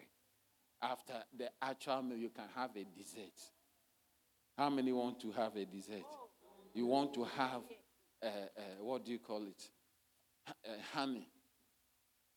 after 0.83 1.15
the 1.37 1.49
actual 1.63 2.03
meal, 2.03 2.19
you 2.19 2.31
can 2.31 2.45
have 2.55 2.71
a 2.77 2.85
dessert. 2.85 3.39
How 4.59 4.69
many 4.69 4.93
want 4.93 5.21
to 5.21 5.31
have 5.33 5.57
a 5.57 5.65
dessert? 5.65 6.05
You 6.75 6.87
want 6.87 7.15
to 7.15 7.25
have, 7.25 7.63
uh, 8.23 8.27
uh, 8.27 8.61
what 8.81 9.05
do 9.05 9.13
you 9.13 9.19
call 9.19 9.47
it? 9.47 9.63
Uh, 10.49 10.73
honey. 10.93 11.29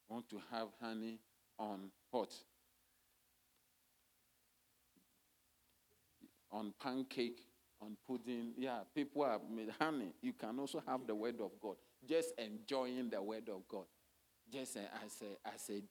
Want 0.07 0.29
to 0.29 0.39
have 0.51 0.67
honey 0.79 1.19
on 1.57 1.89
what? 2.11 2.31
On 6.55 6.73
pancake, 6.81 7.41
on 7.81 7.97
pudding. 8.07 8.53
Yeah, 8.57 8.79
people 8.95 9.25
have 9.25 9.41
made 9.53 9.71
honey. 9.77 10.13
You 10.21 10.31
can 10.31 10.57
also 10.57 10.81
have 10.87 11.05
the 11.05 11.13
word 11.13 11.41
of 11.41 11.51
God. 11.61 11.75
Just 12.07 12.33
enjoying 12.37 13.09
the 13.09 13.21
word 13.21 13.49
of 13.49 13.67
God. 13.67 13.83
Just 14.49 14.77
as 14.77 15.21
a, 15.21 15.37
as 15.53 15.69
a, 15.69 15.83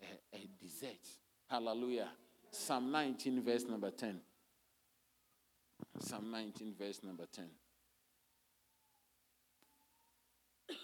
a, 0.00 0.06
a 0.36 0.48
dessert. 0.60 1.08
Hallelujah. 1.50 2.10
Psalm 2.52 2.92
19, 2.92 3.42
verse 3.42 3.64
number 3.64 3.90
10. 3.90 4.20
Psalm 5.98 6.30
19, 6.30 6.74
verse 6.78 7.00
number 7.02 7.26
10. 7.34 7.46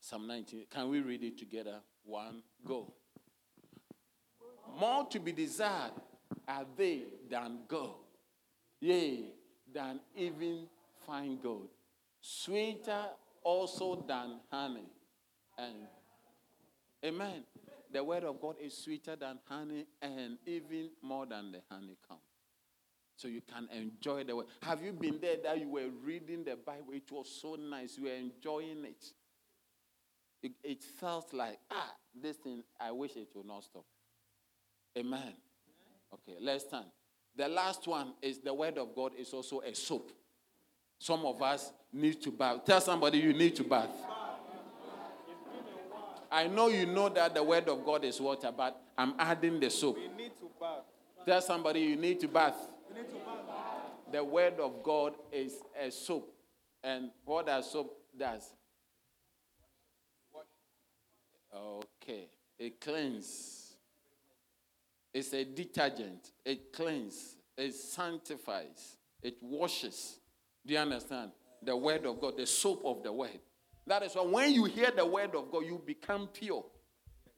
Psalm 0.00 0.26
19. 0.26 0.64
Can 0.70 0.88
we 0.88 1.02
read 1.02 1.22
it 1.22 1.36
together? 1.38 1.80
One, 2.04 2.42
go. 2.64 2.94
More 4.78 5.06
to 5.06 5.20
be 5.20 5.32
desired 5.32 5.92
are 6.48 6.66
they 6.76 7.04
than 7.30 7.60
gold, 7.68 7.96
yea, 8.80 9.32
than 9.72 10.00
even 10.16 10.66
fine 11.06 11.38
gold. 11.42 11.68
Sweeter 12.20 13.06
also 13.42 14.04
than 14.06 14.40
honey. 14.50 14.88
And 15.58 15.74
amen. 17.04 17.44
The 17.92 18.02
word 18.02 18.24
of 18.24 18.40
God 18.40 18.56
is 18.60 18.76
sweeter 18.76 19.14
than 19.14 19.38
honey 19.48 19.86
and 20.02 20.38
even 20.46 20.90
more 21.02 21.26
than 21.26 21.52
the 21.52 21.60
honeycomb. 21.70 22.18
So 23.16 23.28
you 23.28 23.42
can 23.42 23.68
enjoy 23.72 24.24
the 24.24 24.34
word. 24.34 24.46
Have 24.62 24.82
you 24.82 24.92
been 24.92 25.20
there 25.20 25.36
that 25.44 25.60
you 25.60 25.68
were 25.68 25.88
reading 26.04 26.42
the 26.42 26.56
Bible? 26.56 26.92
It 26.92 27.10
was 27.12 27.28
so 27.40 27.54
nice. 27.54 27.96
You 27.96 28.04
were 28.04 28.10
enjoying 28.10 28.84
it. 28.84 29.04
It, 30.42 30.52
it 30.64 30.82
felt 30.82 31.32
like, 31.32 31.58
ah, 31.70 31.94
this 32.20 32.36
thing, 32.38 32.64
I 32.80 32.90
wish 32.90 33.16
it 33.16 33.28
would 33.34 33.46
not 33.46 33.62
stop. 33.62 33.84
Amen. 34.96 35.32
Okay, 36.12 36.38
let's 36.40 36.64
stand. 36.64 36.86
The 37.36 37.48
last 37.48 37.86
one 37.88 38.14
is 38.22 38.38
the 38.38 38.54
word 38.54 38.78
of 38.78 38.94
God 38.94 39.12
is 39.18 39.32
also 39.32 39.60
a 39.60 39.74
soap. 39.74 40.12
Some 40.98 41.26
of 41.26 41.42
us 41.42 41.72
need 41.92 42.22
to 42.22 42.30
bath. 42.30 42.64
Tell 42.64 42.80
somebody 42.80 43.18
you 43.18 43.32
need 43.32 43.56
to 43.56 43.64
bath. 43.64 43.90
I 46.30 46.46
know 46.46 46.68
you 46.68 46.86
know 46.86 47.08
that 47.10 47.34
the 47.34 47.42
word 47.42 47.68
of 47.68 47.84
God 47.84 48.04
is 48.04 48.20
water, 48.20 48.52
but 48.56 48.80
I'm 48.96 49.14
adding 49.18 49.60
the 49.60 49.70
soap. 49.70 49.96
We 49.96 50.24
need 50.24 50.36
to 50.38 50.48
bath. 50.60 50.82
Tell 51.26 51.40
somebody 51.40 51.80
you 51.80 51.96
need 51.96 52.20
to 52.20 52.28
bath. 52.28 52.56
We 52.88 53.00
need 53.00 53.08
to 53.08 53.14
bath. 53.16 54.12
The 54.12 54.22
word 54.22 54.60
of 54.60 54.82
God 54.82 55.14
is 55.32 55.54
a 55.80 55.90
soap. 55.90 56.32
And 56.82 57.10
what 57.24 57.46
that 57.46 57.64
soap 57.64 57.96
does? 58.16 58.48
Okay. 61.54 62.28
It 62.58 62.80
cleans. 62.80 63.63
It's 65.14 65.32
a 65.32 65.44
detergent. 65.44 66.32
It 66.44 66.72
cleans. 66.72 67.36
It 67.56 67.72
sanctifies. 67.74 68.96
It 69.22 69.36
washes. 69.40 70.18
Do 70.66 70.74
you 70.74 70.80
understand? 70.80 71.30
The 71.62 71.76
word 71.76 72.04
of 72.04 72.20
God, 72.20 72.36
the 72.36 72.46
soap 72.46 72.82
of 72.84 73.02
the 73.04 73.12
word. 73.12 73.38
That 73.86 74.02
is 74.02 74.14
why 74.14 74.22
when 74.22 74.52
you 74.52 74.64
hear 74.64 74.90
the 74.94 75.06
word 75.06 75.34
of 75.36 75.50
God, 75.50 75.64
you 75.64 75.80
become 75.86 76.26
pure. 76.26 76.64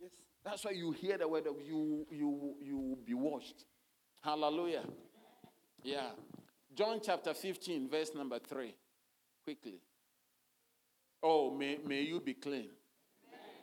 Yes. 0.01 0.11
That's 0.45 0.65
why 0.65 0.71
you 0.73 0.93
hear 0.93 1.19
the 1.19 1.29
word 1.29 1.47
of 1.47 1.57
you 1.61 2.07
you 2.11 2.55
you 2.63 2.79
will 2.79 2.99
be 3.05 3.15
washed. 3.15 3.65
Hallelujah. 4.23 4.83
Yeah. 5.83 6.11
John 6.75 7.01
chapter 7.03 7.33
15, 7.33 7.89
verse 7.89 8.11
number 8.15 8.39
3. 8.39 8.75
Quickly. 9.45 9.81
Oh, 11.23 11.51
may, 11.55 11.79
may 11.87 12.03
you 12.03 12.21
be 12.21 12.35
clean. 12.35 12.69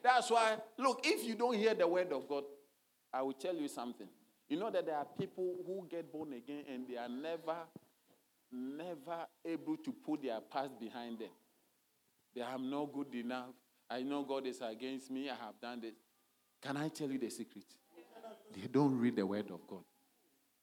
That's 0.01 0.29
why, 0.29 0.57
look, 0.77 1.01
if 1.03 1.25
you 1.25 1.35
don't 1.35 1.55
hear 1.55 1.73
the 1.73 1.87
word 1.87 2.11
of 2.11 2.27
God, 2.27 2.43
I 3.13 3.21
will 3.21 3.33
tell 3.33 3.55
you 3.55 3.67
something. 3.67 4.07
You 4.49 4.57
know 4.57 4.71
that 4.71 4.85
there 4.85 4.97
are 4.97 5.07
people 5.17 5.55
who 5.65 5.87
get 5.89 6.11
born 6.11 6.33
again 6.33 6.63
and 6.71 6.87
they 6.87 6.97
are 6.97 7.09
never, 7.09 7.57
never 8.51 9.27
able 9.45 9.77
to 9.77 9.91
put 9.91 10.23
their 10.23 10.39
past 10.41 10.79
behind 10.79 11.19
them. 11.19 11.29
They 12.35 12.41
are 12.41 12.57
not 12.57 12.91
good 12.93 13.13
enough. 13.13 13.53
I 13.89 14.01
know 14.01 14.23
God 14.23 14.47
is 14.47 14.61
against 14.61 15.11
me. 15.11 15.29
I 15.29 15.35
have 15.35 15.59
done 15.61 15.81
this. 15.81 15.93
Can 16.61 16.77
I 16.77 16.87
tell 16.89 17.09
you 17.09 17.19
the 17.19 17.29
secret? 17.29 17.65
They 18.53 18.67
don't 18.67 18.99
read 18.99 19.15
the 19.15 19.25
word 19.25 19.51
of 19.51 19.67
God. 19.67 19.83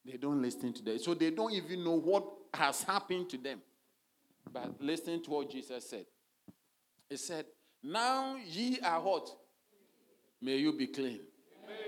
They 0.04 0.16
don't 0.16 0.40
listen 0.40 0.72
to 0.72 0.82
that. 0.84 1.00
So 1.02 1.14
they 1.14 1.30
don't 1.30 1.52
even 1.52 1.84
know 1.84 1.98
what 1.98 2.24
has 2.54 2.82
happened 2.82 3.28
to 3.30 3.38
them. 3.38 3.60
But 4.52 4.80
listen 4.80 5.22
to 5.22 5.30
what 5.30 5.50
Jesus 5.50 5.88
said. 5.88 6.06
He 7.08 7.16
said, 7.16 7.44
Now 7.82 8.36
ye 8.44 8.80
are 8.80 9.00
what? 9.00 9.30
May 10.40 10.56
you 10.56 10.72
be 10.72 10.86
clean. 10.86 11.20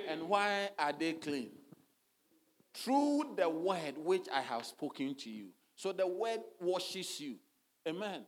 And 0.08 0.28
why 0.28 0.70
are 0.78 0.92
they 0.92 1.14
clean? 1.14 1.50
Through 2.74 3.34
the 3.36 3.48
word 3.48 3.94
which 3.96 4.26
I 4.32 4.40
have 4.40 4.64
spoken 4.64 5.14
to 5.16 5.30
you. 5.30 5.48
So 5.76 5.92
the 5.92 6.06
word 6.06 6.40
washes 6.60 7.20
you. 7.20 7.36
Amen. 7.86 8.24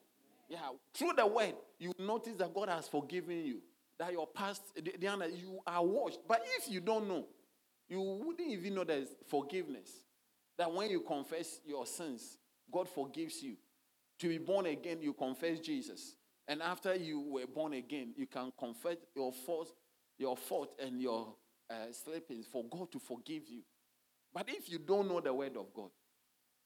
Yeah, 0.48 0.59
through 0.93 1.12
the 1.16 1.26
word, 1.26 1.55
you 1.78 1.93
notice 1.98 2.36
that 2.36 2.52
God 2.52 2.68
has 2.68 2.89
forgiven 2.89 3.44
you. 3.44 3.62
That 3.98 4.12
your 4.12 4.26
past, 4.26 4.62
Diana, 5.01 5.28
you 5.28 5.60
are 5.66 5.85
washed. 5.85 6.18
But 6.28 6.43
if 6.59 6.70
you 6.70 6.81
don't 6.81 7.09
know, 7.09 7.26
you 7.89 8.01
wouldn't 8.01 8.51
even 8.51 8.74
know 8.74 8.85
there's 8.85 9.09
forgiveness. 9.28 9.90
That 10.59 10.72
when 10.72 10.90
you 10.90 11.01
confess 11.01 11.60
your 11.64 11.86
sins, 11.86 12.39
God 12.72 12.89
forgives 12.89 13.43
you. 13.43 13.56
To 14.20 14.28
be 14.28 14.39
born 14.39 14.66
again, 14.66 14.98
you 15.01 15.12
confess 15.12 15.59
Jesus. 15.60 16.16
And 16.47 16.60
after 16.62 16.94
you 16.94 17.20
were 17.20 17.47
born 17.47 17.72
again, 17.72 18.12
you 18.16 18.26
can 18.26 18.52
confess 18.59 18.97
your 19.14 19.32
fault, 19.32 19.72
your 20.18 20.36
fault 20.36 20.78
and 20.82 21.01
your 21.01 21.35
uh, 21.70 21.92
slippings 21.92 22.46
for 22.46 22.64
God 22.64 22.90
to 22.92 22.98
forgive 22.98 23.48
you. 23.48 23.62
But 24.32 24.48
if 24.48 24.70
you 24.70 24.78
don't 24.78 25.08
know 25.08 25.20
the 25.20 25.32
word 25.32 25.56
of 25.56 25.72
God, 25.72 25.90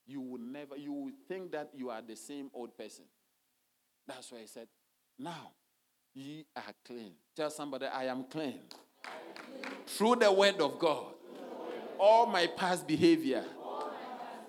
you 0.06 0.20
will 0.20 0.40
never, 0.40 0.76
you 0.76 0.92
will 0.92 1.12
think 1.28 1.52
that 1.52 1.70
you 1.74 1.90
are 1.90 2.00
the 2.00 2.16
same 2.16 2.50
old 2.54 2.76
person. 2.76 3.04
That's 4.06 4.32
why 4.32 4.40
he 4.40 4.46
said, 4.46 4.68
Now 5.18 5.52
ye 6.14 6.46
are 6.56 6.72
clean. 6.84 7.12
Tell 7.36 7.50
somebody, 7.50 7.86
I 7.86 8.04
am 8.04 8.24
clean. 8.24 8.60
Through 9.86 10.16
the 10.16 10.32
word 10.32 10.60
of 10.60 10.78
God. 10.78 11.14
All 12.00 12.26
my 12.26 12.46
past 12.46 12.86
behavior 12.86 13.44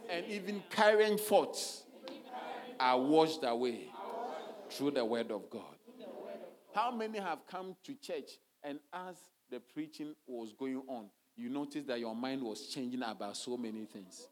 and 0.09 0.26
even 0.27 0.63
current 0.69 1.19
thoughts 1.19 1.84
are 2.80 2.99
washed 2.99 3.43
away 3.43 3.89
through 4.69 4.91
the 4.91 5.03
word 5.03 5.31
of 5.31 5.49
God. 5.49 5.76
How 6.73 6.91
many 6.91 7.19
have 7.19 7.39
come 7.47 7.76
to 7.84 7.95
church 7.95 8.31
and 8.63 8.80
as 8.93 9.15
the 9.49 9.59
preaching 9.59 10.15
was 10.27 10.53
going 10.53 10.81
on, 10.88 11.09
you 11.35 11.49
notice 11.49 11.84
that 11.85 11.99
your 11.99 12.15
mind 12.15 12.41
was 12.41 12.67
changing 12.67 13.01
about 13.01 13.38
so 13.38 13.57
many 13.57 13.85
things. 13.85 14.27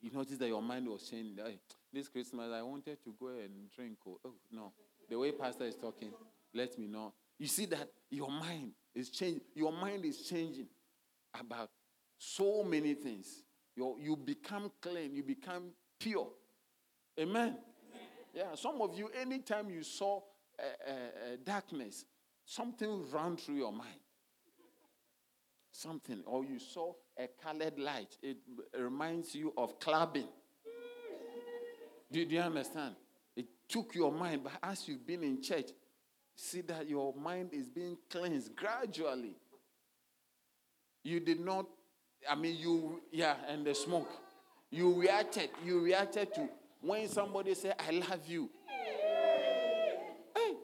You 0.00 0.10
notice 0.12 0.38
that 0.38 0.48
your 0.48 0.62
mind 0.62 0.88
was 0.88 1.08
changing. 1.08 1.36
Hey, 1.44 1.58
this 1.92 2.08
Christmas, 2.08 2.52
I 2.52 2.62
wanted 2.62 3.02
to 3.04 3.14
go 3.18 3.28
and 3.28 3.70
drink. 3.74 3.98
Oh, 4.06 4.18
oh, 4.24 4.34
no. 4.52 4.72
The 5.08 5.18
way 5.18 5.32
Pastor 5.32 5.64
is 5.64 5.76
talking, 5.76 6.12
let 6.54 6.78
me 6.78 6.86
know. 6.86 7.14
You 7.38 7.46
see 7.46 7.66
that 7.66 7.88
your 8.10 8.30
mind 8.30 8.72
is 8.94 9.10
changing. 9.10 9.42
Your 9.54 9.72
mind 9.72 10.04
is 10.04 10.22
changing 10.22 10.66
about 11.38 11.70
so 12.16 12.62
many 12.62 12.94
things. 12.94 13.42
you 13.76 13.96
you 14.00 14.16
become 14.16 14.70
clean. 14.80 15.14
You 15.14 15.22
become 15.22 15.70
pure. 15.98 16.28
Amen. 17.18 17.56
Yeah, 18.34 18.54
some 18.54 18.80
of 18.80 18.96
you, 18.96 19.10
anytime 19.20 19.70
you 19.70 19.82
saw 19.82 20.20
uh, 20.58 20.90
uh, 20.90 21.36
darkness, 21.44 22.04
something 22.48 23.04
ran 23.12 23.36
through 23.36 23.56
your 23.56 23.72
mind. 23.72 24.00
Something, 25.70 26.22
or 26.26 26.44
you 26.44 26.58
saw 26.58 26.94
a 27.18 27.28
colored 27.42 27.78
light, 27.78 28.16
it 28.22 28.38
reminds 28.76 29.34
you 29.34 29.52
of 29.56 29.78
clubbing. 29.78 30.28
Do, 32.10 32.24
do 32.24 32.34
you 32.34 32.40
understand? 32.40 32.94
It 33.36 33.46
took 33.68 33.94
your 33.94 34.10
mind, 34.10 34.42
but 34.44 34.54
as 34.62 34.88
you've 34.88 35.06
been 35.06 35.22
in 35.22 35.42
church, 35.42 35.70
see 36.34 36.62
that 36.62 36.88
your 36.88 37.14
mind 37.14 37.50
is 37.52 37.68
being 37.68 37.98
cleansed 38.10 38.56
gradually. 38.56 39.36
You 41.04 41.20
did 41.20 41.40
not, 41.40 41.66
I 42.28 42.34
mean, 42.34 42.56
you, 42.58 43.02
yeah, 43.12 43.36
and 43.46 43.64
the 43.64 43.74
smoke. 43.74 44.10
You 44.70 44.94
reacted, 44.94 45.50
you 45.64 45.80
reacted 45.80 46.34
to 46.34 46.48
when 46.80 47.08
somebody 47.08 47.54
said, 47.54 47.74
I 47.78 47.90
love 47.90 48.26
you. 48.26 48.48
Hey. 50.34 50.54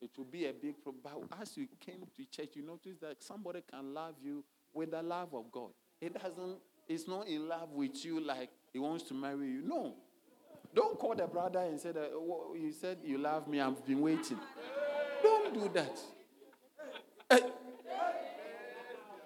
It 0.00 0.03
will 0.16 0.24
be 0.24 0.46
a 0.46 0.52
big 0.52 0.82
problem. 0.82 1.26
But 1.28 1.40
as 1.42 1.56
you 1.56 1.66
came 1.80 2.06
to 2.16 2.24
church, 2.30 2.50
you 2.54 2.62
notice 2.62 2.96
that 3.00 3.22
somebody 3.22 3.62
can 3.70 3.94
love 3.94 4.14
you 4.22 4.44
with 4.72 4.90
the 4.90 5.02
love 5.02 5.34
of 5.34 5.50
God. 5.50 5.70
It 6.00 6.14
doesn't, 6.14 6.58
it's 6.88 7.08
not 7.08 7.28
in 7.28 7.48
love 7.48 7.70
with 7.72 8.04
you 8.04 8.20
like 8.20 8.50
he 8.72 8.78
wants 8.78 9.04
to 9.04 9.14
marry 9.14 9.48
you. 9.48 9.62
No. 9.64 9.94
Don't 10.74 10.98
call 10.98 11.14
the 11.14 11.26
brother 11.26 11.60
and 11.60 11.78
say 11.78 11.92
that 11.92 12.10
oh, 12.12 12.54
you 12.58 12.72
said 12.72 12.98
you 13.04 13.18
love 13.18 13.46
me, 13.46 13.60
I've 13.60 13.84
been 13.86 14.00
waiting. 14.00 14.38
Don't 15.22 15.54
do 15.54 15.70
that. 15.72 16.00
Eh. 17.30 17.40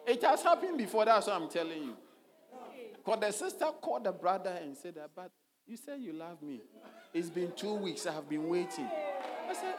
It 0.06 0.23
has 0.23 0.43
happened 0.43 0.78
before, 0.78 1.05
that's 1.05 1.27
what 1.27 1.36
I'm 1.40 1.48
telling 1.48 1.82
you. 1.82 1.97
Because 2.94 3.20
the 3.20 3.31
sister 3.31 3.66
called 3.81 4.05
the 4.05 4.12
brother 4.12 4.59
and 4.62 4.77
said 4.77 4.94
that, 4.97 5.10
but 5.15 5.31
you 5.66 5.77
said 5.77 6.01
you 6.01 6.12
love 6.12 6.43
me. 6.43 6.60
It's 7.12 7.31
been 7.31 7.52
two 7.56 7.74
weeks, 7.74 8.06
I 8.06 8.12
have 8.12 8.28
been 8.28 8.48
waiting. 8.48 8.89
I 9.48 9.55
said, 9.55 9.74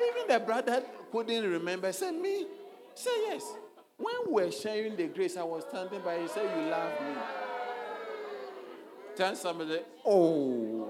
even 0.00 0.28
the 0.28 0.40
brother 0.40 0.82
couldn't 1.10 1.50
remember. 1.50 1.92
Said, 1.92 2.12
me? 2.14 2.46
Say 2.94 3.10
yes. 3.28 3.44
When 3.98 4.14
we 4.26 4.32
were 4.44 4.50
sharing 4.50 4.96
the 4.96 5.06
grace, 5.08 5.36
I 5.36 5.42
was 5.42 5.64
standing 5.68 6.00
by. 6.00 6.18
He 6.20 6.28
said, 6.28 6.44
You 6.56 6.70
love 6.70 6.92
me. 7.00 7.14
Tell 9.16 9.36
somebody, 9.36 9.80
Oh. 10.04 10.88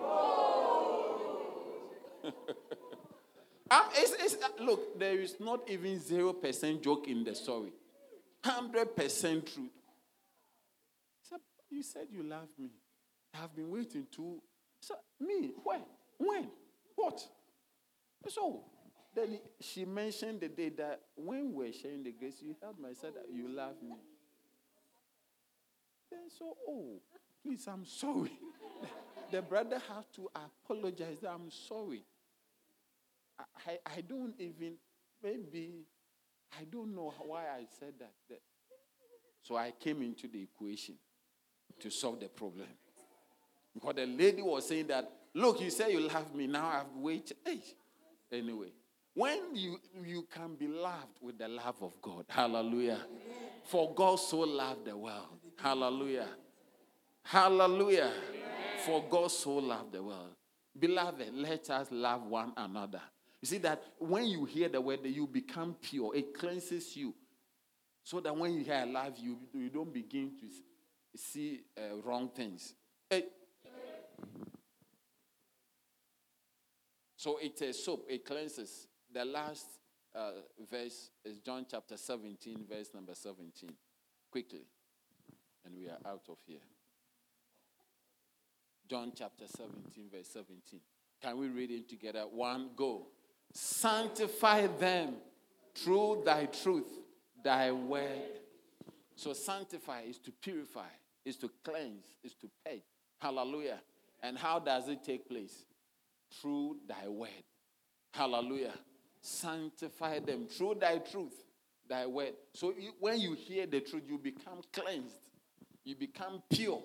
uh, 3.70 3.82
it's, 3.96 4.12
it's, 4.34 4.42
uh, 4.42 4.48
look, 4.62 4.98
there 4.98 5.18
is 5.18 5.36
not 5.40 5.68
even 5.68 5.98
0% 5.98 6.82
joke 6.82 7.08
in 7.08 7.24
the 7.24 7.34
story, 7.34 7.72
100% 8.44 9.52
truth. 9.52 9.70
You 11.68 11.82
said 11.82 12.08
you 12.12 12.22
love 12.22 12.48
me. 12.58 12.68
I've 13.34 13.56
been 13.56 13.70
waiting 13.70 14.06
to. 14.16 14.42
So, 14.82 14.94
me? 15.18 15.52
When? 15.64 15.80
When? 16.18 16.48
What? 16.94 17.26
So, 18.28 18.64
then 19.14 19.38
she 19.60 19.84
mentioned 19.84 20.40
the 20.40 20.48
day 20.48 20.70
that 20.70 21.00
when 21.16 21.52
we 21.52 21.66
were 21.66 21.72
sharing 21.72 22.02
the 22.02 22.12
grace, 22.12 22.36
you 22.40 22.56
held 22.62 22.78
my 22.78 22.92
said 22.94 23.14
that 23.14 23.26
you 23.30 23.48
love 23.48 23.74
me. 23.82 23.96
Then 26.10 26.20
so, 26.38 26.56
oh, 26.68 27.00
please, 27.42 27.66
I'm 27.68 27.84
sorry. 27.84 28.32
the 29.30 29.42
brother 29.42 29.80
has 29.88 30.04
to 30.16 30.30
apologize. 30.34 31.18
I'm 31.28 31.50
sorry. 31.50 32.04
I, 33.66 33.78
I 33.84 34.00
don't 34.02 34.34
even, 34.38 34.74
maybe, 35.22 35.84
I 36.58 36.64
don't 36.64 36.94
know 36.94 37.12
why 37.26 37.42
I 37.42 37.64
said 37.78 37.94
that. 37.98 38.40
So 39.42 39.56
I 39.56 39.72
came 39.72 40.02
into 40.02 40.28
the 40.28 40.42
equation 40.42 40.94
to 41.80 41.90
solve 41.90 42.20
the 42.20 42.28
problem. 42.28 42.68
Because 43.74 43.94
the 43.96 44.06
lady 44.06 44.42
was 44.42 44.68
saying 44.68 44.86
that, 44.88 45.10
look, 45.34 45.60
you 45.60 45.70
say 45.70 45.92
you 45.92 46.00
love 46.00 46.34
me, 46.34 46.46
now 46.46 46.66
I've 46.66 46.96
waited. 46.96 47.36
Anyway, 48.30 48.68
when 49.14 49.54
you, 49.54 49.78
you 50.04 50.26
can 50.32 50.54
be 50.54 50.68
loved 50.68 51.18
with 51.20 51.38
the 51.38 51.48
love 51.48 51.82
of 51.82 52.00
God, 52.00 52.24
hallelujah. 52.28 53.00
For 53.64 53.94
God 53.94 54.16
so 54.16 54.40
loved 54.40 54.86
the 54.86 54.96
world, 54.96 55.38
hallelujah. 55.56 56.28
Hallelujah. 57.24 58.12
For 58.84 59.04
God 59.08 59.30
so 59.30 59.54
loved 59.56 59.92
the 59.92 60.02
world. 60.02 60.34
Beloved, 60.78 61.32
let 61.34 61.70
us 61.70 61.88
love 61.90 62.26
one 62.26 62.52
another. 62.56 63.00
You 63.40 63.46
see 63.46 63.58
that 63.58 63.82
when 63.98 64.26
you 64.26 64.44
hear 64.44 64.68
the 64.68 64.80
word, 64.80 65.00
you 65.04 65.26
become 65.26 65.76
pure. 65.80 66.14
It 66.14 66.34
cleanses 66.36 66.96
you. 66.96 67.14
So 68.04 68.20
that 68.20 68.36
when 68.36 68.54
you 68.54 68.64
hear 68.64 68.74
I 68.74 68.84
love 68.84 69.16
you, 69.18 69.38
you 69.54 69.68
don't 69.68 69.92
begin 69.92 70.32
to 70.40 71.18
see 71.18 71.60
uh, 71.78 71.96
wrong 72.02 72.30
things. 72.34 72.74
Hey. 73.08 73.24
So 77.16 77.38
it's 77.40 77.60
a 77.62 77.72
soap, 77.72 78.06
it 78.08 78.24
cleanses. 78.24 78.88
The 79.12 79.24
last 79.24 79.66
uh, 80.14 80.32
verse 80.70 81.10
is 81.24 81.38
John 81.38 81.66
chapter 81.70 81.96
17, 81.96 82.64
verse 82.68 82.90
number 82.94 83.14
17. 83.14 83.70
Quickly. 84.30 84.64
And 85.64 85.76
we 85.76 85.86
are 85.86 85.98
out 86.06 86.22
of 86.28 86.38
here. 86.46 86.58
John 88.88 89.12
chapter 89.16 89.44
17, 89.46 90.08
verse 90.10 90.28
17. 90.32 90.80
Can 91.22 91.38
we 91.38 91.48
read 91.48 91.70
it 91.70 91.88
together? 91.88 92.24
One, 92.30 92.70
go. 92.74 93.06
Sanctify 93.52 94.66
them 94.78 95.14
through 95.74 96.22
thy 96.24 96.46
truth, 96.46 96.90
thy 97.42 97.70
word. 97.70 98.40
So, 99.14 99.32
sanctify 99.32 100.02
is 100.02 100.18
to 100.18 100.32
purify 100.32 100.88
is 101.24 101.36
to 101.36 101.50
cleanse, 101.64 102.14
is 102.22 102.34
to 102.34 102.48
pay. 102.64 102.82
Hallelujah. 103.20 103.80
And 104.22 104.36
how 104.36 104.58
does 104.58 104.88
it 104.88 105.02
take 105.04 105.28
place? 105.28 105.64
Through 106.40 106.78
thy 106.88 107.08
word. 107.08 107.44
Hallelujah. 108.12 108.74
Sanctify 109.22 110.18
them 110.18 110.46
through 110.46 110.74
thy 110.80 110.98
truth, 110.98 111.44
thy 111.88 112.06
word. 112.06 112.34
So 112.52 112.74
you, 112.76 112.90
when 112.98 113.20
you 113.20 113.34
hear 113.34 113.66
the 113.66 113.80
truth, 113.80 114.02
you 114.06 114.18
become 114.18 114.60
cleansed, 114.72 115.16
you 115.84 115.94
become 115.94 116.42
pure. 116.50 116.82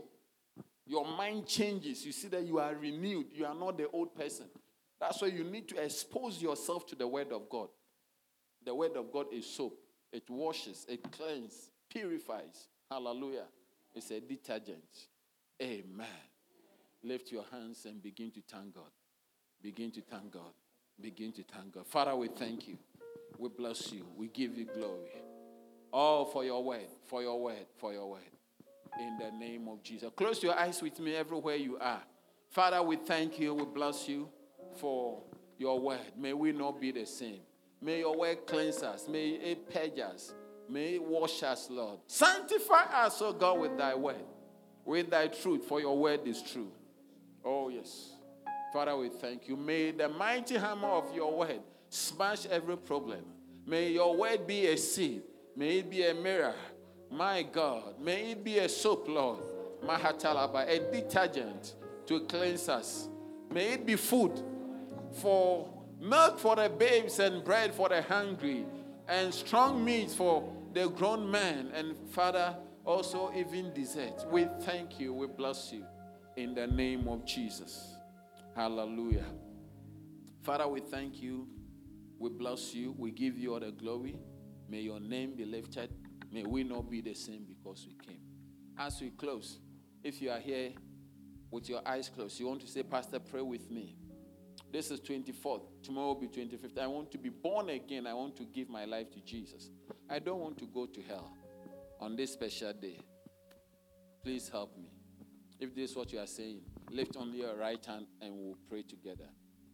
Your 0.85 1.05
mind 1.05 1.47
changes. 1.47 2.05
You 2.05 2.13
see 2.13 2.29
that 2.29 2.45
you 2.45 2.59
are 2.59 2.73
renewed. 2.73 3.27
You 3.33 3.45
are 3.45 3.53
not 3.53 3.77
the 3.77 3.89
old 3.89 4.15
person. 4.15 4.45
That's 5.01 5.21
why 5.21 5.27
you 5.27 5.43
need 5.43 5.67
to 5.69 5.83
expose 5.83 6.41
yourself 6.41 6.85
to 6.87 6.95
the 6.95 7.07
word 7.07 7.33
of 7.33 7.49
God. 7.49 7.67
The 8.65 8.73
word 8.73 8.95
of 8.95 9.11
God 9.11 9.25
is 9.33 9.45
soap. 9.45 9.77
It 10.13 10.29
washes, 10.29 10.85
it 10.87 11.11
cleanses, 11.11 11.71
purifies. 11.89 12.69
Hallelujah. 12.89 13.45
It's 13.93 14.11
a 14.11 14.21
detergent. 14.21 15.07
Amen. 15.61 16.07
Lift 17.03 17.31
your 17.31 17.43
hands 17.51 17.85
and 17.85 18.01
begin 18.01 18.31
to 18.31 18.41
thank 18.49 18.73
God. 18.73 18.91
Begin 19.61 19.91
to 19.91 20.01
thank 20.01 20.31
God. 20.31 20.53
Begin 20.99 21.31
to 21.33 21.43
thank 21.43 21.73
God. 21.73 21.85
Father, 21.87 22.15
we 22.15 22.27
thank 22.27 22.67
you. 22.67 22.77
We 23.37 23.49
bless 23.49 23.91
you. 23.91 24.05
We 24.15 24.27
give 24.27 24.57
you 24.57 24.65
glory. 24.65 25.09
Oh, 25.93 26.25
for 26.25 26.43
your 26.43 26.63
word, 26.63 26.87
for 27.05 27.21
your 27.21 27.39
word, 27.39 27.65
for 27.77 27.93
your 27.93 28.09
word. 28.09 28.21
In 28.99 29.17
the 29.19 29.31
name 29.37 29.67
of 29.67 29.83
Jesus. 29.83 30.09
Close 30.15 30.41
your 30.41 30.57
eyes 30.57 30.81
with 30.81 30.99
me 30.99 31.15
everywhere 31.15 31.55
you 31.55 31.77
are. 31.77 32.01
Father, 32.49 32.81
we 32.81 32.95
thank 32.95 33.39
you. 33.39 33.53
We 33.53 33.65
bless 33.65 34.09
you 34.09 34.27
for 34.77 35.21
your 35.57 35.79
word. 35.79 35.99
May 36.17 36.33
we 36.33 36.51
not 36.51 36.81
be 36.81 36.91
the 36.91 37.05
same. 37.05 37.41
May 37.79 37.99
your 37.99 38.17
word 38.17 38.47
cleanse 38.47 38.81
us. 38.81 39.07
May 39.07 39.29
it 39.29 39.71
purge 39.71 39.99
us. 39.99 40.33
May 40.67 40.95
it 40.95 41.03
wash 41.03 41.43
us, 41.43 41.69
Lord. 41.69 41.99
Sanctify 42.07 42.85
us, 43.05 43.21
O 43.21 43.33
God, 43.33 43.59
with 43.59 43.77
thy 43.77 43.93
word, 43.93 44.25
with 44.83 45.11
thy 45.11 45.27
truth, 45.27 45.65
for 45.65 45.79
your 45.79 45.97
word 45.97 46.21
is 46.25 46.41
true. 46.41 46.71
Oh, 47.45 47.69
yes. 47.69 48.16
Father, 48.73 48.95
we 48.95 49.09
thank 49.09 49.47
you. 49.47 49.55
May 49.55 49.91
the 49.91 50.09
mighty 50.09 50.57
hammer 50.57 50.89
of 50.89 51.13
your 51.15 51.37
word 51.37 51.61
smash 51.89 52.45
every 52.47 52.77
problem. 52.77 53.23
May 53.65 53.91
your 53.91 54.15
word 54.15 54.45
be 54.45 54.67
a 54.67 54.77
seed. 54.77 55.23
May 55.55 55.79
it 55.79 55.89
be 55.89 56.05
a 56.05 56.13
mirror. 56.13 56.55
My 57.09 57.43
God. 57.43 57.99
May 57.99 58.31
it 58.31 58.43
be 58.43 58.59
a 58.59 58.69
soap, 58.69 59.07
Lord. 59.07 59.39
Mahatalaba, 59.83 60.67
a 60.67 60.91
detergent 60.91 61.75
to 62.07 62.21
cleanse 62.21 62.67
us. 62.69 63.07
May 63.51 63.73
it 63.73 63.85
be 63.85 63.95
food 63.95 64.41
for 65.13 65.69
milk 65.99 66.39
for 66.39 66.55
the 66.55 66.69
babes 66.69 67.19
and 67.19 67.43
bread 67.43 67.73
for 67.73 67.89
the 67.89 68.01
hungry 68.01 68.65
and 69.07 69.33
strong 69.33 69.83
meat 69.83 70.11
for 70.11 70.43
the 70.73 70.89
grown 70.89 71.29
man, 71.29 71.71
and 71.73 71.95
Father, 72.09 72.55
also 72.85 73.31
even 73.35 73.73
dessert. 73.73 74.25
We 74.31 74.47
thank 74.61 74.99
you, 74.99 75.13
we 75.13 75.27
bless 75.27 75.71
you 75.71 75.85
in 76.35 76.53
the 76.53 76.67
name 76.67 77.07
of 77.07 77.25
Jesus. 77.25 77.96
Hallelujah. 78.57 79.25
Father, 80.43 80.67
we 80.67 80.81
thank 80.81 81.21
you, 81.21 81.47
we 82.19 82.29
bless 82.29 82.73
you, 82.73 82.93
we 82.97 83.11
give 83.11 83.37
you 83.37 83.53
all 83.53 83.59
the 83.59 83.71
glory 83.71 84.17
May 84.69 84.81
your 84.81 84.99
name 84.99 85.35
be 85.35 85.45
lifted. 85.45 85.89
May 86.31 86.43
we 86.43 86.63
not 86.63 86.89
be 86.89 87.01
the 87.01 87.13
same 87.13 87.45
because 87.47 87.87
we 87.87 87.95
came. 88.05 88.21
As 88.77 88.99
we 88.99 89.11
close, 89.11 89.59
if 90.03 90.21
you 90.21 90.29
are 90.29 90.39
here 90.39 90.71
with 91.49 91.69
your 91.69 91.81
eyes 91.87 92.09
closed, 92.09 92.39
you 92.39 92.47
want 92.47 92.61
to 92.61 92.67
say, 92.67 92.83
Pastor, 92.83 93.19
pray 93.19 93.41
with 93.41 93.71
me. 93.71 93.95
This 94.71 94.91
is 94.91 94.99
24th. 94.99 95.61
Tomorrow 95.81 96.07
will 96.07 96.15
be 96.15 96.27
25th. 96.27 96.77
I 96.77 96.87
want 96.87 97.11
to 97.11 97.17
be 97.17 97.29
born 97.29 97.69
again. 97.69 98.05
I 98.05 98.13
want 98.13 98.35
to 98.37 98.43
give 98.43 98.69
my 98.69 98.83
life 98.83 99.09
to 99.13 99.21
Jesus. 99.21 99.69
I 100.09 100.19
don't 100.19 100.39
want 100.39 100.57
to 100.59 100.65
go 100.65 100.85
to 100.85 101.01
hell 101.01 101.31
on 102.01 102.17
this 102.17 102.33
special 102.33 102.73
day. 102.73 102.99
Please 104.21 104.49
help 104.49 104.77
me. 104.77 104.89
If 105.59 105.73
this 105.73 105.91
is 105.91 105.95
what 105.95 106.11
you 106.11 106.19
are 106.19 106.27
saying, 106.27 106.61
lift 106.89 107.15
only 107.17 107.39
your 107.39 107.55
right 107.55 107.83
hand 107.85 108.05
and 108.21 108.33
we'll 108.35 108.57
pray 108.69 108.81
together. 108.81 109.25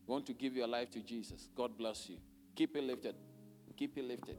You 0.08 0.12
want 0.12 0.26
to 0.28 0.34
give 0.34 0.56
your 0.56 0.68
life 0.68 0.90
to 0.92 1.00
Jesus. 1.02 1.50
God 1.56 1.78
bless 1.78 2.10
you. 2.10 2.18
Keep 2.56 2.76
it 2.76 2.84
lifted. 2.84 3.16
Keep 3.78 3.98
it 3.98 4.06
lifted. 4.06 4.38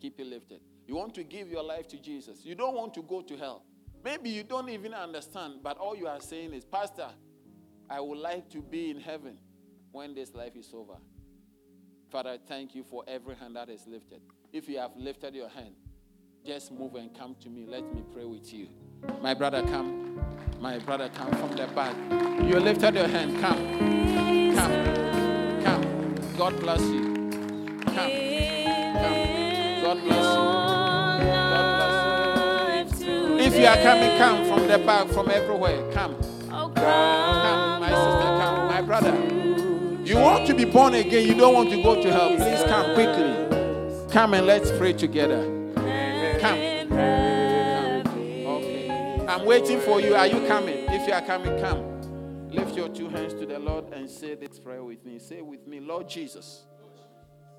Keep 0.00 0.20
it 0.20 0.26
lifted. 0.26 0.60
You 0.86 0.96
want 0.96 1.14
to 1.14 1.24
give 1.24 1.48
your 1.48 1.62
life 1.62 1.86
to 1.88 1.98
Jesus. 1.98 2.44
You 2.44 2.54
don't 2.54 2.74
want 2.74 2.94
to 2.94 3.02
go 3.02 3.22
to 3.22 3.36
hell. 3.36 3.64
Maybe 4.02 4.30
you 4.30 4.42
don't 4.42 4.68
even 4.68 4.94
understand, 4.94 5.56
but 5.62 5.76
all 5.76 5.94
you 5.94 6.06
are 6.06 6.20
saying 6.20 6.54
is, 6.54 6.64
Pastor, 6.64 7.08
I 7.88 8.00
would 8.00 8.18
like 8.18 8.48
to 8.50 8.62
be 8.62 8.90
in 8.90 8.98
heaven 8.98 9.36
when 9.92 10.14
this 10.14 10.34
life 10.34 10.56
is 10.56 10.70
over. 10.74 10.94
Father, 12.10 12.38
thank 12.48 12.74
you 12.74 12.82
for 12.82 13.04
every 13.06 13.36
hand 13.36 13.56
that 13.56 13.68
is 13.68 13.86
lifted. 13.86 14.20
If 14.52 14.68
you 14.68 14.78
have 14.78 14.96
lifted 14.96 15.34
your 15.34 15.48
hand, 15.48 15.74
just 16.44 16.72
move 16.72 16.94
and 16.94 17.16
come 17.16 17.36
to 17.40 17.48
me. 17.48 17.66
Let 17.68 17.82
me 17.94 18.02
pray 18.12 18.24
with 18.24 18.52
you. 18.52 18.68
My 19.22 19.34
brother, 19.34 19.62
come. 19.62 20.20
My 20.60 20.78
brother, 20.78 21.10
come 21.14 21.30
from 21.32 21.56
the 21.56 21.66
back. 21.68 21.94
You 22.42 22.58
lifted 22.60 22.94
your 22.94 23.08
hand. 23.08 23.40
Come. 23.40 24.54
Come. 24.54 25.62
Come. 25.64 26.14
God 26.36 26.60
bless 26.60 26.80
you. 26.80 27.30
Come. 27.86 28.10
Come. 29.00 29.22
God 29.82 30.04
bless 30.04 30.24
you. 30.24 30.42
God 31.50 31.66
bless 32.86 33.02
you. 33.02 33.38
If 33.38 33.58
you 33.58 33.66
are 33.66 33.76
coming, 33.76 34.18
come 34.18 34.44
from 34.46 34.66
the 34.68 34.78
back, 34.78 35.08
from 35.08 35.30
everywhere. 35.30 35.92
Come. 35.92 36.16
Come, 36.48 37.80
my 37.80 37.88
sister, 37.88 38.28
come. 38.40 38.68
My 38.68 38.82
brother. 38.82 39.14
You 40.04 40.16
want 40.16 40.46
to 40.46 40.54
be 40.54 40.64
born 40.64 40.94
again. 40.94 41.26
You 41.26 41.34
don't 41.34 41.54
want 41.54 41.70
to 41.70 41.82
go 41.82 42.02
to 42.02 42.10
hell. 42.10 42.36
Please 42.36 42.62
come 42.64 42.94
quickly. 42.94 44.10
Come 44.10 44.34
and 44.34 44.46
let's 44.46 44.70
pray 44.72 44.92
together. 44.92 45.59
I'm 49.40 49.46
waiting 49.46 49.80
for 49.80 50.02
you. 50.02 50.14
Are 50.14 50.26
you 50.26 50.46
coming? 50.46 50.84
If 50.88 51.06
you 51.08 51.14
are 51.14 51.22
coming, 51.22 51.58
come. 51.58 52.50
Lift 52.50 52.76
your 52.76 52.90
two 52.90 53.08
hands 53.08 53.32
to 53.32 53.46
the 53.46 53.58
Lord 53.58 53.90
and 53.90 54.08
say 54.08 54.34
this 54.34 54.58
prayer 54.58 54.84
with 54.84 55.02
me. 55.06 55.18
Say 55.18 55.40
with 55.40 55.66
me, 55.66 55.80
Lord 55.80 56.10
Jesus, 56.10 56.64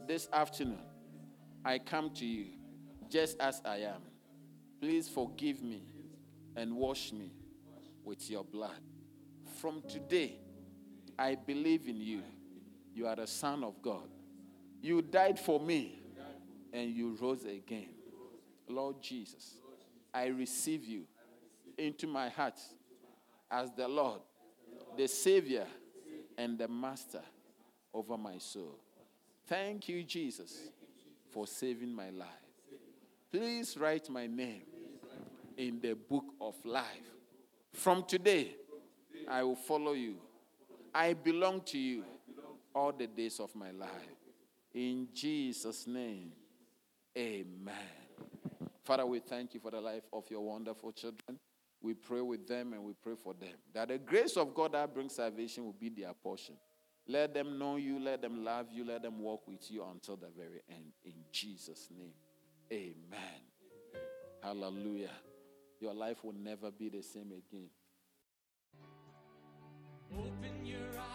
this 0.08 0.30
afternoon 0.32 0.84
I 1.66 1.80
come 1.80 2.12
to 2.12 2.26
you 2.26 2.50
just 3.10 3.40
as 3.40 3.64
I 3.66 3.78
am. 3.78 4.04
Please 4.80 5.10
forgive 5.10 5.64
me 5.64 5.82
and 6.56 6.76
wash 6.76 7.12
me 7.12 7.32
with 8.04 8.30
your 8.30 8.44
blood. 8.44 8.80
From 9.60 9.82
today, 9.90 10.36
I 11.18 11.34
believe 11.34 11.88
in 11.88 12.00
you. 12.00 12.22
You 12.94 13.08
are 13.08 13.16
the 13.16 13.26
Son 13.26 13.64
of 13.64 13.82
God. 13.82 14.08
You 14.84 15.02
died 15.02 15.40
for 15.40 15.60
me 15.60 16.00
and 16.74 16.92
you 16.92 17.18
rose 17.20 17.44
again. 17.44 17.90
Lord 18.70 19.02
Jesus, 19.02 19.56
I 20.14 20.28
receive 20.28 20.86
you 20.86 21.06
into 21.82 22.08
my 22.08 22.30
heart 22.30 22.60
as 23.50 23.72
the 23.72 23.88
Lord, 23.88 24.22
the 24.98 25.08
Savior, 25.08 25.66
and 26.38 26.58
the 26.58 26.68
Master 26.68 27.22
over 27.94 28.18
my 28.18 28.38
soul. 28.38 28.80
Thank 29.48 29.90
you, 29.90 30.04
Jesus, 30.04 30.70
for 31.32 31.48
saving 31.48 31.94
my 31.94 32.10
life. 32.10 32.28
Please 33.32 33.78
write 33.78 34.10
my 34.10 34.28
name 34.28 34.64
in 35.58 35.80
the 35.82 35.94
book 35.94 36.26
of 36.40 36.56
life. 36.64 36.86
From 37.74 38.04
today, 38.04 38.56
I 39.28 39.44
will 39.44 39.56
follow 39.56 39.94
you. 39.94 40.16
I 40.94 41.14
belong 41.14 41.62
to 41.62 41.78
you 41.78 42.04
all 42.74 42.92
the 42.92 43.08
days 43.08 43.40
of 43.40 43.54
my 43.56 43.72
life. 43.72 43.90
In 44.74 45.08
Jesus' 45.14 45.88
name, 45.88 46.32
amen. 47.18 47.76
Father, 48.84 49.06
we 49.06 49.20
thank 49.20 49.54
you 49.54 49.60
for 49.60 49.72
the 49.72 49.82
life 49.82 50.04
of 50.12 50.30
your 50.30 50.42
wonderful 50.42 50.92
children. 50.92 51.40
We 51.82 51.94
pray 51.96 52.22
with 52.22 52.48
them 52.48 52.74
and 52.74 52.84
we 52.84 52.94
pray 52.94 53.16
for 53.22 53.34
them. 53.34 53.56
That 53.74 53.88
the 53.88 53.98
grace 53.98 54.38
of 54.38 54.54
God 54.54 54.74
that 54.74 54.94
brings 54.94 55.16
salvation 55.16 55.66
will 55.66 55.74
be 55.74 55.90
their 55.90 56.14
portion. 56.14 56.56
Let 57.08 57.34
them 57.34 57.58
know 57.58 57.78
you, 57.78 58.00
let 58.00 58.22
them 58.22 58.44
love 58.44 58.68
you, 58.72 58.86
let 58.86 59.02
them 59.02 59.20
walk 59.20 59.48
with 59.48 59.72
you 59.72 59.84
until 59.92 60.16
the 60.16 60.28
very 60.38 60.62
end. 60.70 60.94
In 61.04 61.16
Jesus' 61.32 61.88
name, 61.98 62.14
amen. 62.72 63.42
Hallelujah. 64.44 65.10
Your 65.80 65.94
life 65.96 66.24
will 66.24 66.36
never 66.36 66.70
be 66.70 66.90
the 66.90 67.02
same 67.02 67.32
again. 67.32 67.70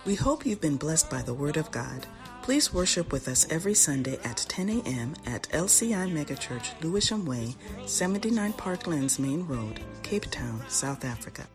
We 0.05 0.15
hope 0.15 0.45
you've 0.45 0.61
been 0.61 0.77
blessed 0.77 1.11
by 1.11 1.23
the 1.23 1.35
Word 1.35 1.57
of 1.57 1.71
God. 1.71 2.07
Please 2.47 2.73
worship 2.73 3.11
with 3.11 3.27
us 3.27 3.45
every 3.51 3.75
Sunday 3.75 4.21
at 4.23 4.37
10 4.37 4.69
a.m. 4.69 5.17
at 5.27 5.49
LCI 5.51 6.09
Megachurch, 6.13 6.81
Lewisham 6.81 7.27
Way, 7.27 7.57
79 7.87 8.53
Parklands 8.53 9.19
Main 9.19 9.45
Road, 9.49 9.81
Cape 10.05 10.31
Town, 10.31 10.63
South 10.69 11.05
Africa. 11.05 11.49